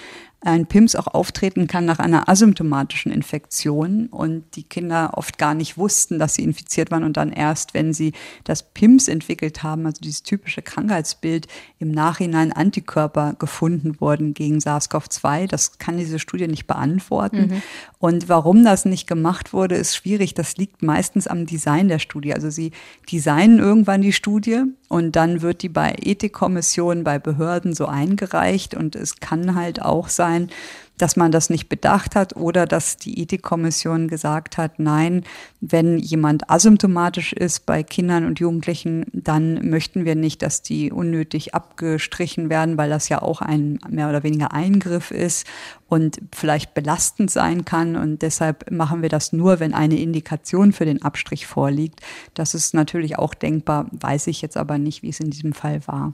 ein 0.41 0.67
PIMS 0.67 0.95
auch 0.95 1.07
auftreten 1.07 1.65
kann 1.67 1.85
nach 1.85 1.97
einer 1.97 2.29
asymptomatischen 2.29 3.11
Infektion 3.11 4.07
und 4.07 4.43
die 4.55 4.63
Kinder 4.63 5.11
oft 5.15 5.39
gar 5.39 5.55
nicht 5.55 5.77
wussten, 5.77 6.19
dass 6.19 6.35
sie 6.35 6.43
infiziert 6.43 6.91
waren 6.91 7.03
und 7.03 7.17
dann 7.17 7.31
erst, 7.31 7.73
wenn 7.73 7.91
sie 7.91 8.13
das 8.43 8.61
PIMS 8.61 9.07
entwickelt 9.07 9.63
haben, 9.63 9.85
also 9.87 9.99
dieses 9.99 10.21
typische 10.21 10.61
Krankheitsbild, 10.61 11.47
im 11.79 11.89
Nachhinein 11.89 12.51
Antikörper 12.53 13.35
gefunden 13.39 13.99
wurden 13.99 14.35
gegen 14.35 14.59
SARS-CoV-2. 14.59 15.47
Das 15.47 15.79
kann 15.79 15.97
diese 15.97 16.19
Studie 16.19 16.47
nicht 16.47 16.67
beantworten. 16.67 17.47
Mhm. 17.47 17.61
Und 17.99 18.29
warum 18.29 18.63
das 18.63 18.85
nicht 18.85 19.07
gemacht 19.07 19.53
wurde, 19.53 19.75
ist 19.75 19.95
schwierig. 19.95 20.35
Das 20.35 20.57
liegt 20.57 20.83
meistens 20.83 21.27
am 21.27 21.47
Design 21.47 21.87
der 21.87 21.97
Studie. 21.97 22.33
Also 22.33 22.51
sie 22.51 22.71
designen 23.11 23.57
irgendwann 23.57 24.01
die 24.01 24.13
Studie 24.13 24.63
und 24.87 25.15
dann 25.15 25.41
wird 25.41 25.63
die 25.63 25.69
bei 25.69 25.95
Ethikkommissionen, 25.99 27.03
bei 27.03 27.17
Behörden 27.17 27.73
so 27.73 27.87
eingereicht 27.87 28.75
und 28.75 28.95
es 28.95 29.19
kann 29.19 29.55
halt 29.55 29.81
auch 29.81 30.09
sein, 30.09 30.49
dass 30.97 31.15
man 31.15 31.31
das 31.31 31.49
nicht 31.49 31.69
bedacht 31.69 32.15
hat 32.15 32.35
oder 32.35 32.65
dass 32.65 32.97
die 32.97 33.21
Ethikkommission 33.21 34.07
gesagt 34.07 34.57
hat, 34.57 34.79
nein, 34.79 35.23
wenn 35.61 35.97
jemand 35.97 36.49
asymptomatisch 36.49 37.33
ist 37.33 37.65
bei 37.65 37.83
Kindern 37.83 38.25
und 38.25 38.39
Jugendlichen, 38.39 39.05
dann 39.13 39.69
möchten 39.69 40.05
wir 40.05 40.15
nicht, 40.15 40.41
dass 40.41 40.61
die 40.61 40.91
unnötig 40.91 41.53
abgestrichen 41.53 42.49
werden, 42.49 42.77
weil 42.77 42.89
das 42.89 43.09
ja 43.09 43.21
auch 43.21 43.41
ein 43.41 43.79
mehr 43.89 44.09
oder 44.09 44.23
weniger 44.23 44.51
Eingriff 44.53 45.11
ist 45.11 45.47
und 45.87 46.19
vielleicht 46.35 46.73
belastend 46.73 47.31
sein 47.31 47.65
kann. 47.65 47.95
Und 47.95 48.21
deshalb 48.21 48.69
machen 48.71 49.01
wir 49.01 49.09
das 49.09 49.33
nur, 49.33 49.59
wenn 49.59 49.73
eine 49.73 49.99
Indikation 49.99 50.73
für 50.73 50.85
den 50.85 51.01
Abstrich 51.01 51.47
vorliegt. 51.47 52.01
Das 52.33 52.53
ist 52.53 52.73
natürlich 52.73 53.17
auch 53.17 53.33
denkbar, 53.33 53.87
weiß 53.91 54.27
ich 54.27 54.41
jetzt 54.41 54.57
aber 54.57 54.77
nicht, 54.77 55.03
wie 55.03 55.09
es 55.09 55.19
in 55.19 55.29
diesem 55.29 55.53
Fall 55.53 55.85
war. 55.87 56.13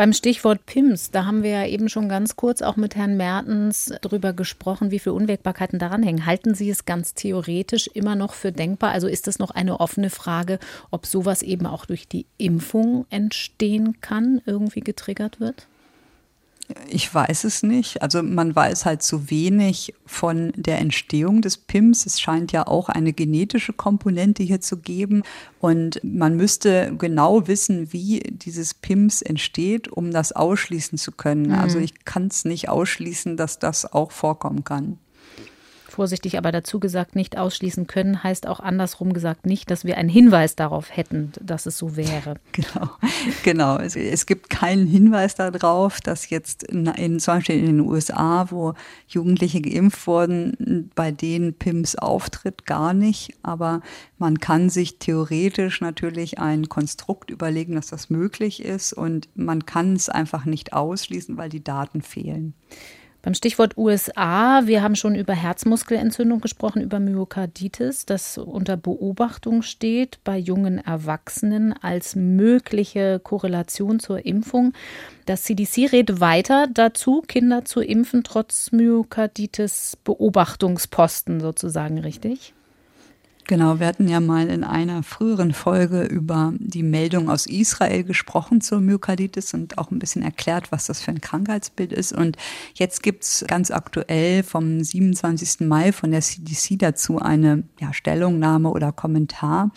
Beim 0.00 0.14
Stichwort 0.14 0.64
PIMS, 0.64 1.10
da 1.10 1.26
haben 1.26 1.42
wir 1.42 1.50
ja 1.50 1.66
eben 1.66 1.90
schon 1.90 2.08
ganz 2.08 2.34
kurz 2.34 2.62
auch 2.62 2.76
mit 2.76 2.96
Herrn 2.96 3.18
Mertens 3.18 3.92
darüber 4.00 4.32
gesprochen, 4.32 4.90
wie 4.90 4.98
viele 4.98 5.12
Unwägbarkeiten 5.12 5.78
daran 5.78 6.02
hängen. 6.02 6.24
Halten 6.24 6.54
Sie 6.54 6.70
es 6.70 6.86
ganz 6.86 7.12
theoretisch 7.12 7.86
immer 7.92 8.14
noch 8.14 8.32
für 8.32 8.50
denkbar? 8.50 8.92
Also 8.92 9.08
ist 9.08 9.26
das 9.26 9.38
noch 9.38 9.50
eine 9.50 9.78
offene 9.78 10.08
Frage, 10.08 10.58
ob 10.90 11.04
sowas 11.04 11.42
eben 11.42 11.66
auch 11.66 11.84
durch 11.84 12.08
die 12.08 12.24
Impfung 12.38 13.04
entstehen 13.10 14.00
kann, 14.00 14.40
irgendwie 14.46 14.80
getriggert 14.80 15.38
wird? 15.38 15.66
Ich 16.88 17.12
weiß 17.12 17.44
es 17.44 17.62
nicht. 17.62 18.02
Also 18.02 18.22
man 18.22 18.54
weiß 18.54 18.84
halt 18.84 19.02
zu 19.02 19.30
wenig 19.30 19.94
von 20.06 20.52
der 20.56 20.78
Entstehung 20.78 21.42
des 21.42 21.56
PIMS. 21.56 22.06
Es 22.06 22.20
scheint 22.20 22.52
ja 22.52 22.66
auch 22.66 22.88
eine 22.88 23.12
genetische 23.12 23.72
Komponente 23.72 24.42
hier 24.42 24.60
zu 24.60 24.78
geben. 24.78 25.22
Und 25.60 26.00
man 26.02 26.36
müsste 26.36 26.94
genau 26.98 27.46
wissen, 27.46 27.92
wie 27.92 28.20
dieses 28.20 28.74
PIMS 28.74 29.22
entsteht, 29.22 29.88
um 29.88 30.10
das 30.10 30.32
ausschließen 30.32 30.98
zu 30.98 31.12
können. 31.12 31.48
Mhm. 31.48 31.54
Also 31.54 31.78
ich 31.78 32.04
kann 32.04 32.26
es 32.26 32.44
nicht 32.44 32.68
ausschließen, 32.68 33.36
dass 33.36 33.58
das 33.58 33.92
auch 33.92 34.12
vorkommen 34.12 34.64
kann. 34.64 34.98
Vorsichtig 35.90 36.38
aber 36.38 36.52
dazu 36.52 36.78
gesagt, 36.78 37.16
nicht 37.16 37.36
ausschließen 37.36 37.88
können, 37.88 38.22
heißt 38.22 38.46
auch 38.46 38.60
andersrum 38.60 39.12
gesagt 39.12 39.44
nicht, 39.44 39.70
dass 39.70 39.84
wir 39.84 39.96
einen 39.96 40.08
Hinweis 40.08 40.54
darauf 40.54 40.96
hätten, 40.96 41.32
dass 41.42 41.66
es 41.66 41.76
so 41.78 41.96
wäre. 41.96 42.36
Genau, 42.60 42.90
genau. 43.42 43.78
Es, 43.78 43.96
es 43.96 44.26
gibt 44.26 44.50
keinen 44.50 44.86
Hinweis 44.86 45.34
darauf, 45.34 46.00
dass 46.00 46.28
jetzt 46.30 46.62
in, 46.62 47.18
zum 47.18 47.34
Beispiel 47.34 47.58
in 47.58 47.66
den 47.66 47.80
USA, 47.80 48.50
wo 48.50 48.74
Jugendliche 49.08 49.60
geimpft 49.60 50.06
wurden, 50.06 50.90
bei 50.94 51.10
denen 51.10 51.54
PIMS 51.54 51.96
auftritt, 51.96 52.66
gar 52.66 52.92
nicht. 52.92 53.34
Aber 53.42 53.80
man 54.18 54.38
kann 54.40 54.68
sich 54.68 54.98
theoretisch 54.98 55.80
natürlich 55.80 56.38
ein 56.38 56.68
Konstrukt 56.68 57.30
überlegen, 57.30 57.74
dass 57.74 57.88
das 57.88 58.10
möglich 58.10 58.62
ist 58.64 58.92
und 58.92 59.28
man 59.34 59.64
kann 59.64 59.94
es 59.94 60.08
einfach 60.08 60.44
nicht 60.44 60.72
ausschließen, 60.72 61.36
weil 61.36 61.48
die 61.48 61.64
Daten 61.64 62.02
fehlen. 62.02 62.54
Beim 63.22 63.34
Stichwort 63.34 63.76
USA, 63.76 64.62
wir 64.64 64.82
haben 64.82 64.96
schon 64.96 65.14
über 65.14 65.34
Herzmuskelentzündung 65.34 66.40
gesprochen, 66.40 66.80
über 66.80 67.00
Myokarditis, 67.00 68.06
das 68.06 68.38
unter 68.38 68.78
Beobachtung 68.78 69.60
steht 69.60 70.20
bei 70.24 70.38
jungen 70.38 70.78
Erwachsenen 70.78 71.74
als 71.74 72.16
mögliche 72.16 73.20
Korrelation 73.20 74.00
zur 74.00 74.24
Impfung. 74.24 74.72
Das 75.26 75.42
CDC 75.42 75.92
redet 75.92 76.20
weiter 76.20 76.66
dazu, 76.72 77.22
Kinder 77.26 77.66
zu 77.66 77.82
impfen, 77.82 78.24
trotz 78.24 78.72
Myokarditis 78.72 79.98
Beobachtungsposten 80.02 81.40
sozusagen, 81.40 81.98
richtig? 81.98 82.54
Genau, 83.50 83.80
wir 83.80 83.88
hatten 83.88 84.06
ja 84.06 84.20
mal 84.20 84.48
in 84.48 84.62
einer 84.62 85.02
früheren 85.02 85.52
Folge 85.52 86.04
über 86.04 86.52
die 86.56 86.84
Meldung 86.84 87.28
aus 87.28 87.46
Israel 87.46 88.04
gesprochen 88.04 88.60
zur 88.60 88.80
Myokarditis 88.80 89.54
und 89.54 89.76
auch 89.76 89.90
ein 89.90 89.98
bisschen 89.98 90.22
erklärt, 90.22 90.70
was 90.70 90.86
das 90.86 91.00
für 91.00 91.10
ein 91.10 91.20
Krankheitsbild 91.20 91.92
ist. 91.92 92.12
Und 92.12 92.36
jetzt 92.74 93.02
gibt's 93.02 93.44
ganz 93.48 93.72
aktuell 93.72 94.44
vom 94.44 94.84
27. 94.84 95.66
Mai 95.66 95.90
von 95.90 96.12
der 96.12 96.20
CDC 96.20 96.78
dazu 96.78 97.18
eine 97.18 97.64
ja, 97.80 97.92
Stellungnahme 97.92 98.70
oder 98.70 98.92
Kommentar. 98.92 99.72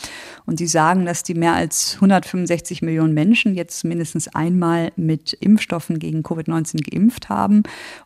Und 0.45 0.59
sie 0.59 0.67
sagen, 0.67 1.07
dass 1.07 1.23
die 1.23 1.33
mehr 1.33 1.55
als 1.55 1.95
165 1.95 2.83
Millionen 2.83 3.15
Menschen 3.15 3.55
jetzt 3.55 3.83
mindestens 3.85 4.27
einmal 4.35 4.91
mit 4.97 5.33
Impfstoffen 5.33 5.97
gegen 5.97 6.21
Covid-19 6.21 6.87
geimpft 6.87 7.29
haben 7.29 7.63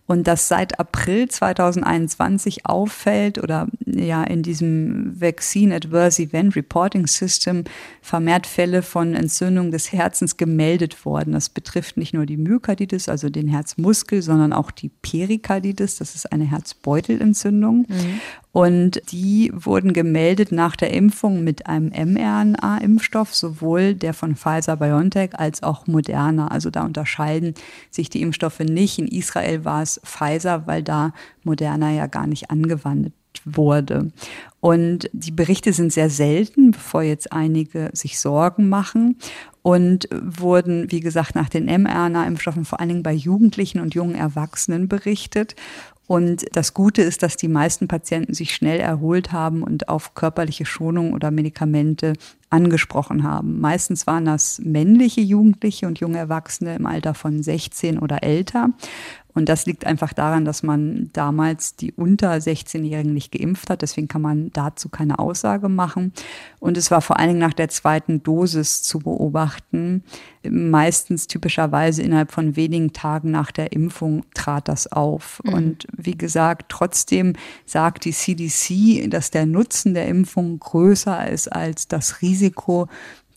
und 0.07 0.27
dass 0.27 0.47
seit 0.47 0.79
April 0.79 1.27
2021 1.27 2.65
auffällt 2.65 3.37
oder 3.37 3.67
ja 3.85 4.23
in 4.23 4.41
diesem 4.41 5.19
Vaccine 5.19 5.37
Vaccine 5.37 5.75
Adverse 5.75 6.21
Event 6.21 6.55
Reporting 6.55 7.07
System 7.07 7.63
vermehrt 8.01 8.47
Fälle 8.47 8.81
von 8.81 9.13
Entzündung 9.13 9.71
des 9.71 9.91
Herzens 9.91 10.37
gemeldet 10.37 11.05
worden. 11.05 11.33
Das 11.33 11.49
betrifft 11.49 11.97
nicht 11.97 12.13
nur 12.13 12.25
die 12.25 12.37
Myokarditis, 12.37 13.09
also 13.09 13.29
den 13.29 13.47
Herzmuskel, 13.47 14.21
sondern 14.21 14.53
auch 14.53 14.71
die 14.71 14.89
Perikarditis. 14.89 15.97
Das 15.97 16.15
ist 16.15 16.31
eine 16.31 16.49
Herzbeutelentzündung. 16.49 17.85
Mhm. 17.87 18.21
Und 18.57 19.03
die 19.11 19.51
wurden 19.53 19.93
gemeldet 19.93 20.51
nach 20.51 20.75
der 20.75 20.91
Impfung 20.91 21.43
mit 21.43 21.67
einem 21.67 21.89
mRNA-Impfstoff, 21.89 23.35
sowohl 23.35 23.93
der 23.93 24.15
von 24.15 24.35
Pfizer 24.35 24.77
BioNTech 24.77 25.37
als 25.37 25.61
auch 25.61 25.85
Moderna. 25.85 26.47
Also 26.47 26.71
da 26.71 26.83
unterscheiden 26.83 27.53
sich 27.91 28.09
die 28.09 28.23
Impfstoffe 28.23 28.61
nicht. 28.61 28.97
In 28.97 29.07
Israel 29.09 29.63
war 29.63 29.83
es 29.83 30.01
Pfizer, 30.03 30.65
weil 30.65 30.81
da 30.81 31.13
Moderna 31.43 31.91
ja 31.91 32.07
gar 32.07 32.25
nicht 32.25 32.49
angewandt 32.49 33.13
wurde. 33.45 34.11
Und 34.59 35.07
die 35.13 35.29
Berichte 35.29 35.71
sind 35.71 35.93
sehr 35.93 36.09
selten, 36.09 36.71
bevor 36.71 37.03
jetzt 37.03 37.31
einige 37.31 37.91
sich 37.93 38.19
Sorgen 38.19 38.69
machen 38.69 39.17
und 39.61 40.09
wurden, 40.11 40.91
wie 40.91 41.01
gesagt, 41.01 41.35
nach 41.35 41.49
den 41.49 41.65
mRNA-Impfstoffen 41.65 42.65
vor 42.65 42.79
allen 42.79 42.89
Dingen 42.89 43.03
bei 43.03 43.13
Jugendlichen 43.13 43.81
und 43.81 43.93
jungen 43.93 44.15
Erwachsenen 44.15 44.87
berichtet. 44.87 45.55
Und 46.07 46.45
das 46.53 46.73
Gute 46.73 47.01
ist, 47.01 47.21
dass 47.21 47.35
die 47.35 47.49
meisten 47.49 47.87
Patienten 47.89 48.33
sich 48.33 48.55
schnell 48.55 48.79
erholt 48.79 49.33
haben 49.33 49.61
und 49.61 49.89
auf 49.89 50.13
körperliche 50.13 50.65
Schonung 50.65 51.13
oder 51.13 51.31
Medikamente 51.31 52.13
angesprochen 52.49 53.23
haben. 53.23 53.59
Meistens 53.59 54.07
waren 54.07 54.25
das 54.25 54.59
männliche 54.59 55.21
Jugendliche 55.21 55.87
und 55.87 55.99
junge 55.99 56.17
Erwachsene 56.17 56.75
im 56.75 56.85
Alter 56.85 57.13
von 57.13 57.43
16 57.43 57.99
oder 57.99 58.23
älter. 58.23 58.69
Und 59.37 59.49
das 59.49 59.67
liegt 59.67 59.85
einfach 59.85 60.13
daran, 60.13 60.45
dass 60.45 60.63
man 60.63 61.11
damals 61.13 61.75
die 61.75 61.91
unter 61.91 62.33
16-Jährigen 62.33 63.13
nicht 63.13 63.31
geimpft 63.31 63.69
hat. 63.69 63.83
Deswegen 63.83 64.07
kann 64.07 64.23
man 64.23 64.51
dazu 64.51 64.89
keine 64.89 65.19
Aussage 65.19 65.69
machen. 65.69 66.11
Und 66.59 66.75
es 66.75 66.89
war 66.89 67.01
vor 67.01 67.19
allen 67.19 67.27
Dingen 67.27 67.39
nach 67.39 67.53
der 67.53 67.69
zweiten 67.69 68.23
Dosis 68.23 68.81
zu 68.81 68.97
beobachten. 68.97 70.03
Meistens 70.41 71.27
typischerweise 71.27 72.01
innerhalb 72.01 72.31
von 72.31 72.55
wenigen 72.55 72.93
Tagen 72.93 73.29
nach 73.29 73.51
der 73.51 73.73
Impfung 73.73 74.25
trat 74.33 74.67
das 74.67 74.91
auf. 74.91 75.39
Mhm. 75.43 75.53
Und 75.53 75.87
wie 75.95 76.17
gesagt, 76.17 76.69
trotzdem 76.69 77.33
sagt 77.67 78.05
die 78.05 78.13
CDC, 78.13 79.07
dass 79.07 79.29
der 79.29 79.45
Nutzen 79.45 79.93
der 79.93 80.07
Impfung 80.07 80.57
größer 80.57 81.29
ist 81.29 81.47
als 81.47 81.87
das 81.87 82.23
Risiko, 82.23 82.36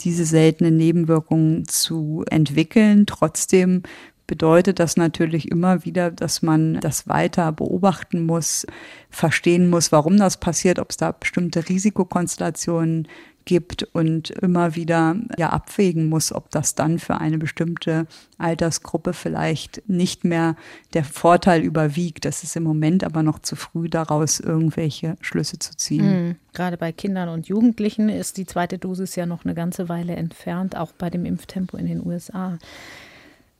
diese 0.00 0.24
seltenen 0.24 0.76
Nebenwirkungen 0.76 1.66
zu 1.66 2.24
entwickeln. 2.30 3.06
Trotzdem 3.06 3.82
bedeutet 4.26 4.78
das 4.78 4.96
natürlich 4.96 5.50
immer 5.50 5.84
wieder, 5.84 6.12
dass 6.12 6.40
man 6.40 6.80
das 6.80 7.08
weiter 7.08 7.50
beobachten 7.50 8.24
muss, 8.26 8.64
verstehen 9.10 9.68
muss, 9.68 9.90
warum 9.90 10.16
das 10.18 10.36
passiert, 10.36 10.78
ob 10.78 10.90
es 10.90 10.96
da 10.96 11.10
bestimmte 11.10 11.68
Risikokonstellationen 11.68 13.08
gibt 13.44 13.82
und 13.92 14.30
immer 14.30 14.76
wieder 14.76 15.16
ja 15.38 15.50
abwägen 15.50 16.08
muss, 16.08 16.32
ob 16.32 16.50
das 16.50 16.74
dann 16.74 16.98
für 16.98 17.18
eine 17.18 17.38
bestimmte 17.38 18.06
Altersgruppe 18.38 19.12
vielleicht 19.12 19.82
nicht 19.88 20.24
mehr 20.24 20.56
der 20.94 21.04
Vorteil 21.04 21.62
überwiegt. 21.62 22.24
Das 22.24 22.42
ist 22.42 22.56
im 22.56 22.62
Moment 22.62 23.04
aber 23.04 23.22
noch 23.22 23.38
zu 23.38 23.56
früh 23.56 23.88
daraus 23.88 24.40
irgendwelche 24.40 25.16
Schlüsse 25.20 25.58
zu 25.58 25.76
ziehen. 25.76 26.26
Mhm. 26.28 26.36
Gerade 26.52 26.76
bei 26.76 26.92
Kindern 26.92 27.28
und 27.28 27.48
Jugendlichen 27.48 28.08
ist 28.08 28.36
die 28.36 28.46
zweite 28.46 28.78
Dosis 28.78 29.16
ja 29.16 29.26
noch 29.26 29.44
eine 29.44 29.54
ganze 29.54 29.88
Weile 29.88 30.16
entfernt, 30.16 30.76
auch 30.76 30.92
bei 30.92 31.10
dem 31.10 31.24
Impftempo 31.24 31.76
in 31.76 31.86
den 31.86 32.04
USA. 32.04 32.58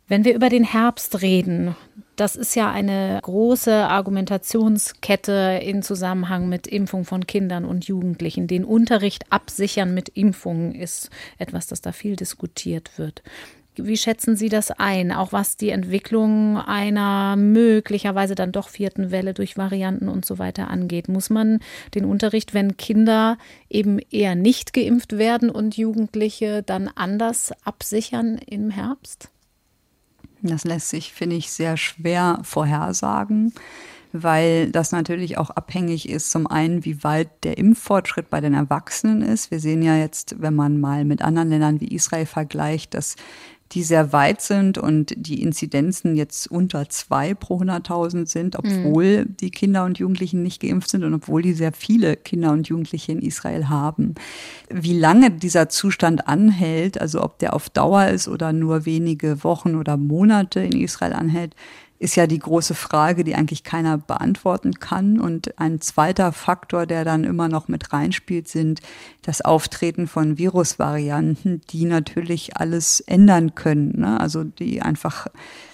Wenn 0.08 0.24
wir 0.24 0.34
über 0.34 0.48
den 0.48 0.64
Herbst 0.64 1.22
reden, 1.22 1.76
das 2.20 2.36
ist 2.36 2.54
ja 2.54 2.70
eine 2.70 3.18
große 3.22 3.72
Argumentationskette 3.72 5.60
in 5.62 5.82
Zusammenhang 5.82 6.50
mit 6.50 6.66
Impfung 6.66 7.06
von 7.06 7.26
Kindern 7.26 7.64
und 7.64 7.86
Jugendlichen. 7.86 8.46
Den 8.46 8.66
Unterricht 8.66 9.24
absichern 9.30 9.94
mit 9.94 10.10
Impfungen 10.10 10.74
ist 10.74 11.08
etwas, 11.38 11.66
das 11.66 11.80
da 11.80 11.92
viel 11.92 12.16
diskutiert 12.16 12.98
wird. 12.98 13.22
Wie 13.76 13.96
schätzen 13.96 14.36
Sie 14.36 14.50
das 14.50 14.70
ein, 14.70 15.12
auch 15.12 15.32
was 15.32 15.56
die 15.56 15.70
Entwicklung 15.70 16.58
einer 16.58 17.36
möglicherweise 17.36 18.34
dann 18.34 18.52
doch 18.52 18.68
vierten 18.68 19.10
Welle 19.10 19.32
durch 19.32 19.56
Varianten 19.56 20.10
und 20.10 20.26
so 20.26 20.38
weiter 20.38 20.68
angeht? 20.68 21.08
Muss 21.08 21.30
man 21.30 21.60
den 21.94 22.04
Unterricht, 22.04 22.52
wenn 22.52 22.76
Kinder 22.76 23.38
eben 23.70 23.98
eher 24.10 24.34
nicht 24.34 24.74
geimpft 24.74 25.16
werden 25.16 25.48
und 25.48 25.78
Jugendliche 25.78 26.62
dann 26.62 26.90
anders 26.94 27.52
absichern 27.64 28.36
im 28.46 28.68
Herbst? 28.68 29.30
Das 30.42 30.64
lässt 30.64 30.88
sich, 30.88 31.12
finde 31.12 31.36
ich, 31.36 31.50
sehr 31.50 31.76
schwer 31.76 32.40
vorhersagen, 32.42 33.52
weil 34.12 34.70
das 34.70 34.92
natürlich 34.92 35.38
auch 35.38 35.50
abhängig 35.50 36.08
ist, 36.08 36.30
zum 36.30 36.46
einen, 36.46 36.84
wie 36.84 37.04
weit 37.04 37.28
der 37.44 37.58
Impffortschritt 37.58 38.30
bei 38.30 38.40
den 38.40 38.54
Erwachsenen 38.54 39.22
ist. 39.22 39.50
Wir 39.50 39.60
sehen 39.60 39.82
ja 39.82 39.96
jetzt, 39.96 40.36
wenn 40.40 40.54
man 40.54 40.80
mal 40.80 41.04
mit 41.04 41.22
anderen 41.22 41.50
Ländern 41.50 41.80
wie 41.80 41.94
Israel 41.94 42.26
vergleicht, 42.26 42.94
dass 42.94 43.16
die 43.72 43.84
sehr 43.84 44.12
weit 44.12 44.42
sind 44.42 44.78
und 44.78 45.14
die 45.16 45.42
Inzidenzen 45.42 46.16
jetzt 46.16 46.50
unter 46.50 46.88
zwei 46.88 47.34
pro 47.34 47.60
100.000 47.60 48.26
sind, 48.26 48.58
obwohl 48.58 49.24
mhm. 49.24 49.36
die 49.36 49.50
Kinder 49.50 49.84
und 49.84 49.98
Jugendlichen 49.98 50.42
nicht 50.42 50.60
geimpft 50.60 50.90
sind 50.90 51.04
und 51.04 51.14
obwohl 51.14 51.42
die 51.42 51.52
sehr 51.52 51.72
viele 51.72 52.16
Kinder 52.16 52.50
und 52.52 52.68
Jugendliche 52.68 53.12
in 53.12 53.22
Israel 53.22 53.68
haben. 53.68 54.14
Wie 54.68 54.98
lange 54.98 55.30
dieser 55.30 55.68
Zustand 55.68 56.26
anhält, 56.26 57.00
also 57.00 57.22
ob 57.22 57.38
der 57.38 57.54
auf 57.54 57.70
Dauer 57.70 58.08
ist 58.08 58.26
oder 58.26 58.52
nur 58.52 58.86
wenige 58.86 59.44
Wochen 59.44 59.76
oder 59.76 59.96
Monate 59.96 60.60
in 60.60 60.72
Israel 60.72 61.12
anhält, 61.12 61.54
ist 62.00 62.16
ja 62.16 62.26
die 62.26 62.38
große 62.38 62.74
Frage, 62.74 63.24
die 63.24 63.34
eigentlich 63.34 63.62
keiner 63.62 63.98
beantworten 63.98 64.80
kann. 64.80 65.20
Und 65.20 65.58
ein 65.58 65.82
zweiter 65.82 66.32
Faktor, 66.32 66.86
der 66.86 67.04
dann 67.04 67.24
immer 67.24 67.48
noch 67.48 67.68
mit 67.68 67.92
reinspielt, 67.92 68.48
sind 68.48 68.80
das 69.20 69.42
Auftreten 69.42 70.08
von 70.08 70.38
Virusvarianten, 70.38 71.60
die 71.68 71.84
natürlich 71.84 72.56
alles 72.56 73.00
ändern 73.00 73.54
können. 73.54 74.00
Ne? 74.00 74.18
Also 74.18 74.44
die 74.44 74.80
einfach 74.80 75.26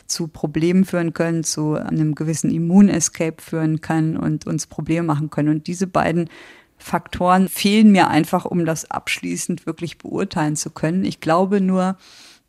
zu 0.09 0.27
Problemen 0.27 0.85
führen 0.85 1.15
können, 1.15 1.45
zu 1.45 1.75
einem 1.75 2.17
gewissen 2.17 2.51
Immunescape 2.51 3.41
führen 3.41 3.81
können 3.81 4.17
und 4.17 4.49
uns 4.49 4.67
Probleme 4.67 5.07
machen 5.07 5.31
können. 5.31 5.51
Und 5.51 5.69
diese 5.69 5.87
beiden 5.87 6.29
Faktoren 6.77 7.49
fehlen 7.49 7.93
mir 7.93 8.09
einfach, 8.09 8.45
um 8.45 8.65
das 8.65 8.91
abschließend 8.91 9.65
wirklich 9.65 9.99
beurteilen 9.99 10.57
zu 10.57 10.71
können. 10.71 11.05
Ich 11.05 11.21
glaube 11.21 11.61
nur, 11.61 11.97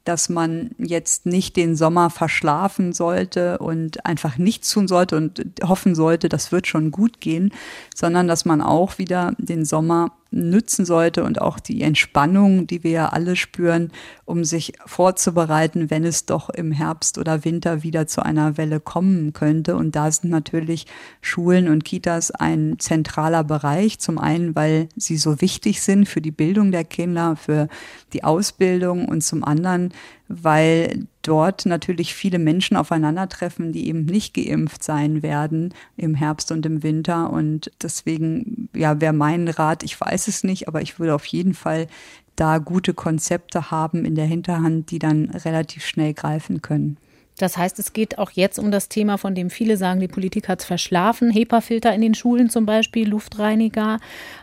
dass 0.08 0.30
man 0.30 0.72
jetzt 0.78 1.26
nicht 1.26 1.58
den 1.58 1.76
Sommer 1.76 2.10
verschlafen 2.10 2.94
sollte 2.94 3.58
und 3.58 4.06
einfach 4.06 4.38
nichts 4.38 4.72
tun 4.72 4.88
sollte 4.88 5.18
und 5.18 5.44
hoffen 5.64 5.96
sollte, 5.96 6.30
das 6.30 6.52
wird 6.52 6.66
schon 6.66 6.92
gut 6.92 7.20
gehen, 7.20 7.52
sondern 7.94 8.28
dass 8.28 8.46
man 8.46 8.62
auch 8.62 8.98
wieder 8.98 9.34
den 9.38 9.66
Sommer 9.66 10.14
nützen 10.32 10.86
sollte 10.86 11.24
und 11.24 11.42
auch 11.42 11.60
die 11.60 11.82
Entspannung, 11.82 12.68
die 12.68 12.84
wir 12.84 12.92
ja 12.92 13.10
alle 13.10 13.36
spüren, 13.36 13.92
um 14.26 14.44
sich 14.44 14.74
vorzubereiten, 14.86 15.90
wenn 15.90 16.04
es 16.04 16.26
doch 16.26 16.50
im 16.50 16.72
Herbst 16.72 17.18
oder 17.18 17.46
Winter 17.46 17.84
wieder 17.84 18.08
zu 18.08 18.24
einer 18.24 18.58
Welle 18.58 18.80
kommen 18.80 19.34
könnte. 19.34 19.76
Und 19.76 19.96
da 19.96 20.12
sind 20.12 20.30
natürlich 20.30 20.86
Schulen 21.22 21.70
und 21.70 21.86
Kitas 21.86 22.32
ein 22.32 22.76
zentraler 22.80 23.44
Bereich. 23.44 24.00
Zum 24.00 24.18
einen, 24.18 24.56
weil 24.56 24.90
sie 24.96 25.18
so 25.18 25.42
wichtig 25.42 25.82
sind 25.82 26.08
für 26.08 26.22
die 26.22 26.32
Bildung 26.32 26.72
der 26.72 26.84
Kinder, 26.84 27.36
für 27.36 27.68
die 28.14 28.24
Ausbildung 28.24 29.08
und 29.08 29.22
zum 29.22 29.44
anderen, 29.44 29.94
weil 30.28 31.08
dort 31.22 31.66
natürlich 31.66 32.14
viele 32.14 32.40
Menschen 32.40 32.78
aufeinandertreffen, 32.78 33.72
die 33.72 33.88
eben 33.88 34.06
nicht 34.06 34.34
geimpft 34.34 34.84
sein 34.84 35.24
werden 35.24 35.74
im 35.96 36.16
Herbst 36.16 36.52
und 36.52 36.66
im 36.66 36.84
Winter. 36.84 37.32
Und 37.32 37.72
deswegen, 37.82 38.70
ja, 38.74 39.00
wäre 39.02 39.14
mein 39.14 39.48
Rat, 39.48 39.84
ich 39.84 40.00
weiß 40.00 40.28
es 40.28 40.44
nicht, 40.44 40.68
aber 40.68 40.82
ich 40.82 41.00
würde 41.00 41.16
auf 41.16 41.26
jeden 41.26 41.54
Fall 41.54 41.88
da 42.36 42.60
gute 42.60 42.94
Konzepte 42.94 43.72
haben 43.72 44.06
in 44.06 44.16
der 44.16 44.26
Hinterhand, 44.26 44.92
die 44.92 45.00
dann 45.00 45.30
relativ 45.32 45.86
schnell 45.86 46.14
greifen 46.14 46.62
können. 46.62 46.98
Das 47.38 47.58
heißt, 47.58 47.78
es 47.80 47.94
geht 47.94 48.18
auch 48.18 48.32
jetzt 48.32 48.58
um 48.60 48.72
das 48.72 48.90
Thema, 48.90 49.18
von 49.18 49.36
dem 49.36 49.50
viele 49.50 49.78
sagen, 49.78 50.00
die 50.00 50.08
Politik 50.08 50.50
hat 50.50 50.60
es 50.60 50.66
verschlafen. 50.66 51.30
HEPA-Filter 51.30 51.94
in 51.94 52.02
den 52.02 52.16
Schulen 52.16 52.50
zum 52.50 52.66
Beispiel, 52.66 53.08
Luftreiniger, 53.08 54.00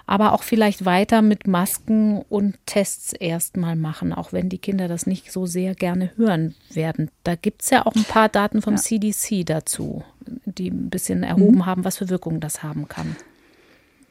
aber 0.06 0.32
auch 0.32 0.42
vielleicht 0.42 0.84
weiter 0.84 1.22
mit 1.22 1.46
Masken 1.46 2.22
und 2.28 2.56
Tests 2.66 3.12
erstmal 3.12 3.76
machen, 3.76 4.12
auch 4.12 4.32
wenn 4.32 4.48
die 4.48 4.58
Kinder 4.58 4.88
das 4.88 5.06
nicht 5.06 5.32
so 5.32 5.46
sehr 5.46 5.74
gerne 5.74 6.10
hören 6.16 6.54
werden. 6.70 7.10
Da 7.24 7.34
gibt 7.34 7.62
es 7.62 7.70
ja 7.70 7.84
auch 7.84 7.94
ein 7.94 8.04
paar 8.04 8.28
Daten 8.28 8.62
vom 8.62 8.74
ja. 8.74 8.80
CDC 8.80 9.44
dazu, 9.44 10.04
die 10.44 10.70
ein 10.70 10.90
bisschen 10.90 11.22
erhoben 11.22 11.58
mhm. 11.58 11.66
haben, 11.66 11.84
was 11.84 11.98
für 11.98 12.08
Wirkungen 12.08 12.40
das 12.40 12.62
haben 12.62 12.88
kann. 12.88 13.16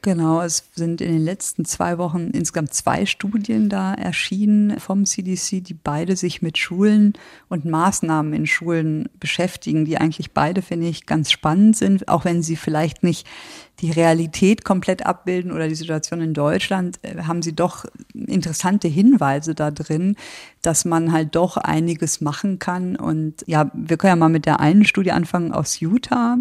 Genau, 0.04 0.42
es 0.42 0.64
sind 0.74 1.00
in 1.00 1.12
den 1.12 1.24
letzten 1.24 1.64
zwei 1.64 1.96
Wochen 1.96 2.28
insgesamt 2.34 2.74
zwei 2.74 3.06
Studien 3.06 3.70
da 3.70 3.94
erschienen 3.94 4.78
vom 4.78 5.06
CDC, 5.06 5.64
die 5.64 5.72
beide 5.72 6.14
sich 6.14 6.42
mit 6.42 6.58
Schulen 6.58 7.14
und 7.48 7.64
Maßnahmen 7.64 8.34
in 8.34 8.46
Schulen 8.46 9.08
beschäftigen, 9.18 9.86
die 9.86 9.96
eigentlich 9.96 10.32
beide, 10.32 10.60
finde 10.60 10.88
ich, 10.88 11.06
ganz 11.06 11.32
spannend 11.32 11.78
sind, 11.78 12.06
auch 12.08 12.26
wenn 12.26 12.42
sie 12.42 12.56
vielleicht 12.56 13.02
nicht 13.02 13.26
die 13.84 13.90
Realität 13.90 14.64
komplett 14.64 15.04
abbilden 15.04 15.52
oder 15.52 15.68
die 15.68 15.74
Situation 15.74 16.22
in 16.22 16.32
Deutschland, 16.32 16.98
äh, 17.02 17.24
haben 17.24 17.42
sie 17.42 17.54
doch 17.54 17.84
interessante 18.14 18.88
Hinweise 18.88 19.54
da 19.54 19.70
drin, 19.70 20.16
dass 20.62 20.86
man 20.86 21.12
halt 21.12 21.34
doch 21.34 21.58
einiges 21.58 22.22
machen 22.22 22.58
kann. 22.58 22.96
Und 22.96 23.44
ja, 23.46 23.70
wir 23.74 23.98
können 23.98 24.12
ja 24.12 24.16
mal 24.16 24.30
mit 24.30 24.46
der 24.46 24.60
einen 24.60 24.86
Studie 24.86 25.12
anfangen 25.12 25.52
aus 25.52 25.80
Utah. 25.80 26.38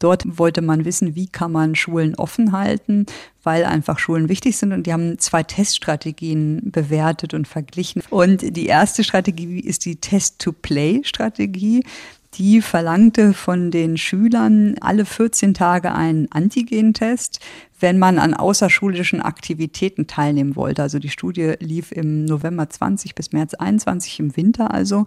Dort 0.00 0.38
wollte 0.38 0.60
man 0.60 0.84
wissen, 0.84 1.14
wie 1.14 1.28
kann 1.28 1.50
man 1.50 1.74
Schulen 1.74 2.14
offen 2.14 2.52
halten, 2.52 3.06
weil 3.42 3.64
einfach 3.64 3.98
Schulen 3.98 4.28
wichtig 4.28 4.58
sind. 4.58 4.72
Und 4.72 4.86
die 4.86 4.92
haben 4.92 5.18
zwei 5.18 5.42
Teststrategien 5.42 6.60
bewertet 6.64 7.32
und 7.32 7.48
verglichen. 7.48 8.02
Und 8.10 8.54
die 8.54 8.66
erste 8.66 9.02
Strategie 9.02 9.60
ist 9.60 9.86
die 9.86 9.96
Test-to-Play-Strategie 9.96 11.84
die 12.34 12.62
verlangte 12.62 13.34
von 13.34 13.70
den 13.70 13.96
Schülern 13.96 14.76
alle 14.80 15.04
14 15.04 15.54
Tage 15.54 15.92
einen 15.92 16.30
Antigentest, 16.30 17.40
wenn 17.82 17.98
man 17.98 18.18
an 18.18 18.34
außerschulischen 18.34 19.20
Aktivitäten 19.20 20.06
teilnehmen 20.06 20.56
wollte. 20.56 20.82
Also 20.82 20.98
die 20.98 21.08
Studie 21.08 21.54
lief 21.58 21.92
im 21.92 22.24
November 22.24 22.70
20 22.70 23.14
bis 23.14 23.32
März 23.32 23.54
21 23.54 24.20
im 24.20 24.36
Winter 24.36 24.72
also. 24.72 25.06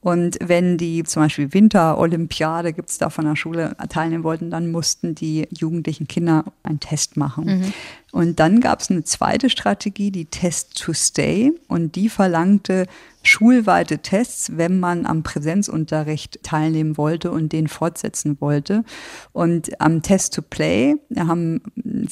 Und 0.00 0.36
wenn 0.42 0.76
die 0.76 1.04
zum 1.04 1.22
Beispiel 1.22 1.52
Winterolympiade 1.52 2.72
gibt 2.72 2.90
es 2.90 2.98
da 2.98 3.10
von 3.10 3.24
der 3.24 3.36
Schule 3.36 3.76
teilnehmen 3.88 4.24
wollten, 4.24 4.50
dann 4.50 4.70
mussten 4.70 5.14
die 5.14 5.48
jugendlichen 5.56 6.08
Kinder 6.08 6.44
einen 6.62 6.80
Test 6.80 7.16
machen. 7.16 7.44
Mhm. 7.44 7.72
Und 8.12 8.40
dann 8.40 8.60
gab 8.60 8.80
es 8.80 8.90
eine 8.90 9.04
zweite 9.04 9.50
Strategie, 9.50 10.10
die 10.10 10.24
Test 10.24 10.80
to 10.82 10.92
Stay. 10.94 11.52
Und 11.68 11.96
die 11.96 12.08
verlangte 12.08 12.86
schulweite 13.22 13.98
Tests, 13.98 14.52
wenn 14.56 14.80
man 14.80 15.04
am 15.04 15.22
Präsenzunterricht 15.22 16.42
teilnehmen 16.42 16.96
wollte 16.96 17.30
und 17.30 17.52
den 17.52 17.68
fortsetzen 17.68 18.40
wollte. 18.40 18.84
Und 19.32 19.80
am 19.80 20.02
Test 20.02 20.34
to 20.34 20.42
Play 20.42 20.94
haben 21.16 21.60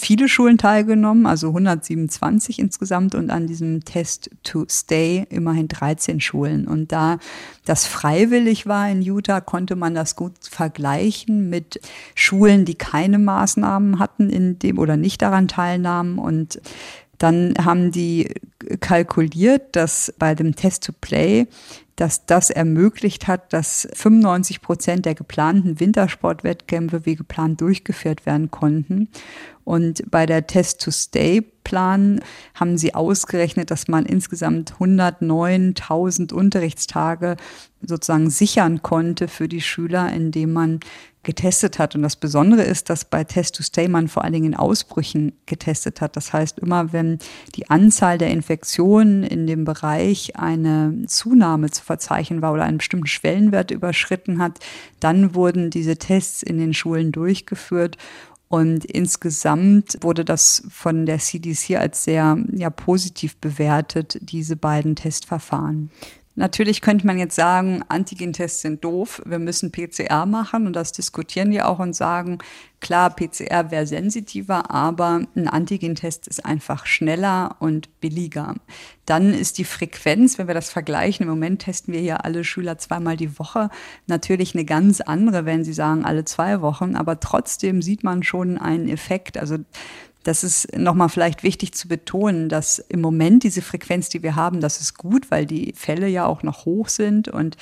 viele 0.04 0.28
Schulen 0.28 0.58
teilgenommen, 0.58 1.24
also 1.24 1.48
127 1.48 2.58
insgesamt 2.58 3.14
und 3.14 3.30
an 3.30 3.46
diesem 3.46 3.84
Test 3.84 4.30
to 4.42 4.66
Stay 4.68 5.26
immerhin 5.30 5.68
13 5.68 6.20
Schulen. 6.20 6.66
Und 6.68 6.92
da 6.92 7.18
das 7.64 7.86
freiwillig 7.86 8.66
war 8.66 8.90
in 8.90 9.00
Utah, 9.00 9.40
konnte 9.40 9.76
man 9.76 9.94
das 9.94 10.14
gut 10.14 10.32
vergleichen 10.42 11.48
mit 11.48 11.80
Schulen, 12.14 12.66
die 12.66 12.74
keine 12.74 13.18
Maßnahmen 13.18 13.98
hatten 13.98 14.28
in 14.28 14.58
dem 14.58 14.78
oder 14.78 14.98
nicht 14.98 15.22
daran 15.22 15.48
teilnahmen 15.48 16.18
und 16.18 16.60
dann 17.18 17.54
haben 17.64 17.90
die 17.92 18.34
kalkuliert, 18.80 19.76
dass 19.76 20.12
bei 20.18 20.34
dem 20.34 20.56
Test-to-Play, 20.56 21.46
dass 21.96 22.26
das 22.26 22.50
ermöglicht 22.50 23.28
hat, 23.28 23.52
dass 23.52 23.88
95 23.94 24.60
Prozent 24.60 25.06
der 25.06 25.14
geplanten 25.14 25.78
Wintersportwettkämpfe 25.78 27.06
wie 27.06 27.14
geplant 27.14 27.60
durchgeführt 27.60 28.26
werden 28.26 28.50
konnten. 28.50 29.08
Und 29.64 30.10
bei 30.10 30.26
der 30.26 30.46
Test-to-Stay-Plan 30.46 32.20
haben 32.54 32.78
sie 32.78 32.94
ausgerechnet, 32.94 33.70
dass 33.70 33.88
man 33.88 34.04
insgesamt 34.06 34.74
109.000 34.74 36.32
Unterrichtstage 36.32 37.36
sozusagen 37.82 38.30
sichern 38.30 38.82
konnte 38.82 39.28
für 39.28 39.48
die 39.48 39.62
Schüler, 39.62 40.12
indem 40.12 40.52
man 40.52 40.80
getestet 41.24 41.78
hat. 41.78 41.94
Und 41.94 42.02
das 42.02 42.16
Besondere 42.16 42.62
ist, 42.62 42.90
dass 42.90 43.04
bei 43.04 43.24
Test 43.24 43.56
to 43.56 43.62
Stay 43.62 43.88
man 43.88 44.08
vor 44.08 44.22
allen 44.22 44.34
Dingen 44.34 44.52
in 44.52 44.54
Ausbrüchen 44.54 45.32
getestet 45.46 46.00
hat. 46.00 46.16
Das 46.16 46.32
heißt, 46.32 46.60
immer 46.60 46.92
wenn 46.92 47.18
die 47.56 47.68
Anzahl 47.70 48.18
der 48.18 48.30
Infektionen 48.30 49.24
in 49.24 49.46
dem 49.46 49.64
Bereich 49.64 50.36
eine 50.36 51.04
Zunahme 51.06 51.70
zu 51.70 51.82
verzeichnen 51.82 52.42
war 52.42 52.52
oder 52.52 52.64
einen 52.64 52.78
bestimmten 52.78 53.06
Schwellenwert 53.06 53.70
überschritten 53.70 54.38
hat, 54.38 54.60
dann 55.00 55.34
wurden 55.34 55.70
diese 55.70 55.96
Tests 55.96 56.42
in 56.42 56.58
den 56.58 56.74
Schulen 56.74 57.10
durchgeführt. 57.10 57.96
Und 58.54 58.84
insgesamt 58.84 59.98
wurde 60.00 60.24
das 60.24 60.62
von 60.70 61.06
der 61.06 61.18
CDC 61.18 61.74
als 61.76 62.04
sehr 62.04 62.38
ja, 62.52 62.70
positiv 62.70 63.36
bewertet, 63.38 64.16
diese 64.20 64.54
beiden 64.54 64.94
Testverfahren. 64.94 65.90
Natürlich 66.36 66.80
könnte 66.80 67.06
man 67.06 67.16
jetzt 67.16 67.36
sagen, 67.36 67.84
Antigentests 67.88 68.60
sind 68.60 68.82
doof, 68.84 69.22
wir 69.24 69.38
müssen 69.38 69.70
PCR 69.70 70.26
machen 70.26 70.66
und 70.66 70.74
das 70.74 70.90
diskutieren 70.90 71.52
die 71.52 71.62
auch 71.62 71.78
und 71.78 71.94
sagen, 71.94 72.38
klar, 72.80 73.14
PCR 73.14 73.70
wäre 73.70 73.86
sensitiver, 73.86 74.68
aber 74.72 75.22
ein 75.36 75.46
Antigentest 75.46 76.26
ist 76.26 76.44
einfach 76.44 76.86
schneller 76.86 77.54
und 77.60 78.00
billiger. 78.00 78.56
Dann 79.06 79.32
ist 79.32 79.58
die 79.58 79.64
Frequenz, 79.64 80.36
wenn 80.36 80.48
wir 80.48 80.54
das 80.54 80.70
vergleichen, 80.70 81.22
im 81.22 81.30
Moment 81.30 81.62
testen 81.62 81.94
wir 81.94 82.00
ja 82.00 82.16
alle 82.16 82.42
Schüler 82.42 82.78
zweimal 82.78 83.16
die 83.16 83.38
Woche, 83.38 83.70
natürlich 84.08 84.54
eine 84.54 84.64
ganz 84.64 85.00
andere, 85.00 85.44
wenn 85.44 85.62
Sie 85.62 85.72
sagen 85.72 86.04
alle 86.04 86.24
zwei 86.24 86.60
Wochen, 86.62 86.96
aber 86.96 87.20
trotzdem 87.20 87.80
sieht 87.80 88.02
man 88.02 88.24
schon 88.24 88.58
einen 88.58 88.88
Effekt. 88.88 89.38
Also 89.38 89.58
das 90.24 90.42
ist 90.42 90.76
nochmal 90.76 91.08
vielleicht 91.08 91.42
wichtig 91.42 91.74
zu 91.74 91.86
betonen, 91.86 92.48
dass 92.48 92.78
im 92.78 93.00
Moment 93.00 93.44
diese 93.44 93.62
Frequenz, 93.62 94.08
die 94.08 94.22
wir 94.22 94.34
haben, 94.34 94.60
das 94.60 94.80
ist 94.80 94.98
gut, 94.98 95.30
weil 95.30 95.46
die 95.46 95.72
Fälle 95.76 96.08
ja 96.08 96.26
auch 96.26 96.42
noch 96.42 96.64
hoch 96.64 96.88
sind. 96.88 97.28
Und 97.28 97.56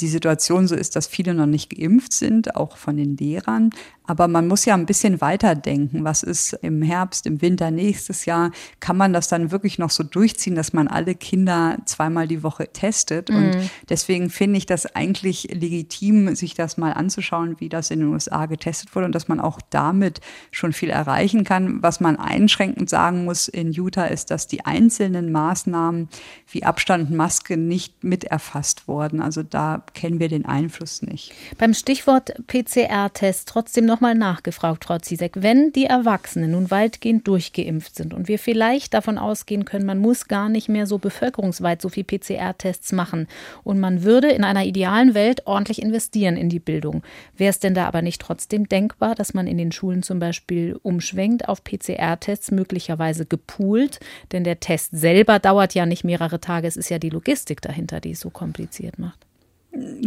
die 0.00 0.08
Situation 0.08 0.66
so 0.66 0.74
ist, 0.74 0.96
dass 0.96 1.06
viele 1.06 1.34
noch 1.34 1.46
nicht 1.46 1.70
geimpft 1.70 2.12
sind, 2.12 2.56
auch 2.56 2.76
von 2.76 2.96
den 2.96 3.16
Lehrern. 3.16 3.70
Aber 4.04 4.26
man 4.26 4.48
muss 4.48 4.64
ja 4.64 4.74
ein 4.74 4.86
bisschen 4.86 5.20
weiterdenken. 5.20 6.02
Was 6.02 6.22
ist 6.22 6.54
im 6.54 6.82
Herbst, 6.82 7.24
im 7.26 7.40
Winter, 7.40 7.70
nächstes 7.70 8.24
Jahr? 8.24 8.50
Kann 8.80 8.96
man 8.96 9.12
das 9.12 9.28
dann 9.28 9.52
wirklich 9.52 9.78
noch 9.78 9.90
so 9.90 10.02
durchziehen, 10.02 10.56
dass 10.56 10.72
man 10.72 10.88
alle 10.88 11.14
Kinder 11.14 11.78
zweimal 11.84 12.26
die 12.26 12.42
Woche 12.42 12.72
testet? 12.72 13.30
Mhm. 13.30 13.36
Und 13.36 13.70
deswegen 13.88 14.30
finde 14.30 14.58
ich 14.58 14.66
das 14.66 14.86
eigentlich 14.86 15.48
legitim, 15.52 16.34
sich 16.34 16.54
das 16.54 16.76
mal 16.78 16.92
anzuschauen, 16.92 17.60
wie 17.60 17.68
das 17.68 17.90
in 17.90 18.00
den 18.00 18.08
USA 18.08 18.46
getestet 18.46 18.94
wurde 18.96 19.06
und 19.06 19.14
dass 19.14 19.28
man 19.28 19.40
auch 19.40 19.60
damit 19.70 20.20
schon 20.50 20.72
viel 20.72 20.90
erreichen 20.90 21.44
kann. 21.44 21.82
Was 21.82 22.00
man 22.00 22.16
einschränkend 22.16 22.90
sagen 22.90 23.24
muss 23.24 23.46
in 23.46 23.72
Utah 23.72 24.06
ist, 24.06 24.30
dass 24.30 24.48
die 24.48 24.64
einzelnen 24.64 25.30
Maßnahmen 25.30 26.08
wie 26.50 26.64
Abstand 26.64 27.10
Maske 27.10 27.56
nicht 27.56 28.02
mit 28.02 28.24
erfasst 28.24 28.88
wurden. 28.88 29.20
Also 29.22 29.42
da 29.42 29.81
kennen 29.94 30.20
wir 30.20 30.28
den 30.28 30.44
Einfluss 30.44 31.02
nicht. 31.02 31.32
Beim 31.58 31.74
Stichwort 31.74 32.34
PCR-Test 32.46 33.48
trotzdem 33.48 33.84
nochmal 33.84 34.14
nachgefragt, 34.14 34.84
Frau 34.84 34.98
Ziesek. 34.98 35.32
Wenn 35.36 35.72
die 35.72 35.86
Erwachsenen 35.86 36.52
nun 36.52 36.70
weitgehend 36.70 37.26
durchgeimpft 37.28 37.96
sind 37.96 38.14
und 38.14 38.28
wir 38.28 38.38
vielleicht 38.38 38.94
davon 38.94 39.18
ausgehen 39.18 39.64
können, 39.64 39.86
man 39.86 39.98
muss 39.98 40.28
gar 40.28 40.48
nicht 40.48 40.68
mehr 40.68 40.86
so 40.86 40.98
bevölkerungsweit 40.98 41.82
so 41.82 41.88
viel 41.88 42.04
PCR-Tests 42.04 42.92
machen 42.92 43.26
und 43.64 43.80
man 43.80 44.02
würde 44.02 44.30
in 44.30 44.44
einer 44.44 44.64
idealen 44.64 45.14
Welt 45.14 45.46
ordentlich 45.46 45.82
investieren 45.82 46.36
in 46.36 46.48
die 46.48 46.60
Bildung, 46.60 47.02
wäre 47.36 47.50
es 47.50 47.58
denn 47.58 47.74
da 47.74 47.86
aber 47.86 48.02
nicht 48.02 48.20
trotzdem 48.20 48.68
denkbar, 48.68 49.14
dass 49.14 49.34
man 49.34 49.46
in 49.46 49.58
den 49.58 49.72
Schulen 49.72 50.02
zum 50.02 50.18
Beispiel 50.18 50.78
umschwenkt 50.82 51.48
auf 51.48 51.64
PCR-Tests, 51.64 52.50
möglicherweise 52.50 53.26
gepoolt? 53.26 54.00
Denn 54.32 54.44
der 54.44 54.60
Test 54.60 54.90
selber 54.92 55.38
dauert 55.38 55.74
ja 55.74 55.86
nicht 55.86 56.04
mehrere 56.04 56.40
Tage, 56.40 56.66
es 56.66 56.76
ist 56.76 56.90
ja 56.90 56.98
die 56.98 57.10
Logistik 57.10 57.60
dahinter, 57.60 58.00
die 58.00 58.12
es 58.12 58.20
so 58.20 58.30
kompliziert 58.30 58.98
macht. 58.98 59.26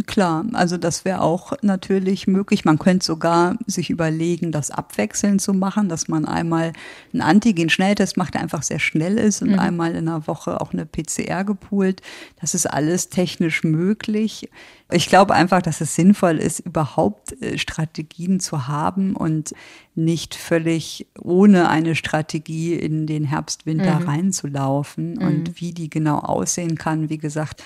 Klar, 0.06 0.44
also 0.52 0.76
das 0.76 1.04
wäre 1.04 1.22
auch 1.22 1.52
natürlich 1.60 2.28
möglich. 2.28 2.64
Man 2.64 2.78
könnte 2.78 3.04
sogar 3.04 3.56
sich 3.66 3.90
überlegen, 3.90 4.52
das 4.52 4.70
abwechselnd 4.70 5.40
zu 5.40 5.54
machen, 5.54 5.88
dass 5.88 6.06
man 6.06 6.24
einmal 6.24 6.72
einen 7.12 7.22
Antigen-Schnelltest 7.22 8.16
macht, 8.16 8.34
der 8.34 8.42
einfach 8.42 8.62
sehr 8.62 8.78
schnell 8.78 9.18
ist 9.18 9.42
und 9.42 9.52
mhm. 9.52 9.58
einmal 9.58 9.96
in 9.96 10.08
einer 10.08 10.28
Woche 10.28 10.60
auch 10.60 10.72
eine 10.72 10.86
PCR 10.86 11.42
gepoolt. 11.42 12.00
Das 12.40 12.54
ist 12.54 12.66
alles 12.66 13.08
technisch 13.08 13.64
möglich. 13.64 14.48
Ich 14.92 15.08
glaube 15.08 15.34
einfach, 15.34 15.62
dass 15.62 15.80
es 15.80 15.96
sinnvoll 15.96 16.36
ist, 16.36 16.60
überhaupt 16.60 17.42
äh, 17.42 17.58
Strategien 17.58 18.38
zu 18.38 18.68
haben 18.68 19.16
und 19.16 19.52
nicht 19.96 20.36
völlig 20.36 21.08
ohne 21.20 21.68
eine 21.68 21.96
Strategie 21.96 22.74
in 22.74 23.08
den 23.08 23.24
Herbst, 23.24 23.66
Winter 23.66 23.98
mhm. 23.98 24.08
reinzulaufen. 24.08 25.14
Mhm. 25.14 25.26
Und 25.26 25.60
wie 25.60 25.72
die 25.72 25.90
genau 25.90 26.18
aussehen 26.18 26.78
kann, 26.78 27.08
wie 27.08 27.18
gesagt, 27.18 27.64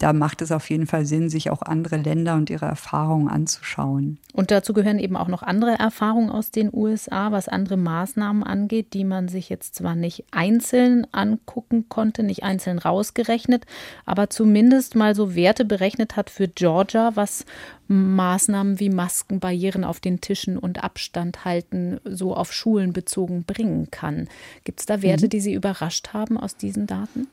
da 0.00 0.14
macht 0.14 0.40
es 0.40 0.50
auf 0.50 0.70
jeden 0.70 0.86
Fall 0.86 1.04
Sinn, 1.04 1.28
sich 1.28 1.50
auch 1.50 1.60
andere 1.60 1.98
Länder 1.98 2.34
und 2.34 2.48
ihre 2.48 2.64
Erfahrungen 2.64 3.28
anzuschauen. 3.28 4.18
Und 4.32 4.50
dazu 4.50 4.72
gehören 4.72 4.98
eben 4.98 5.14
auch 5.14 5.28
noch 5.28 5.42
andere 5.42 5.78
Erfahrungen 5.78 6.30
aus 6.30 6.50
den 6.50 6.70
USA, 6.72 7.32
was 7.32 7.48
andere 7.48 7.76
Maßnahmen 7.76 8.42
angeht, 8.42 8.94
die 8.94 9.04
man 9.04 9.28
sich 9.28 9.50
jetzt 9.50 9.74
zwar 9.74 9.94
nicht 9.94 10.24
einzeln 10.30 11.06
angucken 11.12 11.90
konnte, 11.90 12.22
nicht 12.22 12.42
einzeln 12.44 12.78
rausgerechnet, 12.78 13.66
aber 14.06 14.30
zumindest 14.30 14.96
mal 14.96 15.14
so 15.14 15.34
Werte 15.34 15.66
berechnet 15.66 16.16
hat 16.16 16.30
für 16.30 16.48
Georgia, 16.48 17.12
was 17.14 17.44
Maßnahmen 17.88 18.80
wie 18.80 18.88
Masken, 18.88 19.38
Barrieren 19.38 19.84
auf 19.84 20.00
den 20.00 20.22
Tischen 20.22 20.56
und 20.56 20.82
Abstand 20.82 21.44
halten 21.44 22.00
so 22.04 22.34
auf 22.34 22.54
Schulen 22.54 22.94
bezogen 22.94 23.44
bringen 23.44 23.90
kann. 23.90 24.28
Gibt 24.64 24.80
es 24.80 24.86
da 24.86 25.02
Werte, 25.02 25.26
mhm. 25.26 25.30
die 25.30 25.40
Sie 25.40 25.52
überrascht 25.52 26.14
haben 26.14 26.38
aus 26.38 26.56
diesen 26.56 26.86
Daten? 26.86 27.26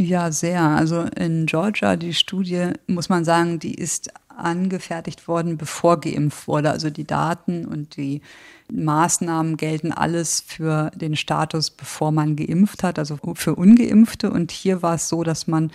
Ja, 0.00 0.30
sehr. 0.30 0.62
Also 0.62 1.02
in 1.16 1.46
Georgia, 1.46 1.96
die 1.96 2.14
Studie, 2.14 2.70
muss 2.86 3.08
man 3.08 3.24
sagen, 3.24 3.58
die 3.58 3.74
ist 3.74 4.12
angefertigt 4.28 5.26
worden, 5.26 5.56
bevor 5.56 6.00
geimpft 6.00 6.46
wurde. 6.46 6.70
Also 6.70 6.88
die 6.88 7.04
Daten 7.04 7.64
und 7.66 7.96
die 7.96 8.22
Maßnahmen 8.72 9.56
gelten 9.56 9.92
alles 9.92 10.42
für 10.46 10.90
den 10.94 11.16
Status, 11.16 11.70
bevor 11.70 12.12
man 12.12 12.36
geimpft 12.36 12.82
hat, 12.82 12.98
also 12.98 13.18
für 13.34 13.54
ungeimpfte. 13.54 14.30
Und 14.30 14.52
hier 14.52 14.82
war 14.82 14.94
es 14.94 15.08
so, 15.08 15.22
dass 15.22 15.46
man 15.46 15.70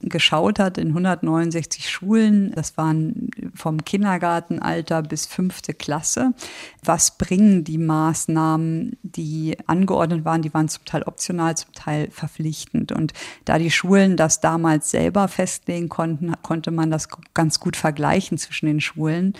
geschaut 0.00 0.58
hat 0.58 0.78
in 0.78 0.88
169 0.88 1.88
Schulen, 1.88 2.52
das 2.54 2.76
waren 2.76 3.30
vom 3.54 3.84
Kindergartenalter 3.84 5.02
bis 5.02 5.26
fünfte 5.26 5.74
Klasse, 5.74 6.32
was 6.82 7.16
bringen 7.16 7.64
die 7.64 7.78
Maßnahmen, 7.78 8.96
die 9.02 9.56
angeordnet 9.66 10.24
waren, 10.24 10.42
die 10.42 10.52
waren 10.52 10.68
zum 10.68 10.84
Teil 10.84 11.02
optional, 11.04 11.56
zum 11.56 11.72
Teil 11.72 12.10
verpflichtend. 12.10 12.92
Und 12.92 13.12
da 13.44 13.58
die 13.58 13.70
Schulen 13.70 14.16
das 14.16 14.40
damals 14.40 14.90
selber 14.90 15.28
festlegen 15.28 15.88
konnten, 15.88 16.34
konnte 16.42 16.70
man 16.70 16.90
das 16.90 17.08
ganz 17.32 17.60
gut 17.60 17.76
vergleichen 17.76 18.38
zwischen 18.38 18.66
den 18.66 18.80
Schulen. 18.80 19.34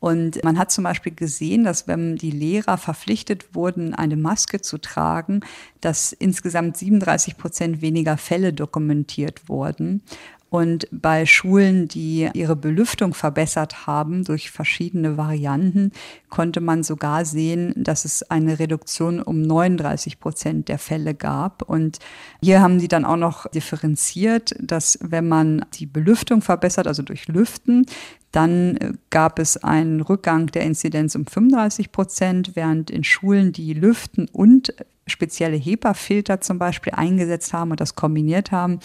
Und 0.00 0.42
man 0.44 0.58
hat 0.58 0.70
zum 0.70 0.84
Beispiel 0.84 1.14
gesehen, 1.14 1.64
dass 1.64 1.88
wenn 1.88 2.16
die 2.16 2.30
Lehrer 2.30 2.78
verpflichtet 2.78 3.54
wurden, 3.54 3.94
eine 3.94 4.16
Maske 4.16 4.60
zu 4.60 4.78
tragen, 4.78 5.40
dass 5.80 6.12
insgesamt 6.12 6.76
37 6.76 7.36
Prozent 7.36 7.82
weniger 7.82 8.16
Fälle 8.16 8.52
dokumentiert 8.52 9.48
wurden. 9.48 10.02
Und 10.50 10.88
bei 10.90 11.26
Schulen, 11.26 11.88
die 11.88 12.28
ihre 12.32 12.56
Belüftung 12.56 13.12
verbessert 13.12 13.86
haben 13.86 14.24
durch 14.24 14.50
verschiedene 14.50 15.18
Varianten, 15.18 15.92
konnte 16.30 16.60
man 16.60 16.82
sogar 16.82 17.26
sehen, 17.26 17.74
dass 17.76 18.06
es 18.06 18.22
eine 18.30 18.58
Reduktion 18.58 19.20
um 19.20 19.42
39 19.42 20.18
Prozent 20.20 20.68
der 20.68 20.78
Fälle 20.78 21.14
gab. 21.14 21.62
Und 21.62 21.98
hier 22.40 22.62
haben 22.62 22.80
sie 22.80 22.88
dann 22.88 23.04
auch 23.04 23.16
noch 23.16 23.46
differenziert, 23.50 24.54
dass 24.58 24.98
wenn 25.02 25.28
man 25.28 25.66
die 25.74 25.86
Belüftung 25.86 26.40
verbessert, 26.40 26.86
also 26.86 27.02
durch 27.02 27.28
Lüften, 27.28 27.84
dann 28.32 28.76
äh, 28.76 28.92
gab 29.10 29.38
es 29.38 29.56
einen 29.56 30.00
Rückgang 30.00 30.46
der 30.48 30.62
Inzidenz 30.62 31.14
um 31.14 31.26
35 31.26 31.92
Prozent, 31.92 32.52
während 32.54 32.90
in 32.90 33.04
Schulen, 33.04 33.52
die 33.52 33.74
lüften 33.74 34.28
und 34.30 34.74
spezielle 35.06 35.56
HEPA-Filter 35.56 36.40
zum 36.40 36.58
Beispiel 36.58 36.92
eingesetzt 36.94 37.52
haben 37.52 37.70
und 37.70 37.80
das 37.80 37.94
kombiniert 37.94 38.52
haben, 38.52 38.78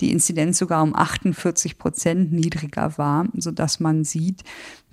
die 0.00 0.10
Inzidenz 0.10 0.58
sogar 0.58 0.82
um 0.82 0.94
48 0.94 1.78
Prozent 1.78 2.32
niedriger 2.32 2.96
war, 2.96 3.26
sodass 3.34 3.80
man 3.80 4.04
sieht, 4.04 4.42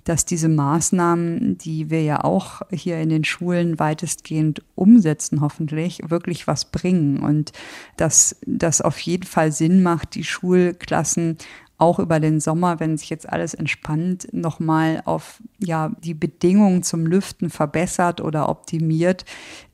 dass 0.04 0.26
diese 0.26 0.50
Maßnahmen, 0.50 1.56
die 1.56 1.88
wir 1.88 2.02
ja 2.02 2.24
auch 2.24 2.60
hier 2.70 3.00
in 3.00 3.08
den 3.08 3.24
Schulen 3.24 3.78
weitestgehend 3.78 4.62
umsetzen, 4.74 5.40
hoffentlich, 5.40 6.02
wirklich 6.10 6.46
was 6.46 6.66
bringen 6.66 7.20
und 7.20 7.52
dass 7.96 8.36
das 8.46 8.82
auf 8.82 8.98
jeden 9.00 9.24
Fall 9.24 9.50
Sinn 9.50 9.82
macht, 9.82 10.14
die 10.14 10.24
Schulklassen 10.24 11.38
auch 11.76 11.98
über 11.98 12.20
den 12.20 12.38
Sommer, 12.38 12.78
wenn 12.78 12.96
sich 12.96 13.10
jetzt 13.10 13.28
alles 13.28 13.52
entspannt, 13.52 14.28
nochmal 14.32 15.02
auf 15.04 15.42
ja, 15.58 15.90
die 16.02 16.14
Bedingungen 16.14 16.84
zum 16.84 17.04
Lüften 17.04 17.50
verbessert 17.50 18.20
oder 18.20 18.48
optimiert, 18.48 19.24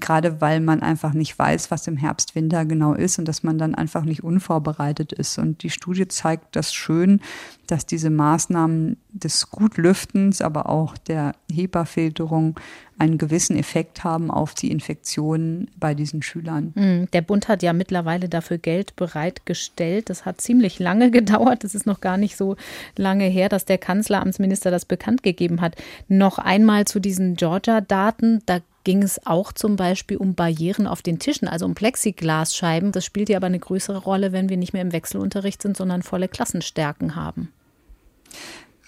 gerade 0.01 0.41
weil 0.41 0.61
man 0.61 0.81
einfach 0.81 1.13
nicht 1.13 1.39
weiß, 1.39 1.71
was 1.71 1.87
im 1.87 1.99
Herbst, 1.99 2.35
Winter 2.35 2.65
genau 2.65 2.95
ist 2.95 3.19
und 3.19 3.27
dass 3.27 3.43
man 3.43 3.59
dann 3.59 3.75
einfach 3.75 4.05
nicht 4.05 4.25
unvorbereitet 4.25 5.13
ist. 5.13 5.39
Und 5.39 5.63
die 5.63 5.71
Studie 5.71 6.09
zeigt 6.09 6.57
das 6.57 6.73
schön, 6.73 7.21
dass 7.67 7.85
diese 7.85 8.11
Maßnahmen 8.11 8.97
des 9.13 9.51
Gutlüftens, 9.51 10.41
aber 10.41 10.69
auch 10.71 10.97
der 10.97 11.35
HEPA-Filterung 11.53 12.59
einen 13.01 13.17
gewissen 13.17 13.57
Effekt 13.57 14.05
haben 14.05 14.31
auf 14.31 14.53
die 14.53 14.71
Infektionen 14.71 15.71
bei 15.77 15.95
diesen 15.95 16.23
Schülern. 16.23 16.73
Hm, 16.77 17.09
der 17.13 17.23
Bund 17.23 17.49
hat 17.49 17.63
ja 17.63 17.73
mittlerweile 17.73 18.29
dafür 18.29 18.59
Geld 18.59 18.95
bereitgestellt. 18.95 20.11
Das 20.11 20.27
hat 20.27 20.41
ziemlich 20.41 20.79
lange 20.79 21.11
gedauert. 21.11 21.65
Das 21.65 21.75
ist 21.75 21.87
noch 21.87 22.01
gar 22.01 22.19
nicht 22.19 22.37
so 22.37 22.57
lange 22.97 23.25
her, 23.25 23.49
dass 23.49 23.65
der 23.65 23.79
Kanzleramtsminister 23.79 24.71
das 24.71 24.85
bekannt 24.85 25.23
gegeben 25.23 25.63
hat. 25.63 25.77
Noch 26.09 26.39
einmal 26.39 26.85
zu 26.85 27.01
diesen 27.01 27.37
Georgia-Daten. 27.37 28.43
Da 28.45 28.61
ging 28.85 29.03
es 29.03 29.27
auch 29.27 29.53
zum 29.53 29.77
Beispiel 29.77 30.19
um 30.19 30.35
Barrieren 30.35 30.87
auf 30.87 31.01
den 31.01 31.19
Tischen, 31.19 31.49
also 31.49 31.65
um 31.65 31.75
Plexiglasscheiben. 31.75 32.93
Das 32.93 33.07
spielt 33.07 33.31
ja 33.31 33.39
aber 33.39 33.47
eine 33.47 33.59
größere 33.59 33.99
Rolle, 33.99 34.33
wenn 34.33 34.51
wir 34.51 34.59
nicht 34.59 34.75
mehr 34.75 34.83
im 34.83 34.93
Wechselunterricht 34.93 35.63
sind, 35.63 35.77
sondern 35.77 36.03
volle 36.03 36.29
Klassenstärken 36.29 37.17
haben. 37.17 37.51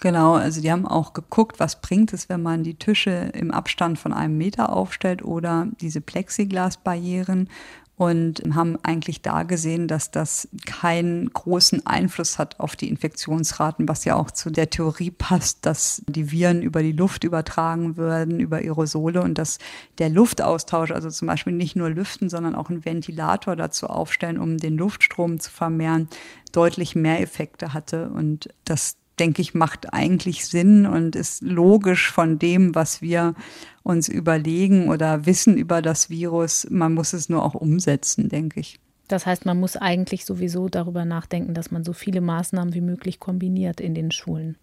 Genau, 0.03 0.33
also 0.33 0.59
die 0.59 0.69
haben 0.69 0.85
auch 0.85 1.13
geguckt, 1.13 1.61
was 1.61 1.79
bringt 1.79 2.11
es, 2.11 2.27
wenn 2.27 2.41
man 2.41 2.61
die 2.61 2.73
Tische 2.73 3.31
im 3.33 3.51
Abstand 3.51 3.97
von 3.97 4.11
einem 4.11 4.37
Meter 4.37 4.73
aufstellt 4.73 5.23
oder 5.23 5.69
diese 5.79 6.01
Plexiglasbarrieren 6.01 7.47
und 7.95 8.43
haben 8.53 8.77
eigentlich 8.83 9.21
da 9.21 9.43
gesehen, 9.43 9.87
dass 9.87 10.11
das 10.11 10.49
keinen 10.65 11.31
großen 11.31 11.87
Einfluss 11.87 12.37
hat 12.37 12.59
auf 12.59 12.75
die 12.75 12.89
Infektionsraten, 12.89 13.87
was 13.87 14.03
ja 14.03 14.15
auch 14.17 14.29
zu 14.29 14.49
der 14.49 14.69
Theorie 14.69 15.11
passt, 15.11 15.65
dass 15.65 16.01
die 16.05 16.31
Viren 16.31 16.63
über 16.63 16.83
die 16.83 16.91
Luft 16.91 17.23
übertragen 17.23 17.95
werden, 17.95 18.41
über 18.41 18.57
Aerosole 18.57 19.21
und 19.21 19.37
dass 19.37 19.57
der 19.99 20.09
Luftaustausch, 20.09 20.91
also 20.91 21.09
zum 21.11 21.29
Beispiel 21.29 21.53
nicht 21.53 21.77
nur 21.77 21.89
lüften, 21.89 22.27
sondern 22.27 22.55
auch 22.55 22.69
einen 22.69 22.83
Ventilator 22.83 23.55
dazu 23.55 23.87
aufstellen, 23.87 24.37
um 24.37 24.57
den 24.57 24.75
Luftstrom 24.75 25.39
zu 25.39 25.49
vermehren, 25.49 26.09
deutlich 26.51 26.93
mehr 26.93 27.21
Effekte 27.21 27.73
hatte 27.73 28.09
und 28.09 28.49
das 28.65 28.97
denke 29.19 29.41
ich, 29.41 29.53
macht 29.53 29.93
eigentlich 29.93 30.45
Sinn 30.45 30.85
und 30.85 31.15
ist 31.15 31.43
logisch 31.43 32.11
von 32.11 32.39
dem, 32.39 32.75
was 32.75 33.01
wir 33.01 33.35
uns 33.83 34.09
überlegen 34.09 34.89
oder 34.89 35.25
wissen 35.25 35.57
über 35.57 35.81
das 35.81 36.09
Virus. 36.09 36.67
Man 36.69 36.93
muss 36.93 37.13
es 37.13 37.29
nur 37.29 37.43
auch 37.43 37.55
umsetzen, 37.55 38.29
denke 38.29 38.59
ich. 38.59 38.79
Das 39.07 39.25
heißt, 39.25 39.45
man 39.45 39.59
muss 39.59 39.75
eigentlich 39.75 40.25
sowieso 40.25 40.69
darüber 40.69 41.05
nachdenken, 41.05 41.53
dass 41.53 41.71
man 41.71 41.83
so 41.83 41.93
viele 41.93 42.21
Maßnahmen 42.21 42.73
wie 42.73 42.81
möglich 42.81 43.19
kombiniert 43.19 43.79
in 43.79 43.93
den 43.93 44.11
Schulen. 44.11 44.57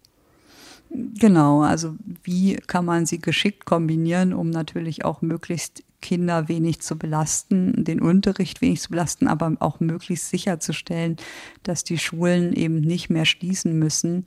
Genau, 0.93 1.61
also 1.61 1.95
wie 2.23 2.55
kann 2.55 2.83
man 2.83 3.05
sie 3.05 3.19
geschickt 3.19 3.63
kombinieren, 3.63 4.33
um 4.33 4.49
natürlich 4.49 5.05
auch 5.05 5.21
möglichst 5.21 5.83
Kinder 6.01 6.49
wenig 6.49 6.81
zu 6.81 6.97
belasten, 6.97 7.85
den 7.85 8.01
Unterricht 8.01 8.59
wenig 8.59 8.81
zu 8.81 8.89
belasten, 8.89 9.27
aber 9.27 9.55
auch 9.59 9.79
möglichst 9.79 10.29
sicherzustellen, 10.29 11.15
dass 11.63 11.85
die 11.85 11.97
Schulen 11.97 12.51
eben 12.51 12.81
nicht 12.81 13.09
mehr 13.09 13.25
schließen 13.25 13.77
müssen 13.79 14.25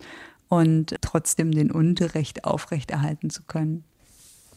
und 0.49 0.95
trotzdem 1.03 1.51
den 1.51 1.71
Unterricht 1.71 2.45
aufrechterhalten 2.45 3.29
zu 3.29 3.43
können. 3.43 3.85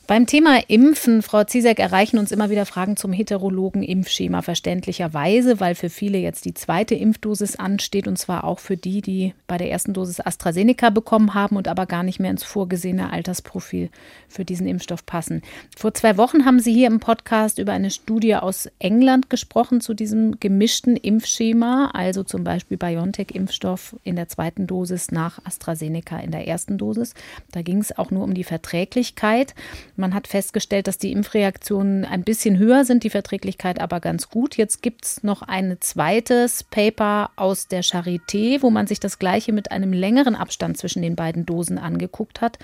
Beim 0.08 0.26
Thema 0.26 0.62
Impfen, 0.70 1.22
Frau 1.22 1.44
Ziesek, 1.44 1.80
erreichen 1.80 2.18
uns 2.18 2.32
immer 2.32 2.50
wieder 2.50 2.66
Fragen 2.66 2.96
zum 2.96 3.12
heterologen 3.12 3.84
Impfschema 3.84 4.42
verständlicherweise, 4.42 5.60
weil 5.60 5.76
für 5.76 5.90
viele 5.90 6.18
jetzt 6.18 6.46
die 6.46 6.54
zweite 6.54 6.96
Impfdosis 6.96 7.58
ansteht 7.58 8.08
und 8.08 8.18
zwar 8.18 8.46
auch 8.46 8.60
für 8.60 8.78
die, 8.78 9.02
die 9.02 9.34
bei 9.48 9.58
der 9.58 9.70
ersten 9.70 9.92
Dosis 9.92 10.22
AstraZeneca 10.22 10.92
bekommen 10.92 11.34
haben 11.34 11.58
und 11.58 11.68
aber 11.68 11.86
gar 11.88 12.04
nicht 12.04 12.22
mehr 12.22 12.32
ins 12.32 12.46
vorgesehene 12.46 13.12
Altersprofil 13.12 13.90
für 14.30 14.46
diesen 14.46 14.66
Impfstoff 14.66 15.06
passen. 15.06 15.42
Vor 15.76 15.94
zwei 15.94 16.16
Wochen 16.16 16.46
haben 16.46 16.62
Sie 16.62 16.72
hier 16.72 16.88
im 16.88 17.02
Podcast 17.02 17.60
über 17.60 17.74
eine 17.74 17.92
Studie 17.92 18.36
aus 18.36 18.70
England 18.80 19.30
gesprochen 19.30 19.82
zu 19.82 19.94
diesem 19.94 20.40
gemischten 20.40 20.96
Impfschema, 20.96 21.92
also 21.94 22.24
zum 22.24 22.46
Beispiel 22.46 22.78
BioNTech-Impfstoff 22.78 23.98
in 24.06 24.16
der 24.16 24.30
zweiten 24.30 24.68
Dosis 24.68 25.12
nach 25.12 25.44
AstraZeneca 25.44 26.18
in 26.20 26.32
der 26.32 26.48
ersten 26.48 26.78
Dosis. 26.78 27.14
Da 27.52 27.62
ging 27.62 27.80
es 27.80 27.98
auch 27.98 28.10
nur 28.10 28.24
um 28.24 28.34
die 28.34 28.46
Verträglichkeit. 28.46 29.54
Man 30.00 30.14
hat 30.14 30.28
festgestellt, 30.28 30.88
dass 30.88 31.00
die 31.00 31.12
Impfreaktionen 31.12 32.06
ein 32.06 32.24
bisschen 32.24 32.60
höher 32.60 32.86
sind, 32.86 33.04
die 33.04 33.10
Verträglichkeit 33.10 33.82
aber 33.82 34.00
ganz 34.00 34.30
gut. 34.30 34.56
Jetzt 34.56 34.84
gibt 34.84 35.06
es 35.06 35.24
noch 35.24 35.42
ein 35.42 35.78
zweites 35.80 36.64
Paper 36.64 37.32
aus 37.36 37.68
der 37.68 37.84
Charité, 37.84 38.62
wo 38.62 38.70
man 38.70 38.86
sich 38.86 39.00
das 39.00 39.18
gleiche 39.18 39.54
mit 39.54 39.72
einem 39.72 39.94
längeren 39.94 40.36
Abstand 40.36 40.78
zwischen 40.78 41.02
den 41.02 41.16
beiden 41.16 41.48
Dosen 41.48 41.80
angeguckt 41.80 42.42
hat. 42.42 42.60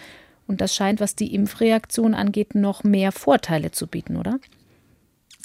Und 0.45 0.61
das 0.61 0.75
scheint, 0.75 0.99
was 0.99 1.15
die 1.15 1.33
Impfreaktion 1.33 2.13
angeht, 2.13 2.53
noch 2.53 2.83
mehr 2.83 3.11
Vorteile 3.11 3.71
zu 3.71 3.87
bieten, 3.87 4.15
oder? 4.15 4.39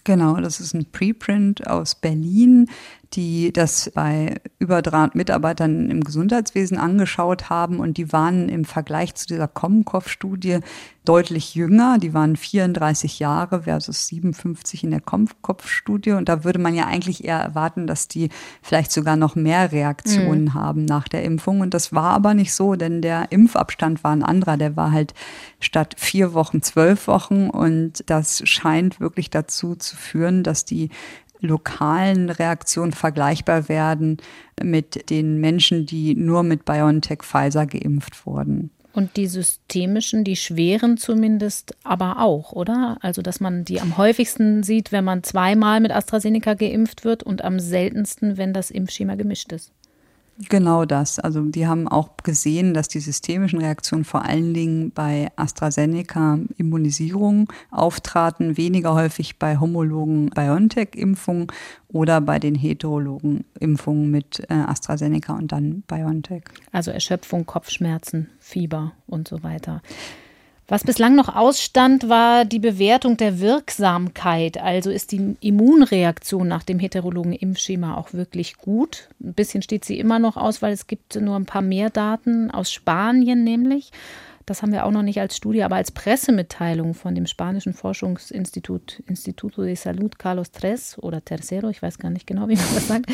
Genau, 0.05 0.37
das 0.37 0.61
ist 0.61 0.75
ein 0.75 0.91
Preprint 0.93 1.67
aus 1.67 1.95
Berlin 1.95 2.69
die 3.15 3.53
das 3.53 3.91
bei 3.95 4.41
über 4.59 4.83
300 4.83 5.15
Mitarbeitern 5.15 5.89
im 5.91 6.05
Gesundheitswesen 6.05 6.77
angeschaut 6.77 7.49
haben 7.49 7.81
und 7.81 7.97
die 7.97 8.13
waren 8.13 8.49
im 8.49 8.65
Vergleich 8.65 9.15
zu 9.15 9.27
dieser 9.27 9.49
Kommenkopf-Studie 9.49 10.59
deutlich 11.07 11.55
jünger. 11.55 11.97
Die 11.99 12.13
waren 12.13 12.37
34 12.37 13.19
Jahre 13.19 13.63
versus 13.63 14.09
57 14.09 14.85
in 14.85 14.91
der 14.91 15.01
Kommenkopf-Studie 15.01 16.13
und 16.13 16.29
da 16.29 16.45
würde 16.45 16.59
man 16.59 16.75
ja 16.75 16.87
eigentlich 16.87 17.25
eher 17.25 17.39
erwarten, 17.39 17.87
dass 17.87 18.09
die 18.09 18.29
vielleicht 18.61 18.93
sogar 18.93 19.17
noch 19.17 19.35
mehr 19.35 19.73
Reaktionen 19.73 20.45
mhm. 20.45 20.55
haben 20.55 20.85
nach 20.85 21.09
der 21.09 21.23
Impfung 21.23 21.61
und 21.61 21.73
das 21.73 21.95
war 21.95 22.11
aber 22.11 22.35
nicht 22.35 22.53
so, 22.53 22.75
denn 22.75 23.01
der 23.01 23.33
Impfabstand 23.33 24.05
war 24.05 24.13
ein 24.13 24.23
anderer. 24.23 24.59
Der 24.59 24.77
war 24.77 24.93
halt 24.93 25.15
statt 25.61 25.95
vier 25.97 26.35
Wochen 26.35 26.61
zwölf 26.61 27.07
Wochen 27.07 27.49
und 27.49 28.05
das 28.07 28.47
scheint 28.47 29.01
wirklich 29.01 29.31
dazu 29.31 29.77
zu 29.77 29.97
führen, 29.97 30.43
dass 30.43 30.67
die 30.67 30.91
lokalen 31.41 32.31
Reaktionen 32.31 32.93
vergleichbar 32.93 33.69
werden 33.69 34.19
mit 34.63 35.11
den 35.11 35.41
Menschen, 35.41 35.87
die 35.87 36.15
nur 36.15 36.43
mit 36.43 36.65
BioNTech 36.65 37.23
Pfizer 37.23 37.67
geimpft 37.67 38.27
wurden. 38.27 38.71
Und 38.93 39.17
die 39.17 39.29
systemischen, 39.29 40.25
die 40.25 40.35
schweren 40.35 40.97
zumindest 40.97 41.77
aber 41.85 42.21
auch, 42.21 42.53
oder? 42.53 42.99
Also, 43.01 43.23
dass 43.23 43.39
man 43.39 43.65
die 43.65 43.81
am 43.81 43.97
häufigsten 43.97 44.65
sieht, 44.65 44.91
wenn 44.91 45.05
man 45.05 45.23
zweimal 45.23 45.81
mit 45.81 45.93
AstraZeneca 45.93 46.55
geimpft 46.55 47.05
wird 47.05 47.23
und 47.23 47.45
am 47.45 47.61
seltensten, 47.61 48.39
wenn 48.39 48.53
das 48.53 48.73
Impfschema 48.73 49.15
gemischt 49.15 49.53
ist. 49.53 49.73
Genau 50.49 50.85
das. 50.85 51.19
Also 51.19 51.43
die 51.43 51.67
haben 51.67 51.89
auch 51.89 52.17
gesehen, 52.23 52.73
dass 52.73 52.87
die 52.87 53.01
systemischen 53.01 53.59
Reaktionen 53.59 54.05
vor 54.05 54.25
allen 54.25 54.55
Dingen 54.55 54.93
bei 54.93 55.29
AstraZeneca 55.35 56.39
Immunisierung 56.57 57.53
auftraten, 57.73 58.57
weniger 58.57 58.95
häufig 58.95 59.39
bei 59.41 59.59
homologen 59.59 60.31
BioNTech-Impfungen 60.31 61.49
oder 61.89 62.21
bei 62.21 62.39
den 62.39 62.55
heterologen 62.55 63.45
Impfungen 63.59 64.13
mit 64.13 64.45
äh, 64.49 64.55
AstraZeneca 64.55 65.35
und 65.35 65.51
dann 65.51 65.83
BioNTech. 65.89 66.45
Also 66.71 66.93
Erschöpfung, 66.93 67.45
Kopfschmerzen, 67.45 68.29
Fieber 68.39 68.93
und 69.09 69.27
so 69.27 69.43
weiter. 69.43 69.83
Was 70.71 70.85
bislang 70.85 71.15
noch 71.15 71.35
ausstand, 71.35 72.11
war 72.11 72.45
die 72.45 72.59
Bewertung 72.59 73.17
der 73.17 73.41
Wirksamkeit. 73.41 74.59
Also 74.59 74.91
ist 74.91 75.13
die 75.13 75.35
Immunreaktion 75.41 76.47
nach 76.47 76.63
dem 76.63 76.79
heterologen 76.79 77.33
Impfschema 77.33 77.97
auch 77.97 78.13
wirklich 78.13 78.59
gut. 78.59 79.09
Ein 79.19 79.33
bisschen 79.33 79.63
steht 79.63 79.87
sie 79.87 79.99
immer 79.99 80.19
noch 80.19 80.37
aus, 80.37 80.61
weil 80.61 80.75
es 80.75 80.87
gibt 80.87 81.17
nur 81.17 81.37
ein 81.37 81.47
paar 81.47 81.63
mehr 81.63 81.89
Daten 81.89 82.51
aus 82.51 82.71
Spanien 82.71 83.45
nämlich 83.45 83.93
das 84.49 84.63
haben 84.63 84.73
wir 84.73 84.87
auch 84.87 84.91
noch 84.91 85.03
nicht 85.03 85.21
als 85.21 85.37
Studie, 85.37 85.63
aber 85.63 85.77
als 85.77 85.91
Pressemitteilung 85.91 86.95
von 86.95 87.15
dem 87.15 87.27
spanischen 87.27 87.75
Forschungsinstitut 87.75 89.03
Instituto 89.07 89.63
de 89.63 89.75
Salud 89.75 90.19
Carlos 90.19 90.51
III 90.63 90.77
oder 90.99 91.25
Tercero, 91.25 91.69
ich 91.69 91.83
weiß 91.83 91.99
gar 91.99 92.11
nicht 92.11 92.27
genau, 92.27 92.49
wie 92.49 92.57
man 92.57 92.75
das 92.75 92.89
sagt. 92.89 93.07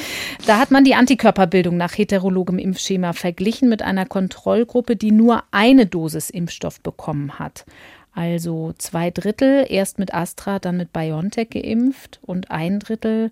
Da 0.46 0.58
hat 0.58 0.70
man 0.70 0.84
die 0.84 0.94
Antikörperbildung 0.94 1.76
nach 1.76 1.96
heterologem 1.96 2.58
Impfschema 2.58 3.12
verglichen 3.12 3.68
mit 3.68 3.82
einer 3.82 4.06
Kontrollgruppe, 4.06 4.96
die 4.96 5.10
nur 5.10 5.42
eine 5.50 5.86
Dosis 5.86 6.30
Impfstoff 6.30 6.80
bekommen 6.80 7.38
hat. 7.38 7.64
Also 8.12 8.72
zwei 8.78 9.10
Drittel 9.10 9.66
erst 9.68 9.98
mit 9.98 10.14
Astra, 10.14 10.58
dann 10.58 10.76
mit 10.76 10.92
BioNTech 10.92 11.50
geimpft 11.50 12.20
und 12.22 12.50
ein 12.50 12.78
Drittel 12.78 13.30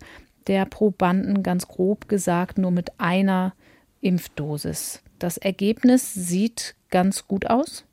der 0.48 0.64
Probanden, 0.66 1.42
ganz 1.42 1.68
grob 1.68 2.08
gesagt, 2.08 2.58
nur 2.58 2.72
mit 2.72 2.98
einer 2.98 3.54
Impfdosis. 4.00 5.02
Das 5.18 5.38
Ergebnis 5.38 6.12
sieht 6.14 6.74
ganz 6.90 7.28
gut 7.28 7.48
aus. 7.48 7.84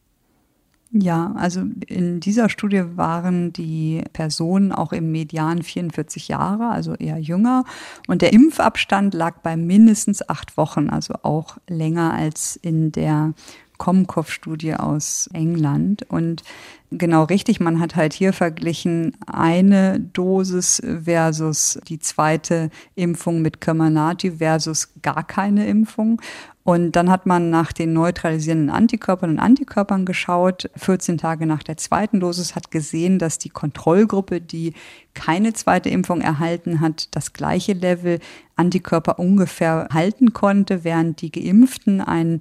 Ja, 0.91 1.33
also 1.35 1.61
in 1.85 2.19
dieser 2.19 2.49
Studie 2.49 2.83
waren 2.95 3.53
die 3.53 4.01
Personen 4.11 4.71
auch 4.71 4.91
im 4.91 5.11
Median 5.11 5.61
44 5.61 6.29
Jahre, 6.29 6.69
also 6.69 6.95
eher 6.95 7.19
jünger. 7.19 7.63
Und 8.07 8.23
der 8.23 8.33
Impfabstand 8.33 9.13
lag 9.13 9.37
bei 9.43 9.55
mindestens 9.55 10.27
acht 10.27 10.57
Wochen, 10.57 10.89
also 10.89 11.13
auch 11.21 11.57
länger 11.67 12.13
als 12.13 12.55
in 12.55 12.91
der 12.91 13.33
Komkov-Studie 13.79 14.75
aus 14.75 15.27
England. 15.33 16.03
Und 16.07 16.43
genau 16.91 17.23
richtig, 17.23 17.59
man 17.59 17.79
hat 17.79 17.95
halt 17.95 18.13
hier 18.13 18.33
verglichen 18.33 19.17
eine 19.25 19.99
Dosis 19.99 20.79
versus 21.03 21.79
die 21.87 21.97
zweite 21.97 22.69
Impfung 22.93 23.41
mit 23.41 23.61
Comirnaty 23.61 24.33
versus 24.33 24.93
gar 25.01 25.23
keine 25.23 25.65
Impfung. 25.67 26.21
Und 26.63 26.91
dann 26.91 27.09
hat 27.09 27.25
man 27.25 27.49
nach 27.49 27.73
den 27.73 27.93
neutralisierenden 27.93 28.69
Antikörpern 28.69 29.31
und 29.31 29.39
Antikörpern 29.39 30.05
geschaut. 30.05 30.69
14 30.75 31.17
Tage 31.17 31.47
nach 31.47 31.63
der 31.63 31.77
zweiten 31.77 32.19
Dosis 32.19 32.53
hat 32.53 32.69
gesehen, 32.69 33.17
dass 33.17 33.39
die 33.39 33.49
Kontrollgruppe, 33.49 34.39
die 34.39 34.73
keine 35.15 35.53
zweite 35.53 35.89
Impfung 35.89 36.21
erhalten 36.21 36.79
hat, 36.79 37.07
das 37.15 37.33
gleiche 37.33 37.73
Level 37.73 38.19
Antikörper 38.55 39.17
ungefähr 39.17 39.87
halten 39.91 40.33
konnte, 40.33 40.83
während 40.83 41.21
die 41.21 41.31
Geimpften 41.31 42.01
einen 42.01 42.39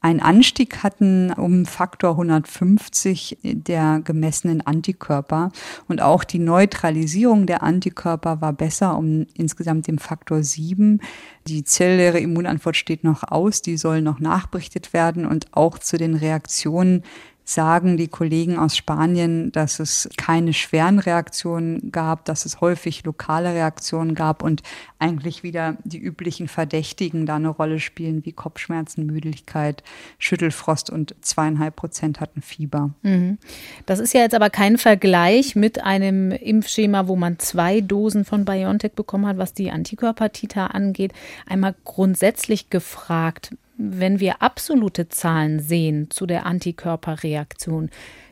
einen 0.00 0.20
Anstieg 0.20 0.82
hatten 0.82 1.32
um 1.32 1.66
Faktor 1.66 2.12
150 2.12 3.38
der 3.42 4.00
gemessenen 4.04 4.60
Antikörper. 4.60 5.50
Und 5.88 6.00
auch 6.00 6.22
die 6.22 6.38
Neutralisierung 6.38 7.46
der 7.46 7.62
Antikörper 7.62 8.40
war 8.40 8.52
besser 8.52 8.96
um 8.96 9.26
insgesamt 9.34 9.88
den 9.88 9.98
Faktor 9.98 10.42
7. 10.42 11.00
Die 11.48 11.64
zelluläre 11.64 12.20
Immunantwort 12.20 12.76
steht 12.76 13.02
noch 13.02 13.24
aus, 13.24 13.60
die 13.60 13.76
soll 13.76 14.00
noch 14.00 14.20
nachberichtet 14.20 14.92
werden 14.92 15.26
und 15.26 15.46
auch 15.52 15.78
zu 15.78 15.96
den 15.98 16.14
Reaktionen 16.14 17.02
sagen 17.48 17.96
die 17.96 18.08
Kollegen 18.08 18.58
aus 18.58 18.76
Spanien, 18.76 19.50
dass 19.52 19.80
es 19.80 20.06
keine 20.18 20.52
schweren 20.52 20.98
Reaktionen 20.98 21.90
gab, 21.90 22.26
dass 22.26 22.44
es 22.44 22.60
häufig 22.60 23.04
lokale 23.04 23.54
Reaktionen 23.54 24.14
gab 24.14 24.42
und 24.42 24.62
eigentlich 24.98 25.42
wieder 25.42 25.78
die 25.82 25.98
üblichen 25.98 26.46
Verdächtigen 26.46 27.24
da 27.24 27.36
eine 27.36 27.48
Rolle 27.48 27.80
spielen, 27.80 28.26
wie 28.26 28.32
Kopfschmerzen, 28.32 29.06
Müdigkeit, 29.06 29.82
Schüttelfrost 30.18 30.90
und 30.90 31.14
zweieinhalb 31.22 31.74
Prozent 31.74 32.20
hatten 32.20 32.42
Fieber. 32.42 32.90
Mhm. 33.00 33.38
Das 33.86 33.98
ist 33.98 34.12
ja 34.12 34.20
jetzt 34.20 34.34
aber 34.34 34.50
kein 34.50 34.76
Vergleich 34.76 35.56
mit 35.56 35.82
einem 35.82 36.32
Impfschema, 36.32 37.08
wo 37.08 37.16
man 37.16 37.38
zwei 37.38 37.80
Dosen 37.80 38.26
von 38.26 38.44
BioNTech 38.44 38.92
bekommen 38.92 39.26
hat, 39.26 39.38
was 39.38 39.54
die 39.54 39.70
Antikörpertiter 39.70 40.74
angeht. 40.74 41.14
Einmal 41.46 41.74
grundsätzlich 41.84 42.68
gefragt, 42.68 43.54
wenn 43.78 44.20
wir 44.20 44.42
absolute 44.42 45.08
Zahlen 45.08 45.60
sehen 45.60 46.10
zu 46.10 46.26
der 46.26 46.44
Antikörperreaktion, 46.44 47.90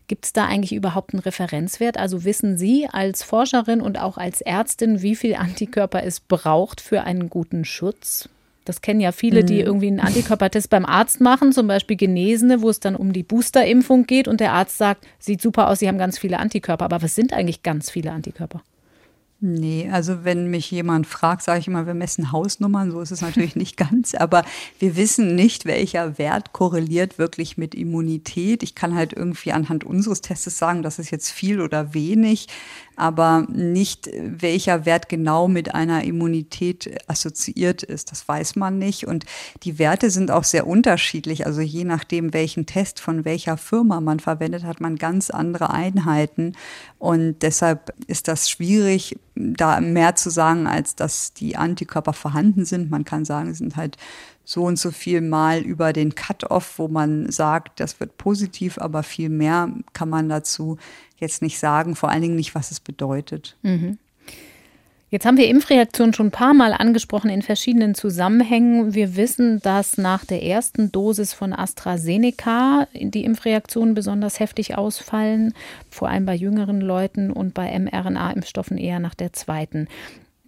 gibt 0.08 0.26
es 0.26 0.32
da 0.32 0.46
eigentlich 0.46 0.74
überhaupt 0.74 1.14
einen 1.14 1.22
Referenzwert? 1.22 1.98
Also 1.98 2.24
wissen 2.24 2.58
Sie 2.58 2.88
als 2.90 3.22
Forscherin 3.22 3.80
und 3.80 3.98
auch 3.98 4.18
als 4.18 4.40
Ärztin, 4.40 5.02
wie 5.02 5.16
viel 5.16 5.36
Antikörper 5.36 6.02
es 6.02 6.20
braucht 6.20 6.80
für 6.80 7.02
einen 7.02 7.30
guten 7.30 7.64
Schutz? 7.64 8.28
Das 8.64 8.80
kennen 8.80 9.00
ja 9.00 9.12
viele, 9.12 9.44
die 9.44 9.60
mhm. 9.60 9.66
irgendwie 9.66 9.86
einen 9.86 10.00
Antikörpertest 10.00 10.68
beim 10.68 10.84
Arzt 10.84 11.20
machen, 11.20 11.52
zum 11.52 11.68
Beispiel 11.68 11.96
Genesene, 11.96 12.62
wo 12.62 12.68
es 12.68 12.80
dann 12.80 12.96
um 12.96 13.12
die 13.12 13.22
Boosterimpfung 13.22 14.06
geht 14.06 14.26
und 14.26 14.40
der 14.40 14.52
Arzt 14.52 14.76
sagt, 14.76 15.06
sieht 15.20 15.40
super 15.40 15.68
aus, 15.68 15.78
Sie 15.78 15.86
haben 15.86 15.98
ganz 15.98 16.18
viele 16.18 16.40
Antikörper. 16.40 16.84
Aber 16.84 17.00
was 17.00 17.14
sind 17.14 17.32
eigentlich 17.32 17.62
ganz 17.62 17.90
viele 17.90 18.10
Antikörper? 18.10 18.62
Nee, 19.38 19.90
also 19.92 20.24
wenn 20.24 20.50
mich 20.50 20.70
jemand 20.70 21.06
fragt, 21.06 21.42
sage 21.42 21.60
ich 21.60 21.68
immer, 21.68 21.86
wir 21.86 21.92
messen 21.92 22.32
Hausnummern, 22.32 22.90
so 22.90 23.02
ist 23.02 23.10
es 23.10 23.20
natürlich 23.20 23.54
nicht 23.54 23.76
ganz, 23.76 24.14
aber 24.14 24.44
wir 24.78 24.96
wissen 24.96 25.34
nicht, 25.34 25.66
welcher 25.66 26.16
Wert 26.16 26.54
korreliert 26.54 27.18
wirklich 27.18 27.58
mit 27.58 27.74
Immunität. 27.74 28.62
Ich 28.62 28.74
kann 28.74 28.94
halt 28.94 29.12
irgendwie 29.12 29.52
anhand 29.52 29.84
unseres 29.84 30.22
Tests 30.22 30.56
sagen, 30.56 30.82
das 30.82 30.98
ist 30.98 31.10
jetzt 31.10 31.30
viel 31.30 31.60
oder 31.60 31.92
wenig 31.92 32.46
aber 32.96 33.46
nicht 33.48 34.10
welcher 34.18 34.86
Wert 34.86 35.08
genau 35.08 35.48
mit 35.48 35.74
einer 35.74 36.04
Immunität 36.04 36.98
assoziiert 37.06 37.82
ist. 37.82 38.10
Das 38.10 38.26
weiß 38.26 38.56
man 38.56 38.78
nicht. 38.78 39.06
Und 39.06 39.26
die 39.62 39.78
Werte 39.78 40.10
sind 40.10 40.30
auch 40.30 40.44
sehr 40.44 40.66
unterschiedlich. 40.66 41.46
Also 41.46 41.60
je 41.60 41.84
nachdem, 41.84 42.32
welchen 42.32 42.66
Test 42.66 43.00
von 43.00 43.24
welcher 43.24 43.56
Firma 43.56 44.00
man 44.00 44.18
verwendet, 44.18 44.64
hat 44.64 44.80
man 44.80 44.96
ganz 44.96 45.30
andere 45.30 45.70
Einheiten. 45.70 46.54
Und 46.98 47.42
deshalb 47.42 47.94
ist 48.06 48.28
das 48.28 48.48
schwierig, 48.50 49.18
da 49.34 49.80
mehr 49.80 50.14
zu 50.14 50.30
sagen, 50.30 50.66
als 50.66 50.96
dass 50.96 51.34
die 51.34 51.56
Antikörper 51.56 52.14
vorhanden 52.14 52.64
sind. 52.64 52.90
Man 52.90 53.04
kann 53.04 53.24
sagen, 53.24 53.52
sie 53.52 53.58
sind 53.58 53.76
halt 53.76 53.98
so 54.46 54.62
und 54.62 54.78
so 54.78 54.92
viel 54.92 55.20
Mal 55.20 55.60
über 55.60 55.92
den 55.92 56.14
Cut-off, 56.14 56.78
wo 56.78 56.86
man 56.86 57.30
sagt, 57.30 57.80
das 57.80 57.98
wird 57.98 58.16
positiv, 58.16 58.78
aber 58.78 59.02
viel 59.02 59.28
mehr 59.28 59.70
kann 59.92 60.08
man 60.08 60.28
dazu 60.28 60.78
jetzt 61.16 61.42
nicht 61.42 61.58
sagen, 61.58 61.96
vor 61.96 62.10
allen 62.10 62.22
Dingen 62.22 62.36
nicht, 62.36 62.54
was 62.54 62.70
es 62.70 62.80
bedeutet. 62.80 63.56
Mhm. 63.62 63.98
Jetzt 65.08 65.24
haben 65.24 65.36
wir 65.36 65.48
Impfreaktionen 65.48 66.12
schon 66.12 66.26
ein 66.26 66.32
paar 66.32 66.52
Mal 66.52 66.72
angesprochen 66.72 67.30
in 67.30 67.42
verschiedenen 67.42 67.94
Zusammenhängen. 67.94 68.92
Wir 68.92 69.14
wissen, 69.14 69.60
dass 69.60 69.98
nach 69.98 70.24
der 70.24 70.42
ersten 70.42 70.90
Dosis 70.90 71.32
von 71.32 71.52
AstraZeneca 71.52 72.88
die 72.92 73.24
Impfreaktionen 73.24 73.94
besonders 73.94 74.40
heftig 74.40 74.76
ausfallen, 74.76 75.54
vor 75.90 76.08
allem 76.08 76.26
bei 76.26 76.34
jüngeren 76.34 76.80
Leuten 76.80 77.30
und 77.30 77.54
bei 77.54 77.78
mRNA-Impfstoffen 77.78 78.78
eher 78.78 78.98
nach 78.98 79.14
der 79.14 79.32
zweiten. 79.32 79.86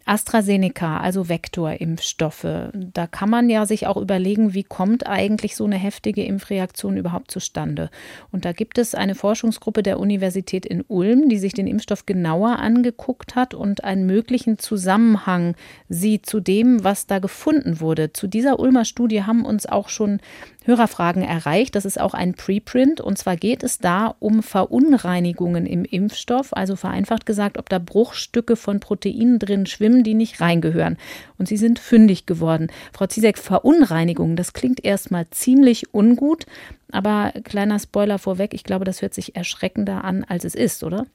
AstraZeneca, 0.09 1.01
also 1.01 1.29
Vektorimpfstoffe. 1.29 2.71
Da 2.73 3.07
kann 3.07 3.29
man 3.29 3.51
ja 3.51 3.67
sich 3.67 3.87
auch 3.87 3.97
überlegen, 3.97 4.55
wie 4.55 4.65
kommt 4.65 5.07
eigentlich 5.07 5.55
so 5.55 5.65
eine 5.65 5.77
heftige 5.77 6.25
Impfreaktion 6.25 6.97
überhaupt 6.97 7.31
zustande. 7.31 7.91
Und 8.33 8.45
da 8.45 8.53
gibt 8.53 8.79
es 8.79 8.95
eine 8.95 9.15
Forschungsgruppe 9.15 9.83
der 9.83 10.01
Universität 10.01 10.65
in 10.65 10.83
Ulm, 10.89 11.29
die 11.29 11.39
sich 11.39 11.53
den 11.53 11.67
Impfstoff 11.67 12.07
genauer 12.07 12.59
angeguckt 12.59 13.37
hat 13.37 13.53
und 13.53 13.85
einen 13.85 14.07
möglichen 14.07 14.59
Zusammenhang 14.59 15.55
sieht 15.89 16.27
zu 16.27 16.41
dem, 16.41 16.83
was 16.83 17.07
da 17.07 17.19
gefunden 17.19 17.81
wurde. 17.81 18.13
Zu 18.13 18.29
dieser 18.29 18.59
Ulmer 18.59 18.87
Studie 18.87 19.25
haben 19.25 19.45
uns 19.45 19.67
auch 19.67 19.91
schon 19.91 20.21
Hörerfragen 20.69 21.23
erreicht. 21.23 21.75
Das 21.75 21.87
ist 21.87 21.99
auch 21.99 22.13
ein 22.13 22.35
Preprint. 22.35 23.01
Und 23.01 23.17
zwar 23.17 23.37
geht 23.37 23.63
es 23.63 23.79
da 23.79 24.15
um 24.19 24.43
Verunreinigungen 24.43 25.65
im 25.65 25.85
Impfstoff. 25.85 26.55
Also 26.55 26.77
vereinfacht 26.77 27.25
gesagt, 27.25 27.59
ob 27.59 27.71
da 27.71 27.79
Bruchstücke 27.79 28.55
von 28.55 28.79
Proteinen 28.79 29.39
drin 29.39 29.65
schwimmen, 29.65 30.05
die 30.05 30.13
nicht 30.13 30.43
reingehören. 30.43 30.99
Und 31.39 31.49
sie 31.49 31.57
sind 31.57 31.79
fündig 31.79 32.27
geworden. 32.27 32.69
Frau 32.93 33.07
Zizek, 33.07 33.39
Verunreinigungen, 33.39 34.37
das 34.37 34.53
klingt 34.53 34.85
erstmal 34.85 35.27
ziemlich 35.31 35.95
ungut. 35.95 36.45
Aber 36.93 37.33
kleiner 37.45 37.79
Spoiler 37.79 38.19
vorweg, 38.19 38.53
ich 38.53 38.65
glaube, 38.65 38.85
das 38.85 39.01
hört 39.01 39.15
sich 39.15 39.35
erschreckender 39.35 40.05
an, 40.05 40.25
als 40.25 40.45
es 40.45 40.55
ist, 40.55 40.85
oder? 40.85 41.07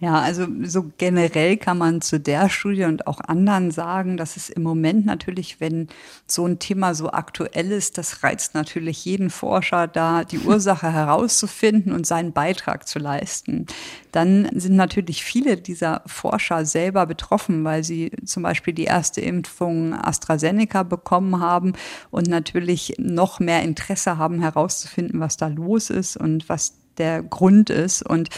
Ja, 0.00 0.20
also 0.20 0.46
so 0.62 0.90
generell 0.98 1.56
kann 1.56 1.78
man 1.78 2.00
zu 2.00 2.18
der 2.18 2.48
Studie 2.48 2.84
und 2.84 3.06
auch 3.06 3.20
anderen 3.20 3.70
sagen, 3.70 4.16
dass 4.16 4.36
es 4.36 4.48
im 4.48 4.62
Moment 4.62 5.04
natürlich, 5.06 5.60
wenn 5.60 5.88
so 6.26 6.46
ein 6.46 6.58
Thema 6.58 6.94
so 6.94 7.10
aktuell 7.10 7.70
ist, 7.70 7.98
das 7.98 8.22
reizt 8.22 8.54
natürlich 8.54 9.04
jeden 9.04 9.30
Forscher 9.30 9.86
da, 9.86 10.24
die 10.24 10.38
Ursache 10.44 10.92
herauszufinden 10.92 11.92
und 11.92 12.06
seinen 12.06 12.32
Beitrag 12.32 12.88
zu 12.88 12.98
leisten. 12.98 13.66
Dann 14.12 14.48
sind 14.54 14.76
natürlich 14.76 15.24
viele 15.24 15.56
dieser 15.56 16.02
Forscher 16.06 16.64
selber 16.64 17.06
betroffen, 17.06 17.64
weil 17.64 17.84
sie 17.84 18.12
zum 18.24 18.42
Beispiel 18.42 18.72
die 18.72 18.84
erste 18.84 19.20
Impfung 19.20 19.94
AstraZeneca 19.94 20.82
bekommen 20.82 21.40
haben 21.40 21.72
und 22.10 22.28
natürlich 22.28 22.94
noch 22.98 23.40
mehr 23.40 23.62
Interesse 23.62 24.16
haben 24.16 24.40
herauszufinden, 24.40 25.20
was 25.20 25.36
da 25.36 25.48
los 25.48 25.90
ist 25.90 26.16
und 26.16 26.48
was 26.48 26.74
der 26.98 27.22
Grund 27.22 27.70
ist. 27.70 28.02
Und 28.02 28.30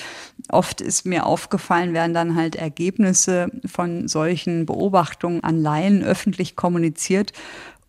oft 0.49 0.81
ist 0.81 1.07
mir 1.07 1.27
aufgefallen, 1.27 1.95
werden 1.95 2.15
dann 2.15 2.37
halt 2.37 2.57
Ergebnisse 2.57 3.49
von 3.67 4.09
solchen 4.09 4.67
Beobachtungen 4.67 5.43
an 5.43 5.61
Laien 5.61 6.03
öffentlich 6.03 6.57
kommuniziert 6.57 7.33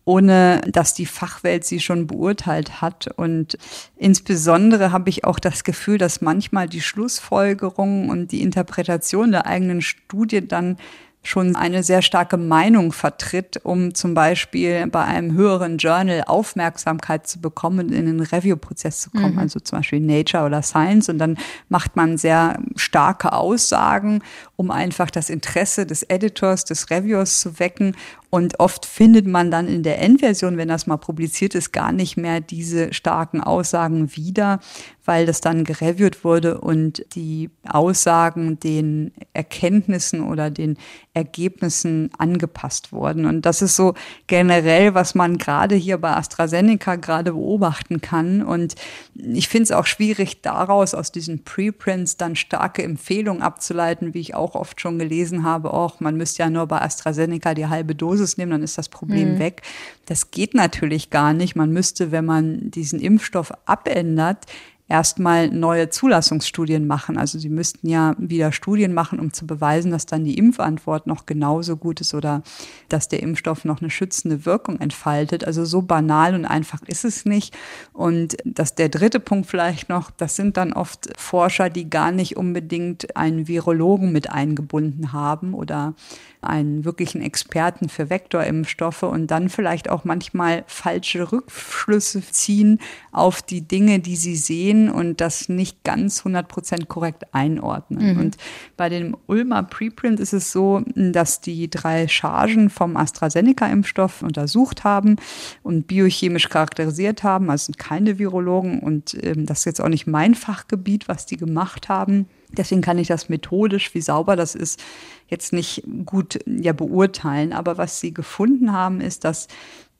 ohne 0.08 0.62
dass 0.62 0.94
die 0.94 1.04
Fachwelt 1.04 1.66
sie 1.66 1.80
schon 1.80 2.06
beurteilt 2.06 2.80
hat. 2.80 3.10
Und 3.16 3.58
insbesondere 3.98 4.90
habe 4.90 5.10
ich 5.10 5.26
auch 5.26 5.38
das 5.38 5.64
Gefühl, 5.64 5.98
dass 5.98 6.22
manchmal 6.22 6.66
die 6.66 6.80
Schlussfolgerung 6.80 8.08
und 8.08 8.32
die 8.32 8.40
Interpretation 8.40 9.32
der 9.32 9.44
eigenen 9.44 9.82
Studie 9.82 10.48
dann 10.48 10.78
schon 11.22 11.56
eine 11.56 11.82
sehr 11.82 12.00
starke 12.00 12.36
Meinung 12.36 12.92
vertritt, 12.92 13.60
um 13.62 13.94
zum 13.94 14.14
Beispiel 14.14 14.86
bei 14.86 15.04
einem 15.04 15.32
höheren 15.34 15.78
Journal 15.78 16.24
Aufmerksamkeit 16.26 17.26
zu 17.26 17.40
bekommen 17.40 17.88
und 17.88 17.92
in 17.92 18.06
den 18.06 18.20
Review-Prozess 18.20 19.00
zu 19.00 19.10
kommen, 19.10 19.34
mhm. 19.34 19.38
also 19.38 19.60
zum 19.60 19.78
Beispiel 19.78 20.00
Nature 20.00 20.44
oder 20.44 20.62
Science. 20.62 21.08
Und 21.08 21.18
dann 21.18 21.36
macht 21.68 21.96
man 21.96 22.16
sehr 22.16 22.58
starke 22.76 23.32
Aussagen, 23.32 24.22
um 24.56 24.70
einfach 24.70 25.10
das 25.10 25.28
Interesse 25.28 25.86
des 25.86 26.02
Editors, 26.02 26.64
des 26.64 26.90
Reviewers 26.90 27.40
zu 27.40 27.58
wecken. 27.58 27.94
Und 28.30 28.60
oft 28.60 28.84
findet 28.84 29.26
man 29.26 29.50
dann 29.50 29.68
in 29.68 29.82
der 29.82 30.00
Endversion, 30.00 30.58
wenn 30.58 30.68
das 30.68 30.86
mal 30.86 30.98
publiziert 30.98 31.54
ist, 31.54 31.72
gar 31.72 31.92
nicht 31.92 32.16
mehr 32.16 32.40
diese 32.40 32.92
starken 32.92 33.40
Aussagen 33.40 34.14
wieder, 34.16 34.60
weil 35.08 35.24
das 35.24 35.40
dann 35.40 35.64
gereviewt 35.64 36.22
wurde 36.22 36.60
und 36.60 37.02
die 37.14 37.48
Aussagen 37.66 38.60
den 38.60 39.12
Erkenntnissen 39.32 40.20
oder 40.20 40.50
den 40.50 40.76
Ergebnissen 41.14 42.10
angepasst 42.18 42.92
wurden. 42.92 43.24
Und 43.24 43.46
das 43.46 43.62
ist 43.62 43.74
so 43.74 43.94
generell, 44.26 44.92
was 44.92 45.14
man 45.14 45.38
gerade 45.38 45.74
hier 45.74 45.96
bei 45.96 46.14
AstraZeneca 46.14 46.96
gerade 46.96 47.32
beobachten 47.32 48.02
kann. 48.02 48.42
Und 48.42 48.74
ich 49.14 49.48
finde 49.48 49.64
es 49.64 49.72
auch 49.72 49.86
schwierig, 49.86 50.42
daraus 50.42 50.92
aus 50.92 51.10
diesen 51.10 51.42
Preprints 51.42 52.18
dann 52.18 52.36
starke 52.36 52.82
Empfehlungen 52.82 53.42
abzuleiten, 53.42 54.12
wie 54.12 54.20
ich 54.20 54.34
auch 54.34 54.54
oft 54.54 54.78
schon 54.78 54.98
gelesen 54.98 55.42
habe. 55.42 55.72
Auch 55.72 56.00
man 56.00 56.18
müsste 56.18 56.42
ja 56.42 56.50
nur 56.50 56.66
bei 56.66 56.82
AstraZeneca 56.82 57.54
die 57.54 57.68
halbe 57.68 57.94
Dosis 58.18 58.36
nehmen, 58.36 58.52
dann 58.52 58.62
ist 58.62 58.78
das 58.78 58.88
Problem 58.88 59.34
mhm. 59.34 59.38
weg. 59.38 59.62
Das 60.06 60.30
geht 60.30 60.54
natürlich 60.54 61.10
gar 61.10 61.32
nicht. 61.32 61.56
Man 61.56 61.72
müsste, 61.72 62.12
wenn 62.12 62.24
man 62.24 62.70
diesen 62.70 63.00
Impfstoff 63.00 63.52
abändert, 63.66 64.46
erstmal 64.88 65.50
neue 65.50 65.90
Zulassungsstudien 65.90 66.86
machen. 66.86 67.18
Also 67.18 67.38
sie 67.38 67.50
müssten 67.50 67.88
ja 67.88 68.14
wieder 68.18 68.52
Studien 68.52 68.94
machen, 68.94 69.20
um 69.20 69.32
zu 69.32 69.46
beweisen, 69.46 69.90
dass 69.90 70.06
dann 70.06 70.24
die 70.24 70.38
Impfantwort 70.38 71.06
noch 71.06 71.26
genauso 71.26 71.76
gut 71.76 72.00
ist 72.00 72.14
oder 72.14 72.42
dass 72.88 73.08
der 73.08 73.22
Impfstoff 73.22 73.64
noch 73.64 73.82
eine 73.82 73.90
schützende 73.90 74.46
Wirkung 74.46 74.80
entfaltet. 74.80 75.44
Also 75.44 75.64
so 75.66 75.82
banal 75.82 76.34
und 76.34 76.46
einfach 76.46 76.82
ist 76.86 77.04
es 77.04 77.26
nicht. 77.26 77.54
Und 77.92 78.38
das 78.44 78.74
der 78.74 78.88
dritte 78.88 79.20
Punkt 79.20 79.46
vielleicht 79.46 79.90
noch, 79.90 80.10
das 80.10 80.36
sind 80.36 80.56
dann 80.56 80.72
oft 80.72 81.10
Forscher, 81.18 81.68
die 81.68 81.90
gar 81.90 82.10
nicht 82.10 82.36
unbedingt 82.36 83.14
einen 83.14 83.46
Virologen 83.46 84.10
mit 84.10 84.30
eingebunden 84.30 85.12
haben 85.12 85.52
oder 85.52 85.94
einen 86.40 86.84
wirklichen 86.84 87.20
Experten 87.20 87.88
für 87.88 88.10
Vektorimpfstoffe 88.10 89.02
und 89.02 89.28
dann 89.28 89.48
vielleicht 89.48 89.90
auch 89.90 90.04
manchmal 90.04 90.64
falsche 90.66 91.32
Rückschlüsse 91.32 92.22
ziehen 92.22 92.78
auf 93.12 93.42
die 93.42 93.62
Dinge, 93.62 93.98
die 93.98 94.16
sie 94.16 94.36
sehen 94.36 94.90
und 94.90 95.20
das 95.20 95.48
nicht 95.48 95.82
ganz 95.84 96.20
100 96.20 96.46
Prozent 96.46 96.88
korrekt 96.88 97.24
einordnen. 97.32 98.14
Mhm. 98.14 98.20
Und 98.20 98.36
bei 98.76 98.88
dem 98.88 99.16
Ulmer 99.26 99.62
Preprint 99.64 100.20
ist 100.20 100.32
es 100.32 100.52
so, 100.52 100.82
dass 100.94 101.40
die 101.40 101.68
drei 101.68 102.06
Chargen 102.08 102.70
vom 102.70 102.96
AstraZeneca-Impfstoff 102.96 104.22
untersucht 104.22 104.84
haben 104.84 105.16
und 105.62 105.86
biochemisch 105.86 106.48
charakterisiert 106.48 107.22
haben. 107.22 107.50
Also 107.50 107.66
sind 107.66 107.78
keine 107.78 108.18
Virologen 108.18 108.80
und 108.80 109.16
ähm, 109.22 109.46
das 109.46 109.60
ist 109.60 109.64
jetzt 109.64 109.80
auch 109.80 109.88
nicht 109.88 110.06
mein 110.06 110.34
Fachgebiet, 110.34 111.08
was 111.08 111.26
die 111.26 111.36
gemacht 111.36 111.88
haben. 111.88 112.26
Deswegen 112.56 112.80
kann 112.80 112.98
ich 112.98 113.08
das 113.08 113.28
methodisch, 113.28 113.94
wie 113.94 114.00
sauber 114.00 114.36
das 114.36 114.54
ist, 114.54 114.82
jetzt 115.26 115.52
nicht 115.52 115.82
gut 116.06 116.38
ja, 116.46 116.72
beurteilen. 116.72 117.52
Aber 117.52 117.78
was 117.78 118.00
sie 118.00 118.14
gefunden 118.14 118.72
haben, 118.72 119.00
ist, 119.00 119.24
dass 119.24 119.48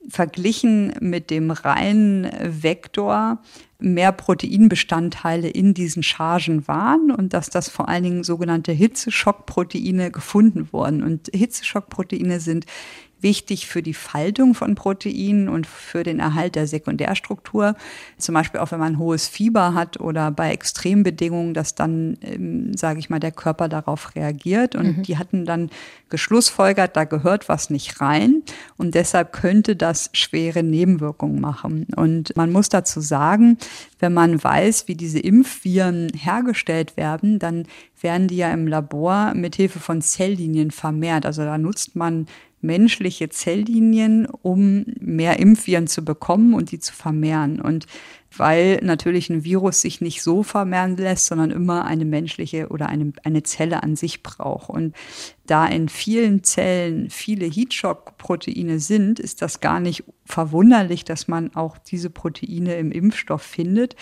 verglichen 0.09 0.95
mit 1.01 1.31
dem 1.31 1.51
reinen 1.51 2.31
Vektor 2.41 3.43
mehr 3.79 4.13
Proteinbestandteile 4.13 5.49
in 5.49 5.75
diesen 5.75 6.03
Chargen 6.03 6.67
waren 6.67 7.11
und 7.11 7.33
dass 7.35 7.51
das 7.51 7.69
vor 7.69 7.89
allen 7.89 8.05
Dingen 8.05 8.25
sogenannte 8.25 8.73
Hitzeschockproteine 8.73 10.11
gefunden 10.11 10.69
wurden. 10.73 11.03
Und 11.03 11.31
Hitzeschockproteine 11.35 12.41
sind 12.41 12.65
wichtig 13.21 13.67
für 13.67 13.83
die 13.83 13.95
Faltung 13.95 14.55
von 14.55 14.75
Proteinen 14.75 15.49
und 15.49 15.67
für 15.67 16.03
den 16.03 16.21
Erhalt 16.21 16.55
der 16.55 16.67
Sekundärstruktur. 16.67 17.75
Zum 18.17 18.35
Beispiel 18.35 18.61
auch 18.61 18.71
wenn 18.71 18.79
man 18.79 18.99
hohes 18.99 19.29
Fieber 19.29 19.75
hat 19.75 20.01
oder 20.01 20.31
bei 20.31 20.53
Extrembedingungen, 20.53 21.55
dass 21.55 21.75
dann, 21.75 22.17
ähm, 22.23 22.77
sage 22.77 22.99
ich 22.99 23.11
mal, 23.11 23.21
der 23.21 23.33
Körper 23.33 23.69
darauf 23.69 24.15
reagiert. 24.15 24.75
Und 24.75 24.99
mhm. 24.99 25.03
die 25.03 25.19
hatten 25.19 25.45
dann 25.45 25.71
geschlussfolgert, 26.11 26.97
da 26.97 27.05
gehört 27.05 27.49
was 27.49 27.71
nicht 27.71 28.01
rein 28.01 28.43
und 28.77 28.95
deshalb 28.95 29.33
könnte 29.33 29.77
das 29.77 30.11
schwere 30.13 30.63
Nebenwirkungen 30.63 31.41
machen. 31.41 31.87
Und 31.97 32.35
man 32.37 32.51
muss 32.51 32.69
dazu 32.69 33.01
sagen, 33.01 33.59
wenn 33.99 34.15
man 34.15 34.43
weiß, 34.43 34.89
wie 34.89 34.95
diese 34.95 35.19
Impfviren 35.19 36.11
hergestellt 36.15 36.97
werden, 36.97 37.39
dann 37.39 37.67
werden 38.01 38.29
die 38.29 38.37
ja 38.37 38.53
im 38.53 38.67
Labor 38.67 39.35
mit 39.35 39.57
Hilfe 39.57 39.81
von 39.81 40.03
Zelllinien 40.03 40.71
vermehrt. 40.71 41.27
Also 41.27 41.43
da 41.43 41.59
nutzt 41.59 41.97
man 41.97 42.27
menschliche 42.61 43.29
Zelllinien, 43.29 44.27
um 44.27 44.85
mehr 44.99 45.39
Impfviren 45.39 45.87
zu 45.87 46.05
bekommen 46.05 46.55
und 46.55 46.73
die 46.73 46.81
zu 46.81 46.93
vermehren. 46.93 47.61
Und 47.61 47.87
weil 48.37 48.79
natürlich 48.83 49.31
ein 49.31 49.45
Virus 49.45 49.81
sich 49.81 50.01
nicht 50.01 50.23
so 50.23 50.43
vermehren 50.43 50.97
lässt, 50.97 51.27
sondern 51.27 51.51
immer 51.51 51.85
eine 51.87 52.05
menschliche 52.05 52.69
oder 52.69 52.89
eine, 52.89 53.13
eine 53.25 53.43
Zelle 53.43 53.83
an 53.83 53.97
sich 53.97 54.23
braucht. 54.23 54.69
Und 54.69 54.95
da 55.47 55.67
in 55.67 55.89
vielen 55.89 56.45
Zellen 56.45 57.09
viele 57.09 57.47
Heatshock-Proteine 57.47 58.81
sind, 58.81 59.19
ist 59.19 59.41
das 59.41 59.61
gar 59.61 59.81
nicht 59.81 60.05
verwunderlich, 60.27 61.05
dass 61.05 61.27
man 61.27 61.55
auch 61.55 61.79
diese 61.79 62.11
Proteine 62.11 62.77
im 62.77 62.93
Impfstoff 62.93 63.43
findet. 63.43 63.97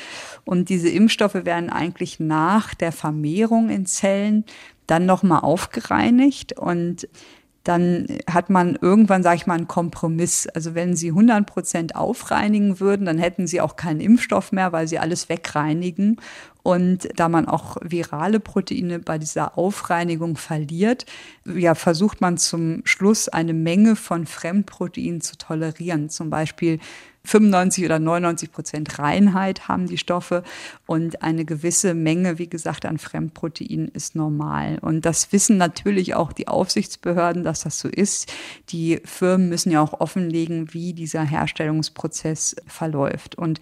Und 0.44 0.70
diese 0.70 0.88
Impfstoffe 0.88 1.44
werden 1.44 1.70
eigentlich 1.70 2.18
nach 2.18 2.74
der 2.74 2.92
Vermehrung 2.92 3.70
in 3.70 3.86
Zellen 3.86 4.44
dann 4.86 5.06
nochmal 5.06 5.40
aufgereinigt 5.40 6.58
und 6.58 7.08
dann 7.66 8.06
hat 8.30 8.48
man 8.48 8.78
irgendwann, 8.80 9.24
sage 9.24 9.36
ich 9.36 9.47
mal, 9.47 9.55
einen 9.55 9.66
Kompromiss. 9.66 10.47
Also 10.47 10.76
wenn 10.76 10.94
sie 10.94 11.09
100 11.09 11.44
Prozent 11.47 11.97
aufreinigen 11.97 12.78
würden, 12.78 13.06
dann 13.06 13.18
hätten 13.18 13.48
sie 13.48 13.60
auch 13.60 13.74
keinen 13.74 14.01
Impfstoff 14.01 14.52
mehr, 14.52 14.72
weil 14.72 14.86
sie 14.86 15.01
alles 15.01 15.28
wegreinigen. 15.28 16.20
Und 16.62 17.09
da 17.16 17.28
man 17.28 17.48
auch 17.48 17.76
virale 17.82 18.38
Proteine 18.38 19.01
bei 19.01 19.18
dieser 19.18 19.59
Aufreinigung 19.59 20.36
verliert, 20.36 21.06
ja, 21.44 21.74
versucht 21.74 22.20
man 22.20 22.38
zum 22.38 22.82
Schluss 22.84 23.28
eine 23.28 23.52
Menge 23.52 23.97
von 23.97 24.26
Fremdproteinen 24.26 25.20
zu 25.20 25.36
tolerieren. 25.36 26.09
Zum 26.09 26.30
Beispiel 26.30 26.78
95 27.27 27.85
oder 27.85 27.98
99 27.98 28.53
Prozent 28.53 28.98
Reinheit 28.98 29.69
haben 29.69 29.86
die 29.86 29.98
Stoffe 29.98 30.43
und 30.86 31.23
eine 31.23 31.44
gewisse 31.44 31.94
Menge, 31.94 32.39
wie 32.39 32.48
gesagt, 32.48 32.86
an 32.86 32.98
Fremdproteinen 32.98 33.89
ist 33.89 34.15
normal. 34.15 34.78
Und 34.81 35.05
das 35.05 35.32
wissen 35.32 35.57
natürlich 35.57 36.15
auch 36.15 36.32
die 36.32 36.48
Aufsichtsbehörden, 36.48 37.43
dass 37.43 37.62
das 37.62 37.78
so 37.78 37.89
ist. 37.89 38.32
Die 38.69 39.01
Firmen 39.05 39.48
müssen 39.48 39.70
ja 39.70 39.82
auch 39.82 40.01
offenlegen, 40.01 40.73
wie 40.73 40.93
dieser 40.93 41.24
Herstellungsprozess 41.24 42.57
verläuft. 42.66 43.36
Und 43.36 43.61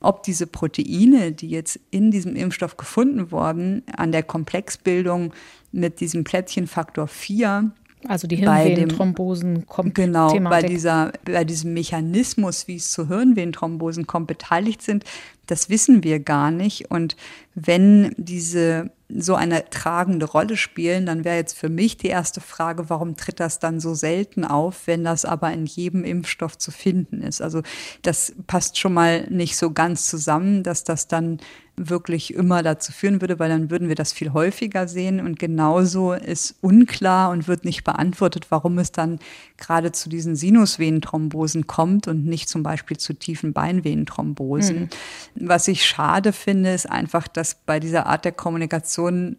ob 0.00 0.22
diese 0.22 0.46
Proteine, 0.46 1.32
die 1.32 1.48
jetzt 1.48 1.80
in 1.90 2.10
diesem 2.10 2.36
Impfstoff 2.36 2.76
gefunden 2.76 3.30
wurden, 3.30 3.82
an 3.96 4.12
der 4.12 4.22
Komplexbildung 4.22 5.32
mit 5.72 6.00
diesem 6.00 6.24
Plättchenfaktor 6.24 7.08
4 7.08 7.72
also 8.08 8.26
die 8.26 8.36
Hirnvenenthrombosen 8.36 9.66
kommt. 9.66 9.94
Genau, 9.94 10.30
Thematik. 10.30 10.62
bei 10.62 10.68
dieser, 10.68 11.12
bei 11.24 11.44
diesem 11.44 11.74
Mechanismus, 11.74 12.68
wie 12.68 12.76
es 12.76 12.92
zu 12.92 13.08
Hirnvenenthrombosen 13.08 14.06
kommt, 14.06 14.26
beteiligt 14.26 14.82
sind, 14.82 15.04
das 15.46 15.68
wissen 15.68 16.04
wir 16.04 16.20
gar 16.20 16.50
nicht. 16.50 16.90
Und 16.90 17.16
wenn 17.54 18.14
diese 18.16 18.90
so 19.08 19.34
eine 19.34 19.68
tragende 19.70 20.26
Rolle 20.26 20.56
spielen, 20.56 21.06
dann 21.06 21.24
wäre 21.24 21.36
jetzt 21.36 21.56
für 21.56 21.68
mich 21.68 21.96
die 21.96 22.08
erste 22.08 22.40
Frage, 22.40 22.88
warum 22.88 23.16
tritt 23.16 23.38
das 23.38 23.58
dann 23.58 23.78
so 23.78 23.94
selten 23.94 24.44
auf, 24.44 24.86
wenn 24.86 25.04
das 25.04 25.24
aber 25.24 25.52
in 25.52 25.66
jedem 25.66 26.04
Impfstoff 26.04 26.58
zu 26.58 26.70
finden 26.70 27.22
ist? 27.22 27.40
Also 27.40 27.62
das 28.02 28.34
passt 28.46 28.78
schon 28.78 28.94
mal 28.94 29.26
nicht 29.30 29.56
so 29.56 29.70
ganz 29.70 30.08
zusammen, 30.08 30.62
dass 30.62 30.84
das 30.84 31.06
dann 31.06 31.38
wirklich 31.76 32.34
immer 32.34 32.62
dazu 32.62 32.92
führen 32.92 33.20
würde, 33.20 33.38
weil 33.38 33.48
dann 33.48 33.70
würden 33.70 33.88
wir 33.88 33.96
das 33.96 34.12
viel 34.12 34.32
häufiger 34.32 34.86
sehen. 34.86 35.20
Und 35.20 35.38
genauso 35.38 36.12
ist 36.12 36.54
unklar 36.60 37.30
und 37.30 37.48
wird 37.48 37.64
nicht 37.64 37.84
beantwortet, 37.84 38.46
warum 38.50 38.78
es 38.78 38.92
dann 38.92 39.18
gerade 39.56 39.92
zu 39.92 40.08
diesen 40.08 40.36
Sinusvenenthrombosen 40.36 41.66
kommt 41.66 42.06
und 42.06 42.26
nicht 42.26 42.48
zum 42.48 42.62
Beispiel 42.62 42.96
zu 42.96 43.14
tiefen 43.14 43.52
Beinvenenthrombosen. 43.52 44.90
Mhm. 45.34 45.48
Was 45.48 45.66
ich 45.68 45.84
schade 45.84 46.32
finde, 46.32 46.72
ist 46.72 46.88
einfach, 46.88 47.26
dass 47.26 47.56
bei 47.66 47.80
dieser 47.80 48.06
Art 48.06 48.24
der 48.24 48.32
Kommunikation 48.32 49.36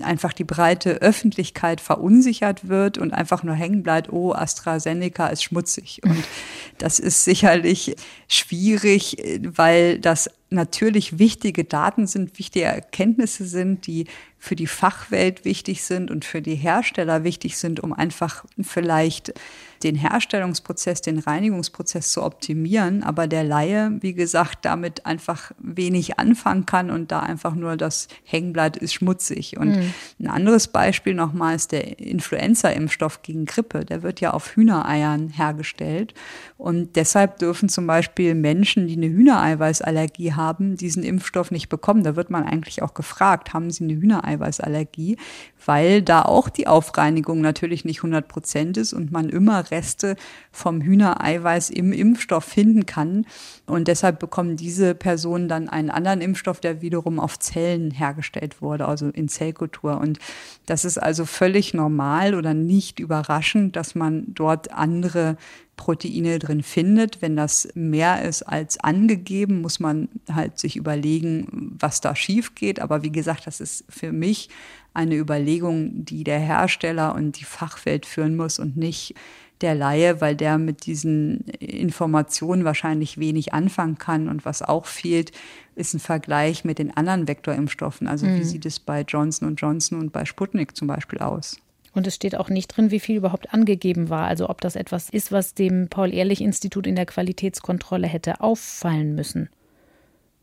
einfach 0.00 0.32
die 0.32 0.44
breite 0.44 1.02
Öffentlichkeit 1.02 1.80
verunsichert 1.80 2.68
wird 2.68 2.98
und 2.98 3.12
einfach 3.12 3.42
nur 3.42 3.54
hängen 3.54 3.82
bleibt, 3.82 4.12
oh, 4.12 4.32
AstraZeneca 4.32 5.28
ist 5.28 5.42
schmutzig. 5.42 6.00
Und 6.04 6.24
das 6.78 6.98
ist 6.98 7.24
sicherlich 7.24 7.96
schwierig, 8.28 9.16
weil 9.42 9.98
das 9.98 10.30
natürlich 10.50 11.18
wichtige 11.18 11.64
Daten 11.64 12.06
sind, 12.06 12.38
wichtige 12.38 12.66
Erkenntnisse 12.66 13.46
sind, 13.46 13.86
die 13.86 14.06
für 14.38 14.56
die 14.56 14.66
Fachwelt 14.66 15.44
wichtig 15.44 15.82
sind 15.82 16.10
und 16.10 16.24
für 16.24 16.40
die 16.40 16.54
Hersteller 16.54 17.24
wichtig 17.24 17.56
sind, 17.56 17.80
um 17.80 17.92
einfach 17.92 18.44
vielleicht 18.60 19.34
den 19.82 19.96
Herstellungsprozess, 19.96 21.00
den 21.00 21.18
Reinigungsprozess 21.18 22.10
zu 22.12 22.22
optimieren. 22.22 23.02
Aber 23.02 23.26
der 23.26 23.44
Laie, 23.44 23.92
wie 24.00 24.14
gesagt, 24.14 24.64
damit 24.64 25.06
einfach 25.06 25.52
wenig 25.58 26.18
anfangen 26.18 26.66
kann 26.66 26.90
und 26.90 27.12
da 27.12 27.20
einfach 27.20 27.54
nur 27.54 27.76
das 27.76 28.08
Hängenblatt 28.24 28.76
ist 28.76 28.94
schmutzig. 28.94 29.56
Und 29.56 29.76
mhm. 29.76 29.94
ein 30.20 30.28
anderes 30.28 30.68
Beispiel 30.68 31.14
nochmal 31.14 31.56
ist 31.56 31.72
der 31.72 31.98
Influenza-Impfstoff 31.98 33.22
gegen 33.22 33.44
Grippe. 33.44 33.84
Der 33.84 34.02
wird 34.02 34.20
ja 34.20 34.32
auf 34.32 34.56
Hühnereiern 34.56 35.28
hergestellt. 35.28 36.14
Und 36.58 36.96
deshalb 36.96 37.38
dürfen 37.38 37.68
zum 37.68 37.86
Beispiel 37.86 38.34
Menschen, 38.34 38.86
die 38.86 38.96
eine 38.96 39.08
Hühnereiweißallergie 39.08 40.32
haben, 40.32 40.76
diesen 40.76 41.02
Impfstoff 41.02 41.50
nicht 41.50 41.68
bekommen. 41.68 42.02
Da 42.02 42.16
wird 42.16 42.30
man 42.30 42.44
eigentlich 42.44 42.82
auch 42.82 42.94
gefragt, 42.94 43.52
haben 43.52 43.70
sie 43.70 43.84
eine 43.84 43.94
Hühnereiweißallergie? 43.94 45.16
Weil 45.64 46.02
da 46.02 46.22
auch 46.22 46.48
die 46.48 46.66
Aufreinigung 46.66 47.40
natürlich 47.40 47.84
nicht 47.84 47.98
100 47.98 48.26
Prozent 48.26 48.76
ist 48.76 48.92
und 48.92 49.12
man 49.12 49.28
immer 49.28 49.65
Reste 49.70 50.16
vom 50.52 50.80
Hühnereiweiß 50.80 51.70
im 51.70 51.92
Impfstoff 51.92 52.44
finden 52.44 52.86
kann. 52.86 53.26
Und 53.66 53.88
deshalb 53.88 54.18
bekommen 54.18 54.56
diese 54.56 54.94
Personen 54.94 55.48
dann 55.48 55.68
einen 55.68 55.90
anderen 55.90 56.20
Impfstoff, 56.20 56.60
der 56.60 56.82
wiederum 56.82 57.20
auf 57.20 57.38
Zellen 57.38 57.90
hergestellt 57.90 58.62
wurde, 58.62 58.86
also 58.86 59.08
in 59.08 59.28
Zellkultur. 59.28 59.98
Und 59.98 60.18
das 60.66 60.84
ist 60.84 60.98
also 60.98 61.24
völlig 61.24 61.74
normal 61.74 62.34
oder 62.34 62.54
nicht 62.54 63.00
überraschend, 63.00 63.76
dass 63.76 63.94
man 63.94 64.24
dort 64.28 64.72
andere 64.72 65.36
Proteine 65.76 66.38
drin 66.38 66.62
findet. 66.62 67.22
Wenn 67.22 67.36
das 67.36 67.68
mehr 67.74 68.22
ist 68.22 68.42
als 68.42 68.78
angegeben, 68.80 69.60
muss 69.60 69.78
man 69.78 70.08
halt 70.32 70.58
sich 70.58 70.76
überlegen, 70.76 71.76
was 71.78 72.00
da 72.00 72.16
schief 72.16 72.54
geht. 72.54 72.80
Aber 72.80 73.02
wie 73.02 73.12
gesagt, 73.12 73.46
das 73.46 73.60
ist 73.60 73.84
für 73.88 74.12
mich 74.12 74.48
eine 74.94 75.16
Überlegung, 75.16 76.04
die 76.04 76.24
der 76.24 76.38
Hersteller 76.38 77.14
und 77.14 77.38
die 77.38 77.44
Fachwelt 77.44 78.06
führen 78.06 78.36
muss 78.36 78.58
und 78.58 78.76
nicht 78.76 79.14
der 79.60 79.74
Laie, 79.74 80.20
weil 80.20 80.36
der 80.36 80.58
mit 80.58 80.86
diesen 80.86 81.40
Informationen 81.58 82.64
wahrscheinlich 82.64 83.18
wenig 83.18 83.54
anfangen 83.54 83.98
kann. 83.98 84.28
Und 84.28 84.44
was 84.44 84.62
auch 84.62 84.86
fehlt, 84.86 85.32
ist 85.74 85.94
ein 85.94 86.00
Vergleich 86.00 86.64
mit 86.64 86.78
den 86.78 86.96
anderen 86.96 87.28
Vektorimpfstoffen. 87.28 88.06
Also 88.06 88.26
mhm. 88.26 88.38
wie 88.38 88.44
sieht 88.44 88.66
es 88.66 88.80
bei 88.80 89.02
Johnson 89.02 89.56
Johnson 89.56 90.00
und 90.00 90.12
bei 90.12 90.24
Sputnik 90.24 90.76
zum 90.76 90.88
Beispiel 90.88 91.20
aus? 91.20 91.58
Und 91.92 92.06
es 92.06 92.14
steht 92.14 92.36
auch 92.36 92.50
nicht 92.50 92.76
drin, 92.76 92.90
wie 92.90 93.00
viel 93.00 93.16
überhaupt 93.16 93.54
angegeben 93.54 94.10
war. 94.10 94.26
Also 94.26 94.50
ob 94.50 94.60
das 94.60 94.76
etwas 94.76 95.08
ist, 95.08 95.32
was 95.32 95.54
dem 95.54 95.88
Paul-Ehrlich-Institut 95.88 96.86
in 96.86 96.94
der 96.94 97.06
Qualitätskontrolle 97.06 98.06
hätte 98.06 98.42
auffallen 98.42 99.14
müssen. 99.14 99.48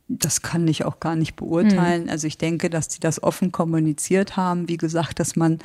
Das 0.07 0.41
kann 0.41 0.67
ich 0.67 0.85
auch 0.85 0.99
gar 0.99 1.15
nicht 1.15 1.35
beurteilen. 1.35 2.03
Mhm. 2.03 2.09
Also 2.09 2.27
ich 2.27 2.38
denke, 2.38 2.69
dass 2.69 2.88
die 2.88 2.99
das 2.99 3.23
offen 3.23 3.51
kommuniziert 3.51 4.35
haben. 4.35 4.67
Wie 4.67 4.77
gesagt, 4.77 5.19
dass 5.19 5.35
man 5.35 5.59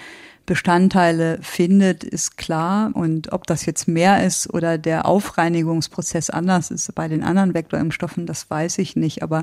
Bestandteile 0.49 1.39
findet, 1.43 2.05
ist 2.05 2.39
klar. 2.39 2.91
Und 2.95 3.33
ob 3.33 3.47
das 3.47 3.67
jetzt 3.67 3.87
mehr 3.87 4.25
ist 4.25 4.49
oder 4.55 4.79
der 4.79 5.05
Aufreinigungsprozess 5.05 6.31
anders 6.31 6.71
ist 6.71 6.95
bei 6.95 7.07
den 7.07 7.23
anderen 7.23 7.53
Vektorimpfstoffen, 7.53 8.25
das 8.25 8.49
weiß 8.49 8.79
ich 8.79 8.97
nicht. 8.97 9.23
Aber 9.23 9.43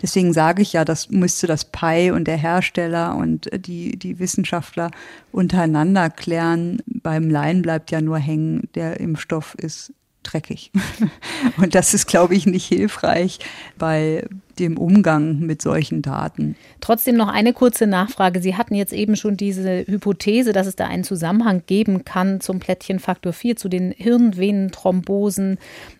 deswegen 0.00 0.32
sage 0.32 0.62
ich 0.62 0.72
ja, 0.72 0.86
das 0.86 1.10
müsste 1.10 1.46
das 1.46 1.66
PI 1.66 2.10
und 2.12 2.26
der 2.26 2.38
Hersteller 2.38 3.16
und 3.16 3.50
die, 3.66 3.98
die 3.98 4.18
Wissenschaftler 4.18 4.92
untereinander 5.30 6.08
klären. 6.08 6.80
Beim 6.86 7.28
Laien 7.28 7.60
bleibt 7.60 7.90
ja 7.90 8.00
nur 8.00 8.16
hängen, 8.16 8.70
der 8.74 8.98
Impfstoff 8.98 9.54
ist 9.56 9.92
dreckig. 10.32 10.70
Und 11.56 11.74
das 11.74 11.94
ist, 11.94 12.06
glaube 12.06 12.34
ich, 12.34 12.46
nicht 12.46 12.66
hilfreich 12.66 13.38
bei 13.78 14.24
dem 14.58 14.78
Umgang 14.78 15.40
mit 15.40 15.62
solchen 15.62 16.02
Daten. 16.02 16.56
Trotzdem 16.80 17.16
noch 17.16 17.28
eine 17.28 17.52
kurze 17.52 17.86
Nachfrage. 17.86 18.40
Sie 18.40 18.56
hatten 18.56 18.74
jetzt 18.74 18.92
eben 18.92 19.16
schon 19.16 19.36
diese 19.36 19.86
Hypothese, 19.86 20.52
dass 20.52 20.66
es 20.66 20.76
da 20.76 20.86
einen 20.86 21.04
Zusammenhang 21.04 21.62
geben 21.66 22.04
kann 22.04 22.40
zum 22.40 22.58
Plättchenfaktor 22.58 23.32
4, 23.32 23.56
zu 23.56 23.68
den 23.68 23.92
Hirnvenenthrombosen 23.92 25.58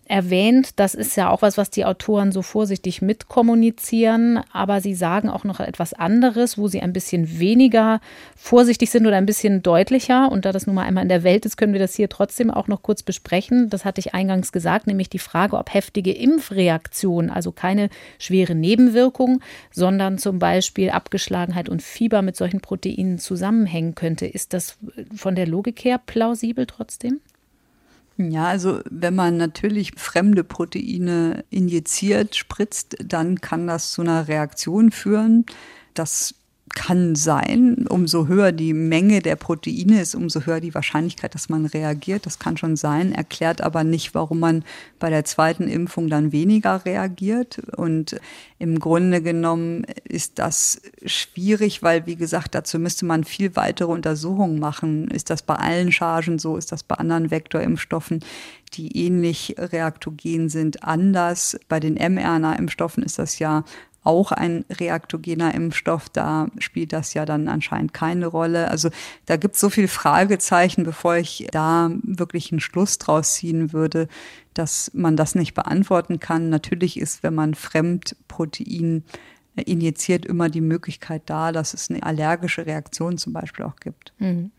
erwähnt. 0.08 0.78
Das 0.78 0.94
ist 0.94 1.16
ja 1.16 1.30
auch 1.30 1.42
was, 1.42 1.58
was 1.58 1.70
die 1.70 1.84
Autoren 1.84 2.32
so 2.32 2.42
vorsichtig 2.42 3.02
mitkommunizieren. 3.02 4.40
Aber 4.52 4.80
sie 4.80 4.94
sagen 4.94 5.28
auch 5.28 5.44
noch 5.44 5.60
etwas 5.60 5.92
anderes, 5.92 6.56
wo 6.58 6.68
sie 6.68 6.80
ein 6.80 6.92
bisschen 6.92 7.38
weniger 7.38 8.00
vorsichtig 8.36 8.90
sind 8.90 9.06
oder 9.06 9.16
ein 9.16 9.26
bisschen 9.26 9.62
deutlicher. 9.62 10.30
Und 10.30 10.44
da 10.44 10.52
das 10.52 10.66
nun 10.66 10.76
mal 10.76 10.84
einmal 10.84 11.02
in 11.02 11.08
der 11.08 11.24
Welt 11.24 11.44
ist, 11.44 11.56
können 11.56 11.72
wir 11.72 11.80
das 11.80 11.94
hier 11.94 12.08
trotzdem 12.08 12.50
auch 12.50 12.68
noch 12.68 12.82
kurz 12.82 13.02
besprechen. 13.02 13.68
Das 13.68 13.84
hatte 13.84 14.00
ich 14.00 14.14
eingangs 14.14 14.52
gesagt, 14.52 14.86
nämlich 14.86 15.10
die 15.10 15.18
Frage, 15.18 15.56
ob 15.56 15.74
heftige 15.74 16.12
Impfreaktionen, 16.12 17.30
also 17.30 17.50
keine 17.52 17.88
schwere 18.18 18.45
Nebenwirkungen, 18.54 19.42
sondern 19.70 20.18
zum 20.18 20.38
Beispiel 20.38 20.90
Abgeschlagenheit 20.90 21.68
und 21.68 21.82
Fieber 21.82 22.22
mit 22.22 22.36
solchen 22.36 22.60
Proteinen 22.60 23.18
zusammenhängen 23.18 23.94
könnte. 23.94 24.26
Ist 24.26 24.52
das 24.52 24.78
von 25.14 25.34
der 25.34 25.46
Logik 25.46 25.84
her 25.84 26.00
plausibel 26.04 26.66
trotzdem? 26.66 27.20
Ja, 28.18 28.46
also 28.46 28.80
wenn 28.88 29.14
man 29.14 29.36
natürlich 29.36 29.92
fremde 29.96 30.42
Proteine 30.42 31.44
injiziert, 31.50 32.34
spritzt, 32.34 32.96
dann 33.04 33.40
kann 33.40 33.66
das 33.66 33.92
zu 33.92 34.02
einer 34.02 34.26
Reaktion 34.26 34.90
führen. 34.90 35.44
Das 35.92 36.34
kann 36.76 37.14
sein, 37.14 37.86
umso 37.88 38.28
höher 38.28 38.52
die 38.52 38.74
Menge 38.74 39.20
der 39.20 39.34
Proteine 39.34 40.02
ist, 40.02 40.14
umso 40.14 40.42
höher 40.42 40.60
die 40.60 40.74
Wahrscheinlichkeit, 40.74 41.34
dass 41.34 41.48
man 41.48 41.64
reagiert. 41.64 42.26
Das 42.26 42.38
kann 42.38 42.58
schon 42.58 42.76
sein, 42.76 43.12
erklärt 43.12 43.62
aber 43.62 43.82
nicht, 43.82 44.14
warum 44.14 44.40
man 44.40 44.62
bei 44.98 45.08
der 45.08 45.24
zweiten 45.24 45.68
Impfung 45.68 46.08
dann 46.08 46.32
weniger 46.32 46.84
reagiert. 46.84 47.60
Und 47.76 48.20
im 48.58 48.78
Grunde 48.78 49.22
genommen 49.22 49.86
ist 50.04 50.38
das 50.38 50.82
schwierig, 51.06 51.82
weil, 51.82 52.04
wie 52.04 52.16
gesagt, 52.16 52.54
dazu 52.54 52.78
müsste 52.78 53.06
man 53.06 53.24
viel 53.24 53.56
weitere 53.56 53.90
Untersuchungen 53.90 54.58
machen. 54.58 55.08
Ist 55.08 55.30
das 55.30 55.42
bei 55.42 55.54
allen 55.54 55.92
Chargen 55.92 56.38
so? 56.38 56.58
Ist 56.58 56.72
das 56.72 56.82
bei 56.82 56.96
anderen 56.96 57.30
Vektorimpfstoffen? 57.30 58.20
die 58.74 59.06
ähnlich 59.06 59.54
reaktogen 59.58 60.48
sind, 60.48 60.82
anders. 60.82 61.58
Bei 61.68 61.80
den 61.80 61.94
mRNA-Impfstoffen 61.94 63.04
ist 63.04 63.18
das 63.18 63.38
ja 63.38 63.64
auch 64.06 64.32
ein 64.32 64.64
reaktogener 64.70 65.54
Impfstoff. 65.54 66.08
Da 66.08 66.48
spielt 66.58 66.92
das 66.92 67.14
ja 67.14 67.26
dann 67.26 67.48
anscheinend 67.48 67.92
keine 67.92 68.26
Rolle. 68.26 68.70
Also 68.70 68.90
da 69.26 69.36
gibt 69.36 69.54
es 69.54 69.60
so 69.60 69.70
viele 69.70 69.88
Fragezeichen, 69.88 70.84
bevor 70.84 71.16
ich 71.16 71.48
da 71.50 71.90
wirklich 72.02 72.52
einen 72.52 72.60
Schluss 72.60 72.98
draus 72.98 73.34
ziehen 73.34 73.72
würde, 73.72 74.08
dass 74.54 74.90
man 74.94 75.16
das 75.16 75.34
nicht 75.34 75.54
beantworten 75.54 76.20
kann. 76.20 76.48
Natürlich 76.48 76.98
ist, 76.98 77.22
wenn 77.22 77.34
man 77.34 77.54
Fremdprotein 77.54 79.04
injiziert, 79.56 80.26
immer 80.26 80.48
die 80.48 80.60
Möglichkeit 80.60 81.22
da, 81.26 81.52
dass 81.52 81.74
es 81.74 81.90
eine 81.90 82.02
allergische 82.02 82.66
Reaktion 82.66 83.18
zum 83.18 83.32
Beispiel 83.32 83.64
auch 83.64 83.76
gibt. 83.76 84.12
Mhm. 84.18 84.50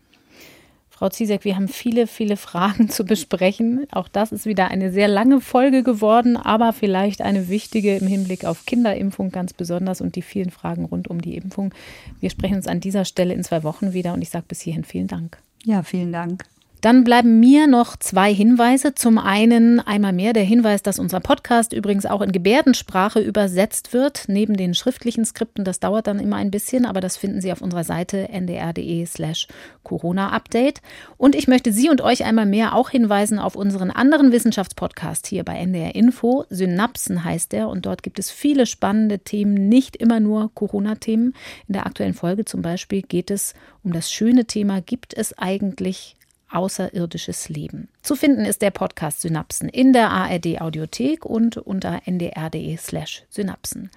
Frau 0.98 1.10
Ziesek, 1.10 1.44
wir 1.44 1.54
haben 1.54 1.68
viele, 1.68 2.08
viele 2.08 2.36
Fragen 2.36 2.88
zu 2.88 3.04
besprechen. 3.04 3.86
Auch 3.92 4.08
das 4.08 4.32
ist 4.32 4.46
wieder 4.46 4.66
eine 4.66 4.90
sehr 4.90 5.06
lange 5.06 5.40
Folge 5.40 5.84
geworden, 5.84 6.36
aber 6.36 6.72
vielleicht 6.72 7.22
eine 7.22 7.48
wichtige 7.48 7.96
im 7.96 8.08
Hinblick 8.08 8.44
auf 8.44 8.66
Kinderimpfung 8.66 9.30
ganz 9.30 9.52
besonders 9.52 10.00
und 10.00 10.16
die 10.16 10.22
vielen 10.22 10.50
Fragen 10.50 10.86
rund 10.86 11.06
um 11.06 11.22
die 11.22 11.36
Impfung. 11.36 11.72
Wir 12.18 12.30
sprechen 12.30 12.56
uns 12.56 12.66
an 12.66 12.80
dieser 12.80 13.04
Stelle 13.04 13.32
in 13.32 13.44
zwei 13.44 13.62
Wochen 13.62 13.92
wieder 13.92 14.12
und 14.12 14.22
ich 14.22 14.30
sage 14.30 14.46
bis 14.48 14.60
hierhin 14.60 14.82
vielen 14.82 15.06
Dank. 15.06 15.38
Ja, 15.64 15.84
vielen 15.84 16.12
Dank. 16.12 16.44
Dann 16.80 17.02
bleiben 17.02 17.40
mir 17.40 17.66
noch 17.66 17.96
zwei 17.96 18.32
Hinweise. 18.32 18.94
Zum 18.94 19.18
einen 19.18 19.80
einmal 19.80 20.12
mehr 20.12 20.32
der 20.32 20.44
Hinweis, 20.44 20.80
dass 20.80 21.00
unser 21.00 21.18
Podcast 21.18 21.72
übrigens 21.72 22.06
auch 22.06 22.20
in 22.20 22.30
Gebärdensprache 22.30 23.18
übersetzt 23.18 23.92
wird, 23.92 24.24
neben 24.28 24.56
den 24.56 24.74
schriftlichen 24.74 25.24
Skripten. 25.24 25.64
Das 25.64 25.80
dauert 25.80 26.06
dann 26.06 26.20
immer 26.20 26.36
ein 26.36 26.52
bisschen, 26.52 26.86
aber 26.86 27.00
das 27.00 27.16
finden 27.16 27.40
Sie 27.40 27.50
auf 27.50 27.62
unserer 27.62 27.82
Seite 27.82 28.28
ndr.de 28.28 29.04
slash 29.06 29.48
Corona-Update. 29.82 30.80
Und 31.16 31.34
ich 31.34 31.48
möchte 31.48 31.72
Sie 31.72 31.90
und 31.90 32.00
euch 32.00 32.24
einmal 32.24 32.46
mehr 32.46 32.76
auch 32.76 32.90
hinweisen 32.90 33.40
auf 33.40 33.56
unseren 33.56 33.90
anderen 33.90 34.30
Wissenschaftspodcast 34.30 35.26
hier 35.26 35.42
bei 35.42 35.56
NDR 35.56 35.96
Info. 35.96 36.44
Synapsen 36.48 37.24
heißt 37.24 37.50
der 37.50 37.68
und 37.68 37.86
dort 37.86 38.04
gibt 38.04 38.20
es 38.20 38.30
viele 38.30 38.66
spannende 38.66 39.18
Themen, 39.18 39.68
nicht 39.68 39.96
immer 39.96 40.20
nur 40.20 40.52
Corona-Themen. 40.54 41.34
In 41.66 41.72
der 41.72 41.86
aktuellen 41.86 42.14
Folge 42.14 42.44
zum 42.44 42.62
Beispiel 42.62 43.02
geht 43.02 43.32
es 43.32 43.54
um 43.82 43.92
das 43.92 44.12
schöne 44.12 44.44
Thema, 44.44 44.80
gibt 44.80 45.12
es 45.12 45.36
eigentlich 45.36 46.17
außerirdisches 46.50 47.48
Leben. 47.48 47.88
Zu 48.02 48.16
finden 48.16 48.44
ist 48.44 48.62
der 48.62 48.70
Podcast 48.70 49.20
Synapsen 49.20 49.68
in 49.68 49.92
der 49.92 50.10
ARD 50.10 50.60
Audiothek 50.60 51.24
und 51.24 51.56
unter 51.56 52.02
ndr.de/slash 52.06 53.24
Synapsen. 53.28 53.90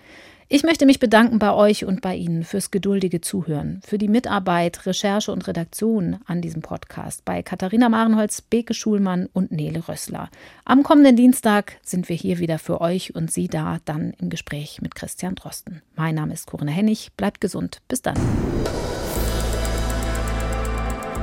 Ich 0.54 0.64
möchte 0.64 0.86
mich 0.86 1.00
bedanken 1.00 1.40
bei 1.40 1.54
euch 1.54 1.86
und 1.86 2.02
bei 2.02 2.14
Ihnen 2.14 2.44
fürs 2.44 2.72
geduldige 2.72 3.22
Zuhören, 3.22 3.80
für 3.86 3.98
die 3.98 4.10
Mitarbeit, 4.10 4.86
Recherche 4.86 5.32
und 5.32 5.48
Redaktion 5.48 6.18
an 6.26 6.42
diesem 6.42 6.62
Podcast 6.62 7.24
bei 7.24 7.42
Katharina 7.42 7.88
Marenholz, 7.88 8.42
Beke 8.42 8.74
Schulmann 8.74 9.30
und 9.32 9.54
Nele 9.54 9.88
Rössler. 9.88 10.30
Am 10.66 10.84
kommenden 10.84 11.16
Dienstag 11.16 11.78
sind 11.84 12.10
wir 12.10 12.18
hier 12.18 12.40
wieder 12.40 12.60
für 12.60 12.82
euch 12.82 13.16
und 13.16 13.32
Sie 13.32 13.48
da 13.48 13.80
dann 13.86 14.12
im 14.20 14.30
Gespräch 14.30 14.82
mit 14.82 14.94
Christian 14.94 15.36
Drosten. 15.36 15.82
Mein 15.96 16.16
Name 16.16 16.34
ist 16.34 16.48
Corinna 16.48 16.74
Hennig. 16.74 17.14
Bleibt 17.16 17.40
gesund. 17.40 17.82
Bis 17.88 18.02
dann. 18.02 18.18